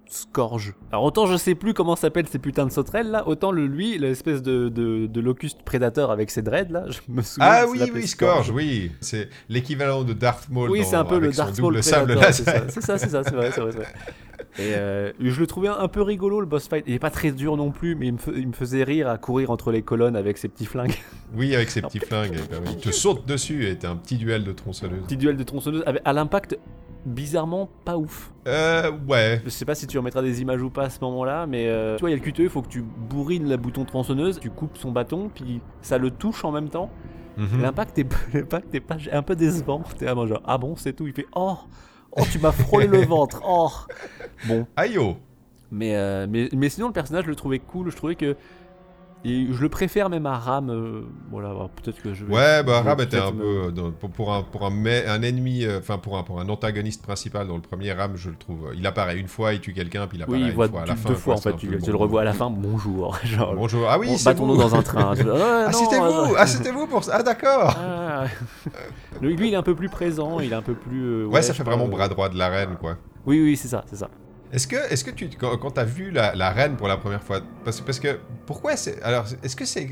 Scourge. 0.09 0.73
Alors 0.91 1.03
autant 1.03 1.27
je 1.27 1.35
sais 1.35 1.53
plus 1.53 1.73
comment 1.73 1.95
s'appellent 1.97 2.27
ces 2.29 2.39
putains 2.39 2.65
de 2.65 2.71
sauterelles 2.71 3.11
là, 3.11 3.27
autant 3.27 3.51
le 3.51 3.67
lui, 3.67 3.97
l'espèce 3.99 4.41
de, 4.41 4.69
de, 4.69 5.05
de 5.05 5.21
locuste 5.21 5.61
prédateur 5.63 6.11
avec 6.11 6.31
ses 6.31 6.41
dreads 6.41 6.71
là, 6.71 6.85
je 6.87 6.99
me 7.09 7.21
souviens. 7.21 7.45
Ah 7.51 7.65
oui, 7.69 7.81
oui, 7.93 8.07
Scourge, 8.07 8.49
oui. 8.49 8.91
C'est 9.01 9.27
l'équivalent 9.49 10.03
de 10.05 10.13
Darth 10.13 10.47
Maul. 10.49 10.71
Oui, 10.71 10.83
c'est 10.85 10.95
un 10.95 11.03
peu 11.05 11.19
le 11.19 11.31
Dark 11.31 11.59
Maul 11.59 11.83
c'est 11.83 11.91
ça, 11.91 12.07
c'est 12.71 12.81
ça, 12.81 12.97
c'est 13.23 13.33
vrai, 13.35 13.51
c'est 13.51 13.61
vrai. 13.61 13.85
Et 14.59 14.73
euh, 14.75 15.11
je 15.19 15.39
le 15.39 15.45
trouvais 15.47 15.67
un 15.67 15.87
peu 15.87 16.01
rigolo 16.01 16.39
le 16.39 16.45
boss 16.47 16.67
fight. 16.67 16.83
Il 16.87 16.93
est 16.93 16.99
pas 16.99 17.11
très 17.11 17.31
dur 17.31 17.57
non 17.57 17.71
plus, 17.71 17.95
mais 17.95 18.07
il 18.07 18.13
me, 18.13 18.17
fe- 18.17 18.33
il 18.35 18.47
me 18.47 18.53
faisait 18.53 18.83
rire 18.83 19.07
à 19.07 19.17
courir 19.17 19.51
entre 19.51 19.71
les 19.71 19.81
colonnes 19.83 20.15
avec 20.15 20.37
ses 20.37 20.47
petits 20.47 20.65
flingues. 20.65 20.95
Oui, 21.35 21.53
avec 21.55 21.69
ses 21.69 21.81
petits 21.81 21.99
flingues. 21.99 22.33
et 22.33 22.37
ben, 22.51 22.61
Il 22.71 22.77
te 22.77 22.89
saute 22.91 23.25
dessus 23.27 23.67
et 23.67 23.77
t'as 23.77 23.89
un 23.91 23.95
petit 23.97 24.17
duel 24.17 24.43
de 24.43 24.51
tronçonneuse. 24.51 25.03
Petit 25.03 25.17
duel 25.17 25.37
de 25.37 25.43
tronçonneuse 25.43 25.83
avec- 25.85 26.01
à 26.05 26.13
l'impact 26.13 26.57
bizarrement 27.05 27.69
pas 27.85 27.97
ouf. 27.97 28.31
Euh, 28.47 28.91
ouais. 29.07 29.41
Je 29.45 29.49
sais 29.49 29.63
pas 29.65 29.75
si 29.75 29.87
tu 29.87 29.97
en 29.97 30.01
mettras 30.01 30.21
des 30.21 30.41
images 30.41 30.61
ou 30.61 30.69
pas 30.69 30.83
à 30.83 30.89
ce 30.89 30.99
moment-là, 31.01 31.45
mais 31.47 31.67
euh, 31.67 31.95
tu 31.95 32.01
vois, 32.01 32.09
il 32.09 32.13
y 32.17 32.19
a 32.19 32.23
le 32.23 32.31
QTE, 32.31 32.39
il 32.39 32.49
faut 32.49 32.61
que 32.61 32.67
tu 32.67 32.81
bourrines 32.81 33.47
le 33.49 33.55
bouton 33.57 33.85
tronçonneuse, 33.85 34.39
tu 34.39 34.49
coupes 34.49 34.77
son 34.77 34.91
bâton, 34.91 35.29
puis 35.33 35.61
ça 35.81 35.97
le 35.97 36.11
touche 36.11 36.43
en 36.43 36.51
même 36.51 36.69
temps. 36.69 36.89
L'impact 37.61 37.99
est, 37.99 38.07
l'impact 38.33 38.73
est 38.73 38.79
pas, 38.79 38.97
un 39.11 39.21
peu 39.21 39.35
décevant. 39.35 39.83
T'es 39.99 40.05
vraiment 40.05 40.25
genre, 40.25 40.41
ah 40.43 40.57
bon, 40.57 40.75
c'est 40.75 40.93
tout. 40.93 41.05
Il 41.05 41.13
fait, 41.13 41.27
oh, 41.35 41.55
oh, 42.11 42.23
tu 42.31 42.39
m'as 42.39 42.51
frôlé 42.51 42.87
le 42.87 43.01
ventre, 43.05 43.41
oh. 43.45 43.69
Bon, 44.47 44.65
Aïe 44.75 44.97
oh. 44.97 45.17
mais, 45.71 45.95
euh, 45.95 46.27
mais, 46.29 46.49
mais 46.53 46.69
sinon, 46.69 46.87
le 46.87 46.93
personnage, 46.93 47.25
je 47.25 47.29
le 47.29 47.35
trouvais 47.35 47.59
cool. 47.59 47.91
Je 47.91 47.95
trouvais 47.95 48.15
que. 48.15 48.35
Et 49.25 49.47
je 49.51 49.61
le 49.61 49.69
préfère 49.69 50.09
même 50.09 50.25
à 50.25 50.37
Ram. 50.37 50.69
euh, 50.69 51.01
voilà, 51.31 51.49
alors 51.49 51.69
peut-être 51.69 52.01
que 52.01 52.13
je 52.13 52.23
vais. 52.23 52.33
Ouais, 52.33 52.63
bah 52.63 52.81
Ram 52.81 52.99
était 53.01 53.17
un 53.17 53.31
peu 53.31 53.65
euh, 53.67 53.71
dans- 53.71 53.91
pour, 53.91 54.09
pour 54.11 54.33
un 54.33 54.43
pour 54.43 54.65
un, 54.65 54.71
ennemi, 55.21 55.65
euh, 55.65 55.79
enfin 55.79 55.97
pour 55.97 56.17
un 56.17 56.23
pour 56.23 56.39
un 56.39 56.47
antagoniste 56.49 57.01
principal 57.03 57.47
dans 57.47 57.55
le 57.55 57.61
premier 57.61 57.91
Ram, 57.93 58.13
je 58.15 58.29
le 58.29 58.35
trouve. 58.35 58.71
Il 58.75 58.85
apparaît 58.87 59.17
une 59.19 59.27
fois, 59.27 59.53
il 59.53 59.59
tue 59.59 59.73
quelqu'un, 59.73 60.07
puis 60.07 60.17
il 60.17 60.23
apparaît 60.23 60.37
Oui, 60.37 60.43
il 60.45 60.49
une 60.49 60.55
voit 60.55 60.69
fois 60.69 60.81
à 60.81 60.85
la 60.85 60.93
deux 60.93 60.99
fin. 60.99 61.13
fois 61.15 61.33
quoi, 61.33 61.33
en 61.33 61.37
fait. 61.41 61.57
Tu, 61.57 61.67
bon. 61.67 61.87
le 61.87 61.95
revois 61.95 62.21
à 62.21 62.25
la 62.25 62.33
fin, 62.33 62.49
bonjour. 62.49 63.17
Genre, 63.23 63.53
Bonjour. 63.55 63.87
Ah 63.89 63.97
oui, 63.99 64.07
bon, 64.07 64.17
c'est 64.17 64.33
vous. 64.33 64.55
dans 64.57 64.75
un 64.75 64.81
train. 64.81 65.13
Ah, 65.17 65.65
Ah 65.67 65.73
c'était 65.73 65.97
vous. 65.99 66.35
Ah 66.37 66.47
c'était 66.47 66.71
vous 66.71 66.87
pour 66.87 67.03
ça. 67.03 67.13
Ah 67.15 67.23
d'accord. 67.23 67.75
ah. 67.77 68.25
lui, 69.21 69.35
il 69.35 69.53
est 69.53 69.55
un 69.55 69.63
peu 69.63 69.75
plus 69.75 69.89
présent, 69.89 70.39
il 70.39 70.51
est 70.51 70.55
un 70.55 70.61
peu 70.61 70.73
plus. 70.75 71.03
euh, 71.03 71.25
Ouais, 71.25 71.41
ça 71.41 71.53
fait 71.53 71.63
vraiment 71.63 71.87
bras 71.87 72.07
droit 72.07 72.29
de 72.29 72.37
la 72.37 72.49
reine, 72.49 72.77
quoi. 72.79 72.97
Oui, 73.25 73.41
oui, 73.41 73.57
c'est 73.57 73.67
ça, 73.67 73.83
c'est 73.87 73.95
ça. 73.97 74.09
Est-ce 74.51 74.67
que, 74.67 74.75
est-ce 74.91 75.03
que 75.03 75.11
tu, 75.11 75.27
quand, 75.37 75.57
quand 75.57 75.71
t'as 75.71 75.83
vu 75.83 76.09
la, 76.11 76.33
la 76.35 76.51
reine 76.51 76.77
pour 76.77 76.87
la 76.87 76.97
première 76.97 77.21
fois, 77.23 77.41
parce, 77.65 77.81
parce 77.81 77.99
que, 77.99 78.19
pourquoi 78.45 78.77
c'est, 78.77 79.01
alors, 79.03 79.25
est-ce 79.43 79.55
que 79.55 79.65
c'est, 79.65 79.89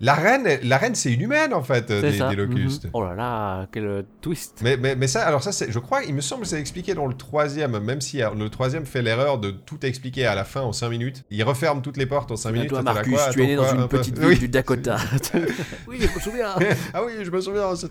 la 0.00 0.14
reine, 0.14 0.46
la 0.62 0.78
reine, 0.78 0.94
c'est 0.94 1.12
une 1.12 1.20
humaine 1.22 1.52
en 1.54 1.62
fait 1.62 1.90
des, 1.90 2.18
locustes. 2.36 2.84
mhm. 2.84 2.90
Oh 2.92 3.02
là 3.04 3.14
là, 3.14 3.66
quel 3.72 3.84
euh, 3.84 4.02
twist. 4.20 4.60
Mais, 4.62 4.76
mais, 4.76 4.94
mais 4.94 5.06
ça, 5.08 5.24
alors 5.26 5.42
ça, 5.42 5.50
c'est, 5.52 5.70
je 5.72 5.78
crois, 5.80 6.02
il 6.04 6.14
me 6.14 6.20
semble 6.20 6.42
que 6.42 6.48
c'est 6.48 6.60
expliqué 6.60 6.94
dans 6.94 7.06
le 7.06 7.14
troisième, 7.14 7.78
même 7.80 8.00
si 8.00 8.18
le 8.18 8.48
troisième 8.48 8.84
fait 8.86 9.02
l'erreur 9.02 9.38
de 9.38 9.50
tout 9.50 9.84
expliquer 9.86 10.26
à 10.26 10.34
la 10.34 10.44
fin 10.44 10.60
en 10.60 10.72
5 10.72 10.88
minutes. 10.88 11.24
Il 11.30 11.42
referme 11.44 11.80
toutes 11.82 11.96
les 11.96 12.06
portes 12.06 12.30
en 12.30 12.36
5 12.36 12.52
minutes. 12.52 12.68
toi, 12.70 12.82
Marcus, 12.82 13.12
quoi, 13.14 13.30
tu 13.30 13.42
es 13.42 13.46
né 13.46 13.56
dans 13.56 13.72
une 13.74 13.88
peu- 13.88 13.98
petite 13.98 14.18
ville 14.18 14.28
Oui. 14.28 14.38
du 14.38 14.48
Dakota. 14.48 14.98
oui, 15.88 15.98
je 16.00 16.14
me 16.14 16.20
souviens. 16.20 16.54
ah 16.94 17.04
oui, 17.04 17.12
je 17.22 17.30
me 17.30 17.40
souviens. 17.40 17.74
C'est 17.76 17.90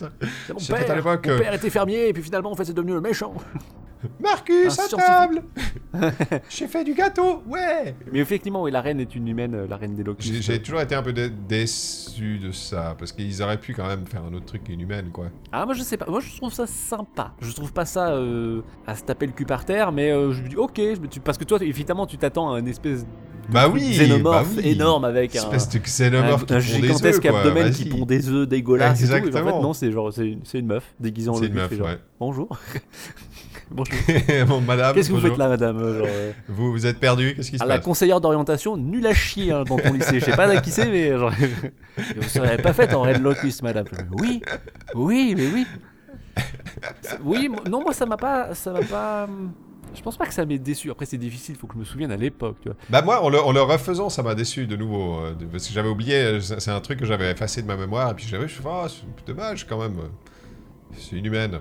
mon 0.54 0.76
à 0.76 0.80
père. 0.80 0.96
l'époque, 0.96 1.28
Mon 1.28 1.34
euh, 1.34 1.40
père 1.40 1.54
était 1.54 1.70
fermier 1.70 2.10
et 2.10 2.14
puis 2.14 2.24
finalement 2.24 2.52
en 2.52 2.56
fait 2.56 2.66
c'est 2.66 2.74
devenu 2.74 2.94
le 2.94 3.02
méchant. 3.02 3.34
Marcus, 4.22 4.80
Un 4.80 4.84
à 4.84 4.88
table 4.88 5.44
J'ai 6.50 6.68
fait 6.68 6.84
du 6.84 6.94
gâteau, 6.94 7.42
ouais 7.48 7.96
Mais 8.12 8.20
effectivement, 8.20 8.62
oui, 8.64 8.72
la 8.72 8.82
reine 8.82 9.00
est 9.00 9.16
une 9.16 9.28
humaine, 9.28 9.56
euh, 9.56 9.68
la 9.68 9.78
reine 9.78 9.96
des 9.96 10.04
locustes. 10.04 10.42
J'ai, 10.42 10.62
toujours 10.62 10.82
été 10.82 10.96
un 10.96 11.02
peu 11.04 11.14
dé- 11.14 11.30
déçu 11.30 12.38
de 12.40 12.52
ça, 12.52 12.96
parce 12.98 13.12
qu'ils 13.12 13.42
auraient 13.42 13.60
pu 13.60 13.74
quand 13.74 13.88
même 13.88 14.06
faire 14.06 14.24
un 14.24 14.34
autre 14.34 14.46
truc 14.46 14.64
qu'une 14.66 14.82
humaine, 14.82 15.10
quoi. 15.12 15.28
Ah 15.52 15.66
moi 15.66 15.74
je 15.74 15.82
sais 15.84 15.98
pas, 15.98 16.06
moi 16.08 16.20
je 16.20 16.36
trouve 16.38 16.54
ça 16.54 16.68
sympa. 16.68 17.34
Je 17.42 17.52
trouve 17.52 17.74
pas 17.74 17.86
ça 17.86 18.10
euh, 18.12 18.62
à 18.86 18.96
se 18.96 19.04
taper 19.04 19.26
le 19.28 19.32
cul 19.34 19.46
par 19.46 19.66
terre, 19.66 19.92
mais 19.92 20.12
euh, 20.12 20.32
je 20.32 20.42
me 20.44 20.48
dis 20.50 20.56
ok, 20.58 20.76
je 20.78 21.00
me- 21.02 21.08
tu- 21.08 21.20
parce 21.20 21.38
que 21.38 21.44
toi 21.44 21.58
évidemment 21.62 22.06
tu 22.06 22.18
t'attends 22.18 22.54
à 22.54 22.60
une 22.60 22.68
espèce 22.68 23.04
de 23.04 23.10
Bah 23.50 23.70
oui, 23.70 23.94
xénomorphe 23.94 24.56
bah 24.56 24.62
oui. 24.64 24.72
énorme 24.72 25.06
avec 25.06 25.36
un, 25.36 25.40
Espèce 25.40 25.70
de 25.70 25.80
xénomorphe 25.80 26.60
gigantesque 26.60 27.26
abdomen 27.26 27.72
qui 27.72 27.86
pond 27.86 28.06
des 28.06 28.30
œufs 28.30 28.48
dégueulasses 28.48 29.02
et 29.02 29.06
tout. 29.06 29.12
Et 29.12 29.16
en 29.16 29.22
fait 29.22 29.28
Exactement. 29.28 29.62
non, 29.62 29.74
c'est 29.74 29.92
genre 29.92 30.12
c'est 30.14 30.60
une, 30.60 30.68
meuf 30.68 30.84
déguisée 31.00 31.30
en 31.30 31.36
C'est 31.36 31.48
une 31.48 31.56
locuste, 31.56 31.72
meuf, 31.72 31.80
genre, 31.80 31.88
ouais. 31.88 32.00
Bonjour. 32.20 32.50
Bonjour. 33.72 33.96
bon, 34.48 34.62
madame, 34.62 34.96
Qu'est-ce 34.96 35.10
que 35.10 35.14
vous 35.14 35.20
faites 35.20 35.38
là, 35.38 35.50
madame 35.50 35.78
euh, 35.78 35.98
genre, 36.00 36.08
euh, 36.10 36.32
Vous, 36.48 36.72
vous 36.72 36.86
êtes 36.86 37.00
perdu 37.00 37.34
Qu'est-ce 37.36 37.52
qui 37.52 37.58
se 37.58 37.64
Ah, 37.64 37.68
la 37.68 37.76
passe? 37.76 37.86
conseillère 37.86 38.22
d'orientation, 38.22 38.78
nul 38.78 39.06
à 39.06 39.14
chier 39.14 39.52
hein, 39.52 39.64
dans 39.66 39.78
ton 39.78 39.94
lycée. 39.94 40.20
Je 40.20 40.26
sais 40.26 40.36
pas 40.36 40.56
qui 40.62 40.72
c'est, 40.72 40.90
mais 40.90 41.18
genre, 41.18 41.32
vous 41.98 42.22
ne 42.22 42.28
seriez 42.28 42.58
pas 42.58 42.74
faite 42.74 42.94
en 42.94 43.02
Red 43.02 43.22
Locust, 43.22 43.62
madame. 43.64 43.86
Oui, 44.14 44.42
oui, 44.96 45.36
mais 45.36 45.48
oui. 45.54 45.66
Oui, 47.24 47.50
non, 47.70 47.82
moi 47.82 47.94
ça 47.94 48.06
m'a 48.06 48.18
pas, 48.18 48.54
ça 48.54 48.72
m'a 48.72 48.82
pas. 48.82 49.28
Je 49.98 50.02
pense 50.04 50.16
pas 50.18 50.26
que 50.28 50.34
ça 50.34 50.46
m'ait 50.46 50.60
déçu. 50.60 50.92
Après, 50.92 51.06
c'est 51.06 51.18
difficile, 51.18 51.56
faut 51.56 51.68
que 51.68 51.74
je 51.74 51.80
me 51.80 51.84
souvienne 51.84 52.12
à 52.12 52.18
l'époque. 52.18 52.70
Bah 52.90 53.02
moi, 53.02 53.22
en 53.24 53.30
le, 53.30 53.40
en 53.42 53.52
le 53.52 53.62
refaisant, 53.62 54.10
ça 54.10 54.22
m'a 54.24 54.36
déçu 54.36 54.68
de 54.68 54.76
nouveau. 54.76 55.18
euh, 55.20 55.34
parce 55.52 55.68
que 55.68 55.74
j'avais 55.74 55.90
oublié, 55.90 56.16
euh, 56.16 56.40
c'est 56.40 56.72
un 56.72 56.80
truc 56.82 57.00
que 57.00 57.06
j'avais 57.06 57.32
effacé 57.32 57.62
de 57.62 57.68
ma 57.68 57.76
mémoire, 57.76 58.12
et 58.12 58.14
puis 58.14 58.26
j'avais, 58.28 58.48
je 58.48 58.54
suis 58.54 58.64
Ah, 58.66 58.88
c'est 58.90 59.26
dommage 59.28 59.66
quand 59.68 59.80
même. 59.80 59.98
C'est 60.98 61.16
une 61.18 61.26
humaine. 61.26 61.60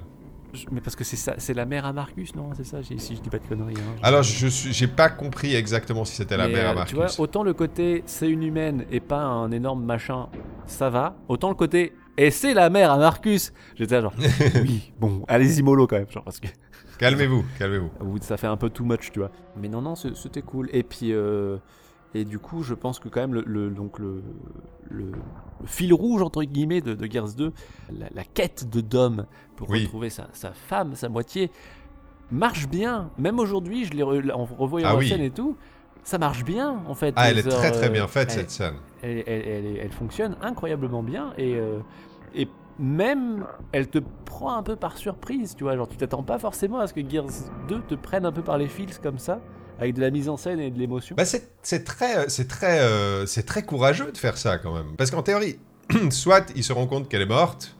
Je- 0.52 0.66
Mais 0.70 0.80
parce 0.80 0.96
que 0.96 1.04
c'est 1.04 1.16
ça, 1.16 1.34
c'est 1.38 1.54
la 1.54 1.66
mère 1.66 1.84
à 1.84 1.92
Marcus, 1.92 2.34
non 2.34 2.50
C'est 2.56 2.64
ça, 2.64 2.78
si 2.82 2.96
je 3.16 3.20
dis 3.20 3.28
pas 3.30 3.38
de 3.38 3.46
conneries. 3.46 3.74
hein. 3.76 3.96
Alors, 4.02 4.22
je 4.22 4.46
j'ai 4.48 4.86
pas 4.86 5.08
compris 5.10 5.54
exactement 5.54 6.04
si 6.04 6.14
c'était 6.16 6.36
la 6.36 6.48
mère 6.48 6.68
à 6.68 6.70
euh, 6.70 6.74
Marcus. 6.74 6.90
Tu 6.90 6.96
vois, 6.96 7.08
autant 7.18 7.42
le 7.42 7.52
côté 7.52 8.02
c'est 8.06 8.28
une 8.28 8.42
humaine 8.42 8.84
et 8.90 9.00
pas 9.00 9.18
un 9.22 9.50
énorme 9.50 9.84
machin, 9.84 10.28
ça 10.66 10.88
va. 10.88 11.16
Autant 11.28 11.48
le 11.48 11.54
côté 11.56 11.92
et 12.16 12.30
c'est 12.30 12.54
la 12.54 12.70
mère 12.70 12.92
à 12.92 12.96
Marcus. 12.98 13.52
J'étais 13.74 14.00
genre 14.00 14.14
oui, 14.62 14.92
bon, 14.98 15.24
allez-y 15.28 15.62
mollo 15.62 15.86
quand 15.86 15.96
même, 15.98 16.10
genre 16.10 16.24
parce 16.24 16.40
que 16.40 16.48
Calmez-vous, 16.98 17.44
calmez-vous. 17.58 17.90
ça 18.22 18.36
fait 18.36 18.46
un 18.46 18.56
peu 18.56 18.70
too 18.70 18.84
much, 18.84 19.10
tu 19.12 19.18
vois. 19.20 19.30
Mais 19.56 19.68
non, 19.68 19.82
non, 19.82 19.94
c'était 19.96 20.42
cool. 20.42 20.68
Et 20.72 20.82
puis 20.82 21.12
euh, 21.12 21.58
et 22.14 22.24
du 22.24 22.38
coup, 22.38 22.62
je 22.62 22.72
pense 22.74 22.98
que 22.98 23.08
quand 23.08 23.20
même 23.20 23.34
le, 23.34 23.42
le- 23.46 23.70
donc 23.70 23.98
le, 23.98 24.22
fil 25.64 25.92
rouge 25.92 26.22
entre 26.22 26.42
guillemets 26.44 26.80
de, 26.80 26.94
de 26.94 27.10
Gears 27.10 27.34
2, 27.36 27.52
la, 27.98 28.06
la 28.14 28.24
quête 28.24 28.68
de 28.70 28.80
Dom 28.80 29.26
pour 29.56 29.68
Oui. 29.70 29.82
retrouver 29.84 30.10
sa, 30.10 30.28
sa 30.32 30.52
femme, 30.52 30.94
sa 30.94 31.08
moitié, 31.08 31.50
marche 32.30 32.68
bien. 32.68 33.10
Même 33.18 33.38
aujourd'hui, 33.38 33.84
je 33.84 33.92
l'ai 33.92 34.02
re- 34.02 34.32
en 34.32 34.44
revoyant 34.44 34.88
Ah 34.88 34.92
la 34.92 34.98
oui. 34.98 35.08
scène 35.08 35.20
et 35.22 35.30
tout. 35.30 35.56
Ça 36.04 36.18
marche 36.18 36.44
bien 36.44 36.82
en 36.86 36.94
fait. 36.94 37.12
Ah, 37.16 37.30
elle 37.30 37.38
est 37.38 37.50
Genre, 37.50 37.58
très 37.58 37.72
très 37.72 37.86
euh, 37.88 37.90
bien 37.90 38.06
faite 38.06 38.28
elle- 38.30 38.38
cette 38.38 38.50
scène. 38.50 38.74
elle, 39.02 39.24
elle- 39.26 39.76
elle 39.82 39.92
fonctionne 39.92 40.36
incroyablement 40.40 41.02
bien 41.02 41.32
et, 41.36 41.56
euh, 41.56 41.80
et 42.34 42.48
même 42.78 43.46
elle 43.72 43.88
te 43.88 43.98
prend 44.24 44.54
un 44.56 44.62
peu 44.62 44.76
par 44.76 44.96
surprise, 44.98 45.54
tu 45.56 45.64
vois. 45.64 45.76
Genre, 45.76 45.88
tu 45.88 45.96
t'attends 45.96 46.22
pas 46.22 46.38
forcément 46.38 46.78
à 46.78 46.86
ce 46.86 46.92
que 46.94 47.00
Gears 47.08 47.26
2 47.68 47.80
te 47.88 47.94
prenne 47.94 48.26
un 48.26 48.32
peu 48.32 48.42
par 48.42 48.58
les 48.58 48.68
fils 48.68 48.98
comme 48.98 49.18
ça, 49.18 49.40
avec 49.78 49.94
de 49.94 50.00
la 50.00 50.10
mise 50.10 50.28
en 50.28 50.36
scène 50.36 50.60
et 50.60 50.70
de 50.70 50.78
l'émotion. 50.78 51.16
Bah 51.16 51.24
c'est 51.24 51.84
très 51.84 52.28
c'est 52.28 52.48
très 52.48 52.80
euh, 52.80 53.26
c'est 53.26 53.44
très 53.44 53.62
courageux 53.62 54.12
de 54.12 54.18
faire 54.18 54.36
ça 54.38 54.58
quand 54.58 54.74
même 54.74 54.94
parce 54.96 55.10
qu'en 55.10 55.22
théorie 55.22 55.58
soit 56.10 56.52
il 56.56 56.64
se 56.64 56.72
rend 56.72 56.86
compte 56.86 57.08
qu'elle 57.08 57.22
est 57.22 57.26
morte 57.26 57.76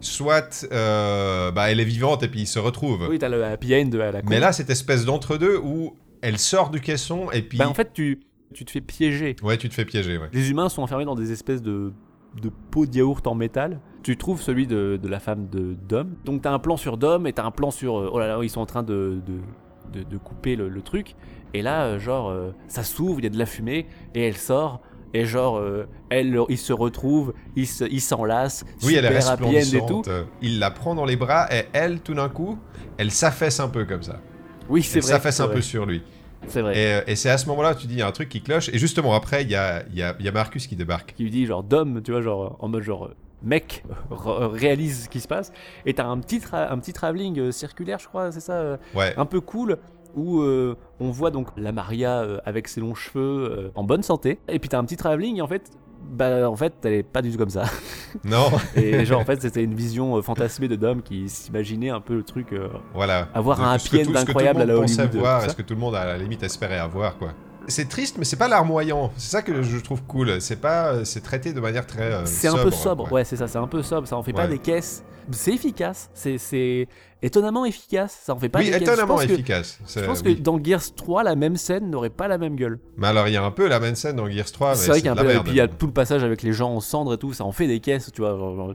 soit 0.00 0.66
euh, 0.72 1.50
bah 1.50 1.70
elle 1.70 1.80
est 1.80 1.84
vivante 1.84 2.22
et 2.22 2.28
puis 2.28 2.40
ils 2.42 2.46
se 2.46 2.58
retrouvent 2.58 3.06
oui, 3.10 3.18
t'as 3.18 3.28
le 3.28 3.44
happy 3.44 3.74
end 3.74 3.90
à 3.98 4.12
la 4.12 4.20
con. 4.22 4.28
mais 4.30 4.38
là 4.40 4.52
cette 4.52 4.70
espèce 4.70 5.04
d'entre 5.04 5.36
deux 5.36 5.56
où 5.58 5.96
elle 6.22 6.38
sort 6.38 6.70
du 6.70 6.80
caisson 6.80 7.30
et 7.32 7.42
puis 7.42 7.58
Bah, 7.58 7.68
en 7.68 7.74
fait, 7.74 7.92
tu, 7.92 8.20
tu 8.54 8.64
te 8.64 8.70
fais 8.70 8.80
piéger. 8.80 9.34
ouais 9.42 9.56
tu 9.56 9.68
te 9.68 9.74
fais 9.74 9.84
piéger 9.84 10.18
ouais 10.18 10.28
Les 10.32 10.50
humains 10.50 10.68
sont 10.68 10.82
enfermés 10.82 11.04
dans 11.04 11.14
des 11.14 11.32
espèces 11.32 11.62
de, 11.62 11.92
de 12.40 12.50
pots 12.70 12.86
de 12.86 12.96
yaourt 12.96 13.26
en 13.26 13.34
métal. 13.34 13.80
Tu 14.02 14.16
trouves 14.16 14.40
celui 14.40 14.66
de, 14.66 14.98
de 15.02 15.08
la 15.08 15.18
femme 15.20 15.48
de 15.48 15.74
Dom. 15.88 16.14
Donc 16.24 16.42
t'as 16.42 16.52
un 16.52 16.58
plan 16.58 16.76
sur 16.76 16.96
Dom 16.96 17.26
et 17.26 17.32
t'as 17.32 17.44
un 17.44 17.50
plan 17.50 17.70
sur. 17.70 17.98
euh, 17.98 18.10
oh 18.12 18.18
là 18.18 18.26
là, 18.28 18.38
ils 18.42 18.50
sont 18.50 18.60
en 18.60 18.66
train 18.66 18.82
de, 18.82 19.20
de, 19.26 20.02
de- 20.02 20.16
couper 20.18 20.56
le, 20.56 20.68
le 20.68 20.82
truc. 20.82 21.14
Et 21.54 21.62
là, 21.62 21.84
euh, 21.84 21.98
genre, 21.98 22.28
euh, 22.30 22.50
ça 22.68 22.82
s'ouvre, 22.84 23.20
il 23.20 23.24
y 23.24 23.26
a 23.26 23.30
de 23.30 23.38
la 23.38 23.46
fumée 23.46 23.86
et 24.14 24.22
elle 24.26 24.36
sort. 24.36 24.80
Et 25.14 25.24
genre, 25.24 25.56
euh, 25.56 25.86
elle, 26.10 26.38
ils 26.50 26.58
se 26.58 26.72
retrouvent, 26.74 27.32
ils 27.56 27.66
se- 27.66 27.84
ils 27.84 28.02
s'enlacent, 28.02 28.64
Oui, 28.82 28.94
elle 28.96 29.06
est 29.06 29.20
super 29.22 29.32
happy 29.32 29.44
end 29.44 29.48
et 29.48 29.52
tout. 29.52 29.56
resplendissante. 30.02 30.10
Il 30.42 30.58
la 30.58 30.70
prend 30.70 30.94
dans 30.94 31.06
les 31.06 31.16
bras 31.16 31.46
et 31.50 31.64
elle, 31.72 32.00
tout 32.00 32.12
d'un 32.14 32.28
coup, 32.28 32.58
elle 32.98 33.10
s'affaisse 33.10 33.58
un 33.60 33.68
peu 33.68 33.86
comme 33.86 34.02
ça. 34.02 34.20
Oui, 34.68 34.82
c'est 34.82 34.98
Elle 34.98 35.02
vrai. 35.04 35.12
s'affaisse 35.12 35.36
c'est 35.36 35.42
un 35.42 35.46
vrai, 35.46 35.54
peu 35.56 35.62
sur 35.62 35.86
lui. 35.86 36.02
C'est 36.46 36.60
vrai. 36.60 37.02
Et, 37.06 37.12
et 37.12 37.16
c'est 37.16 37.30
à 37.30 37.38
ce 37.38 37.46
moment-là, 37.48 37.74
tu 37.74 37.86
dis, 37.86 37.94
il 37.94 37.98
y 38.00 38.02
a 38.02 38.06
un 38.06 38.12
truc 38.12 38.28
qui 38.28 38.42
cloche. 38.42 38.68
Et 38.68 38.78
justement, 38.78 39.14
après, 39.14 39.42
il 39.44 39.50
y 39.50 39.54
a, 39.56 39.82
y, 39.94 40.02
a, 40.02 40.14
y 40.20 40.28
a 40.28 40.32
Marcus 40.32 40.66
qui 40.66 40.76
débarque. 40.76 41.14
qui 41.16 41.22
lui 41.24 41.30
dit 41.30 41.46
genre 41.46 41.62
Dom, 41.62 42.02
tu 42.02 42.12
vois, 42.12 42.20
genre 42.20 42.56
en 42.60 42.68
mode 42.68 42.82
genre 42.82 43.10
mec, 43.42 43.84
réalise 44.10 45.04
ce 45.04 45.08
qui 45.08 45.20
se 45.20 45.28
passe. 45.28 45.52
Et 45.86 45.94
t'as 45.94 46.06
un 46.06 46.18
petit, 46.18 46.40
un 46.52 46.78
petit 46.78 46.92
travelling 46.92 47.38
euh, 47.38 47.52
circulaire, 47.52 47.98
je 47.98 48.08
crois, 48.08 48.32
c'est 48.32 48.40
ça, 48.40 48.54
euh, 48.54 48.76
Ouais. 48.94 49.14
un 49.16 49.26
peu 49.26 49.40
cool, 49.40 49.78
où 50.14 50.40
euh, 50.40 50.74
on 51.00 51.10
voit 51.10 51.30
donc 51.30 51.48
la 51.56 51.70
Maria 51.72 52.20
euh, 52.20 52.38
avec 52.44 52.66
ses 52.68 52.80
longs 52.80 52.94
cheveux 52.94 53.50
euh, 53.50 53.70
en 53.74 53.84
bonne 53.84 54.02
santé. 54.02 54.38
Et 54.48 54.58
puis 54.58 54.68
t'as 54.68 54.78
un 54.78 54.84
petit 54.84 54.96
travelling, 54.96 55.36
et 55.36 55.42
en 55.42 55.46
fait, 55.46 55.70
bah 56.10 56.48
en 56.50 56.56
fait, 56.56 56.72
elle 56.84 56.94
est 56.94 57.02
pas 57.02 57.20
du 57.22 57.30
tout 57.32 57.38
comme 57.38 57.50
ça. 57.50 57.64
Non, 58.24 58.48
Et 58.74 59.04
genre 59.04 59.20
en 59.20 59.24
fait, 59.26 59.42
c'était 59.42 59.62
une 59.62 59.74
vision 59.74 60.20
fantasmée 60.22 60.66
de 60.66 60.76
Dom 60.76 61.02
qui 61.02 61.28
s'imaginait 61.28 61.90
un 61.90 62.00
peu 62.00 62.14
le 62.14 62.22
truc. 62.22 62.54
voilà. 62.94 63.28
Avoir 63.34 63.62
un 63.62 63.72
happy 63.74 64.00
incroyable 64.16 64.62
à 64.62 64.64
la 64.64 64.78
Hollywood, 64.78 65.14
voir, 65.16 65.40
tout 65.40 65.44
et 65.44 65.48
ça. 65.48 65.52
ce 65.52 65.56
que 65.56 65.62
tout 65.62 65.74
le 65.74 65.80
monde 65.80 65.94
à 65.94 66.06
la 66.06 66.16
limite 66.16 66.42
espérait 66.42 66.78
avoir, 66.78 67.18
quoi? 67.18 67.34
C'est 67.68 67.88
triste, 67.88 68.16
mais 68.18 68.24
c'est 68.24 68.36
pas 68.36 68.48
larmoyant. 68.48 69.12
C'est 69.16 69.30
ça 69.30 69.42
que 69.42 69.62
je 69.62 69.78
trouve 69.78 70.02
cool. 70.04 70.40
C'est 70.40 70.60
pas, 70.60 71.04
c'est 71.04 71.20
traité 71.20 71.52
de 71.52 71.60
manière 71.60 71.86
très. 71.86 72.12
euh, 72.12 72.22
C'est 72.24 72.48
un 72.48 72.56
peu 72.56 72.70
sobre, 72.70 73.10
ouais, 73.12 73.24
c'est 73.24 73.36
ça, 73.36 73.46
c'est 73.46 73.58
un 73.58 73.66
peu 73.66 73.82
sobre, 73.82 74.08
ça 74.08 74.16
en 74.16 74.22
fait 74.22 74.32
pas 74.32 74.46
des 74.46 74.58
caisses. 74.58 75.02
C'est 75.30 75.52
efficace, 75.52 76.08
c'est- 76.14 76.38
c'est 76.38 76.88
étonnamment 77.20 77.66
efficace, 77.66 78.18
ça 78.24 78.32
en 78.32 78.38
fait 78.38 78.48
pas 78.48 78.60
Oui, 78.60 78.64
des 78.66 78.70
caisses. 78.70 78.78
Je 78.80 78.84
étonnamment 78.84 79.16
pense 79.16 79.26
que- 79.26 79.32
efficace. 79.32 79.78
Je 79.86 80.00
pense 80.06 80.22
oui. 80.24 80.36
que 80.36 80.40
dans 80.40 80.58
Gears 80.64 80.94
3, 80.96 81.22
la 81.22 81.36
même 81.36 81.56
scène 81.58 81.90
n'aurait 81.90 82.08
pas 82.08 82.28
la 82.28 82.38
même 82.38 82.56
gueule. 82.56 82.78
Mais 82.96 83.08
alors, 83.08 83.28
il 83.28 83.34
y 83.34 83.36
a 83.36 83.44
un 83.44 83.50
peu 83.50 83.68
la 83.68 83.78
même 83.78 83.94
scène 83.94 84.16
dans 84.16 84.26
Gears 84.30 84.50
3, 84.50 84.68
Ah, 84.68 84.72
mais 84.72 84.76
c'est 84.78 84.88
vrai 84.88 84.98
qu'il 85.00 85.06
y 85.06 85.08
a 85.10 85.12
un 85.12 85.16
peu. 85.16 85.30
Et 85.30 85.38
puis 85.40 85.50
il 85.52 85.56
y 85.56 85.60
a 85.60 85.68
tout 85.68 85.86
le 85.86 85.92
passage 85.92 86.24
avec 86.24 86.42
les 86.42 86.54
gens 86.54 86.70
en 86.74 86.80
cendres 86.80 87.12
et 87.12 87.18
tout, 87.18 87.34
ça 87.34 87.44
en 87.44 87.52
fait 87.52 87.66
des 87.66 87.80
caisses, 87.80 88.10
tu 88.14 88.22
vois. 88.22 88.30
genre- 88.38 88.74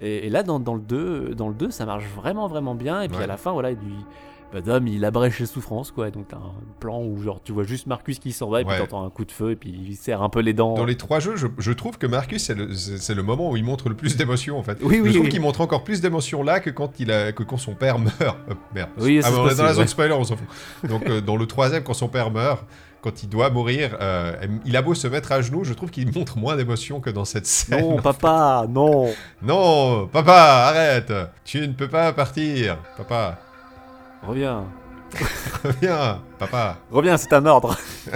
Et, 0.00 0.26
et 0.26 0.30
là, 0.30 0.42
dans, 0.42 0.58
dans 0.58 0.74
le 0.74 0.80
2, 0.80 1.34
dans 1.34 1.48
le 1.48 1.54
2, 1.54 1.70
ça 1.70 1.84
marche 1.84 2.04
vraiment, 2.16 2.48
vraiment 2.48 2.74
bien. 2.74 3.02
Et 3.02 3.08
puis 3.08 3.18
Ouais. 3.18 3.24
à 3.24 3.26
la 3.28 3.36
fin, 3.36 3.52
voilà, 3.52 3.70
il 3.72 3.76
Dom, 4.60 4.86
il 4.86 5.04
abrège 5.04 5.38
ses 5.38 5.46
souffrances, 5.46 5.90
quoi. 5.90 6.10
Donc 6.10 6.28
t'as 6.28 6.36
un 6.36 6.52
plan 6.80 7.02
où, 7.02 7.22
genre, 7.22 7.40
tu 7.42 7.52
vois 7.52 7.64
juste 7.64 7.86
Marcus 7.86 8.18
qui 8.18 8.32
s'en 8.32 8.50
va, 8.50 8.60
et 8.60 8.64
puis 8.64 8.76
t'entends 8.78 9.04
un 9.04 9.10
coup 9.10 9.24
de 9.24 9.32
feu, 9.32 9.52
et 9.52 9.56
puis 9.56 9.70
il 9.70 9.96
serre 9.96 10.22
un 10.22 10.28
peu 10.28 10.40
les 10.40 10.52
dents. 10.52 10.74
Dans 10.74 10.84
les 10.84 10.96
trois 10.96 11.20
jeux, 11.20 11.36
je, 11.36 11.46
je 11.58 11.72
trouve 11.72 11.98
que 11.98 12.06
Marcus, 12.06 12.44
c'est 12.44 12.54
le, 12.54 12.74
c'est 12.74 13.14
le 13.14 13.22
moment 13.22 13.50
où 13.50 13.56
il 13.56 13.64
montre 13.64 13.88
le 13.88 13.94
plus 13.94 14.16
d'émotion, 14.16 14.58
en 14.58 14.62
fait. 14.62 14.78
Oui, 14.82 15.00
oui, 15.00 15.08
je 15.08 15.14
trouve 15.14 15.26
oui. 15.26 15.30
qu'il 15.30 15.40
montre 15.40 15.60
encore 15.60 15.84
plus 15.84 16.00
d'émotion 16.00 16.42
là 16.42 16.60
que 16.60 16.70
quand, 16.70 17.00
il 17.00 17.10
a, 17.10 17.32
que 17.32 17.42
quand 17.42 17.56
son 17.56 17.74
père 17.74 17.98
meurt. 17.98 18.38
Euh, 18.48 18.54
merde. 18.74 18.90
Oui, 18.98 19.20
ah, 19.22 19.30
on 19.32 19.48
est 19.48 19.54
dans 19.54 19.64
la 19.64 19.74
zone 19.74 19.88
spoiler, 19.88 20.14
on 20.14 20.24
s'en 20.24 20.36
fout. 20.36 20.46
Donc, 20.88 21.08
euh, 21.08 21.20
dans 21.20 21.36
le 21.36 21.46
troisième, 21.46 21.82
quand 21.82 21.94
son 21.94 22.08
père 22.08 22.30
meurt, 22.30 22.64
quand 23.02 23.22
il 23.22 23.28
doit 23.28 23.50
mourir, 23.50 23.96
euh, 24.00 24.34
il 24.64 24.76
a 24.76 24.82
beau 24.82 24.94
se 24.94 25.06
mettre 25.06 25.32
à 25.32 25.42
genoux, 25.42 25.62
je 25.62 25.74
trouve 25.74 25.90
qu'il 25.90 26.10
montre 26.14 26.38
moins 26.38 26.56
d'émotion 26.56 27.00
que 27.00 27.10
dans 27.10 27.26
cette 27.26 27.46
scène. 27.46 27.80
Non, 27.80 27.96
papa, 28.00 28.66
non. 28.68 29.10
Non, 29.42 30.06
papa, 30.06 30.68
arrête 30.68 31.12
Tu 31.44 31.60
ne 31.68 31.72
peux 31.74 31.88
pas 31.88 32.12
partir, 32.14 32.78
papa. 32.96 33.38
Reviens. 34.26 34.64
Reviens, 35.64 36.22
papa. 36.38 36.78
Reviens, 36.90 37.16
c'est 37.16 37.32
un 37.32 37.46
ordre. 37.46 37.76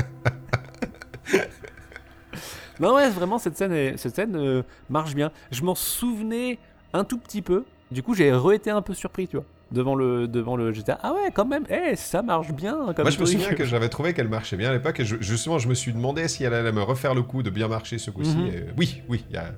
non, 2.81 2.95
ouais, 2.95 3.11
vraiment, 3.11 3.39
cette 3.39 3.57
scène, 3.57 3.73
est- 3.73 3.97
cette 3.97 4.15
scène 4.15 4.37
euh, 4.37 4.63
marche 4.89 5.15
bien. 5.15 5.31
Je 5.51 5.63
m'en 5.63 5.75
souvenais 5.75 6.59
un 6.93 7.05
tout 7.05 7.19
petit 7.19 7.43
peu. 7.43 7.65
Du 7.91 8.03
coup, 8.03 8.15
j'ai 8.15 8.33
re-été 8.33 8.71
un 8.71 8.83
peu 8.83 8.95
surpris, 8.95 9.29
tu 9.29 9.37
vois. 9.37 9.45
Devant 9.71 9.95
le, 9.95 10.29
devant 10.29 10.57
le 10.57 10.73
GTA. 10.73 10.99
Ah 11.03 11.13
ouais, 11.13 11.31
quand 11.35 11.45
même, 11.45 11.65
eh, 11.69 11.95
ça 11.95 12.23
marche 12.23 12.53
bien. 12.53 12.73
Comme 12.95 13.03
Moi, 13.05 13.11
je 13.11 13.21
me 13.21 13.27
souviens 13.27 13.53
que 13.55 13.65
j'avais 13.65 13.91
trouvé 13.91 14.15
qu'elle 14.15 14.29
marchait 14.29 14.57
bien 14.57 14.71
à 14.71 14.73
l'époque, 14.73 15.01
et 15.01 15.05
je- 15.05 15.21
justement, 15.21 15.59
je 15.59 15.69
me 15.69 15.75
suis 15.75 15.93
demandé 15.93 16.27
si 16.29 16.43
elle 16.45 16.55
allait 16.55 16.73
me 16.73 16.83
refaire 16.83 17.15
le 17.15 17.23
coup 17.23 17.43
de 17.43 17.51
bien 17.51 17.69
marcher 17.69 17.99
ce 17.99 18.11
coup-ci. 18.11 18.37
Mhm. 18.37 18.47
et 18.47 18.65
Oui, 18.79 19.03
oui, 19.09 19.25
il 19.29 19.35
y 19.35 19.39
a... 19.39 19.53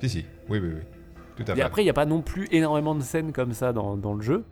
Si, 0.00 0.08
si, 0.08 0.26
oui, 0.48 0.58
oui, 0.60 0.70
oui. 0.74 0.80
Tout 1.36 1.44
à 1.48 1.52
Et 1.52 1.56
fait. 1.56 1.62
après, 1.62 1.82
il 1.82 1.84
n'y 1.84 1.90
a 1.90 1.94
pas 1.94 2.06
non 2.06 2.22
plus 2.22 2.48
énormément 2.50 2.94
de 2.96 3.02
scènes 3.02 3.32
comme 3.32 3.52
ça 3.52 3.72
dans, 3.72 3.96
dans 3.96 4.14
le 4.14 4.22
jeu. 4.22 4.44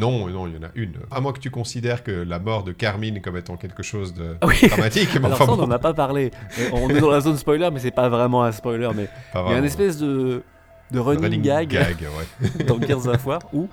Non, 0.00 0.26
non, 0.28 0.46
il 0.46 0.54
y 0.54 0.58
en 0.58 0.62
a 0.62 0.70
une. 0.74 0.94
À 1.10 1.20
moins 1.20 1.32
que 1.32 1.38
tu 1.40 1.50
considères 1.50 2.02
que 2.02 2.10
la 2.10 2.38
mort 2.38 2.64
de 2.64 2.72
Carmine 2.72 3.20
comme 3.20 3.36
étant 3.36 3.56
quelque 3.56 3.82
chose 3.82 4.14
de 4.14 4.36
Ah 4.40 4.46
oui. 4.46 4.68
dramatique. 4.68 5.10
mais 5.14 5.26
Alors 5.26 5.32
enfin 5.32 5.46
ça, 5.46 5.52
on 5.52 5.56
bon, 5.56 5.66
n'en 5.66 5.70
a 5.74 5.78
pas 5.78 5.94
parlé. 5.94 6.30
Euh, 6.58 6.70
on 6.72 6.88
est 6.90 7.00
dans 7.00 7.10
la 7.10 7.20
zone 7.20 7.36
spoiler, 7.36 7.68
mais 7.72 7.78
c'est 7.80 7.90
pas 7.90 8.08
vraiment 8.08 8.42
un 8.44 8.52
spoiler. 8.52 8.88
Mais 8.94 9.08
pas 9.32 9.44
il 9.48 9.52
y 9.52 9.54
a 9.54 9.58
une 9.58 9.64
espèce 9.64 9.98
de, 9.98 10.42
de 10.90 10.98
running, 10.98 11.42
gag, 11.42 11.72
ouais. 11.72 12.64
dans 12.66 12.80
Gears 12.80 13.06
of 13.06 13.26
War 13.26 13.40
où 13.52 13.68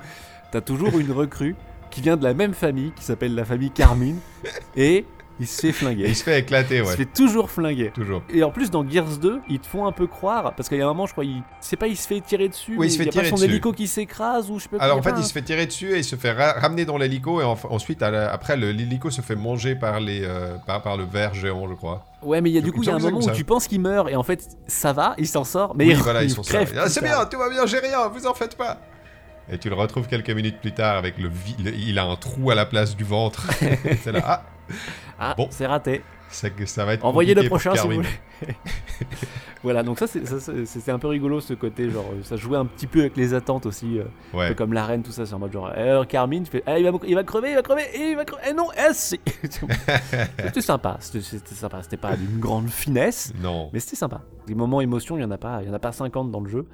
t'as 0.52 0.62
toujours 0.62 0.98
une 1.00 1.12
recrue 1.12 1.56
qui 1.90 2.02
vient 2.02 2.18
de 2.18 2.24
la 2.24 2.34
même 2.34 2.54
famille, 2.54 2.92
qui 2.96 3.04
s'appelle 3.04 3.34
la 3.34 3.46
famille 3.46 3.72
Carmine, 3.72 4.20
et 4.76 5.06
il 5.40 5.48
se 5.48 5.62
fait 5.62 5.72
flinguer. 5.72 6.06
il 6.08 6.16
se 6.16 6.24
fait 6.24 6.40
éclater, 6.40 6.78
Il 6.78 6.82
ouais. 6.84 6.92
se 6.92 6.98
fait 6.98 7.06
toujours 7.06 7.50
flinguer. 7.52 7.92
Toujours. 7.94 8.24
Et 8.34 8.44
en 8.44 8.52
plus, 8.52 8.72
dans 8.72 8.88
Gears 8.88 9.18
2, 9.18 9.42
ils 9.50 9.60
te 9.60 9.68
font 9.68 9.86
un 9.86 9.92
peu 9.92 10.08
croire, 10.08 10.54
parce 10.56 10.68
qu'il 10.70 10.78
y 10.78 10.82
a 10.82 10.86
un 10.86 10.88
moment, 10.90 11.06
je 11.06 11.12
crois, 11.12 11.26
il... 11.26 11.44
c'est 11.60 11.76
pas 11.76 11.88
il 11.88 11.96
se 11.98 12.08
fait 12.08 12.20
tirer 12.22 12.50
dessus, 12.50 12.72
Oui, 12.72 12.78
mais 12.80 12.86
il 12.88 12.92
se 12.92 12.98
fait 12.98 13.04
y 13.06 13.08
a 13.08 13.12
pas 13.12 13.12
tirer 13.20 13.30
son 13.30 13.36
dessus. 13.36 13.46
hélico 13.48 13.72
qui 13.72 13.88
s'écrase, 13.88 14.50
ou 14.50 14.60
je 14.60 14.68
pas 14.68 14.78
Alors 14.80 14.98
en 14.98 15.02
fait, 15.02 15.12
pas 15.12 15.20
il 15.20 15.24
se 15.26 15.32
fait 15.34 15.42
tirer 15.44 15.66
dessus 15.66 15.92
et 15.94 15.98
il 15.98 16.04
se 16.04 16.16
fait 16.16 16.32
ra- 16.32 16.54
ramener 16.54 16.86
dans 16.86 16.98
l'hélico 16.98 17.40
et 17.42 17.44
ensuite, 17.44 18.02
la- 18.02 18.32
après, 18.32 18.58
l'hélico 18.58 19.10
se 19.12 19.22
fait 19.22 19.36
manger 19.36 19.76
par, 19.76 20.00
les, 20.00 20.22
euh, 20.24 20.56
par, 20.66 20.82
par 20.82 20.98
le 20.98 21.04
ver 21.06 21.34
géant, 21.34 21.68
je 21.70 21.74
crois. 21.76 22.06
Ouais, 22.24 22.42
mais 22.42 22.50
il 22.50 22.54
y 22.54 22.58
a 22.58 22.62
du 22.62 22.72
coup, 22.72 22.82
il 22.82 22.86
il 22.86 22.90
y 22.90 22.92
a 22.92 22.96
un 22.96 23.00
moment 23.00 23.20
où 23.20 23.32
tu 23.32 23.44
penses 23.44 23.68
qu'il 23.68 23.80
meurt, 23.82 24.10
et 24.10 24.16
en 24.16 24.24
fait, 24.24 24.48
ça 24.68 24.92
va, 24.94 25.14
il 25.20 25.28
s'en 25.28 25.44
sort, 25.44 25.76
mais 25.76 25.86
oui, 25.86 25.92
il, 25.92 25.98
voilà, 26.04 26.24
il 26.24 26.36
crève. 26.36 26.74
Ah, 26.80 26.90
c'est 26.90 27.04
bien, 27.04 27.24
tout 27.26 27.38
va 27.38 27.50
bien, 27.50 27.66
j'ai 27.66 27.80
rien, 27.80 28.08
vous 28.08 28.26
en 28.26 28.34
faites 28.34 28.56
pas. 28.58 28.80
Et 29.50 29.58
tu 29.58 29.70
le 29.70 29.76
retrouves 29.76 30.08
quelques 30.08 30.32
minutes 30.32 30.60
plus 30.60 30.74
tard 30.74 30.98
avec 30.98 31.18
le, 31.18 31.30
il 31.60 31.98
a 32.00 32.04
un 32.04 32.16
trou 32.18 32.52
à 32.52 32.56
la 32.56 32.66
place 32.66 32.98
du 32.98 33.06
ventre. 33.06 33.48
c'est 34.04 34.12
là, 34.12 34.22
ah, 34.26 34.44
Ah, 35.20 35.34
Bon. 35.38 35.48
c'est 35.50 35.66
raté. 35.66 36.02
ça, 36.30 36.48
ça 36.66 36.86
va 36.86 36.94
être 36.94 37.06
Envoyez 37.06 37.34
le 37.34 37.48
prochain 37.48 37.74
si 37.76 37.88
vous 37.88 37.96
voulez. 37.96 38.08
voilà, 39.64 39.82
donc 39.84 39.98
ça, 40.00 40.06
c'était 40.08 40.92
un 40.92 41.00
peu 41.00 41.08
rigolo 41.08 41.40
ce 41.42 41.54
côté, 41.54 41.90
genre, 41.90 42.06
ça 42.24 42.36
jouait 42.36 42.58
un 42.58 42.66
petit 42.66 42.86
peu 42.88 43.00
avec 43.00 43.18
les 43.18 43.34
attentes 43.34 43.66
aussi, 43.66 43.98
euh, 44.00 44.04
un 44.34 44.38
Ouais. 44.38 44.48
peu 44.50 44.54
comme 44.54 44.74
l'arène, 44.74 45.02
tout 45.04 45.12
ça, 45.12 45.26
c'est 45.26 45.34
en 45.34 45.40
mode 45.40 45.52
genre, 45.52 45.68
alors 45.68 46.06
Carmine, 46.08 46.44
tu 46.44 46.52
fais, 46.52 46.64
ah, 46.68 46.78
il, 46.78 46.86
va, 46.90 46.92
il 47.08 47.16
va 47.16 47.24
crever, 47.24 47.50
il 47.52 47.56
va 47.56 47.62
crever, 47.64 47.84
il 47.96 48.16
va 48.16 48.26
crever, 48.26 48.44
eh 48.50 48.54
non, 48.54 48.68
eh 48.78 48.94
si 48.94 49.20
C'était 50.44 50.62
sympa, 50.62 50.98
c'était 51.00 51.22
sympa, 51.56 51.82
c'était 51.82 51.98
pas 51.98 52.16
d'une 52.16 52.40
grande 52.40 52.70
finesse, 52.70 53.34
Non. 53.42 53.70
mais 53.74 53.80
c'était 53.80 53.96
sympa. 53.96 54.22
Les 54.48 54.56
moments 54.56 54.82
émotion, 54.82 55.18
il 55.18 55.22
y 55.22 55.26
en 55.26 55.32
a 55.32 55.38
pas, 55.38 55.62
il 55.64 55.68
y 55.68 55.72
en 55.72 55.74
a 55.74 55.80
pas 55.80 55.92
50 55.92 56.30
dans 56.32 56.42
le 56.42 56.50
jeu, 56.50 56.68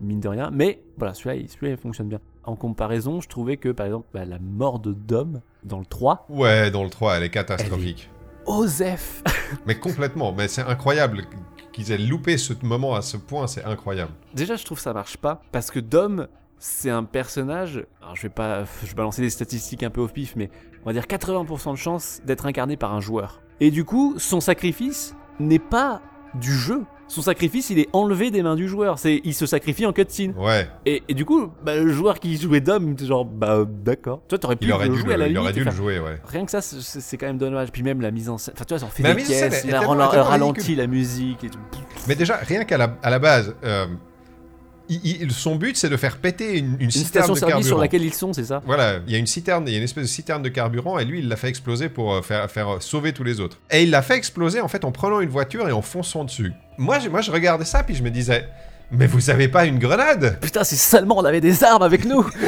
mine 0.00 0.20
de 0.20 0.28
rien, 0.28 0.50
mais 0.52 0.80
voilà, 0.96 1.14
celui-là, 1.14 1.34
il- 1.34 1.48
celui-là, 1.48 1.72
il 1.72 1.78
fonctionne 1.78 2.08
bien. 2.08 2.20
En 2.48 2.56
comparaison, 2.56 3.20
je 3.20 3.28
trouvais 3.28 3.58
que, 3.58 3.68
par 3.68 3.84
exemple, 3.84 4.06
bah, 4.14 4.24
la 4.24 4.38
mort 4.38 4.78
de 4.78 4.94
Dom 4.94 5.42
dans 5.64 5.80
le 5.80 5.84
3, 5.84 6.24
Ouais, 6.30 6.70
dans 6.70 6.82
le 6.82 6.88
3, 6.88 7.18
elle 7.18 7.24
est 7.24 7.28
catastrophique. 7.28 8.08
Osef 8.46 9.22
Mais 9.66 9.78
complètement, 9.78 10.32
mais 10.32 10.48
c'est 10.48 10.62
incroyable 10.62 11.24
qu'ils 11.72 11.92
aient 11.92 11.98
loupé 11.98 12.38
ce 12.38 12.54
moment 12.62 12.94
à 12.94 13.02
ce 13.02 13.18
point, 13.18 13.46
c'est 13.46 13.64
incroyable. 13.64 14.12
Déjà, 14.32 14.56
je 14.56 14.64
trouve 14.64 14.78
que 14.78 14.82
ça 14.82 14.94
marche 14.94 15.18
pas 15.18 15.42
parce 15.52 15.70
que 15.70 15.78
Dom, 15.78 16.26
c'est 16.58 16.88
un 16.88 17.04
personnage. 17.04 17.84
Alors, 18.00 18.16
je 18.16 18.22
vais 18.22 18.30
pas, 18.30 18.64
je 18.82 18.86
vais 18.86 18.94
balancer 18.94 19.20
des 19.20 19.28
statistiques 19.28 19.82
un 19.82 19.90
peu 19.90 20.00
au 20.00 20.08
pif, 20.08 20.34
mais 20.34 20.48
on 20.84 20.86
va 20.86 20.94
dire 20.94 21.04
80% 21.04 21.72
de 21.72 21.76
chance 21.76 22.22
d'être 22.24 22.46
incarné 22.46 22.78
par 22.78 22.94
un 22.94 23.00
joueur. 23.02 23.42
Et 23.60 23.70
du 23.70 23.84
coup, 23.84 24.14
son 24.16 24.40
sacrifice 24.40 25.14
n'est 25.38 25.58
pas 25.58 26.00
du 26.32 26.54
jeu. 26.54 26.84
Son 27.08 27.22
sacrifice, 27.22 27.70
il 27.70 27.78
est 27.78 27.88
enlevé 27.94 28.30
des 28.30 28.42
mains 28.42 28.54
du 28.54 28.68
joueur. 28.68 28.98
C'est, 28.98 29.20
il 29.24 29.32
se 29.34 29.46
sacrifie 29.46 29.86
en 29.86 29.92
cutscene. 29.94 30.34
Ouais, 30.36 30.68
Et, 30.84 31.02
et 31.08 31.14
du 31.14 31.24
coup, 31.24 31.48
bah, 31.64 31.74
le 31.76 31.90
joueur 31.90 32.20
qui 32.20 32.36
jouait 32.36 32.60
Dom, 32.60 32.94
genre, 32.98 33.24
bah 33.24 33.64
d'accord. 33.66 34.20
Toi, 34.28 34.38
t'aurais 34.38 34.56
pu 34.56 34.66
il 34.66 34.72
aurait 34.72 34.88
le 34.88 34.94
dû, 34.94 35.00
jouer 35.00 35.14
à 35.14 35.16
le, 35.16 35.22
la 35.22 35.26
il 35.28 35.32
limite. 35.32 35.42
aurait 35.44 35.52
dû 35.54 35.64
le 35.64 35.70
jouer, 35.70 35.98
ouais. 36.00 36.20
Rien 36.26 36.44
que 36.44 36.50
ça, 36.50 36.60
c'est- 36.60 37.16
quand 37.16 37.26
même 37.26 37.38
dommage. 37.38 37.72
Puis 37.72 37.82
même 37.82 38.00
la 38.02 38.10
mise 38.10 38.28
en 38.28 38.36
scène. 38.36 38.52
Enfin, 38.56 38.64
tu 38.66 38.74
vois, 38.74 38.78
ça 38.78 38.86
en 38.86 38.90
fait 38.90 39.02
Mais 39.02 39.10
des 39.14 39.22
mise 39.22 39.30
en 39.30 39.32
scène 39.34 39.50
caisses, 39.50 39.64
est 39.64 39.68
il 39.68 39.74
a 39.74 39.78
tellement- 39.80 39.94
rala- 39.94 40.10
tellement 40.10 40.24
ralenti 40.26 40.60
ridicule. 40.60 40.76
la 40.78 40.86
musique 40.86 41.44
et 41.44 41.48
tout. 41.48 41.58
Mais 42.06 42.14
déjà, 42.14 42.36
rien 42.36 42.64
qu'à 42.64 42.76
la, 42.76 42.94
à 43.02 43.08
la 43.10 43.18
base, 43.18 43.54
euh, 43.64 43.86
il- 44.88 45.22
il- 45.22 45.32
son 45.32 45.56
but 45.56 45.76
c'est 45.76 45.88
de 45.88 45.96
faire 45.96 46.16
péter 46.18 46.58
une, 46.58 46.74
une 46.74 46.82
Une 46.82 46.90
citerne 46.90 47.24
station 47.24 47.34
de 47.34 47.38
service 47.38 47.54
sur 47.56 47.76
carburant. 47.76 47.80
laquelle 47.82 48.04
ils 48.04 48.14
sont, 48.14 48.32
c'est 48.32 48.44
ça 48.44 48.62
Voilà, 48.66 49.00
il 49.06 49.12
y 49.12 49.16
a 49.16 49.18
une 49.18 49.26
citerne, 49.26 49.64
il 49.66 49.72
y 49.72 49.74
a 49.74 49.78
une 49.78 49.84
espèce 49.84 50.04
de 50.04 50.08
citerne 50.08 50.42
de 50.42 50.48
carburant 50.48 50.98
et 50.98 51.04
lui 51.04 51.18
il 51.20 51.28
l'a 51.28 51.36
fait 51.36 51.48
exploser 51.48 51.88
pour 51.88 52.14
euh, 52.14 52.22
faire, 52.22 52.50
faire 52.50 52.68
euh, 52.74 52.80
sauver 52.80 53.12
tous 53.12 53.24
les 53.24 53.40
autres. 53.40 53.58
Et 53.70 53.82
il 53.82 53.90
l'a 53.90 54.02
fait 54.02 54.16
exploser 54.16 54.60
en 54.60 54.68
fait 54.68 54.84
en 54.84 54.92
prenant 54.92 55.20
une 55.20 55.28
voiture 55.30 55.68
et 55.68 55.72
en 55.72 55.82
fonçant 55.82 56.24
dessus. 56.24 56.52
Moi, 56.78 56.98
je- 56.98 57.08
moi 57.08 57.20
je 57.20 57.30
regardais 57.30 57.64
ça 57.64 57.82
puis 57.82 57.94
je 57.94 58.02
me 58.02 58.10
disais, 58.10 58.48
mais 58.90 59.06
vous 59.06 59.28
avez 59.30 59.48
pas 59.48 59.66
une 59.66 59.78
grenade? 59.78 60.38
Putain, 60.40 60.64
si 60.64 60.76
seulement 60.76 61.18
on 61.18 61.24
avait 61.24 61.40
des 61.42 61.62
armes 61.64 61.82
avec 61.82 62.04
nous 62.04 62.24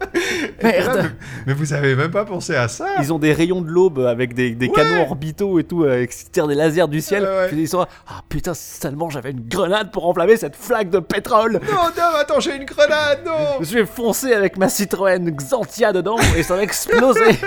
Là, 0.62 0.70
Merde 0.70 0.96
mais, 1.02 1.10
mais 1.48 1.52
vous 1.54 1.72
avez 1.72 1.94
même 1.96 2.10
pas 2.10 2.24
pensé 2.24 2.54
à 2.54 2.68
ça 2.68 2.86
Ils 3.00 3.12
ont 3.12 3.18
des 3.18 3.32
rayons 3.32 3.60
de 3.62 3.68
l'aube 3.68 4.00
avec 4.00 4.34
des, 4.34 4.50
des 4.54 4.66
Ouais. 4.68 4.72
canons 4.74 5.02
orbitaux 5.02 5.58
et 5.58 5.64
tout, 5.64 5.84
euh, 5.84 6.06
qui 6.06 6.24
tirent 6.30 6.46
des 6.46 6.54
lasers 6.54 6.88
du 6.88 7.00
ciel. 7.00 7.22
Ouais. 7.24 7.48
Ils 7.52 7.68
sont 7.68 7.80
là, 7.80 7.88
ah 8.08 8.20
putain, 8.28 8.52
seulement 8.54 9.10
j'avais 9.10 9.30
une 9.32 9.46
grenade 9.48 9.90
pour 9.92 10.06
enflammer 10.06 10.36
cette 10.36 10.56
flaque 10.56 10.90
de 10.90 10.98
pétrole 10.98 11.54
Non, 11.68 11.88
non, 11.96 12.16
attends, 12.20 12.40
j'ai 12.40 12.56
une 12.56 12.64
grenade, 12.64 13.20
non 13.24 13.58
Je 13.62 13.74
vais 13.74 13.86
foncer 13.86 14.32
avec 14.32 14.56
ma 14.58 14.68
Citroën 14.68 15.30
Xantia 15.30 15.92
dedans 15.92 16.16
et 16.36 16.42
ça 16.42 16.56
va 16.56 16.62
exploser 16.62 17.20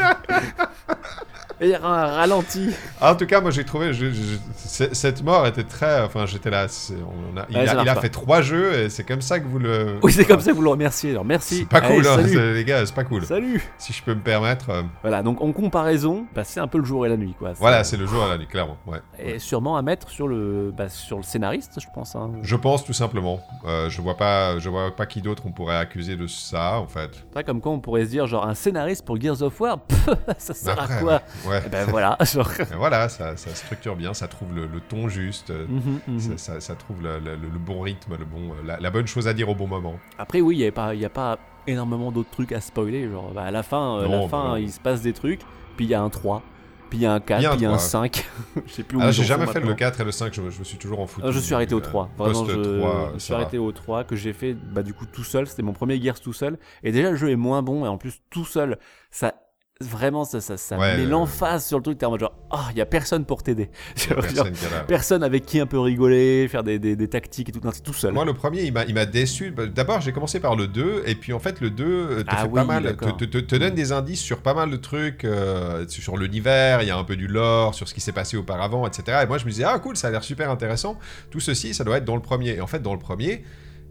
Et 1.61 1.67
il 1.67 1.71
y 1.73 1.75
aura 1.75 2.05
un 2.05 2.15
ralenti. 2.15 2.71
En 2.99 3.15
tout 3.15 3.27
cas, 3.27 3.39
moi 3.39 3.51
j'ai 3.51 3.63
trouvé. 3.63 3.93
je- 3.93 4.07
je- 4.11 4.37
c- 4.55 4.89
cette 4.93 5.23
mort 5.23 5.45
était 5.45 5.63
très. 5.63 6.01
Enfin, 6.01 6.25
j'étais 6.25 6.49
là. 6.49 6.67
c'est- 6.67 6.95
on 6.95 7.37
a- 7.37 7.45
il 7.49 7.55
Ouais, 7.57 7.67
ça 7.67 7.79
a, 7.79 7.83
il 7.83 8.01
fait 8.01 8.09
trois 8.09 8.41
jeux 8.41 8.73
et 8.73 8.89
c'est 8.89 9.03
comme 9.03 9.21
ça 9.21 9.39
que 9.39 9.47
vous 9.47 9.59
le. 9.59 9.97
Oui, 10.01 10.11
c'est 10.11 10.25
comme 10.25 10.41
ça 10.41 10.49
que 10.51 10.55
vous 10.55 10.63
le 10.63 10.69
remerciez. 10.71 11.11
Alors 11.11 11.23
merci. 11.23 11.59
C'est 11.59 11.65
pas 11.69 11.77
Allez, 11.77 11.97
cool, 11.97 12.07
hein, 12.07 12.17
les 12.53 12.65
gars, 12.65 12.83
c'est 12.85 12.95
pas 12.95 13.03
cool. 13.03 13.25
Salut. 13.25 13.61
Si 13.77 13.93
je 13.93 14.01
peux 14.01 14.15
me 14.15 14.21
permettre. 14.21 14.71
euh, 14.71 14.81
Voilà, 15.03 15.21
donc 15.21 15.39
en 15.41 15.51
comparaison, 15.51 16.25
bah, 16.33 16.43
c'est 16.43 16.59
un 16.59 16.67
peu 16.67 16.79
le 16.79 16.83
jour 16.83 17.05
et 17.05 17.09
la 17.09 17.17
nuit, 17.17 17.35
quoi. 17.37 17.53
Voilà, 17.53 17.83
c'est 17.83 17.97
le 17.97 18.07
jour 18.07 18.23
à 18.23 18.29
la 18.29 18.37
nuit, 18.39 18.47
clairement. 18.47 18.77
Ouais. 18.87 18.99
Et 19.19 19.37
sûrement 19.37 19.77
à 19.77 19.83
mettre 19.83 20.09
sur 20.09 20.27
le, 20.27 20.73
bah, 20.75 20.89
sur 20.89 21.17
le 21.17 21.23
scénariste, 21.23 21.73
je 21.79 21.87
pense. 21.93 22.15
hein. 22.15 22.31
Je 22.41 22.55
pense 22.55 22.83
tout 22.83 22.93
simplement. 22.93 23.39
Euh, 23.67 23.87
je 23.89 24.01
vois 24.01 24.17
pas, 24.17 24.57
je 24.57 24.67
vois 24.67 24.95
pas 24.95 25.05
qui 25.05 25.21
d'autre 25.21 25.43
on 25.45 25.51
pourrait 25.51 25.77
accuser 25.77 26.15
de 26.15 26.25
ça 26.25 26.79
en 26.79 26.87
fait. 26.87 27.23
Pas 27.33 27.43
comme 27.43 27.61
quoi 27.61 27.71
on 27.71 27.79
pourrait 27.79 28.05
se 28.05 28.09
dire, 28.09 28.25
genre, 28.25 28.47
un 28.47 28.55
scénariste 28.55 29.05
pour 29.05 29.21
Gears 29.21 29.43
of 29.43 29.59
War, 29.61 29.79
pff, 29.79 30.09
ça 30.39 30.53
sert 30.55 30.79
Après, 30.79 30.95
à 30.95 30.99
quoi? 30.99 31.21
Ouais. 31.45 31.50
Eh 31.65 31.69
Ben 31.69 31.85
voilà, 31.85 32.17
genre. 32.33 32.49
Voilà, 32.77 33.09
ça, 33.09 33.35
ça 33.37 33.53
structure 33.55 33.95
bien, 33.95 34.13
ça 34.13 34.27
trouve 34.27 34.53
le, 34.55 34.65
le 34.67 34.79
ton 34.79 35.09
juste, 35.09 35.49
euh, 35.49 35.67
Mhm, 35.67 35.99
mhm. 36.07 36.19
ça, 36.19 36.37
ça- 36.37 36.59
ça 36.61 36.75
trouve 36.75 37.01
le, 37.01 37.19
le- 37.19 37.35
le 37.35 37.59
bon 37.59 37.81
rythme, 37.81 38.15
le 38.17 38.25
bon, 38.25 38.51
euh, 38.51 38.65
la, 38.65 38.79
la 38.79 38.89
bonne 38.89 39.07
chose 39.07 39.27
à 39.27 39.33
dire 39.33 39.49
au 39.49 39.55
bon 39.55 39.67
moment. 39.67 39.95
Après, 40.17 40.41
oui, 40.41 40.55
il 40.55 40.59
n'y 40.59 40.67
a, 40.67 40.71
pas- 40.71 40.93
y 40.95 41.05
a 41.05 41.09
pas 41.09 41.37
énormément 41.67 42.11
d'autres 42.11 42.31
trucs 42.31 42.51
à 42.51 42.61
spoiler. 42.61 43.09
Genre, 43.09 43.31
bah, 43.33 43.43
à 43.43 43.51
la 43.51 43.63
fin, 43.63 43.97
euh, 43.99 44.07
Non, 44.07 44.21
la 44.23 44.27
fin 44.29 44.51
bah 44.53 44.59
il 44.59 44.71
se 44.71 44.79
passe 44.79 45.01
des 45.01 45.13
trucs, 45.13 45.41
puis 45.77 45.85
il 45.85 45.89
y 45.89 45.93
a 45.93 46.01
un 46.01 46.09
3, 46.09 46.41
puis 46.89 46.99
il 46.99 47.01
y 47.03 47.05
a 47.05 47.13
un 47.13 47.19
4, 47.19 47.39
Il 47.39 47.43
y 47.43 47.45
a 47.45 47.49
un 47.49 47.51
puis 47.53 47.61
il 47.61 47.63
y 47.63 47.65
a 47.67 47.69
un 47.69 47.77
3. 47.77 47.79
5. 47.87 48.25
Je 48.65 48.71
sais 48.73 48.83
plus 48.83 48.97
où 48.97 49.01
Ah, 49.01 49.11
j'ai 49.11 49.23
jamais 49.23 49.45
fait 49.47 49.59
le 49.59 49.65
maintenant. 49.65 49.75
4 49.75 50.01
et 50.01 50.03
le 50.03 50.11
5, 50.11 50.33
je, 50.33 50.41
me- 50.41 50.49
je 50.49 50.59
me 50.59 50.63
suis 50.63 50.77
toujours 50.77 50.99
en 50.99 51.07
foutu. 51.07 51.25
Ah, 51.27 51.31
je 51.31 51.39
suis 51.39 51.53
arrêté 51.53 51.73
au 51.75 51.79
3. 51.79 52.09
Vraiment, 52.17 52.45
je, 52.45 52.51
3, 52.79 53.09
je 53.13 53.13
ça 53.13 53.19
suis 53.19 53.31
va. 53.33 53.39
arrêté 53.39 53.57
au 53.57 53.71
3 53.71 54.03
que 54.03 54.15
j'ai 54.15 54.33
fait 54.33 54.53
bah, 54.53 54.83
du 54.83 54.93
coup 54.93 55.05
tout 55.05 55.23
seul. 55.23 55.47
C'était 55.47 55.61
mon 55.63 55.73
premier 55.73 56.01
Gears 56.01 56.19
tout 56.19 56.33
seul. 56.33 56.57
Et 56.83 56.91
déjà, 56.91 57.11
le 57.11 57.15
jeu 57.15 57.29
est 57.29 57.35
moins 57.37 57.61
bon. 57.61 57.85
Et 57.85 57.87
en 57.87 57.97
plus, 57.97 58.21
tout 58.29 58.45
seul, 58.45 58.77
ça. 59.11 59.35
Vraiment, 59.81 60.23
ça, 60.25 60.39
ça, 60.41 60.57
ça 60.57 60.77
Ouais, 60.77 60.95
met 60.97 61.03
ouais, 61.03 61.09
l'emphase 61.09 61.65
sur 61.65 61.77
le 61.77 61.83
truc. 61.83 61.97
T'es 61.97 62.05
en 62.05 62.11
mode 62.11 62.19
genre, 62.21 62.33
ah, 62.49 62.67
il 62.71 62.77
y 62.77 62.81
a 62.81 62.85
personne 62.85 63.25
pour 63.25 63.43
t'aider. 63.43 63.69
Personne 64.87 65.23
avec 65.23 65.45
qui 65.45 65.59
un 65.59 65.65
peu 65.65 65.79
rigoler, 65.79 66.47
faire 66.49 66.63
des, 66.63 66.79
des, 66.79 66.95
des 66.95 67.07
tactiques 67.07 67.49
et 67.49 67.51
tout. 67.51 67.59
Non, 67.63 67.71
tout 67.83 67.93
seul. 67.93 68.13
Moi, 68.13 68.25
le 68.25 68.33
premier, 68.33 68.63
il 68.63 68.73
m'a, 68.73 68.83
il 68.85 68.93
m'a 68.93 69.05
déçu. 69.05 69.51
Bah, 69.51 69.65
D'abord, 69.65 70.01
j'ai 70.01 70.11
commencé 70.11 70.39
par 70.39 70.55
le 70.55 70.67
2, 70.67 71.03
et 71.05 71.15
puis 71.15 71.33
en 71.33 71.39
fait, 71.39 71.61
le 71.61 71.69
2 71.69 71.85
euh, 71.85 72.23
te 72.23 72.27
Ah 72.29 72.37
fait 72.37 72.47
oui, 72.47 72.53
pas 72.55 72.63
mal, 72.65 72.83
te, 72.83 72.87
d'accord. 72.89 73.17
te- 73.17 73.25
te- 73.25 73.37
te 73.37 73.55
donne 73.55 73.75
des 73.75 73.91
indices 73.91 74.21
sur 74.21 74.39
pas 74.41 74.53
mal 74.53 74.69
de 74.69 74.77
trucs, 74.77 75.25
euh, 75.25 75.85
sur 75.87 76.17
l'univers, 76.17 76.81
il 76.81 76.87
y 76.87 76.91
a 76.91 76.97
un 76.97 77.03
peu 77.03 77.15
du 77.15 77.27
lore, 77.27 77.73
sur 77.75 77.87
ce 77.87 77.93
qui 77.93 78.01
s'est 78.01 78.11
passé 78.11 78.37
auparavant, 78.37 78.87
etc. 78.87 79.19
Et 79.23 79.27
moi, 79.27 79.37
je 79.37 79.45
me 79.45 79.49
disais, 79.51 79.63
ah 79.65 79.77
cool, 79.79 79.95
ça 79.97 80.07
a 80.07 80.11
l'air 80.11 80.23
super 80.23 80.49
intéressant. 80.49 80.97
Tout 81.29 81.39
ceci, 81.39 81.73
ça 81.73 81.83
doit 81.83 81.97
être 81.97 82.05
dans 82.05 82.15
le 82.15 82.21
premier. 82.21 82.55
Et 82.55 82.61
en 82.61 82.67
fait, 82.67 82.81
dans 82.81 82.93
le 82.93 82.99
premier, 82.99 83.43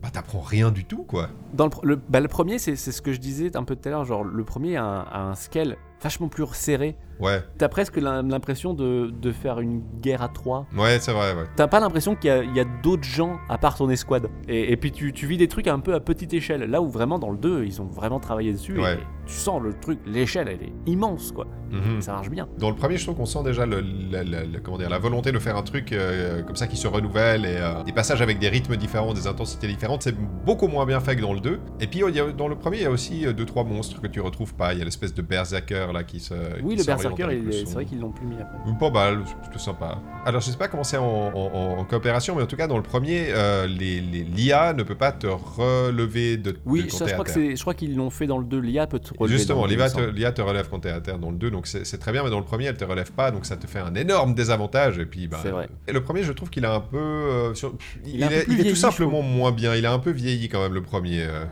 bah, 0.03 0.09
t'apprends 0.11 0.41
rien 0.41 0.71
du 0.71 0.85
tout, 0.85 1.05
quoi. 1.05 1.29
Dans 1.53 1.67
le, 1.67 1.73
le, 1.83 1.97
bah, 1.97 2.21
le 2.21 2.29
premier, 2.29 2.59
c'est 2.59 2.77
ce 2.77 3.03
que 3.03 3.13
je 3.13 3.21
disais 3.21 3.57
un 3.57 3.65
peu 3.65 3.77
tout 3.77 3.89
à 3.89 3.91
l'heure. 3.91 4.05
Genre, 4.05 4.25
le 4.25 4.45
premier 4.45 4.77
un, 4.77 5.07
a 5.11 5.21
un 5.21 5.35
scale 5.35 5.77
vachement 6.03 6.29
plus 6.29 6.45
serré. 6.53 6.97
Ouais, 7.21 7.43
T'as 7.59 7.69
presque 7.69 7.99
l'im- 7.99 8.23
l'impression 8.27 8.73
de, 8.73 9.11
de 9.11 9.31
faire 9.31 9.61
une 9.61 9.83
guerre 10.01 10.23
à 10.23 10.29
trois. 10.29 10.67
ouais, 10.75 10.99
c'est 11.01 11.13
vrai, 11.13 11.35
ouais. 11.35 11.45
T'as 11.55 11.69
pas 11.69 11.79
l'impression 11.79 12.17
qu'il 12.17 12.31
y 12.55 12.61
a, 12.61 12.65
d'autres 12.83 13.05
gens 13.05 13.37
à 13.51 13.59
part 13.59 13.77
ton 13.77 13.91
escouade. 13.91 14.29
Et, 14.49 14.73
et 14.73 14.77
puis 14.79 14.91
tu, 14.91 15.13
tu 15.13 15.27
vis 15.27 15.37
des 15.37 15.47
trucs 15.49 15.67
un 15.67 15.81
peu 15.81 15.93
à 15.93 16.01
petite 16.01 16.33
échelle. 16.33 16.63
Là 16.63 16.81
où 16.81 16.89
vraiment 16.89 17.19
dans 17.19 17.31
le 17.31 17.37
2, 17.37 17.65
ils 17.67 17.83
ont 17.83 17.87
vraiment 17.87 18.21
travaillé 18.21 18.53
dessus. 18.55 18.81
Ouais. 18.81 18.95
Et 18.95 18.99
tu 19.27 19.35
sens 19.35 19.61
le 19.63 19.75
truc, 19.75 19.99
l'échelle, 20.07 20.49
elle 20.49 20.63
est 20.63 20.73
immense 20.87 21.31
quoi. 21.33 21.47
Mhm. 21.71 22.01
Ça 22.01 22.13
marche 22.13 22.31
bien. 22.31 22.49
Dans 22.59 22.71
le 22.71 22.75
premier, 22.75 22.97
je 22.97 23.05
trouve 23.05 23.17
qu'on 23.17 23.27
sent 23.27 23.43
déjà 23.45 23.67
le, 23.67 23.85
la, 24.11 24.25
la- 24.25 24.45
la- 24.47 24.61
comment 24.61 24.79
dire, 24.79 24.89
la 24.89 24.99
volonté 24.99 25.31
de 25.31 25.39
faire 25.39 25.57
un 25.59 25.63
truc 25.63 25.93
euh, 25.93 26.43
comme 26.43 26.57
ça 26.57 26.67
qui 26.67 26.77
se 26.79 26.89
renouvelle 26.89 27.45
et 27.45 27.57
euh, 27.59 27.83
des 27.85 27.93
passages 27.93 28.23
avec 28.23 28.39
des 28.39 28.49
rythmes 28.49 28.77
différents, 28.77 29.13
des 29.13 29.27
intensités 29.27 29.67
différentes. 29.69 30.03
C'est 30.03 30.17
beaucoup 30.19 30.69
moins 30.69 30.87
bien 30.87 31.01
fait 31.01 31.17
que 31.17 31.21
dans 31.21 31.35
le 31.35 31.41
2. 31.41 31.61
Et 31.81 31.87
puis, 31.87 32.03
dans 32.37 32.49
le 32.49 32.57
premier, 32.57 32.79
il 32.79 32.83
y 32.85 32.87
a 32.87 32.91
aussi 32.91 33.27
2-3 33.27 33.67
monstres 33.69 34.01
que 34.01 34.07
tu 34.07 34.21
retrouves 34.23 34.55
pas. 34.55 34.73
Il 34.73 34.79
y 34.79 34.83
a 34.83 34.87
l'espèce 34.87 35.13
de 35.13 35.21
berserker 35.23 35.89
là 35.93 36.05
qui 36.05 36.21
se. 36.21 36.35
Oui, 36.63 36.75
qui 36.75 36.81
le 36.81 36.85
Berserker, 36.85 37.23
son. 37.25 37.67
c'est 37.67 37.75
vrai 37.75 37.85
qu'ils 37.85 38.01
l'ont 38.01 38.11
plus 38.13 38.27
mis 38.27 38.37
après. 38.41 38.59
Pas 38.79 38.91
mal, 38.91 39.23
c'est 39.27 39.37
plutôt 39.41 39.59
sympa. 39.59 39.99
Alors, 40.25 40.41
je 40.41 40.51
sais 40.51 40.57
pas 40.57 40.69
comment 40.69 40.85
c'est 40.85 40.97
en, 40.97 41.05
en- 41.05 41.79
en 41.79 41.85
coopération, 41.85 42.35
mais 42.37 42.43
en 42.43 42.47
tout 42.47 42.57
cas, 42.57 42.67
dans 42.67 42.77
le 42.77 42.83
premier, 42.83 43.27
euh, 43.31 43.67
les- 43.67 44.01
l'IA 44.01 44.73
ne 44.73 44.83
peut 44.83 44.95
pas 44.95 45.13
te 45.13 45.27
relever 45.27 46.37
de, 46.37 46.57
Oui, 46.65 46.85
de 46.85 46.91
ça, 46.91 47.07
je 47.07 47.13
crois, 47.13 47.25
que 47.25 47.33
terre. 47.33 47.43
c'est- 47.51 47.57
je 47.57 47.61
crois 47.61 47.75
qu'ils 47.75 47.97
l'ont 47.97 48.11
fait 48.11 48.27
dans 48.27 48.39
le 48.39 48.45
2. 48.45 48.59
L'IA 48.61 48.87
peut 48.87 48.99
te 48.99 49.13
relever. 49.19 49.37
Justement, 49.39 49.67
l'IA 49.67 49.89
te, 50.33 50.41
relève 50.43 50.69
quand 50.71 50.81
t'es 50.81 50.91
à 50.91 51.01
terre 51.01 51.19
dans 51.19 51.31
le 51.31 51.37
2, 51.37 51.51
donc 51.51 51.67
c'est 51.67 51.99
très 51.99 52.13
bien, 52.13 52.23
mais 52.23 52.31
dans 52.31 52.39
le 52.39 52.45
premier, 52.45 52.67
elle 52.67 52.77
te 52.77 52.85
relève 52.85 53.13
pas, 53.13 53.31
donc 53.31 53.47
ça 53.47 53.57
te 53.57 53.67
fait 53.67 53.79
un 53.81 53.95
énorme 53.95 54.35
désavantage. 54.35 54.99
Et 54.99 55.07
puis, 55.07 55.29
bah, 55.29 55.39
C'est 55.43 55.51
vrai. 55.51 55.69
Et 55.89 55.93
le 55.93 56.03
premier, 56.03 56.23
je 56.23 56.33
trouve 56.33 56.51
qu'il 56.51 56.65
a 56.65 56.75
un 56.75 56.81
peu. 56.81 56.99
euh, 56.99 57.55
sur- 57.55 57.75
il, 58.05 58.17
Il 58.17 58.23
est 58.23 58.25
un 58.25 58.29
peu 58.29 58.35
est, 58.35 58.43
plus 58.45 58.53
il 58.53 58.59
est 58.61 58.63
vieilli, 58.63 58.75
tout 58.75 58.81
simplement 58.81 59.23
moins 59.23 59.53
bien. 59.53 59.75
Il 59.75 59.87
a 59.87 59.93
un 59.93 59.99
peu 59.99 60.11
vieilli 60.11 60.49
quand 60.49 60.61
même, 60.63 60.75
le 60.75 60.83
premier, 60.83 61.23
euh, 61.23 61.45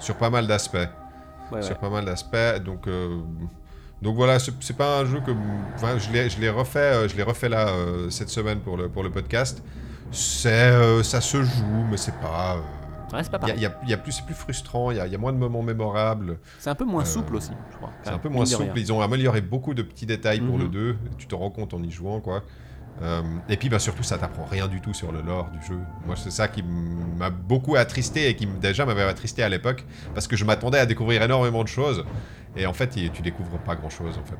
sur 0.00 0.16
pas 0.16 0.30
mal 0.30 0.46
d'aspects. 0.46 0.76
Ouais, 1.50 1.62
Sur 1.62 1.72
ouais. 1.76 1.80
pas 1.80 1.88
mal 1.90 2.04
d'aspects, 2.04 2.62
donc. 2.64 2.86
euh, 2.88 3.18
donc 4.02 4.16
voilà, 4.16 4.38
c'est 4.38 4.76
pas 4.76 5.00
un 5.00 5.04
jeu 5.06 5.20
que. 5.20 5.32
Enfin, 5.74 5.98
je 5.98 6.10
l'ai 6.40 6.50
refait, 6.50 6.78
euh, 6.78 7.08
je 7.08 7.16
l'ai 7.16 7.22
refait 7.22 7.48
là 7.48 7.68
euh, 7.68 8.10
cette 8.10 8.28
semaine 8.28 8.60
pour 8.60 8.76
le, 8.76 8.88
pour 8.88 9.02
le 9.02 9.10
podcast. 9.10 9.62
C'est, 10.10 10.48
euh, 10.50 11.02
ça 11.02 11.20
se 11.20 11.42
joue, 11.42 11.84
mais 11.90 11.96
c'est 11.96 12.14
pas. 12.20 12.56
Ouais, 13.12 13.22
c'est 13.22 13.30
pas 13.30 13.38
il 13.42 13.48
y 13.48 13.50
a- 13.52 13.56
y 13.56 13.66
a, 13.66 13.78
il 13.84 13.88
y 13.90 13.94
a 13.94 13.96
plus, 13.96 14.12
c'est 14.12 14.24
plus 14.24 14.34
frustrant. 14.34 14.90
Il 14.90 14.98
y 14.98 15.00
a, 15.00 15.06
il 15.06 15.12
y 15.12 15.14
a 15.14 15.18
moins 15.18 15.32
de 15.32 15.38
moments 15.38 15.62
mémorables. 15.62 16.38
C'est 16.58 16.70
un 16.70 16.74
peu 16.74 16.84
moins 16.84 17.02
Euh, 17.02 17.06
souple 17.06 17.36
aussi, 17.36 17.52
je 17.70 17.76
crois. 17.76 17.90
C'est 18.02 18.10
un 18.10 18.18
peu 18.18 18.28
moins 18.28 18.44
souple. 18.46 18.78
Ils 18.78 18.92
ont 18.92 19.00
amélioré 19.00 19.40
beaucoup 19.40 19.74
de 19.74 19.82
petits 19.82 20.06
détails 20.06 20.40
pour 20.40 20.56
Mhm. 20.56 20.62
le 20.62 20.68
2. 20.68 20.96
Tu 21.16 21.26
te 21.26 21.34
rends 21.34 21.50
compte 21.50 21.72
en 21.74 21.82
y 21.82 21.90
jouant, 21.90 22.20
quoi. 22.20 22.42
Euh, 23.00 23.22
et 23.48 23.56
puis, 23.56 23.68
bah, 23.68 23.78
surtout, 23.78 24.02
ça 24.02 24.18
t'apprend 24.18 24.44
rien 24.44 24.66
du 24.66 24.80
tout 24.80 24.92
sur 24.92 25.12
le 25.12 25.22
lore 25.22 25.48
du 25.50 25.64
jeu. 25.66 25.78
Moi, 26.04 26.16
c'est 26.16 26.32
ça 26.32 26.48
qui 26.48 26.62
m'a 26.62 27.30
beaucoup 27.30 27.76
attristé 27.76 28.28
et 28.28 28.34
qui 28.36 28.44
déjà 28.46 28.84
m'avait 28.84 29.02
attristé 29.02 29.42
à 29.42 29.48
l'époque 29.48 29.84
parce 30.14 30.26
que 30.26 30.36
je 30.36 30.44
m'attendais 30.44 30.78
à 30.78 30.84
découvrir 30.86 31.22
énormément 31.22 31.62
de 31.62 31.68
choses. 31.68 32.04
Et 32.58 32.66
en 32.66 32.72
fait, 32.72 32.88
tu 33.12 33.22
découvres 33.22 33.58
pas 33.58 33.76
grand 33.76 33.88
chose, 33.90 34.18
en 34.18 34.24
fait. 34.24 34.36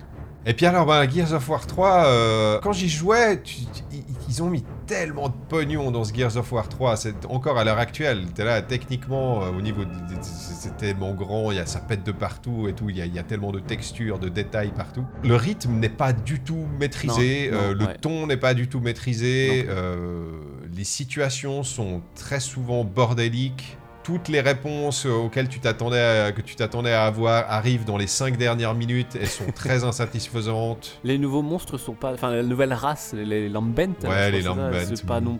Et 0.46 0.54
puis 0.54 0.66
alors, 0.66 0.86
bah, 0.86 1.06
Gears 1.08 1.32
of 1.34 1.48
War 1.48 1.66
3, 1.66 2.04
euh, 2.06 2.58
quand 2.62 2.72
j'y 2.72 2.88
jouais, 2.88 3.42
tu- 3.42 3.56
tu- 3.66 3.82
ils- 4.28 4.42
ont 4.42 4.48
mis 4.48 4.64
tellement 4.86 5.28
de 5.28 5.34
pognon 5.48 5.90
dans 5.90 6.04
ce 6.04 6.14
Gears 6.14 6.36
of 6.36 6.50
War 6.52 6.68
3. 6.68 6.96
C'est 6.96 7.26
encore 7.26 7.58
à 7.58 7.64
l'heure 7.64 7.78
actuelle. 7.78 8.24
T'es 8.34 8.44
là, 8.44 8.62
techniquement, 8.62 9.42
euh, 9.42 9.50
au 9.50 9.60
niveau, 9.60 9.82
c'est 10.22 10.76
tellement 10.76 11.12
grand, 11.12 11.50
il 11.50 11.56
y 11.56 11.60
a, 11.60 11.66
ça 11.66 11.80
pète 11.80 12.04
de 12.04 12.12
partout 12.12 12.66
et 12.68 12.72
tout. 12.72 12.88
Il 12.88 12.96
y, 12.96 13.02
a, 13.02 13.06
il 13.06 13.14
y 13.14 13.18
a 13.18 13.24
tellement 13.24 13.50
de 13.52 13.58
textures, 13.58 14.18
de 14.18 14.28
détails 14.28 14.72
partout. 14.74 15.04
Le 15.24 15.34
rythme 15.34 15.72
n'est 15.74 15.88
pas 15.88 16.12
du 16.12 16.40
tout 16.40 16.66
maîtrisé. 16.78 17.50
Non, 17.52 17.58
non, 17.58 17.64
euh, 17.64 17.74
le 17.74 17.84
ouais. 17.86 17.94
ton 18.00 18.26
n'est 18.26 18.36
pas 18.36 18.54
du 18.54 18.68
tout 18.68 18.80
maîtrisé. 18.80 19.66
Les 20.72 20.84
situations 20.84 21.62
sont 21.64 22.02
très 22.14 22.40
souvent 22.40 22.84
bordéliques. 22.84 23.76
Toutes 24.08 24.28
les 24.28 24.40
réponses 24.40 25.04
euh, 25.04 25.10
auxquelles 25.10 25.50
tu 25.50 25.60
t'attendais 25.60 26.00
à- 26.00 26.32
que 26.32 26.40
tu 26.40 26.56
t'attendais 26.56 26.92
à 26.94 27.04
avoir 27.04 27.44
arrivent 27.52 27.84
dans 27.84 27.98
les 27.98 28.06
5 28.06 28.38
dernières 28.38 28.72
minutes 28.72 29.16
et 29.20 29.26
sont 29.26 29.52
très 29.54 29.84
insatisfaisantes. 29.84 30.98
Les 31.04 31.18
nouveaux 31.18 31.42
monstres 31.42 31.76
sont 31.76 31.92
pas. 31.92 32.14
Enfin, 32.14 32.30
la 32.30 32.42
nouvelle 32.42 32.72
race, 32.72 33.12
les, 33.14 33.26
les 33.26 33.48
Lambent. 33.50 33.78
Ouais, 33.78 34.30
les 34.30 34.40
Lambent, 34.40 34.72
C'est 34.94 35.04
pas 35.04 35.20
non. 35.20 35.38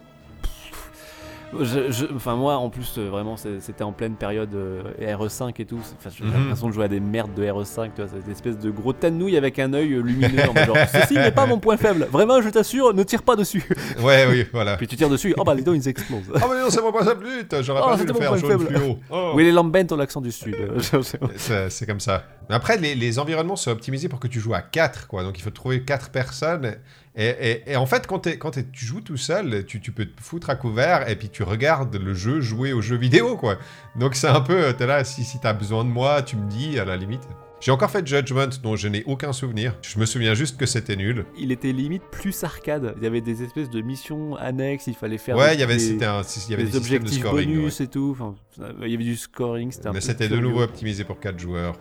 Je- 1.61 1.91
je- 1.91 2.07
Enfin, 2.15 2.37
moi, 2.37 2.57
en 2.57 2.69
plus, 2.69 2.95
euh, 2.99 3.09
vraiment, 3.09 3.37
c'était 3.37 3.83
en 3.85 3.93
pleine 3.93 4.15
période 4.15 4.55
euh, 4.55 4.83
RE5 5.01 5.59
et 5.61 5.65
tout. 5.65 5.79
Enfin, 5.99 6.11
j'ai 6.17 6.25
Mhm. 6.25 6.33
l'impression 6.33 6.69
de 6.69 6.73
jouer 6.75 6.85
à 6.85 6.89
des 6.89 7.01
merdes 7.01 7.33
de 7.35 7.43
RE5, 7.45 7.91
tu 7.95 8.03
vois, 8.03 8.11
cette 8.11 8.29
espèce 8.31 8.59
de 8.59 8.71
gros 8.71 8.93
tanouille 8.93 9.37
avec 9.37 9.59
un 9.59 9.73
œil 9.73 9.95
euh, 9.95 10.01
lumineux. 10.03 10.43
en 10.49 10.53
mode 10.53 10.67
genre, 10.67 10.77
ceci 10.93 11.15
n'est 11.15 11.33
pas 11.33 11.47
mon 11.47 11.59
point 11.59 11.77
faible. 11.77 12.07
Vraiment, 12.13 12.43
je 12.43 12.51
t'assure, 12.51 12.93
ne 12.93 13.03
tire 13.03 13.23
pas 13.23 13.35
dessus. 13.37 13.65
Ouais, 14.03 14.27
oui, 14.29 14.47
voilà. 14.53 14.77
Puis 14.77 14.87
tu 14.87 14.97
tires 14.97 15.09
dessus, 15.09 15.35
oh 15.39 15.45
bah 15.45 15.55
les 15.55 15.63
dents 15.63 15.73
ils 15.73 15.89
explosent. 15.89 16.31
Ah 16.35 16.41
mais 16.51 16.61
non, 16.61 16.69
c'est 16.71 16.83
mon 16.83 16.93
point 16.93 17.05
faible, 17.05 17.25
j'aurais 17.63 17.81
Oh, 17.83 17.89
pas 17.89 17.95
dû 17.95 18.01
c'était 18.03 18.13
le 18.13 18.19
faire 18.19 18.37
jaune 18.37 18.67
fluo. 18.67 18.99
Oh. 19.11 19.33
Oui, 19.35 19.45
les 19.45 19.53
Lambent 19.53 19.77
ont 19.93 19.97
l'accent 19.97 20.21
du 20.21 20.31
sud. 20.33 20.55
C'est 21.69 21.87
comme 21.87 22.01
ça. 22.01 22.25
Après, 22.51 22.77
les, 22.79 22.95
les 22.95 23.19
environnements 23.19 23.57
sont 23.57 23.71
optimisés 23.71 24.09
pour 24.09 24.21
que 24.21 24.29
tu 24.29 24.41
joues 24.41 24.55
à 24.55 24.61
4, 24.63 25.07
quoi. 25.07 25.23
Donc 25.23 25.39
il 25.39 25.43
faut 25.43 25.51
trouver 25.51 25.83
4 25.83 26.11
personnes. 26.11 26.77
Et, 27.19 27.27
et- 27.67 27.73
et 27.73 27.77
en 27.77 27.85
fait, 27.87 28.07
quand, 28.07 28.21
tu 28.21 28.87
joues 28.87 29.01
tout 29.01 29.17
seul, 29.17 29.65
tu, 29.67 29.81
tu 29.81 29.91
peux 29.93 30.07
te 30.07 30.23
foutre 30.23 30.51
à 30.51 30.55
couvert 30.55 31.09
et 31.09 31.17
puis 31.17 31.29
tu 31.29 31.43
regardes 31.43 31.97
le 31.97 32.15
jeu 32.15 32.41
jouer 32.41 32.73
aux 32.73 32.81
jeux 32.81 32.97
vidéo, 32.97 33.37
quoi. 33.37 33.59
Donc 33.97 34.15
c'est 34.15 34.29
un 34.29 34.41
peu, 34.41 34.73
t'es 34.73 34.87
là, 34.87 35.03
si, 35.05 35.25
si 35.25 35.41
t'as 35.41 35.53
besoin 35.53 35.85
de 35.85 35.91
moi, 35.91 36.23
tu 36.23 36.37
me 36.37 36.49
dis, 36.49 36.79
à 36.79 36.85
la 36.85 36.97
limite. 36.97 37.23
J'ai 37.61 37.73
encore 37.73 37.91
fait 37.91 38.07
Judgment 38.07 38.47
dont 38.63 38.77
je 38.77 38.87
n'ai 38.87 39.03
aucun 39.05 39.33
souvenir. 39.33 39.75
Je 39.83 39.99
me 39.99 40.07
souviens 40.07 40.35
juste 40.35 40.57
que 40.57 40.65
c'était 40.65 40.95
nul. 40.95 41.25
Il 41.37 41.51
était 41.51 41.73
limite 41.73 42.05
plus 42.13 42.45
arcade. 42.45 42.95
Il 42.99 43.03
y 43.03 43.07
avait 43.09 43.21
des 43.21 43.43
espèces 43.43 43.69
de 43.69 43.81
missions 43.81 44.37
annexes, 44.37 44.87
il 44.87 44.95
fallait 44.95 45.19
faire 45.19 45.37
Ouais, 45.37 45.49
des- 45.49 45.55
il 45.55 45.61
y 45.61 45.63
avait, 45.65 45.77
des- 45.77 46.05
un, 46.05 46.23
il 46.23 46.51
y 46.53 46.55
avait 46.55 46.63
des 46.63 46.71
des 46.71 46.79
systèmes 46.79 46.99
de 47.03 47.07
objectifs 47.09 47.19
scoring. 47.19 47.53
bonus 47.57 47.81
et 47.81 47.89
tout. 47.89 48.11
Enfin, 48.13 48.37
il 48.85 48.91
y 48.93 48.95
avait 48.95 49.03
du 49.03 49.17
scoring. 49.17 49.73
C'était 49.73 49.91
Mais 49.91 50.01
c'était 50.01 50.29
de 50.29 50.37
nouveau 50.39 50.63
optimisé 50.63 51.03
pour 51.03 51.19
4 51.19 51.37
joueurs. 51.37 51.75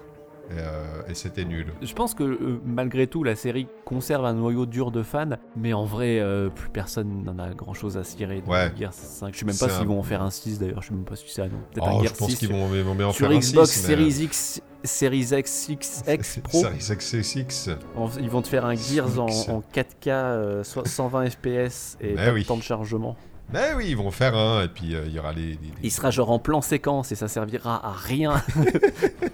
Et, 0.49 0.53
euh, 0.59 1.01
et 1.09 1.13
c'était 1.13 1.43
nul. 1.45 1.67
Je 1.81 1.93
pense 1.93 2.13
que 2.13 2.23
euh, 2.23 2.61
malgré 2.65 3.07
tout, 3.07 3.23
la 3.23 3.35
série 3.35 3.67
conserve 3.85 4.23
un 4.25 4.33
noyau 4.33 4.65
dur 4.65 4.91
de 4.91 5.03
fans, 5.03 5.31
mais 5.55 5.73
en 5.73 5.83
vrai, 5.85 6.19
euh, 6.19 6.49
plus 6.49 6.69
personne 6.69 7.23
n'en 7.25 7.37
a 7.37 7.49
grand 7.49 7.73
chose 7.73 7.97
à 7.97 8.03
cirer 8.03 8.41
de 8.41 8.49
Ouais. 8.49 8.71
Gears 8.77 8.93
5. 8.93 9.33
Je 9.33 9.39
sais 9.39 9.45
même 9.45 9.57
pas 9.57 9.67
s'ils 9.69 9.81
un- 9.83 9.85
vont 9.85 9.99
en 9.99 10.03
faire 10.03 10.21
un 10.21 10.29
6 10.29 10.59
d'ailleurs, 10.59 10.81
je 10.81 10.87
sais 10.87 10.93
même 10.93 11.03
pas 11.03 11.15
si 11.17 11.25
c'est 11.27 11.41
un. 11.41 11.49
Peut-être 11.49 11.87
Oh, 11.91 11.99
un 11.99 12.03
je 12.03 12.13
pense 12.13 12.29
6 12.29 12.37
qu'ils 12.37 12.49
vont, 12.49 12.65
vont 12.67 12.95
bien 12.95 13.07
en 13.07 13.11
sur 13.11 13.27
faire 13.27 13.35
un 13.35 13.39
Xbox 13.39 13.71
6, 13.71 13.87
mais- 13.87 13.93
euh, 13.93 13.97
Series 13.97 14.23
X, 14.23 14.61
Series 14.83 15.29
X, 15.39 15.69
XX 16.07 16.39
Pro. 16.43 16.61
Series 16.61 16.77
XS6. 16.79 17.69
En- 17.97 18.09
Ils 18.19 18.29
vont 18.29 18.41
te 18.41 18.47
faire 18.47 18.65
un 18.65 18.75
Gears 18.75 19.19
en, 19.19 19.27
X. 19.27 19.49
en 19.49 19.61
4K, 19.73 20.07
euh, 20.07 20.63
so- 20.63 20.85
120 20.85 21.29
FPS 21.29 21.97
et 21.99 22.13
pas 22.13 22.31
oui. 22.31 22.43
de 22.43 22.47
temps 22.47 22.57
de 22.57 22.61
chargement. 22.63 23.17
Mais 23.53 23.73
oui, 23.77 23.85
ils 23.89 23.95
vont 23.95 24.11
faire 24.11 24.35
un, 24.35 24.63
et 24.63 24.67
puis 24.67 24.93
euh, 24.93 25.03
il 25.07 25.13
y 25.13 25.19
aura 25.19 25.31
les. 25.31 25.41
les- 25.41 25.51
les- 25.51 25.57
Il 25.83 25.91
sera 25.91 26.11
genre 26.11 26.31
en 26.31 26.39
plan 26.39 26.61
séquence 26.61 27.13
et 27.13 27.15
ça 27.15 27.29
servira 27.29 27.85
à 27.87 27.93
rien. 27.93 28.43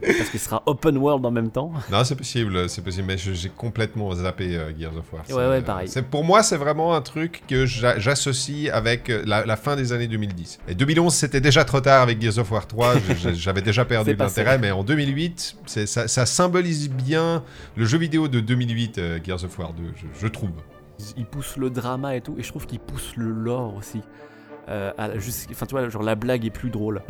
Parce 0.01 0.29
qu'il 0.29 0.39
sera 0.39 0.61
open 0.67 0.97
world 0.97 1.25
en 1.25 1.31
même 1.31 1.49
temps. 1.49 1.71
Non, 1.91 2.03
c'est 2.03 2.15
possible, 2.15 2.69
c'est 2.69 2.83
possible, 2.83 3.05
mais 3.07 3.17
j'ai 3.17 3.49
complètement 3.49 4.13
zappé 4.13 4.55
euh, 4.55 4.71
Gears 4.77 4.95
of 4.97 5.11
War. 5.11 5.23
Ouais, 5.29 5.49
ouais, 5.49 5.61
pareil. 5.61 5.89
pour 6.11 6.23
moi, 6.23 6.43
c'est 6.43 6.57
vraiment 6.57 6.93
un 6.93 7.01
truc 7.01 7.41
que 7.47 7.65
j'a- 7.65 7.97
j'associe 7.97 8.69
avec 8.71 9.09
euh, 9.09 9.23
la, 9.25 9.45
la 9.45 9.55
fin 9.55 9.75
des 9.75 9.93
années 9.93 10.07
2010. 10.07 10.59
Et 10.67 10.75
2011, 10.75 11.11
c'était 11.13 11.41
déjà 11.41 11.65
trop 11.65 11.81
tard 11.81 12.03
avec 12.03 12.21
Gears 12.21 12.37
of 12.37 12.51
War 12.51 12.67
3, 12.67 12.95
je- 12.99 13.29
je- 13.29 13.33
j'avais 13.33 13.61
déjà 13.63 13.83
perdu 13.85 14.11
l'intérêt, 14.25 14.57
mais 14.59 14.71
en 14.71 14.83
2008, 14.83 15.55
c'est- 15.65 15.87
ça, 15.87 16.07
ça 16.07 16.25
symbolise 16.27 16.89
bien 16.89 17.43
le 17.75 17.85
jeu 17.85 17.97
vidéo 17.97 18.27
de 18.27 18.39
2008, 18.41 18.97
euh, 18.99 19.19
Gears 19.25 19.43
of 19.43 19.57
War 19.57 19.73
2, 19.73 19.83
je, 19.95 20.05
je 20.21 20.27
trouve. 20.27 20.51
Il 21.17 21.25
pousse 21.25 21.57
le 21.57 21.69
drama 21.69 22.15
et 22.15 22.21
tout. 22.21 22.35
Et 22.37 22.43
je 22.43 22.49
trouve 22.49 22.65
qu'il 22.65 22.79
pousse 22.79 23.15
le 23.15 23.29
lore 23.29 23.75
aussi. 23.75 24.01
Euh, 24.69 24.91
Enfin, 25.51 25.65
tu 25.65 25.71
vois, 25.75 25.87
genre 25.89 26.03
la 26.03 26.15
blague 26.15 26.45
est 26.45 26.49
plus 26.49 26.69
drôle. 26.69 27.01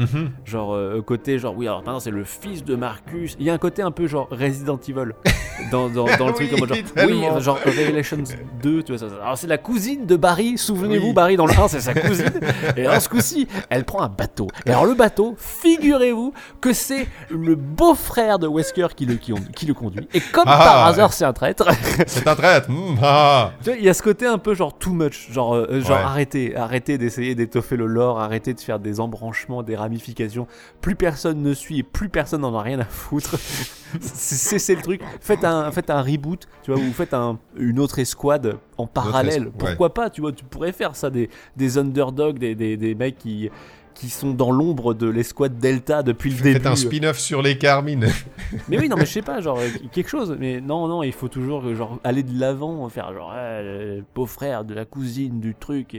Genre, 0.46 0.74
euh, 0.74 1.02
côté, 1.02 1.40
genre, 1.40 1.56
oui, 1.56 1.68
alors 1.68 1.80
maintenant 1.80 2.00
c'est 2.00 2.12
le 2.12 2.24
fils 2.24 2.64
de 2.64 2.76
Marcus. 2.76 3.36
Il 3.40 3.46
y 3.46 3.50
a 3.50 3.54
un 3.54 3.58
côté 3.58 3.82
un 3.82 3.92
peu 3.92 4.08
genre 4.08 4.28
Resident 4.32 4.80
Evil 4.88 5.12
dans, 5.72 5.90
dans, 5.90 6.06
dans 6.18 6.28
le 6.28 6.34
truc. 6.34 6.50
Oui, 6.52 6.58
en 6.58 6.60
mode 6.60 6.74
genre, 6.76 7.08
oui, 7.38 7.42
genre 7.44 7.60
Revelations 7.66 8.24
2, 8.62 8.84
tu 8.84 8.96
vois. 8.96 9.10
Ça, 9.10 9.16
alors 9.22 9.38
c'est 9.38 9.48
la 9.48 9.58
cousine 9.58 10.06
de 10.06 10.16
Barry. 10.16 10.58
Souvenez-vous, 10.58 11.08
Oui. 11.08 11.14
Barry 11.14 11.36
dans 11.38 11.46
le 11.46 11.54
1, 11.54 11.68
c'est 11.68 11.82
sa 11.82 11.94
cousine. 11.94 12.32
Et 12.78 12.86
alors 12.86 13.02
ce 13.02 13.10
coup-ci, 13.10 13.48
elle 13.70 13.86
prend 13.86 14.02
un 14.02 14.10
bateau. 14.10 14.48
Et 14.66 14.70
alors 14.72 14.86
le 14.86 14.94
bateau, 14.96 15.36
figurez-vous 15.38 16.34
que 16.62 16.74
c'est 16.74 17.08
le 17.30 17.56
beau-frère 17.56 18.40
de 18.40 18.48
Wesker 18.48 18.88
qui 18.96 19.06
le, 19.06 19.16
qui, 19.16 19.34
qui 19.56 19.66
le 19.66 19.74
conduit. 19.74 20.08
Et 20.14 20.20
comme 20.20 20.44
Ah, 20.48 20.58
par 20.58 20.86
hasard, 20.88 21.10
ouais. 21.10 21.16
c'est 21.16 21.26
un 21.26 21.34
traître. 21.34 21.68
C'est 22.08 22.28
un 22.28 22.36
traître 22.36 22.70
mm, 22.70 22.98
ah. 23.02 23.52
Tu 23.64 23.70
vois, 23.70 23.78
il 23.78 23.84
y 23.86 23.90
a 23.90 23.94
ce 23.94 24.02
côté 24.04 24.26
un 24.26 24.38
peu 24.38 24.54
genre 24.54 24.78
too 24.78 24.92
much, 24.94 25.32
genre, 25.32 25.56
euh, 25.56 25.80
genre 25.82 25.98
Ouais. 25.98 26.04
arrêtez, 26.04 26.56
arrêtez 26.56 26.98
d'essayer 26.98 27.36
d'étoffer 27.46 27.78
le 27.78 27.86
lore, 27.86 28.20
arrêtez 28.20 28.54
de 28.54 28.60
faire 28.60 28.80
des 28.80 29.00
embranchements, 29.00 29.64
des 29.64 29.76
ramifications. 29.76 30.48
Plus 30.82 30.96
personne 30.96 31.42
ne 31.42 31.54
suit 31.54 31.80
et 31.80 31.84
plus 31.84 32.10
personne 32.10 32.42
n'en 32.42 32.56
a 32.56 32.62
rien 32.62 32.80
à 32.80 32.86
foutre. 32.86 33.38
c'est 34.00 34.76
le 34.76 34.82
truc. 34.82 35.02
Faites 35.22 35.44
un, 35.44 35.72
faites 35.72 35.90
un 35.90 36.02
reboot, 36.02 36.48
tu 36.64 36.72
vois, 36.72 36.82
ou 36.82 36.92
faites 36.94 37.14
un, 37.14 37.40
une 37.58 37.80
autre 37.80 38.00
escouade 38.00 38.58
en 38.78 38.88
parallèle. 38.88 39.46
ouais. 39.46 39.52
Pourquoi 39.58 39.94
pas, 39.94 40.10
tu 40.10 40.22
vois, 40.22 40.32
tu 40.32 40.44
pourrais 40.46 40.72
faire 40.72 40.96
ça, 40.96 41.10
des, 41.10 41.30
des 41.56 41.78
underdogs, 41.78 42.38
des, 42.40 42.56
des, 42.56 42.78
des 42.78 42.96
mecs 42.96 43.18
qui 43.18 43.50
qui 43.94 44.10
sont 44.10 44.34
dans 44.34 44.52
l'ombre 44.52 44.94
de 44.94 45.08
l'escouade 45.08 45.58
Delta 45.60 46.04
depuis 46.04 46.32
le 46.32 46.38
début. 46.38 46.54
Faites 46.54 46.66
un 46.66 46.76
spin-off 46.76 47.20
sur 47.20 47.42
les 47.42 47.58
Carmine. 47.58 48.08
Mais 48.68 48.80
oui, 48.80 48.90
non, 48.90 48.96
mais 48.98 49.06
je 49.06 49.12
sais 49.12 49.22
pas, 49.22 49.40
genre 49.42 49.60
quelque 49.92 50.10
chose. 50.10 50.36
Mais 50.40 50.62
non, 50.62 50.88
non, 50.88 51.04
il 51.04 51.12
faut 51.12 51.28
toujours 51.28 51.74
genre 51.76 52.00
aller 52.04 52.24
de 52.24 52.40
l'avant, 52.40 52.88
faire 52.90 53.14
genre 53.14 53.34
euh, 53.36 53.98
le 53.98 54.04
beau-frère 54.16 54.66
de 54.66 54.74
la 54.74 54.86
cousine 54.86 55.40
du 55.40 55.56
truc. 55.56 55.98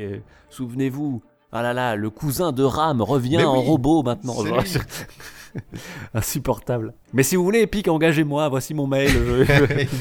Souvenez-vous, 0.50 1.22
ah 1.54 1.62
là 1.62 1.72
là, 1.72 1.96
le 1.96 2.10
cousin 2.10 2.52
de 2.52 2.62
Ram 2.64 3.00
revient 3.00 3.44
en 3.44 3.60
robot 3.62 4.02
maintenant. 4.02 4.44
genre. 4.44 4.62
Insupportable. 6.14 6.92
Mais 7.12 7.22
si 7.22 7.36
vous 7.36 7.44
voulez, 7.44 7.60
Epic, 7.60 7.86
engagez-moi. 7.88 8.48
Voici 8.48 8.74
mon 8.74 8.86
mail. 8.86 9.10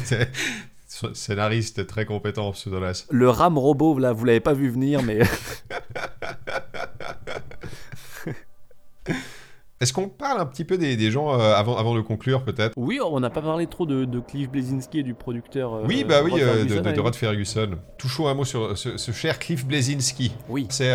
Je- 0.10 1.14
Scénariste 1.14 1.86
très 1.88 2.06
compétent, 2.06 2.52
Pseudolas. 2.54 3.06
le 3.10 3.30
Ram 3.30 3.58
robot, 3.58 3.98
là, 4.00 4.14
vous 4.14 4.26
l'avez 4.26 4.40
pas 4.40 4.54
vu 4.54 4.70
venir, 4.70 5.02
mais 5.04 5.20
Est-ce 9.84 9.92
qu'on 9.92 10.08
parle 10.08 10.40
un 10.40 10.46
petit 10.46 10.64
peu 10.64 10.78
des, 10.78 10.96
des 10.96 11.12
gens 11.12 11.38
euh, 11.38 11.54
avant, 11.56 11.76
avant 11.78 11.94
de 11.94 12.00
conclure, 12.00 12.44
peut-être? 12.46 12.72
Oui, 12.78 13.00
on 13.06 13.20
n'a 13.20 13.30
pas 13.30 13.42
parlé 13.42 13.68
trop 13.68 13.86
de, 13.86 14.06
de 14.06 14.20
Cliff 14.22 14.50
Blazinski 14.50 15.00
et 15.00 15.04
du 15.04 15.14
producteur. 15.14 15.74
euh, 15.74 15.84
Oui, 15.86 16.06
bah 16.08 16.22
oui, 16.24 16.32
euh, 16.38 16.64
de. 16.64 17.00
Rod 17.02 17.16
Ferguson. 17.16 17.72
Touchons 17.98 18.28
un 18.30 18.34
mot 18.34 18.46
sur 18.46 18.78
ce, 18.78 18.96
ce 18.98 19.12
cher 19.12 19.40
Cliff 19.40 19.66
Blazinski. 19.66 20.34
Oui. 20.48 20.68
C'est 20.70 20.94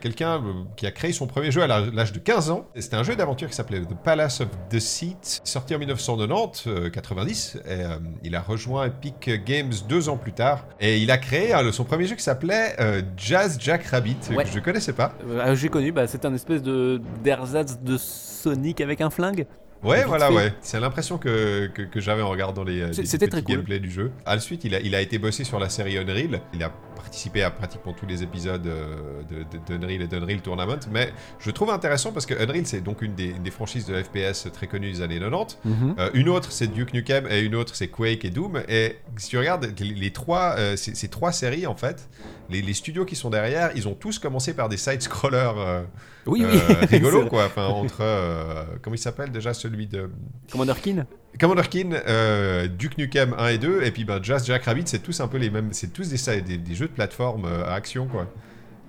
quelqu'un 0.00 0.42
qui 0.76 0.86
a 0.86 0.90
créé 0.90 1.12
son 1.12 1.26
premier 1.26 1.50
jeu 1.50 1.62
à 1.62 1.66
l'âge 1.66 2.12
de 2.12 2.18
15 2.18 2.50
ans. 2.50 2.66
C'était 2.76 2.96
un 2.96 3.02
jeu 3.02 3.14
d'aventure 3.14 3.48
qui 3.48 3.54
s'appelait 3.54 3.80
The 3.80 3.94
Palace 4.02 4.40
of 4.40 4.48
Deceit, 4.70 5.16
sorti 5.44 5.74
en 5.74 5.78
1990, 5.78 6.64
euh, 6.66 6.88
90. 6.88 7.56
Et, 7.56 7.70
euh, 7.70 7.96
il 8.24 8.34
a 8.36 8.40
rejoint 8.40 8.86
Epic 8.86 9.28
Games 9.44 9.72
deux 9.88 10.08
ans 10.08 10.16
plus 10.16 10.32
tard. 10.32 10.64
Et 10.80 10.98
il 10.98 11.10
a 11.10 11.18
créé 11.18 11.52
le- 11.62 11.72
son 11.72 11.84
premier 11.84 12.06
jeu 12.06 12.16
qui 12.16 12.22
s'appelait 12.22 12.74
Jazz 13.18 13.58
Jack 13.60 13.84
Rabbit, 13.84 14.16
Ouais. 14.34 14.44
que 14.44 14.50
je 14.50 14.60
connaissais 14.60 14.94
pas. 14.94 15.12
J'ai 15.54 15.68
connu, 15.68 15.92
bah, 15.92 16.06
c'est 16.06 16.24
un 16.24 16.32
espèce 16.34 16.62
de 16.62 17.02
d'ersatz 17.22 17.78
de 17.82 17.98
Sonic 18.40 18.80
avec 18.80 19.00
un 19.00 19.10
flingue. 19.10 19.46
Ouais, 19.82 20.04
voilà, 20.04 20.28
fait. 20.28 20.34
ouais. 20.34 20.52
C'est 20.60 20.78
l'impression 20.78 21.16
que, 21.16 21.70
que, 21.72 21.82
que 21.82 22.00
j'avais 22.00 22.20
en 22.22 22.28
regardant 22.28 22.64
les, 22.64 22.82
euh, 22.82 22.90
les 22.90 23.28
très 23.28 23.42
cool. 23.42 23.56
gameplays 23.56 23.80
du 23.80 23.90
jeu. 23.90 24.10
Ensuite, 24.26 24.64
il 24.64 24.74
a, 24.74 24.80
il 24.80 24.94
a 24.94 25.00
été 25.00 25.18
bossé 25.18 25.42
sur 25.44 25.58
la 25.58 25.70
série 25.70 25.96
Unreal. 25.96 26.40
Il 26.52 26.62
a 26.62 26.70
participé 27.00 27.42
à 27.42 27.50
pratiquement 27.50 27.92
tous 27.92 28.06
les 28.06 28.22
épisodes 28.22 28.66
euh, 28.66 29.22
de, 29.30 29.44
de- 29.58 29.78
d'Unreal 29.78 30.02
et 30.02 30.06
d'Unreal 30.06 30.40
Tournament. 30.40 30.78
Mais 30.90 31.12
je 31.38 31.50
trouve 31.50 31.70
intéressant 31.70 32.12
parce 32.12 32.26
que 32.26 32.34
Unreal, 32.34 32.66
c'est 32.66 32.80
donc 32.80 33.02
une 33.02 33.14
des, 33.14 33.30
une 33.30 33.42
des 33.42 33.50
franchises 33.50 33.86
de 33.86 34.00
FPS 34.02 34.48
très 34.52 34.66
connues 34.66 34.92
des 34.92 35.02
années 35.02 35.18
90. 35.18 35.58
Euh, 35.98 36.10
une 36.14 36.28
autre, 36.28 36.52
c'est 36.52 36.66
Duke 36.68 36.92
Nukem, 36.94 37.26
et 37.30 37.40
une 37.40 37.54
autre, 37.54 37.74
c'est 37.74 37.88
Quake 37.88 38.24
et 38.24 38.30
Doom. 38.30 38.62
Et 38.68 38.98
si 39.16 39.28
tu 39.30 39.38
regardes 39.38 39.72
les, 39.78 39.94
les 39.94 40.10
trois, 40.12 40.54
euh, 40.58 40.76
ces, 40.76 40.94
ces 40.94 41.08
trois 41.08 41.32
séries, 41.32 41.66
en 41.66 41.74
fait, 41.76 42.08
les, 42.48 42.62
les 42.62 42.74
studios 42.74 43.04
qui 43.04 43.16
sont 43.16 43.30
derrière, 43.30 43.70
ils 43.74 43.88
ont 43.88 43.94
tous 43.94 44.18
commencé 44.18 44.54
par 44.54 44.68
des 44.68 44.76
side-scrollers 44.76 45.58
euh, 45.58 45.82
Oui, 46.26 46.42
euh, 46.44 46.50
oui. 46.68 46.86
rigolos, 46.90 47.26
quoi. 47.26 47.46
Enfin, 47.46 47.66
entre. 47.66 48.04
comment 48.82 48.94
il 48.94 48.98
s'appelle 48.98 49.30
déjà 49.30 49.54
celui 49.54 49.86
de. 49.86 50.10
Commander 50.50 50.74
Keen? 50.82 51.06
Commander 51.38 51.62
Keen, 51.70 51.94
euh, 52.08 52.66
Duke 52.66 52.98
Nukem 52.98 53.34
1 53.38 53.48
et 53.48 53.58
2, 53.58 53.82
et 53.84 53.90
puis 53.92 54.04
ben, 54.04 54.18
Jazz 54.22 54.44
Jack 54.46 54.64
Rabbit, 54.64 54.82
c'est 54.86 54.98
tous 55.02 55.20
un 55.20 55.28
peu 55.28 55.38
les 55.38 55.48
mêmes. 55.50 55.68
C'est 55.72 55.92
tous 55.92 56.08
des, 56.08 56.40
des, 56.42 56.58
des 56.58 56.74
jeux 56.74 56.88
de 56.88 56.92
plateforme 56.92 57.44
euh, 57.46 57.64
à 57.64 57.74
action, 57.74 58.06
quoi. 58.06 58.26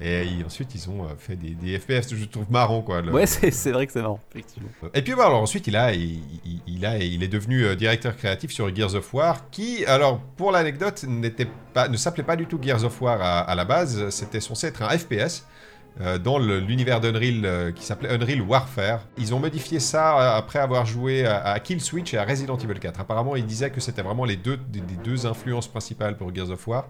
Et 0.03 0.23
ils- 0.25 0.43
ensuite, 0.43 0.73
ils 0.73 0.89
ont 0.89 1.03
euh, 1.03 1.09
fait 1.19 1.35
des, 1.35 1.51
des 1.51 1.77
FPS, 1.77 2.15
je 2.15 2.25
trouve 2.25 2.51
marrant, 2.51 2.81
quoi. 2.81 3.01
le- 3.03 3.11
Ouais, 3.11 3.27
c'est 3.27 3.71
vrai 3.71 3.85
que 3.85 3.93
c'est 3.93 4.01
marrant, 4.01 4.19
effectivement. 4.31 4.69
et 4.95 5.01
puis 5.03 5.13
voilà, 5.13 5.29
alors 5.29 5.41
ensuite 5.43 5.67
il 5.67 5.75
a, 5.75 5.93
il, 5.93 6.19
il- 6.43 6.61
il 6.65 6.85
a, 6.87 6.97
il 6.97 7.21
est 7.21 7.27
devenu 7.27 7.63
euh, 7.63 7.75
directeur 7.75 8.17
créatif 8.17 8.49
sur 8.51 8.75
Gears 8.75 8.95
of 8.95 9.13
War, 9.13 9.47
qui, 9.51 9.85
alors 9.85 10.19
pour 10.37 10.51
l'anecdote, 10.51 11.05
ne 11.07 11.97
s'appelait 11.97 12.23
pas 12.23 12.35
du 12.35 12.47
tout 12.47 12.59
Gears 12.59 12.83
of 12.83 12.99
War 12.99 13.21
à, 13.21 13.39
à 13.41 13.53
la 13.53 13.63
base. 13.65 14.09
C'était 14.09 14.39
censé 14.41 14.65
être 14.67 14.81
un 14.81 14.89
FPS. 14.97 15.45
Euh, 15.99 16.17
dans 16.17 16.39
l'univers 16.39 17.01
d'Unreal 17.01 17.41
euh, 17.43 17.71
qui 17.73 17.83
s'appelait 17.83 18.09
Unreal 18.09 18.41
Warfare. 18.41 19.01
Ils 19.17 19.35
ont 19.35 19.39
modifié 19.39 19.79
ça 19.81 20.17
euh, 20.17 20.37
après 20.37 20.59
avoir 20.59 20.85
joué 20.85 21.25
à, 21.25 21.59
Kill 21.59 21.81
Switch 21.81 22.13
et 22.13 22.17
à 22.17 22.23
Resident 22.23 22.57
Evil 22.57 22.79
4. 22.79 23.01
Apparemment, 23.01 23.35
ils 23.35 23.45
disaient 23.45 23.71
que 23.71 23.81
c'était 23.81 24.01
vraiment 24.01 24.23
les 24.23 24.37
deux, 24.37 24.57
des 24.57 24.79
deux 25.03 25.25
influences 25.25 25.67
principales 25.67 26.15
pour 26.15 26.33
Gears 26.33 26.49
of 26.49 26.65
War. 26.65 26.87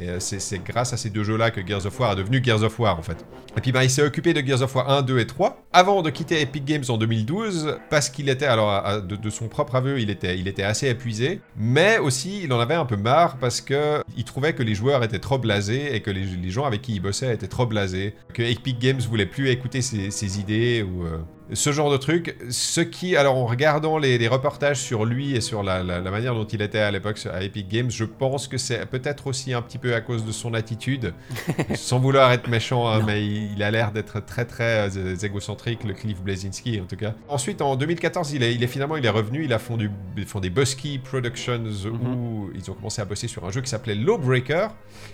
Et 0.00 0.08
euh, 0.08 0.20
c'est 0.20 0.62
grâce 0.64 0.92
à 0.92 0.96
ces 0.96 1.10
deux 1.10 1.24
jeux-là 1.24 1.50
que 1.50 1.66
Gears 1.66 1.86
of 1.86 1.98
War 1.98 2.12
est 2.12 2.16
devenu 2.16 2.42
Gears 2.42 2.62
of 2.62 2.78
War 2.78 2.98
en 2.98 3.02
fait. 3.02 3.24
Et 3.56 3.60
puis 3.60 3.72
bah, 3.72 3.82
il 3.82 3.90
s'est 3.90 4.02
occupé 4.02 4.32
de 4.32 4.46
Gears 4.46 4.62
of 4.62 4.74
War 4.74 4.88
1, 4.88 5.02
2 5.02 5.18
et 5.18 5.26
3 5.26 5.64
avant 5.72 6.02
de 6.02 6.10
quitter 6.10 6.40
Epic 6.40 6.64
Games 6.64 6.84
en 6.88 6.96
2012 6.96 7.78
parce 7.90 8.08
qu'il 8.08 8.28
était, 8.28 8.46
alors 8.46 9.02
de, 9.02 9.30
son 9.30 9.48
propre 9.48 9.74
aveu, 9.74 10.00
il 10.00 10.10
était, 10.10 10.62
assez 10.62 10.88
épuisé, 10.88 11.40
mais 11.56 11.98
aussi 11.98 12.42
il 12.44 12.52
en 12.52 12.60
avait 12.60 12.74
un 12.74 12.84
peu 12.84 12.96
marre 12.96 13.38
parce 13.38 13.60
que 13.60 14.02
il 14.16 14.24
trouvait 14.24 14.52
que 14.52 14.62
les 14.62 14.74
joueurs 14.74 15.02
étaient 15.02 15.18
trop 15.18 15.38
blasés 15.38 15.94
et 15.94 16.00
que 16.00 16.10
les, 16.10 16.50
gens 16.50 16.64
avec 16.64 16.82
qui 16.82 16.94
il 16.94 17.00
bossait 17.00 17.34
étaient 17.34 17.48
trop 17.48 17.66
blasés, 17.66 18.14
que 18.32 18.42
Epic 18.42 18.78
Games 18.78 19.00
voulait 19.00 19.26
plus 19.26 19.48
écouter 19.48 19.82
ses, 19.82 20.10
ses 20.10 20.40
idées 20.40 20.82
ou 20.82 21.04
euh, 21.04 21.18
ce 21.52 21.72
genre 21.72 21.90
de 21.90 21.96
truc. 21.96 22.36
Ce 22.50 22.80
qui, 22.80 23.16
alors 23.16 23.36
en 23.36 23.46
regardant 23.46 23.98
les, 23.98 24.18
les 24.18 24.28
reportages 24.28 24.78
sur 24.80 25.04
lui 25.04 25.34
et 25.34 25.40
sur 25.40 25.62
la, 25.62 25.82
la- 25.82 26.00
la 26.00 26.10
manière 26.10 26.34
dont 26.34 26.44
il 26.44 26.60
était 26.62 26.78
à 26.78 26.90
l'époque 26.90 27.18
à 27.32 27.42
Epic 27.42 27.68
Games, 27.68 27.90
je 27.90 28.04
pense 28.04 28.48
que 28.48 28.58
c'est 28.58 28.84
peut-être 28.86 29.26
aussi 29.26 29.52
un 29.54 29.62
petit 29.62 29.78
peu 29.78 29.94
à 29.94 30.00
cause 30.00 30.24
de 30.24 30.32
son 30.32 30.54
attitude, 30.54 31.14
sans 31.74 31.98
vouloir 31.98 32.32
être 32.32 32.48
méchant, 32.48 32.88
hein, 32.88 33.02
mais 33.06 33.24
il, 33.24 33.52
il 33.54 33.62
a 33.62 33.70
l'air 33.70 33.92
d'être 33.92 34.20
très 34.24 34.44
très 34.44 34.88
euh, 34.96 35.16
égocentrique, 35.22 35.84
le 35.84 35.94
Cliff 35.94 36.20
Blazinski 36.20 36.80
en 36.80 36.84
tout 36.84 36.96
cas. 36.96 37.14
Ensuite, 37.28 37.62
en 37.62 37.76
2014, 37.76 38.32
il 38.32 38.42
est, 38.42 38.54
il 38.54 38.62
est 38.62 38.66
finalement 38.68 38.96
il 38.96 39.04
est 39.06 39.10
revenu, 39.10 39.44
il 39.44 39.52
a 39.52 39.58
fondé, 39.58 39.88
fondé 40.26 40.50
Busky 40.50 40.98
Productions 40.98 41.62
où 42.02 42.50
ils 42.54 42.70
ont 42.70 42.74
commencé 42.74 43.00
à 43.00 43.04
bosser 43.04 43.28
sur 43.28 43.44
un 43.46 43.50
jeu 43.50 43.60
qui 43.60 43.68
s'appelait 43.70 43.94
Lawbreaker, 43.94 44.70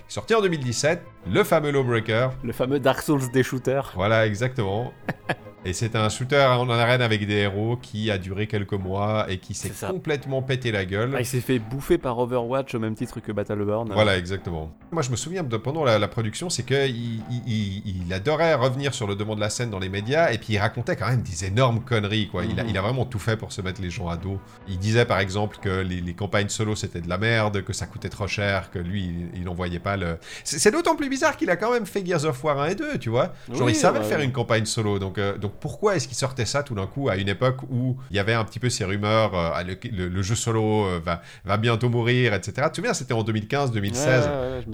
sorti 0.07 0.33
en 0.35 0.41
2017, 0.41 1.01
le 1.31 1.43
fameux 1.43 1.71
Lawbreaker. 1.71 2.33
Le 2.43 2.51
fameux 2.53 2.79
Dark 2.79 3.01
Souls 3.01 3.31
des 3.31 3.43
shooters. 3.43 3.91
Voilà, 3.95 4.25
exactement. 4.27 4.93
Et 5.65 5.73
c'est 5.73 5.95
un 5.95 6.09
shooter 6.09 6.45
en 6.59 6.69
arène 6.69 7.01
avec 7.01 7.25
des 7.25 7.33
héros 7.37 7.75
qui 7.77 8.11
a 8.11 8.17
duré 8.19 8.45
quelques 8.45 8.73
mois 8.73 9.25
et 9.29 9.39
qui 9.39 9.53
s'est 9.55 9.71
complètement 9.87 10.41
pété 10.43 10.71
la 10.71 10.85
gueule. 10.85 11.11
Ah, 11.15 11.21
il 11.21 11.25
s'est 11.25 11.41
fait 11.41 11.57
bouffer 11.59 11.97
par 11.97 12.19
Overwatch 12.19 12.75
au 12.75 12.79
même 12.79 12.93
titre 12.95 13.19
que 13.19 13.31
Battleborn. 13.31 13.91
Voilà, 13.93 14.17
exactement. 14.17 14.71
Moi, 14.91 15.01
je 15.01 15.09
me 15.09 15.15
souviens 15.15 15.41
de 15.43 15.57
pendant 15.57 15.83
la, 15.83 15.97
la 15.97 16.07
production, 16.07 16.49
c'est 16.51 16.63
que 16.63 16.87
il, 16.87 17.21
il- 17.31 17.43
il- 17.47 18.03
il 18.05 18.13
adorait 18.13 18.53
revenir 18.53 18.93
sur 18.93 19.07
le 19.07 19.15
devant 19.15 19.35
de 19.35 19.41
la 19.41 19.49
scène 19.49 19.71
dans 19.71 19.79
les 19.79 19.89
médias, 19.89 20.31
et 20.31 20.37
puis 20.37 20.53
il 20.53 20.57
racontait 20.59 20.95
quand 20.95 21.07
même 21.07 21.23
des 21.23 21.45
énormes 21.45 21.81
conneries, 21.81 22.27
quoi. 22.27 22.45
Il, 22.45 22.59
a, 22.59 22.63
Mhm. 22.63 22.69
il 22.69 22.77
a 22.77 22.81
vraiment 22.81 23.05
tout 23.05 23.17
fait 23.19 23.35
pour 23.35 23.51
se 23.51 23.61
mettre 23.61 23.81
les 23.81 23.89
gens 23.89 24.07
à 24.07 24.17
dos. 24.17 24.39
Il 24.67 24.77
disait, 24.77 25.05
par 25.05 25.19
exemple, 25.19 25.57
que 25.61 25.81
les, 25.81 25.99
les 26.01 26.13
campagnes 26.13 26.49
solo 26.49 26.75
c'était 26.75 27.01
de 27.01 27.09
la 27.09 27.17
merde, 27.17 27.63
que 27.63 27.73
ça 27.73 27.87
coûtait 27.87 28.09
trop 28.09 28.27
cher, 28.27 28.69
que 28.69 28.77
lui, 28.79 29.11
il, 29.33 29.43
n'en 29.43 29.53
voyait 29.55 29.79
pas 29.79 29.97
le. 29.97 30.17
C'est 30.43 30.59
c'est 30.59 30.71
d'autant 30.71 30.95
plus 30.95 31.09
bizarre 31.09 31.37
qu'il 31.37 31.49
a 31.49 31.55
quand 31.55 31.71
même 31.71 31.85
fait 31.87 32.05
Gears 32.05 32.25
of 32.25 32.43
War 32.43 32.59
1 32.61 32.67
et 32.67 32.75
2, 32.75 32.97
tu 32.99 33.09
vois. 33.09 33.33
Genre, 33.51 33.63
Oui, 33.63 33.71
il 33.71 33.75
savait 33.75 33.99
ouais, 33.99 34.05
faire 34.05 34.19
ouais. 34.19 34.25
une 34.25 34.31
campagne 34.31 34.65
solo, 34.65 34.99
donc, 34.99 35.17
euh, 35.17 35.37
donc 35.37 35.53
pourquoi 35.59 35.95
est-ce 35.95 36.07
qu'il 36.07 36.17
sortait 36.17 36.45
ça 36.45 36.63
tout 36.63 36.75
d'un 36.75 36.87
coup 36.87 37.09
à 37.09 37.17
une 37.17 37.29
époque 37.29 37.63
où 37.69 37.97
il 38.11 38.15
y 38.15 38.19
avait 38.19 38.33
un 38.33 38.43
petit 38.43 38.59
peu 38.59 38.69
ces 38.69 38.85
rumeurs, 38.85 39.33
euh, 39.35 39.63
le, 39.63 39.77
le- 39.91 40.07
le 40.09 40.21
jeu 40.21 40.35
solo 40.35 40.85
euh, 40.85 40.99
va, 41.03 41.21
va 41.45 41.57
bientôt 41.57 41.89
mourir, 41.89 42.33
etc. 42.33 42.53
Tu 42.65 42.69
te 42.69 42.75
souviens, 42.77 42.93
c'était 42.93 43.13
en 43.13 43.23
2015-2016 43.23 43.93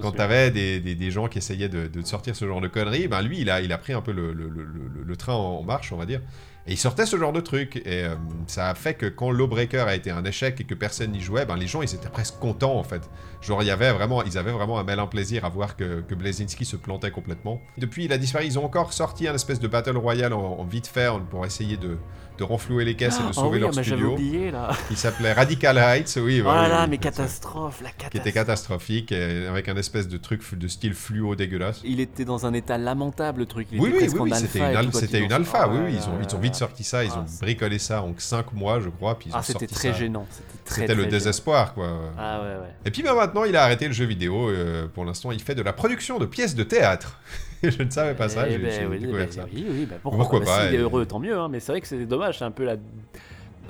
quand 0.00 0.12
tu 0.12 0.20
avais 0.20 0.50
des, 0.50 0.80
des- 0.80 0.94
des 0.94 1.10
gens 1.10 1.28
qui 1.28 1.38
essayaient 1.38 1.68
de, 1.68 1.86
de 1.86 2.02
sortir 2.06 2.36
ce 2.36 2.46
genre 2.46 2.60
de 2.60 2.68
conneries, 2.68 3.08
ben 3.08 3.22
lui, 3.22 3.40
il 3.40 3.50
a, 3.50 3.60
il 3.60 3.72
a 3.72 3.78
pris 3.78 3.92
un 3.92 4.00
peu 4.02 4.12
le 4.12 5.16
train 5.16 5.34
en 5.34 5.62
marche, 5.62 5.92
on 5.92 5.96
va 5.96 6.06
dire. 6.06 6.20
Et 6.66 6.72
il 6.72 6.78
sortait 6.78 7.06
ce 7.06 7.16
genre 7.16 7.32
de 7.32 7.40
truc. 7.40 7.76
Et 7.76 8.04
euh, 8.04 8.14
ça 8.46 8.68
a 8.68 8.74
fait 8.74 8.94
que 8.94 9.06
quand 9.06 9.30
Lawbreaker 9.30 9.86
a 9.86 9.94
été 9.94 10.10
un 10.10 10.24
échec 10.24 10.60
et 10.60 10.64
que 10.64 10.74
personne 10.74 11.10
n'y 11.10 11.20
jouait, 11.20 11.44
ben 11.44 11.56
les 11.56 11.66
gens, 11.66 11.82
ils 11.82 11.94
étaient 11.94 12.08
presque 12.08 12.38
contents, 12.38 12.76
en 12.76 12.84
fait. 12.84 13.08
Genre, 13.40 13.62
il 13.62 13.66
y 13.66 13.70
avait 13.70 13.92
vraiment, 13.92 14.22
ils 14.22 14.38
avaient 14.38 14.52
vraiment 14.52 14.78
un 14.78 14.84
malin 14.84 15.06
plaisir 15.06 15.44
à 15.44 15.48
voir 15.48 15.76
que, 15.76 16.00
que 16.02 16.14
Blazinski 16.14 16.64
se 16.64 16.76
plantait 16.76 17.10
complètement. 17.10 17.60
Depuis, 17.78 18.04
il 18.04 18.12
a 18.12 18.18
disparu. 18.18 18.44
Ils 18.46 18.58
ont 18.58 18.64
encore 18.64 18.92
sorti 18.92 19.26
un 19.26 19.34
espèce 19.34 19.60
de 19.60 19.68
Battle 19.68 19.96
Royale 19.96 20.32
en, 20.32 20.58
en 20.58 20.64
vite 20.64 20.86
fait 20.86 21.10
pour 21.30 21.44
essayer 21.44 21.76
de, 21.76 21.96
de 22.38 22.44
renflouer 22.44 22.84
les 22.84 22.94
caisses 22.94 23.18
et 23.18 23.22
de 23.22 23.28
Ah 23.30 23.32
sauver 23.32 23.50
oui, 23.56 23.60
leur 23.60 23.72
j'avais 23.72 23.86
studio. 23.88 24.12
oublié 24.12 24.50
là. 24.50 24.70
Qui 24.88 24.96
s'appelait 24.96 25.32
Radical 25.32 25.76
Heights, 25.78 26.18
oui. 26.22 26.40
Oh 26.40 26.44
bah 26.44 26.62
là 26.62 26.68
là, 26.68 26.82
oui, 26.84 26.90
mais 26.90 26.96
ça- 26.96 27.02
catastrophe, 27.02 27.80
la 27.82 27.88
catastrophe. 27.90 28.10
Qui 28.10 28.16
était 28.18 28.32
catastrophique, 28.32 29.12
et 29.12 29.46
avec 29.46 29.68
un 29.68 29.76
espèce 29.76 30.08
de 30.08 30.16
truc 30.16 30.42
de 30.58 30.68
style 30.68 30.94
fluo 30.94 31.34
dégueulasse. 31.36 31.80
Il 31.84 32.00
était 32.00 32.24
dans 32.24 32.46
un 32.46 32.52
état 32.54 32.78
lamentable, 32.78 33.40
le 33.40 33.46
truc. 33.46 33.68
Il 33.72 33.80
Oui, 33.80 33.90
était 33.90 34.08
oui, 34.18 34.30
oui, 34.30 34.32
c'était 34.34 35.18
une, 35.20 35.32
al- 35.32 35.40
alpha, 35.42 35.68
Oh 35.68 35.72
oui, 35.84 35.94
ils 35.94 36.08
ont, 36.08 36.18
ils 36.36 36.40
vite 36.42 36.54
sorti 36.54 36.84
ça, 36.84 37.04
ils 37.04 37.10
Ah, 37.14 37.20
ont 37.20 37.26
bricolé 37.42 37.78
ça 37.78 38.02
en 38.02 38.12
5 38.16 38.52
mois, 38.52 38.80
je 38.80 38.88
crois, 38.88 39.18
puis 39.18 39.28
ils 39.30 39.32
ont 39.34 39.38
Ah, 39.38 39.42
c'était 39.42 39.66
très 39.66 39.92
ça. 39.92 39.98
gênant. 39.98 40.26
C'était 40.64 40.94
le 40.94 41.06
désespoir, 41.06 41.74
quoi. 41.74 41.88
Ah 42.18 42.40
ouais, 42.40 42.46
ouais. 42.46 42.74
Et 42.84 42.90
puis 42.90 43.02
bah, 43.02 43.14
maintenant, 43.14 43.44
il 43.44 43.54
a 43.56 43.62
arrêté 43.64 43.86
le 43.86 43.92
jeu 43.92 44.04
vidéo, 44.06 44.48
euh, 44.48 44.86
pour 44.92 45.04
l'instant, 45.04 45.30
il 45.32 45.40
fait 45.42 45.54
de 45.54 45.62
la 45.62 45.72
production 45.72 46.18
de 46.18 46.26
pièces 46.26 46.54
de 46.54 46.62
théâtre. 46.64 47.18
je 47.70 47.82
ne 47.82 47.90
savais 47.90 48.14
pas 48.14 48.28
ça, 48.28 48.44
Eh 48.48 48.52
j'ai 48.52 48.58
ben 48.58 48.88
oui, 48.90 48.98
découvert 48.98 49.26
ben 49.26 49.32
ça. 49.32 49.46
Oui, 49.52 49.66
oui, 49.68 49.86
ben 49.86 49.98
pourquoi, 50.02 50.18
Pourquoi 50.20 50.40
pas, 50.40 50.46
pas, 50.46 50.66
S'il 50.66 50.74
est 50.74 50.78
heureux, 50.78 51.06
tant 51.06 51.18
mieux, 51.18 51.36
hein, 51.38 51.48
mais 51.48 51.60
c'est 51.60 51.72
vrai 51.72 51.80
que 51.80 51.86
c'est 51.86 52.04
dommage, 52.06 52.38
c'est 52.38 52.44
un 52.44 52.50
peu 52.50 52.64
la. 52.64 52.76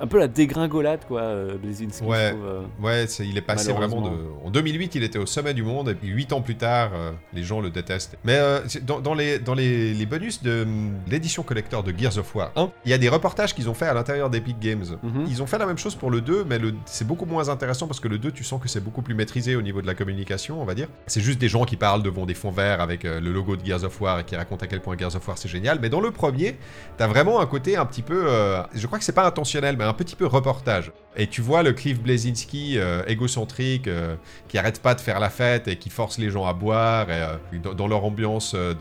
Un 0.01 0.07
peu 0.07 0.17
la 0.19 0.27
dégringolade, 0.27 1.01
quoi, 1.07 1.21
euh, 1.21 1.55
Blazinski, 1.57 2.03
Ouais. 2.03 2.31
trouve. 2.31 2.45
euh. 2.45 2.61
Ouais, 2.81 3.05
il 3.05 3.37
est 3.37 3.41
passé 3.41 3.71
vraiment 3.71 4.01
de... 4.01 4.09
En 4.43 4.49
2008, 4.49 4.95
il 4.95 5.03
était 5.03 5.19
au 5.19 5.25
sommet 5.27 5.53
du 5.53 5.61
monde, 5.63 5.89
et 5.89 5.93
puis 5.95 6.07
8 6.09 6.33
ans 6.33 6.41
plus 6.41 6.55
tard, 6.55 6.91
euh, 6.95 7.11
les 7.33 7.43
gens 7.43 7.61
le 7.61 7.69
détestent. 7.69 8.17
Mais 8.23 8.37
euh, 8.37 8.59
dans, 8.81 8.99
dans 9.01 9.13
les, 9.13 9.37
dans 9.39 9.53
les, 9.53 9.93
les 9.93 10.05
bonus 10.05 10.41
de 10.41 10.63
hum, 10.63 10.93
l'édition 11.07 11.43
collector 11.43 11.83
de 11.83 11.93
Gears 11.97 12.17
of 12.17 12.33
War 12.35 12.51
1, 12.55 12.71
il 12.85 12.91
y 12.91 12.93
a 12.93 12.97
des 12.97 13.07
reportages 13.07 13.53
qu'ils 13.53 13.69
ont 13.69 13.73
fait 13.75 13.85
à 13.85 13.93
l'intérieur 13.93 14.29
d'Epic 14.29 14.59
Games. 14.59 14.83
Mhm. 15.03 15.25
Ils 15.27 15.41
ont 15.43 15.45
fait 15.47 15.59
la 15.59 15.65
même 15.67 15.77
chose 15.77 15.95
pour 15.95 16.09
le 16.09 16.21
2, 16.21 16.43
mais 16.49 16.57
c'est 16.85 17.07
beaucoup 17.07 17.25
moins 17.25 17.49
intéressant 17.49 17.85
parce 17.87 17.99
que 17.99 18.07
le 18.07 18.17
2, 18.17 18.31
tu 18.31 18.43
sens 18.43 18.59
que 18.61 18.67
c'est 18.67 18.83
beaucoup 18.83 19.03
plus 19.03 19.13
maîtrisé 19.13 19.55
au 19.55 19.61
niveau 19.61 19.81
de 19.81 19.87
la 19.87 19.93
communication, 19.93 20.59
on 20.61 20.65
va 20.65 20.73
dire. 20.73 20.87
C'est 21.05 21.21
juste 21.21 21.39
des 21.39 21.49
gens 21.49 21.65
qui 21.65 21.75
parlent 21.77 22.03
devant 22.03 22.25
des 22.25 22.33
fonds 22.33 22.51
verts 22.51 22.81
avec 22.81 23.03
le 23.03 23.19
logo 23.19 23.55
de 23.55 23.63
Gears 23.65 23.83
of 23.83 24.01
War 24.01 24.19
et 24.19 24.23
qui 24.23 24.35
racontent 24.35 24.65
à 24.65 24.67
quel 24.67 24.81
point 24.81 24.97
Gears 24.97 25.15
of 25.15 25.27
War 25.27 25.37
c'est 25.37 25.49
génial. 25.49 25.77
Mais 25.81 25.89
dans 25.89 26.01
le 26.01 26.09
premier, 26.11 26.57
t'as 26.97 27.07
vraiment 27.07 27.39
un 27.39 27.45
côté 27.45 27.77
un 27.77 27.85
petit 27.85 28.01
peu, 28.01 28.25
je 28.73 28.87
crois 28.87 28.97
que 28.99 29.05
c'est 29.05 29.11
pas 29.13 29.27
intentionnel, 29.27 29.75
mais 29.77 29.82
un 29.87 29.93
petit 29.93 30.15
peu 30.15 30.25
reportage. 30.25 30.91
Et 31.15 31.27
tu 31.27 31.41
vois 31.41 31.61
le 31.63 31.73
Cliff 31.73 31.99
Blazinski 32.01 32.77
euh, 32.77 33.03
égocentrique 33.07 33.87
euh, 33.87 34.15
qui 34.47 34.57
arrête 34.57 34.81
pas 34.81 34.95
de 34.95 35.01
faire 35.01 35.19
la 35.19 35.29
fête 35.29 35.67
et 35.67 35.75
qui 35.75 35.89
force 35.89 36.17
les 36.17 36.29
gens 36.29 36.45
à 36.47 36.53
boire 36.53 37.09
et, 37.11 37.13
euh, 37.21 37.59
dans, 37.63 37.73
dans 37.73 37.87
leur 37.87 38.03
ambiance 38.03 38.55
de, 38.55 38.73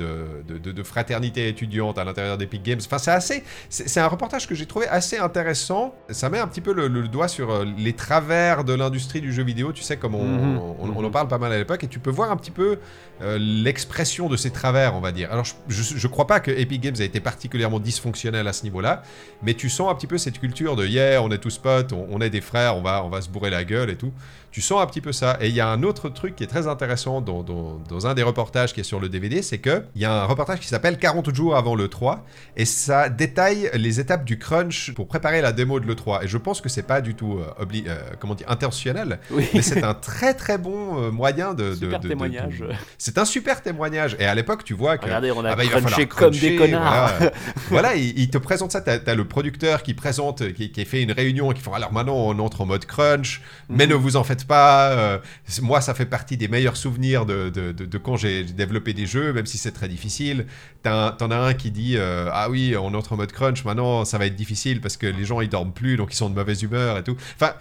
de- 0.49 0.59
de- 0.59 0.73
de 0.73 0.83
fraternité 0.83 1.49
étudiante 1.49 1.99
à 1.99 2.05
l'intérieur 2.05 2.39
d'Epic 2.39 2.63
Games. 2.63 2.81
Enfin, 2.85 2.99
c'est 2.99 3.11
assez, 3.11 3.45
c'est 3.69 4.01
un 4.01 4.07
reportage 4.09 4.47
que 4.49 4.55
j'ai 4.55 4.67
trouvé 4.67 4.87
assez 4.89 5.19
intéressant. 5.19 5.95
Ça 6.11 6.31
met 6.31 6.39
un 6.39 6.47
petit 6.47 6.61
peu 6.63 6.73
le, 6.73 6.89
le 6.89 7.07
doigt 7.09 7.29
sur 7.29 7.65
les 7.65 7.93
travers 7.93 8.65
de 8.65 8.73
l'industrie 8.73 9.21
du 9.21 9.33
jeu 9.33 9.43
vidéo. 9.43 9.73
Tu 9.73 9.83
sais, 9.83 9.97
comme 9.99 10.15
on, 10.15 10.25
Mhm. 10.25 10.59
on- 10.59 10.77
on 10.95 10.97
en 10.99 11.03
Mhm. 11.03 11.11
parle 11.11 11.29
pas 11.29 11.39
mal 11.39 11.53
à 11.53 11.59
l'époque, 11.59 11.85
et 11.85 11.89
tu 11.89 11.99
peux 11.99 12.11
voir 12.11 12.31
un 12.31 12.37
petit 12.37 12.51
peu 12.51 12.79
l'expression 13.39 14.29
de 14.29 14.37
ces 14.37 14.51
travers, 14.51 14.95
on 14.95 15.01
va 15.01 15.13
dire. 15.13 15.31
Alors, 15.33 15.45
je, 15.45 15.55
je, 15.69 15.83
je 15.97 16.07
crois 16.09 16.27
pas 16.27 16.41
que 16.41 16.51
Epic 16.51 16.81
Games 16.81 16.95
a 16.99 17.05
été 17.05 17.21
particulièrement 17.21 17.81
dysfonctionnel 17.81 18.47
à 18.49 18.53
ce 18.53 18.65
niveau-là, 18.65 19.03
mais 19.43 19.55
tu 19.55 19.69
sens 19.71 19.91
un 19.91 19.95
petit 19.95 20.07
peu 20.07 20.19
cette 20.19 20.39
culture 20.39 20.77
de 20.77 20.87
yeah, 20.87 21.23
on 21.23 21.31
est 21.31 21.39
tous 21.39 21.59
potes, 21.59 21.93
on, 21.93 22.07
on 22.11 22.21
des 22.31 22.41
frères, 22.41 22.77
on 22.77 22.83
va, 22.83 23.05
on 23.05 23.09
va 23.09 23.21
se 23.21 23.29
bourrer 23.29 23.51
la 23.51 23.65
gueule 23.65 23.91
et 23.91 23.97
tout. 23.97 24.13
Tu 24.53 24.61
sens 24.61 24.83
un 24.83 24.87
petit 24.87 25.01
peu 25.01 25.13
ça. 25.13 25.39
Et 25.41 25.49
il 25.49 25.55
y 25.55 25.61
a 25.61 25.69
un 25.69 25.83
autre 25.83 26.11
truc 26.11 26.37
qui 26.37 26.45
est 26.45 26.47
très 26.47 26.67
intéressant 26.67 27.21
dans, 27.23 27.43
dans- 27.43 27.81
dans 27.89 28.07
un 28.07 28.13
des 28.15 28.23
reportages 28.23 28.75
qui 28.75 28.81
est 28.81 28.85
sur 28.85 29.01
le 29.01 29.09
DVD, 29.09 29.41
c'est 29.41 29.57
que 29.59 29.85
il 29.95 30.03
y 30.03 30.05
a 30.05 30.13
un 30.23 30.25
reportage 30.27 30.61
qui 30.61 30.69
s'appelle 30.69 30.99
40 30.99 31.35
jours 31.35 31.57
avant 31.57 31.75
le 31.75 31.89
3 31.89 32.25
et 32.57 32.67
ça 32.67 33.09
détaille 33.09 33.71
les 33.75 33.99
étapes 33.99 34.25
du 34.27 34.39
crunch 34.39 34.93
pour 34.95 35.09
préparer 35.09 35.41
la 35.41 35.53
démo 35.53 35.81
de 35.81 35.87
l'E3. 35.87 36.25
Et 36.25 36.29
je 36.29 36.37
pense 36.37 36.61
que 36.61 36.69
c'est 36.69 36.83
pas 36.83 37.01
du 37.01 37.15
tout 37.15 37.39
euh, 37.41 37.65
obli- 37.65 37.85
euh, 37.89 37.99
comment 38.21 38.35
dire 38.35 38.47
intentionnel, 38.51 39.21
Oui. 39.31 39.49
mais 39.55 39.63
c'est 39.63 39.83
un 39.83 39.95
très 39.95 40.35
très 40.35 40.59
bon 40.59 41.03
euh, 41.03 41.11
moyen 41.11 41.55
de. 41.55 41.75
Super 41.75 41.99
de- 41.99 42.05
de- 42.05 42.09
témoignage. 42.09 42.59
de- 42.59 42.69
C'est 42.99 43.17
un 43.17 43.25
super 43.25 43.63
témoignage. 43.63 44.17
Et 44.21 44.27
à 44.27 44.35
l'époque, 44.35 44.65
tu 44.65 44.75
vois 44.75 44.99
que. 44.99 45.07
Regardez, 45.07 45.31
on 45.33 45.45
a 45.47 45.53
Ah 45.53 45.57
bah, 45.57 45.65
crunché 45.65 46.07
comme 46.07 46.31
des 46.35 46.57
connards. 46.57 46.83
Voilà, 47.19 47.33
Voilà, 47.71 47.95
il, 47.97 48.19
il 48.19 48.29
te 48.29 48.37
présente 48.39 48.71
ça. 48.73 48.83
T'as 48.83 48.99
as 49.07 49.15
le 49.15 49.27
producteur 49.27 49.83
qui 49.83 49.95
présente, 49.95 50.53
qui, 50.53 50.71
qui 50.73 50.85
fait 50.85 51.03
une 51.03 51.13
réunion, 51.13 51.53
qui 51.53 51.63
font 51.63 51.73
alors 51.73 51.91
maintenant 51.93 52.17
on 52.17 52.39
entre 52.39 52.61
en 52.61 52.67
mode 52.67 52.85
crunch, 52.85 53.41
mais 53.71 53.87
Mhm. 53.87 53.93
ne 53.93 53.97
vous 53.97 54.17
en 54.17 54.25
faites 54.25 54.42
pas. 54.47 54.91
euh, 54.93 55.19
moi, 55.63 55.81
ça 55.81 55.95
fait 55.95 56.07
partie 56.07 56.37
des 56.37 56.49
meilleurs 56.49 56.77
souvenirs 56.77 57.27
de, 57.27 57.49
de, 57.51 57.73
de- 57.73 57.85
de 57.87 57.99
quand 57.99 58.17
j'ai 58.17 58.45
développé 58.45 58.93
des 58.95 59.07
jeux, 59.07 59.33
même 59.33 59.47
si 59.47 59.59
c'est 59.59 59.73
très 59.73 59.89
difficile. 59.89 60.47
T'en 60.83 61.31
as 61.31 61.37
un 61.37 61.55
qui 61.55 61.71
dit 61.71 61.97
euh, 61.97 62.29
ah 62.33 62.49
oui, 62.51 62.75
on 62.77 62.93
entre 62.95 63.13
en 63.13 63.17
mode 63.17 63.33
crunch. 63.33 63.65
Maintenant, 63.65 64.05
ça 64.05 64.19
va 64.19 64.27
être 64.27 64.35
difficile 64.35 64.81
parce 64.81 64.97
que 64.97 65.07
les 65.07 65.25
gens 65.25 65.41
ils 65.41 65.49
dorment 65.49 65.73
plus, 65.73 65.97
donc 65.97 66.13
ils 66.13 66.17
sont 66.17 66.29
de 66.31 66.35
mauvaise 66.35 66.63
humeur 66.63 66.99
et 66.99 67.05
tout. 67.05 67.17
Enfin, 67.37 67.53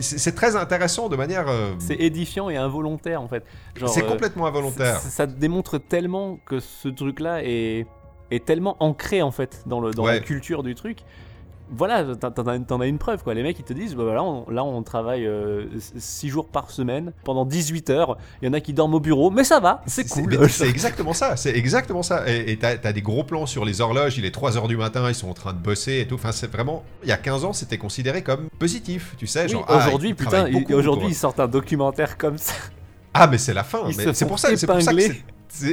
c'est 0.00 0.34
très 0.34 0.56
intéressant 0.56 1.08
de 1.08 1.16
manière. 1.16 1.48
euh, 1.48 1.72
C'est 1.78 2.00
édifiant 2.00 2.48
et 2.50 2.56
involontaire 2.56 3.22
en 3.22 3.28
fait. 3.28 3.44
C'est 3.86 4.06
complètement 4.06 4.46
involontaire. 4.46 4.98
Ça, 5.00 5.26
démontre 5.26 5.78
tellement 5.78 6.38
que 6.46 6.60
ce 6.60 6.88
truc-là 6.88 7.42
est, 7.44 7.86
est 8.30 8.44
tellement 8.44 8.76
ancré 8.80 9.22
en 9.22 9.30
fait 9.30 9.62
dans, 9.66 9.80
le, 9.80 9.92
dans 9.92 10.04
la 10.06 10.20
culture 10.20 10.62
du 10.62 10.74
truc. 10.74 10.98
Voilà, 11.70 12.04
t'en- 12.16 12.80
as, 12.80 12.86
une 12.86 12.98
preuve 12.98 13.22
quoi. 13.22 13.34
Les 13.34 13.42
mecs 13.42 13.58
ils 13.58 13.64
te 13.64 13.72
disent, 13.72 13.94
bah 13.94 14.04
voilà, 14.04 14.22
on- 14.22 14.48
là 14.50 14.64
on 14.64 14.82
travaille 14.82 15.28
6 15.96 16.28
jours 16.28 16.48
par 16.48 16.70
semaine 16.70 17.12
pendant 17.24 17.44
18 17.44 17.90
heures. 17.90 18.16
Il 18.42 18.46
y 18.46 18.48
en 18.48 18.52
a 18.52 18.60
qui 18.60 18.72
dorment 18.72 18.94
au 18.94 19.00
bureau, 19.00 19.30
mais 19.30 19.44
ça 19.44 19.60
va, 19.60 19.82
c'est 19.86 20.08
cool. 20.08 20.48
C'est 20.50 20.68
exactement 20.68 21.12
ça, 21.12 21.36
c'est 21.36 21.56
exactement 21.56 22.02
ça. 22.02 22.28
Et 22.28 22.56
t'as 22.56 22.76
as 22.82 22.92
des 22.92 23.02
gros 23.02 23.24
plans 23.24 23.46
sur 23.46 23.64
les 23.64 23.80
horloges, 23.80 24.18
il 24.18 24.24
est 24.24 24.34
3h 24.34 24.66
du 24.68 24.76
matin, 24.76 25.08
ils 25.08 25.14
sont 25.14 25.28
en 25.28 25.34
train 25.34 25.52
de 25.52 25.58
bosser 25.58 26.00
et 26.00 26.06
tout. 26.06 26.16
Enfin, 26.16 26.32
c'est 26.32 26.50
vraiment. 26.50 26.82
Il 27.02 27.08
y 27.08 27.12
a 27.12 27.16
15 27.16 27.44
ans, 27.44 27.52
c'était 27.52 27.78
considéré 27.78 28.22
comme 28.22 28.48
positif, 28.58 29.14
tu 29.18 29.26
sais. 29.26 29.44
Oui, 29.44 29.50
Genre, 29.50 29.64
ah, 29.68 29.78
aujourd'hui, 29.78 30.10
ils 30.10 30.14
putain, 30.14 30.46
aujourd'hui 30.74 31.08
ils 31.08 31.14
sortent 31.14 31.40
un 31.40 31.48
documentaire 31.48 32.18
comme 32.18 32.38
ça. 32.38 32.54
Ah, 33.14 33.26
mais 33.26 33.38
c'est 33.38 33.54
la 33.54 33.64
fin. 33.64 33.80
C'est 34.12 34.26
pour 34.26 34.38
ça, 34.38 34.56
c'est 34.56 34.66
pour 34.66 34.80
ça 34.82 34.92
que 34.92 34.98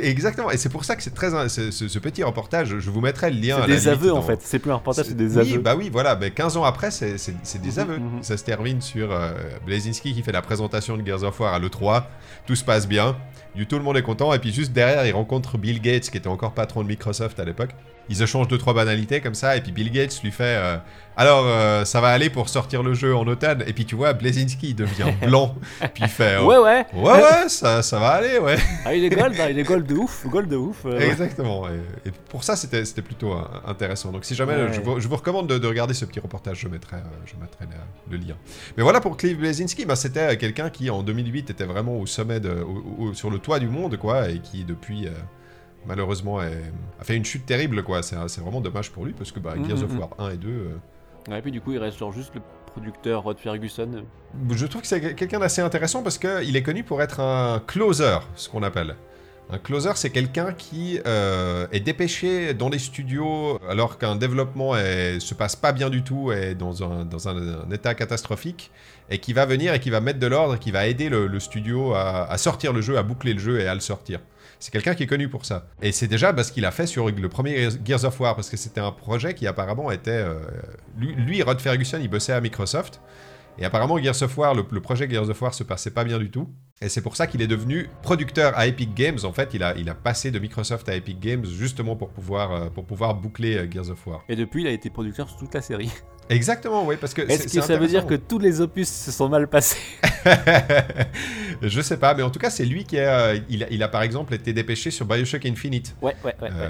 exactement. 0.02 0.52
Et 0.52 0.58
c'est 0.58 0.70
pour 0.70 0.84
ça 0.86 0.96
que 0.96 1.04
c'est 1.04 1.14
très. 1.14 1.30
ce, 1.50 2.00
petit 2.00 2.24
reportage, 2.24 2.80
je 2.80 2.90
vous 2.90 3.02
mettrai 3.02 3.32
le 3.32 3.40
lien. 3.40 3.58
C'est 3.62 3.68
des 3.68 3.88
aveux 3.88 4.14
en 4.14 4.22
fait. 4.22 4.40
C'est 4.42 4.60
plus 4.60 4.72
un 4.72 4.76
reportage, 4.76 5.06
c'est 5.06 5.16
des 5.18 5.38
oui, 5.38 5.54
aveux. 5.54 5.60
bah 5.60 5.76
oui, 5.76 5.90
voilà. 5.92 6.16
Mais 6.16 6.32
15 6.32 6.58
ans 6.58 6.64
après, 6.64 6.92
c'est 6.92 7.16
des 7.62 7.70
Mhm, 7.72 7.80
aveux. 7.80 7.98
mhm. 8.00 8.24
Ça 8.24 8.38
se 8.38 8.44
termine 8.44 8.82
sur 8.82 9.12
euh, 9.12 9.32
Blazinski 9.66 10.14
qui 10.14 10.22
fait 10.24 10.32
la 10.32 10.42
présentation 10.42 10.98
de 10.98 11.06
Gears 11.06 11.24
of 11.24 11.40
War 11.40 11.54
à 11.54 11.60
l'E3. 11.60 12.04
Tout 12.46 12.56
se 12.56 12.64
passe 12.64 12.88
bien. 12.88 13.16
Du 13.56 13.66
tout 13.68 13.78
le 13.78 13.84
monde 13.84 13.98
est 13.98 14.04
content. 14.04 14.34
Et 14.34 14.40
puis 14.40 14.54
juste 14.54 14.72
derrière, 14.74 15.06
il 15.06 15.12
rencontre 15.14 15.58
Bill 15.58 15.82
Gates, 15.82 16.10
qui 16.10 16.18
était 16.18 16.28
encore 16.28 16.54
patron 16.54 16.84
de 16.84 16.88
Microsoft 16.88 17.40
à 17.40 17.46
l'époque. 17.46 17.72
Ils 18.10 18.22
échangent 18.22 18.48
deux 18.48 18.58
trois 18.58 18.74
banalités 18.74 19.22
comme 19.22 19.36
ça. 19.36 19.58
Et 19.58 19.62
puis 19.62 19.72
Bill 19.72 19.92
Gates 19.92 20.22
lui 20.24 20.32
fait 20.32 20.44
euh, 20.58 20.78
Alors, 21.18 21.44
euh, 21.46 21.84
ça 21.86 22.00
va 22.02 22.10
aller 22.10 22.30
pour 22.30 22.48
sortir 22.50 22.84
le 22.84 22.94
jeu 22.94 23.16
en 23.16 23.26
automne? 23.28 23.64
Et 23.68 23.74
puis 23.74 23.86
tu 23.86 23.96
vois, 23.96 24.14
Blazinski 24.14 24.74
devient 24.74 25.12
blanc. 25.26 25.56
puis 25.94 26.04
il 26.04 26.08
fait 26.10 26.36
euh, 26.38 26.44
Ouais, 26.44 26.58
ouais. 26.58 26.86
Ouais, 26.94 27.12
ouais, 27.22 27.50
ça, 27.50 27.82
ça 27.82 28.00
va 28.00 28.10
aller, 28.10 28.38
ouais. 28.40 28.56
Ah, 28.86 28.94
il 28.96 29.04
est 29.04 29.10
gold, 29.10 29.36
hein, 29.40 29.48
il 29.50 29.60
est 29.60 29.64
gold 29.64 29.86
de 29.86 29.96
ouf, 29.96 30.26
gold 30.28 30.48
de 30.50 30.56
ouf. 30.56 30.86
euh. 30.86 31.00
Exactement. 31.00 31.68
Et, 31.68 32.08
et 32.10 32.12
pour 32.30 32.44
ça, 32.44 32.56
c'était 32.56 32.86
c'était 32.86 33.02
plutôt 33.02 33.36
intéressant. 33.66 34.12
Donc, 34.12 34.24
si 34.26 34.36
jamais, 34.36 34.56
Ouais. 34.56 34.74
je, 34.74 34.80
vous, 34.82 35.00
je 35.00 35.08
vous 35.08 35.16
recommande 35.18 35.48
de, 35.48 35.58
de 35.58 35.68
regarder 35.68 35.94
ce 35.94 36.06
petit 36.06 36.20
reportage. 36.20 36.60
Je 36.60 36.68
mettrai, 36.68 36.98
je 37.26 37.34
mettrai 37.42 37.66
le, 38.10 38.18
le 38.18 38.24
lien. 38.26 38.36
Mais 38.78 38.84
voilà 38.84 39.02
pour 39.02 39.18
Cliff 39.18 39.38
Blazinski. 39.38 39.86
Ben, 39.86 39.96
c'était 39.96 40.38
quelqu'un 40.38 40.70
qui, 40.70 40.90
en 40.90 41.04
2008, 41.04 41.50
était 41.50 41.66
vraiment 41.66 41.98
au 42.00 42.06
sommet, 42.06 42.40
de, 42.40 42.52
au- 42.52 43.04
au- 43.10 43.14
sur 43.14 43.30
le 43.30 43.40
toit 43.40 43.60
du 43.60 43.68
monde, 43.68 43.98
quoi, 43.98 44.30
et 44.30 44.40
qui, 44.40 44.64
depuis, 44.64 45.08
malheureusement, 45.86 46.42
est- 46.42 46.72
a 47.00 47.04
fait 47.04 47.16
une 47.16 47.26
chute 47.26 47.46
terrible, 47.46 47.84
quoi. 47.84 48.02
C'est 48.04 48.16
c'est 48.28 48.42
vraiment 48.42 48.62
dommage 48.62 48.92
pour 48.92 49.06
lui, 49.06 49.14
parce 49.14 49.32
que 49.32 49.40
bah, 49.40 49.54
Mhm, 49.56 49.66
Gears 49.68 49.84
of 49.84 49.92
mhm. 49.92 50.00
War 50.00 50.10
1 50.20 50.30
et 50.32 50.38
2. 50.38 50.48
euh, 50.50 50.70
Ouais, 51.30 51.40
et 51.40 51.42
puis 51.42 51.52
du 51.52 51.60
coup, 51.62 51.74
il 51.74 51.78
reste 51.78 51.98
genre 51.98 52.14
juste 52.14 52.34
le 52.36 52.42
producteur 52.68 53.24
Rod 53.24 53.38
Ferguson. 53.38 54.04
Je 54.52 54.66
trouve 54.66 54.82
que 54.82 54.88
c'est 54.88 55.14
quelqu'un 55.16 55.40
d'assez 55.40 55.62
intéressant 55.62 56.02
parce 56.04 56.18
qu'il 56.18 56.56
est 56.56 56.64
connu 56.64 56.84
pour 56.84 57.02
être 57.02 57.20
un 57.20 57.60
closer, 57.66 58.18
ce 58.36 58.48
qu'on 58.50 58.64
appelle. 58.64 58.96
Un 59.50 59.58
closer, 59.58 59.92
c'est 59.96 60.10
quelqu'un 60.10 60.52
qui 60.54 61.00
euh, 61.06 61.68
est 61.72 61.80
dépêché 61.80 62.54
dans 62.54 62.68
les 62.70 62.80
studios 62.80 63.60
alors 63.70 63.98
qu'un 63.98 64.16
développement 64.18 64.76
est, 64.78 65.20
se 65.22 65.34
passe 65.34 65.56
pas 65.56 65.72
bien 65.72 65.90
du 65.90 66.04
tout, 66.04 66.32
est 66.34 66.54
dans 66.56 66.84
un, 66.84 67.06
dans 67.06 67.28
un, 67.30 67.66
un 67.66 67.72
état 67.72 67.94
catastrophique, 67.94 68.72
et 69.10 69.20
qui 69.20 69.32
va 69.34 69.46
venir 69.46 69.74
et 69.74 69.80
qui 69.80 69.90
va 69.90 70.02
mettre 70.02 70.20
de 70.20 70.28
l'ordre 70.28 70.56
et 70.56 70.60
qui 70.60 70.72
va 70.72 70.86
aider 70.88 71.08
le, 71.10 71.28
le 71.28 71.40
studio 71.40 71.94
à, 71.94 72.26
à 72.30 72.38
sortir 72.38 72.74
le 72.74 72.82
jeu, 72.82 72.98
à 72.98 73.04
boucler 73.04 73.34
le 73.34 73.40
jeu 73.40 73.60
et 73.62 73.68
à 73.68 73.74
le 73.74 73.80
sortir. 73.80 74.20
C'est 74.60 74.72
quelqu'un 74.72 74.96
qui 74.96 75.04
est 75.04 75.08
connu 75.08 75.30
pour 75.30 75.46
ça. 75.46 75.68
Et 75.82 75.92
c'est 75.92 76.08
déjà 76.08 76.34
parce 76.34 76.52
qu'il 76.52 76.66
a 76.66 76.72
fait 76.72 76.88
sur 76.88 77.10
le 77.10 77.30
premier 77.30 77.70
Gears 77.86 78.06
of 78.06 78.20
War, 78.20 78.36
parce 78.36 78.50
que 78.50 78.58
c'était 78.58 78.82
un 78.82 78.92
projet 78.92 79.34
qui 79.34 79.46
apparemment 79.46 79.92
était... 79.92 80.12
euh, 80.12 80.40
lui, 80.98 81.14
lui, 81.16 81.44
Rod 81.44 81.60
Ferguson, 81.60 82.00
il 82.02 82.10
bossait 82.10 82.34
à 82.34 82.42
Microsoft. 82.42 83.00
Et 83.60 83.66
apparemment, 83.66 83.98
Gears 84.00 84.22
of 84.24 84.38
War, 84.38 84.56
le, 84.56 84.66
le 84.70 84.82
projet 84.82 85.10
Gears 85.10 85.30
of 85.30 85.42
War 85.42 85.54
se 85.54 85.64
passait 85.64 85.92
pas 85.92 86.04
bien 86.04 86.18
du 86.20 86.32
tout. 86.32 86.50
Et 86.80 86.90
c'est 86.90 87.02
pour 87.02 87.16
ça 87.16 87.26
qu'il 87.26 87.42
est 87.42 87.48
devenu 87.48 87.90
producteur 88.04 88.56
à 88.56 88.68
Epic 88.68 88.94
Games. 88.94 89.18
En 89.24 89.34
fait, 89.34 89.56
il 89.56 89.64
a, 89.64 89.76
il 89.78 89.90
a 89.90 89.96
passé 89.96 90.30
de 90.30 90.38
Microsoft 90.38 90.88
à 90.90 90.96
Epic 90.96 91.20
Games 91.20 91.44
justement 91.44 91.96
pour 91.96 92.10
pouvoir, 92.10 92.52
euh, 92.52 92.70
pour 92.70 92.86
pouvoir 92.86 93.16
boucler 93.16 93.58
euh, 93.58 93.68
Gears 93.70 93.90
of 93.90 94.06
War. 94.06 94.24
Et 94.30 94.36
depuis, 94.36 94.62
il 94.62 94.68
a 94.68 94.72
été 94.72 94.92
producteur 94.92 95.28
sur 95.28 95.40
toute 95.40 95.56
la 95.56 95.62
série. 95.62 95.90
Exactement, 96.30 96.86
oui, 96.86 96.96
parce 97.00 97.14
que. 97.14 97.22
Est-ce 97.22 97.56
que 97.56 97.62
ça 97.62 97.78
veut 97.78 97.88
dire 97.88 98.06
que 98.06 98.14
tous 98.16 98.38
les 98.38 98.62
opus 98.62 98.90
se 98.90 99.12
sont 99.12 99.30
mal 99.30 99.48
passés? 99.48 99.78
Je 101.62 101.82
sais 101.82 101.98
pas, 101.98 102.14
mais 102.14 102.22
en 102.22 102.30
tout 102.30 102.38
cas, 102.38 102.50
c'est 102.50 102.66
lui 102.66 102.84
qui 102.84 103.00
a, 103.00 103.20
euh, 103.20 103.40
il 103.50 103.64
a, 103.64 103.68
il 103.72 103.82
a 103.82 103.88
par 103.88 104.02
exemple 104.04 104.34
été 104.34 104.52
dépêché 104.54 104.92
sur 104.92 105.06
Bioshock 105.06 105.46
Infinite. 105.46 105.96
Ouais, 106.02 106.16
ouais, 106.26 106.36
ouais. 106.42 106.50
ouais. 106.50 106.70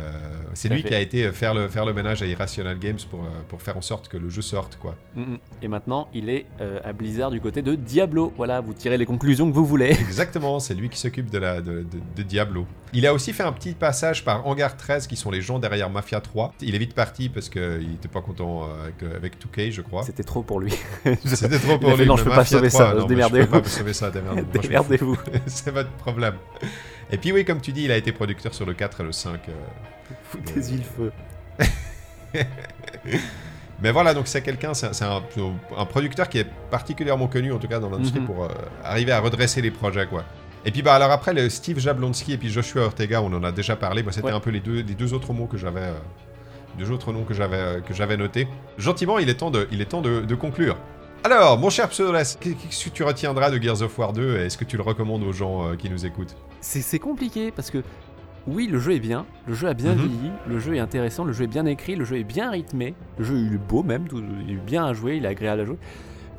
C'est 0.54 0.70
lui 0.70 0.82
fait. 0.82 0.88
qui 0.88 0.96
a 0.96 1.00
été 1.00 1.32
faire 1.32 1.54
le, 1.54 1.68
faire 1.68 1.86
le 1.86 1.94
ménage 1.94 2.22
à 2.22 2.26
Irrational 2.26 2.80
Games 2.80 2.98
pour, 3.10 3.28
pour 3.48 3.62
faire 3.62 3.78
en 3.78 3.82
sorte 3.82 4.08
que 4.08 4.18
le 4.18 4.30
jeu 4.30 4.42
sorte, 4.42 4.78
quoi. 4.78 4.96
Mm, 5.16 5.22
mm. 5.22 5.38
Et 5.62 5.68
maintenant, 5.68 6.08
il 6.14 6.30
est 6.30 6.46
euh, 6.62 6.80
à 6.84 6.94
Blizzard 6.94 7.32
du 7.32 7.42
côté 7.42 7.62
de 7.62 7.76
Diablo. 7.76 8.34
Voilà, 8.38 8.62
vous 8.62 8.74
tirez 8.74 8.98
les 8.98 9.06
conclusions 9.06 9.50
que 9.50 9.56
vous 9.56 9.66
voulez. 9.66 9.97
Exactement, 10.02 10.60
c'est 10.60 10.74
lui 10.74 10.90
qui 10.90 10.98
s'occupe 10.99 11.30
de, 11.30 11.38
la, 11.38 11.61
de, 11.61 11.82
de- 11.82 11.86
de 12.15 12.24
Diablo. 12.24 12.65
Il 12.94 13.06
a 13.06 13.14
aussi 13.14 13.34
fait 13.34 13.44
un 13.44 13.52
petit 13.52 13.74
passage 13.74 14.24
par 14.24 14.45
Hangar 14.48 14.78
13, 14.78 15.07
qui 15.07 15.15
sont 15.15 15.30
les 15.32 15.41
gens 15.41 15.60
derrière 15.60 15.90
Mafia 15.90 16.22
3. 16.22 16.53
Il 16.61 16.74
est 16.76 16.78
vite 16.78 16.94
parti 16.94 17.30
parce 17.30 17.49
qu'il 17.49 17.94
était 17.95 18.07
pas 18.07 18.22
content 18.22 18.64
euh, 18.64 18.84
avec, 18.84 19.15
avec 19.15 19.34
2K, 19.44 19.72
je 19.72 19.82
crois. 19.82 20.03
C'était 20.03 20.24
trop 20.24 20.41
pour 20.44 20.60
lui. 20.60 20.74
C'était 21.26 21.60
trop 21.60 21.78
pour 21.78 21.95
lui. 21.98 22.06
non, 22.06 22.15
je 22.18 22.24
peux 22.24 22.30
pas 22.30 22.38
Mafia 22.38 22.57
sauver 22.57 22.69
3, 22.69 22.80
ça, 22.80 22.88
non, 22.90 22.95
mais 22.95 23.02
je 23.02 23.07
démerdez-vous. 23.07 23.52
peux 23.52 23.61
pas 23.61 23.69
sauver 23.69 23.94
ça, 23.94 24.10
démerdez-vous. 24.11 24.61
Démerdez-vous. 24.61 25.18
c'est 25.48 25.72
votre 25.72 25.91
problème. 25.91 26.36
Et 27.11 27.18
puis 27.18 27.32
oui, 27.32 27.44
comme 27.45 27.61
tu 27.61 27.72
dis, 27.72 27.84
il 27.84 27.91
a 27.91 27.98
été 27.98 28.11
producteur 28.11 28.53
sur 28.53 28.65
le 28.65 28.74
4 28.74 29.02
et 29.02 29.03
le 29.03 29.11
5. 29.11 29.40
euh, 29.49 29.52
Foutez-y 30.30 30.78
le 30.78 30.84
feu. 30.84 31.11
Mais 33.82 33.91
voilà, 33.91 34.14
donc 34.14 34.28
c'est 34.28 34.41
quelqu'un, 34.41 34.74
c'est 34.74 35.04
un, 35.04 35.22
un 35.78 35.86
producteur 35.86 36.30
qui 36.30 36.40
est 36.40 36.48
particulièrement 36.72 37.28
connu, 37.28 37.52
en 37.54 37.60
tout 37.60 37.68
cas 37.68 37.80
dans 37.80 37.90
l'industrie, 37.90 38.22
Mhm. 38.22 38.26
pour 38.26 38.44
euh, 38.45 38.48
arriver 38.84 39.12
à 39.12 39.20
redresser 39.20 39.62
les 39.62 39.70
projets, 39.72 40.08
quoi. 40.08 40.24
Et 40.66 40.72
puis 40.72 40.82
bah 40.82 40.95
alors 40.95 41.12
après, 41.12 41.34
le 41.34 41.48
Steve 41.49 41.80
Jablonski 41.80 42.34
et 42.34 42.38
puis 42.38 42.49
Joshua 42.49 42.84
Ortega, 42.86 43.22
on 43.22 43.32
en 43.34 43.44
a 43.44 43.52
déjà 43.52 43.76
parlé. 43.76 44.02
Moi, 44.04 44.12
c'était 44.12 44.28
Ouais. 44.28 44.32
un 44.34 44.40
peu 44.40 44.49
les 44.49 44.60
deux, 44.60 44.82
les 44.82 44.95
deux 44.95 45.14
autres 45.14 45.32
mots 45.32 45.45
que 45.45 45.58
j'avais, 45.58 45.80
euh, 45.82 45.94
deux 46.80 46.91
autres 46.91 47.14
noms 47.14 47.24
que 47.24 47.34
j'avais, 47.36 47.56
euh, 47.58 47.80
que 47.82 47.94
j'avais 47.94 48.18
notés. 48.18 48.48
Gentiment, 48.80 49.20
il 49.20 49.30
est 49.30 49.36
temps 49.36 49.52
de, 49.52 49.68
il 49.72 49.80
est 49.82 49.86
temps 49.86 50.02
de, 50.02 50.22
de 50.22 50.36
conclure. 50.36 50.76
Alors, 51.24 51.58
mon 51.58 51.70
cher 51.70 51.88
Pseudoles, 51.90 52.16
qu'est-ce 52.40 52.86
que 52.86 52.90
tu 52.90 53.04
retiendras 53.04 53.49
de 53.52 53.62
Gears 53.62 53.82
of 53.82 53.98
War 53.98 54.12
2 54.14 54.38
et 54.40 54.45
Est-ce 54.45 54.58
que 54.58 54.66
tu 54.66 54.76
le 54.78 54.84
recommandes 54.84 55.24
aux 55.24 55.34
gens 55.34 55.76
qui 55.78 55.90
nous 55.90 56.06
écoutent? 56.06 56.36
C'est 56.62 56.99
compliqué 56.99 57.52
parce 57.52 57.70
que 57.72 57.84
oui, 58.48 58.68
le 58.68 58.80
jeu 58.80 58.94
est 58.94 58.99
bien, 58.99 59.26
le 59.48 59.53
jeu 59.53 59.68
a 59.68 59.74
bien 59.74 59.94
Mhm. 59.94 59.98
vieilli, 60.07 60.32
le 60.48 60.60
jeu 60.60 60.76
est 60.76 60.80
intéressant, 60.80 61.24
le 61.26 61.34
jeu 61.34 61.44
est 61.44 61.48
bien 61.48 61.65
écrit, 61.65 61.95
le 61.95 62.06
jeu 62.06 62.18
est 62.18 62.24
bien 62.24 62.49
rythmé, 62.52 62.95
le 63.18 63.26
jeu 63.26 63.36
il 63.38 63.53
est 63.53 63.57
beau 63.57 63.84
même, 63.84 64.07
tout- 64.07 64.24
il 64.48 64.52
est 64.53 64.65
bien 64.65 64.86
à 64.86 64.94
jouer, 64.94 65.18
il 65.18 65.26
est 65.26 65.30
agréable 65.30 65.61
à 65.61 65.65
jouer. 65.65 65.78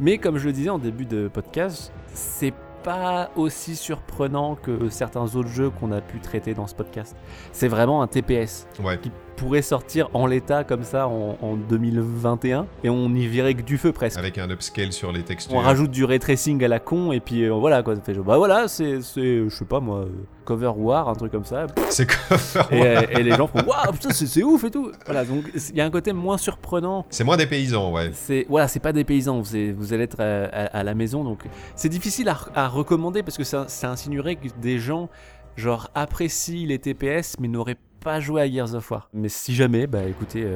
Mais 0.01 0.19
comme 0.19 0.39
je 0.39 0.47
le 0.47 0.53
disais 0.53 0.71
en 0.71 0.79
début 0.79 1.07
de 1.07 1.29
podcast, 1.29 1.93
c'est 2.15 2.55
pas 2.85 3.31
aussi 3.37 3.75
surprenant 3.77 4.55
que 4.55 4.89
certains 4.89 5.35
autres 5.35 5.49
jeux 5.49 5.69
qu'on 5.71 5.91
a 5.93 6.01
pu 6.01 6.21
traiter 6.21 6.55
dans 6.55 6.67
ce 6.69 6.75
podcast. 6.75 7.17
C'est 7.53 7.69
vraiment 7.69 8.03
un 8.03 8.07
TPS 8.07 8.67
Ouais. 8.83 8.99
qui 8.99 9.11
pourrait 9.39 9.63
sortir 9.63 10.09
en 10.15 10.27
l'état 10.27 10.65
comme 10.65 10.83
ça 10.85 11.07
en, 11.09 11.37
en 11.41 11.57
2021 11.57 12.67
et 12.85 12.91
on 12.91 13.09
y 13.15 13.27
verrait 13.27 13.55
que 13.55 13.63
du 13.63 13.79
feu 13.79 13.93
presque. 13.93 14.19
Avec 14.19 14.39
un 14.39 14.51
upscale 14.51 14.93
sur 14.93 15.13
les 15.13 15.23
textures. 15.23 15.57
On 15.57 15.61
rajoute 15.61 15.91
du 15.91 16.05
ray 16.05 16.19
tracing 16.19 16.63
à 16.65 16.69
la 16.69 16.81
con 16.81 17.13
et 17.13 17.21
puis 17.21 17.45
euh, 17.45 17.53
voilà 17.53 17.83
quoi. 17.83 17.95
Ça 17.97 18.03
fait 18.03 18.15
bah 18.15 18.37
voilà, 18.37 18.69
c'est, 18.69 19.01
je 19.01 19.49
sais 19.49 19.65
pas 19.65 19.81
moi, 19.81 20.01
euh, 20.01 20.09
Cover 20.45 20.73
War, 20.77 21.09
un 21.09 21.15
truc 21.15 21.31
comme 21.33 21.45
ça. 21.45 21.67
C'est 21.91 22.07
cover 22.07 22.61
Et, 22.77 22.83
euh, 22.87 23.03
et 23.11 23.23
les 23.23 23.33
gens 23.33 23.47
font 23.47 23.61
waouh, 23.65 23.93
putain, 23.93 24.11
c'est, 24.11 24.43
ouf 24.43 24.65
et 24.65 24.71
tout. 24.71 24.91
Voilà, 25.07 25.25
donc 25.25 25.45
il 25.71 25.77
y 25.77 25.81
a 25.81 25.85
un 25.85 25.91
côté 25.91 26.13
moins 26.13 26.39
surprenant. 26.39 27.05
C'est 27.11 27.25
moins 27.25 27.37
des 27.37 27.47
paysans, 27.47 27.93
ouais. 27.93 28.11
C'est 28.15 28.47
voilà, 28.49 28.69
c'est 28.69 28.81
pas 28.81 28.93
des 28.93 29.05
paysans. 29.05 29.41
Vous, 29.41 29.57
vous 29.77 29.93
allez 29.93 30.05
être 30.05 30.21
à, 30.21 30.45
à- 30.45 30.79
à 30.79 30.83
la 30.83 30.95
maison, 30.95 31.23
donc 31.25 31.41
c'est 31.77 31.89
difficile 31.89 32.29
à, 32.29 32.37
à 32.55 32.69
recommander 32.69 33.23
parce 33.23 33.37
que 33.37 33.45
ça, 33.45 33.67
ça 33.69 33.91
insinuerait 33.91 34.37
que 34.37 34.49
des 34.61 34.79
gens 34.79 35.09
genre 35.57 35.91
apprécient 35.95 36.67
les 36.69 36.79
TPS 36.79 37.35
mais 37.41 37.49
n'auraient 37.49 37.77
pas 38.01 38.21
joué 38.21 38.43
à 38.43 38.51
Gears 38.51 38.75
of 38.75 38.91
War. 38.91 39.09
Mais 39.13 39.29
si 39.29 39.55
jamais, 39.55 39.87
bah 39.87 40.05
écoutez. 40.05 40.47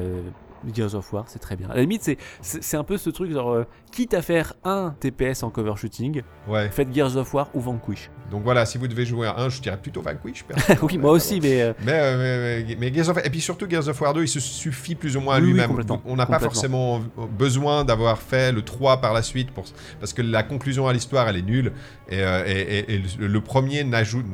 Gears 0.73 0.95
of 0.95 1.11
War, 1.13 1.25
c'est 1.27 1.39
très 1.39 1.55
bien. 1.55 1.69
À 1.69 1.75
la 1.75 1.81
limite, 1.81 2.17
c'est, 2.41 2.77
un 2.77 2.83
peu 2.83 2.97
ce 2.97 3.09
truc, 3.09 3.31
genre, 3.31 3.51
euh, 3.51 3.63
quitte 3.91 4.13
à 4.13 4.21
faire 4.21 4.53
un 4.63 4.93
TPS 4.99 5.43
en 5.43 5.49
cover 5.49 5.73
shooting, 5.75 6.21
Ouais. 6.47 6.69
faites 6.69 6.93
Gears 6.93 7.15
of 7.17 7.33
War 7.33 7.49
ou 7.53 7.59
Vanquish. 7.59 8.09
Donc 8.31 8.43
voilà, 8.43 8.65
si 8.65 8.77
vous 8.77 8.87
devez 8.87 9.05
jouer 9.05 9.27
à 9.27 9.39
un, 9.39 9.49
je 9.49 9.61
dirais 9.61 9.77
plutôt 9.81 10.01
Vanquish. 10.01 10.43
oui, 10.81 10.97
moi 10.97 11.11
aussi, 11.11 11.39
mais 11.41 11.61
euh, 11.61 11.73
Mais, 11.85 11.91
euh, 11.93 12.63
mais, 12.67 12.75
mais 12.79 12.93
Gears 12.93 13.09
of 13.09 13.15
War, 13.17 13.25
et 13.25 13.29
puis 13.29 13.41
surtout 13.41 13.67
Gears 13.69 13.87
of 13.87 13.99
War 14.01 14.13
2, 14.13 14.23
il 14.23 14.27
se 14.27 14.39
suffit 14.39 14.95
plus 14.95 15.15
ou 15.17 15.21
moins 15.21 15.35
à 15.35 15.39
Oui, 15.39 15.47
lui-même. 15.47 15.71
On 16.05 16.15
n'a 16.15 16.25
pas 16.25 16.39
forcément 16.39 17.01
besoin 17.37 17.83
d'avoir 17.85 18.17
fait 18.19 18.51
le 18.51 18.61
3 18.61 19.01
par 19.01 19.13
la 19.13 19.21
suite, 19.21 19.51
pour, 19.51 19.65
parce 19.99 20.13
que 20.13 20.21
la 20.21 20.43
conclusion 20.43 20.87
à 20.87 20.93
l'histoire, 20.93 21.27
elle 21.27 21.37
est 21.37 21.41
nulle. 21.41 21.71
Et, 22.09 22.17
et- 22.19 23.01
le, 23.19 23.27
le 23.27 23.41
premier 23.41 23.83
n'ajoute, 23.83 24.25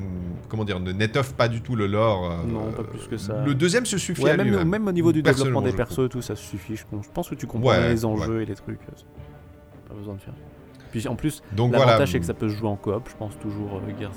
comment 0.50 0.64
dire, 0.66 0.80
ne 0.80 0.92
n'étoffe 0.92 1.34
pas 1.34 1.48
du 1.48 1.62
tout 1.62 1.76
le 1.76 1.88
lore. 1.88 2.34
Non, 2.48 2.72
pas 2.72 2.84
plus 2.84 3.08
que 3.08 3.18
ça. 3.18 3.44
Le 3.46 3.54
deuxième 3.56 3.86
se 3.86 3.98
suffit 3.98 4.24
ouais, 4.24 4.32
à 4.32 4.38
même, 4.38 4.48
lui-même. 4.48 4.68
même 4.70 4.88
au 4.88 4.92
niveau 4.92 5.12
du 5.12 5.22
développement 5.22 5.62
des 5.62 5.72
persos 5.74 6.00
et 6.06 6.10
tout, 6.20 6.26
ça 6.28 6.36
suffit. 6.36 6.76
Je 6.76 6.84
pense, 7.14 7.30
que 7.30 7.36
tu 7.36 7.48
comprends 7.48 7.70
Ouais, 7.70 7.90
les 7.90 8.06
enjeux 8.06 8.42
et 8.42 8.46
les 8.46 8.56
trucs. 8.56 8.80
euh, 8.82 9.88
Pas 9.88 9.94
besoin 9.96 10.16
de 10.16 10.22
faire. 10.22 10.34
Puis 10.92 11.08
en 11.08 11.16
plus, 11.16 11.42
l'avantage 11.56 11.84
voilà. 11.84 12.06
c'est 12.08 12.20
que 12.20 12.26
ça 12.26 12.34
peut 12.34 12.50
se 12.50 12.56
jouer 12.56 12.68
en 12.70 12.76
coop, 12.76 13.08
je 13.10 13.16
pense 13.16 13.38
toujours 13.40 13.76
euh, 13.78 14.00
Gears. 14.00 14.12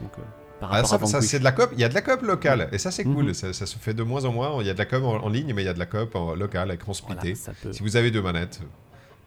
Donc, 0.00 0.10
euh, 0.18 0.22
par 0.60 0.72
Ah, 0.74 0.84
ça, 0.84 0.98
ça, 1.06 1.22
c'est 1.22 1.38
de 1.38 1.44
la 1.44 1.52
coop. 1.52 1.70
Il 1.72 1.80
y 1.80 1.84
a 1.84 1.88
de 1.88 1.94
la 1.94 2.02
coop 2.02 2.20
locale. 2.22 2.68
Et 2.72 2.78
ça, 2.78 2.90
c'est 2.90 3.04
cool. 3.04 3.34
Ça, 3.34 3.52
ça 3.54 3.64
se 3.64 3.78
fait 3.78 3.94
de 3.94 4.02
moins 4.02 4.24
en 4.26 4.32
moins. 4.32 4.60
Il 4.60 4.66
y 4.66 4.70
a 4.70 4.74
de 4.74 4.78
la 4.78 4.84
coop 4.84 5.02
en, 5.04 5.14
en 5.24 5.28
ligne, 5.30 5.54
mais 5.54 5.62
il 5.62 5.66
y 5.66 5.68
a 5.68 5.72
de 5.74 5.78
la 5.78 5.86
coop 5.86 6.14
en 6.14 6.34
local, 6.34 6.70
écran 6.72 6.92
splitté. 6.92 7.34
peut- 7.62 7.72
Si 7.72 7.82
vous 7.82 7.96
avez 7.96 8.10
deux 8.10 8.20
manettes, 8.20 8.60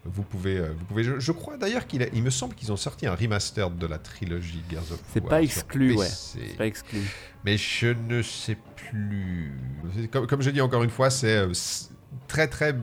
vous 0.04 0.22
pouvez. 0.22 0.58
euh, 0.58 0.68
Vous 0.78 0.84
pouvez 0.84 1.02
je, 1.02 1.18
je 1.18 1.32
crois 1.32 1.56
d'ailleurs 1.56 1.86
qu'il 1.88 2.06
il 2.12 2.22
me 2.22 2.30
semble 2.30 2.54
qu'ils 2.54 2.70
ont 2.70 2.76
sorti 2.76 3.06
un 3.08 3.14
remaster 3.16 3.68
de 3.70 3.86
la 3.88 3.98
trilogie 3.98 4.62
Gears 4.70 4.82
of 4.84 4.90
War. 4.90 4.98
C'est 5.12 5.20
pas 5.22 5.42
exclu, 5.42 5.96
ouais. 5.96 6.06
C'est 6.06 6.56
pas 6.56 6.66
exclu. 6.66 7.00
Mais 7.44 7.56
je 7.56 7.88
ne 7.88 8.22
sais 8.22 8.56
plus. 8.76 9.52
Comme, 10.12 10.26
comme 10.28 10.42
je 10.42 10.50
dis 10.50 10.60
encore 10.60 10.84
une 10.84 10.90
fois, 10.90 11.10
c'est 11.10 11.46
très 12.28 12.48
très 12.48 12.74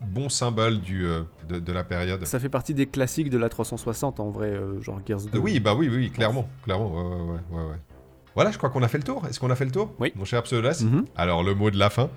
bon 0.00 0.28
symbole 0.28 0.80
du, 0.80 1.06
euh, 1.06 1.22
de, 1.48 1.58
de 1.60 1.72
la 1.72 1.84
période. 1.84 2.24
Ça 2.26 2.40
fait 2.40 2.48
partie 2.48 2.74
des 2.74 2.86
classiques 2.86 3.30
de 3.30 3.38
la 3.38 3.48
360 3.48 4.18
en 4.20 4.30
vrai, 4.30 4.48
euh, 4.50 4.80
genre 4.80 5.00
Gears 5.06 5.20
2. 5.32 5.38
Euh, 5.38 5.40
Oui, 5.40 5.60
bah 5.60 5.74
oui, 5.74 5.88
oui, 5.88 6.10
clairement, 6.10 6.48
clairement, 6.64 6.90
ouais, 6.92 7.38
ouais, 7.52 7.62
ouais. 7.62 7.76
Voilà, 8.34 8.50
je 8.50 8.58
crois 8.58 8.70
qu'on 8.70 8.82
a 8.82 8.88
fait 8.88 8.98
le 8.98 9.04
tour. 9.04 9.22
Est-ce 9.28 9.38
qu'on 9.38 9.50
a 9.50 9.54
fait 9.54 9.66
le 9.66 9.70
tour 9.70 9.92
Oui. 10.00 10.12
Mon 10.16 10.24
cher 10.24 10.42
Pseudas 10.42 10.82
Mhm. 10.84 11.04
Alors, 11.16 11.42
le 11.42 11.54
mot 11.54 11.70
de 11.70 11.78
la 11.78 11.90
fin. 11.90 12.08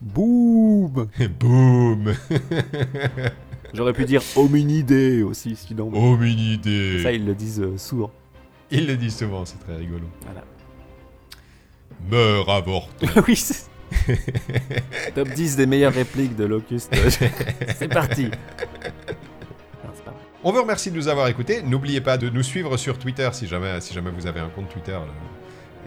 Boum 0.00 1.08
Boum 1.40 2.12
J'aurais 3.74 3.92
pu 3.94 4.04
dire 4.04 4.22
hominidé 4.36 5.22
aussi, 5.22 5.56
sinon. 5.56 5.90
Hominidé 5.94 7.02
Ça, 7.02 7.12
ils 7.12 7.24
le 7.24 7.34
disent 7.34 7.60
euh, 7.60 7.76
sourd. 7.78 8.10
Il 8.70 8.86
le 8.86 8.96
dit 8.96 9.10
souvent, 9.10 9.44
c'est 9.44 9.58
très 9.58 9.76
rigolo. 9.76 10.04
Voilà. 10.22 10.44
Meurs 12.10 12.48
avorton. 12.50 13.06
oui, 13.26 13.34
c'est- 13.36 13.68
Top 15.14 15.28
10 15.28 15.56
des 15.56 15.66
meilleures 15.66 15.92
répliques 15.92 16.36
de 16.36 16.44
Locust. 16.44 16.92
c'est 17.78 17.88
parti. 17.88 18.24
Non, 18.24 19.90
c'est 19.94 20.04
pas 20.04 20.10
vrai. 20.10 20.20
On 20.42 20.52
vous 20.52 20.60
remercie 20.62 20.90
de 20.90 20.96
nous 20.96 21.08
avoir 21.08 21.28
écoutés. 21.28 21.62
N'oubliez 21.62 22.00
pas 22.00 22.18
de 22.18 22.28
nous 22.28 22.42
suivre 22.42 22.76
sur 22.76 22.98
Twitter 22.98 23.28
si 23.32 23.46
jamais, 23.46 23.80
si 23.80 23.94
jamais 23.94 24.10
vous 24.10 24.26
avez 24.26 24.40
un 24.40 24.48
compte 24.48 24.68
Twitter. 24.68 24.92
là. 24.92 25.06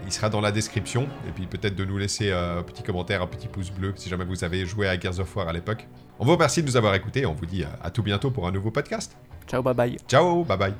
Il 0.06 0.12
sera 0.12 0.28
dans 0.30 0.40
la 0.40 0.52
description. 0.52 1.06
Et 1.28 1.32
puis 1.32 1.46
peut-être 1.46 1.74
de 1.76 1.84
nous 1.84 1.98
laisser 1.98 2.30
euh, 2.30 2.60
un 2.60 2.62
petit 2.62 2.82
commentaire, 2.82 3.20
un 3.22 3.26
petit 3.26 3.48
pouce 3.48 3.70
bleu 3.70 3.92
si 3.96 4.08
jamais 4.08 4.24
vous 4.24 4.42
avez 4.44 4.64
joué 4.64 4.88
à 4.88 4.98
Gears 4.98 5.20
of 5.20 5.36
War 5.36 5.48
à 5.48 5.52
l'époque. 5.52 5.86
On 6.18 6.24
vous 6.24 6.32
remercie 6.32 6.62
de 6.62 6.66
nous 6.66 6.76
avoir 6.76 6.94
écoutés. 6.94 7.26
On 7.26 7.34
vous 7.34 7.46
dit 7.46 7.64
à- 7.64 7.78
à 7.84 7.90
tout 7.90 8.02
bientôt 8.02 8.30
pour 8.30 8.46
un 8.46 8.52
nouveau 8.52 8.70
podcast. 8.70 9.16
Ciao, 9.46 9.62
bye 9.62 9.74
bye. 9.74 9.96
Ciao, 10.08 10.44
bye 10.44 10.56
bye. 10.58 10.74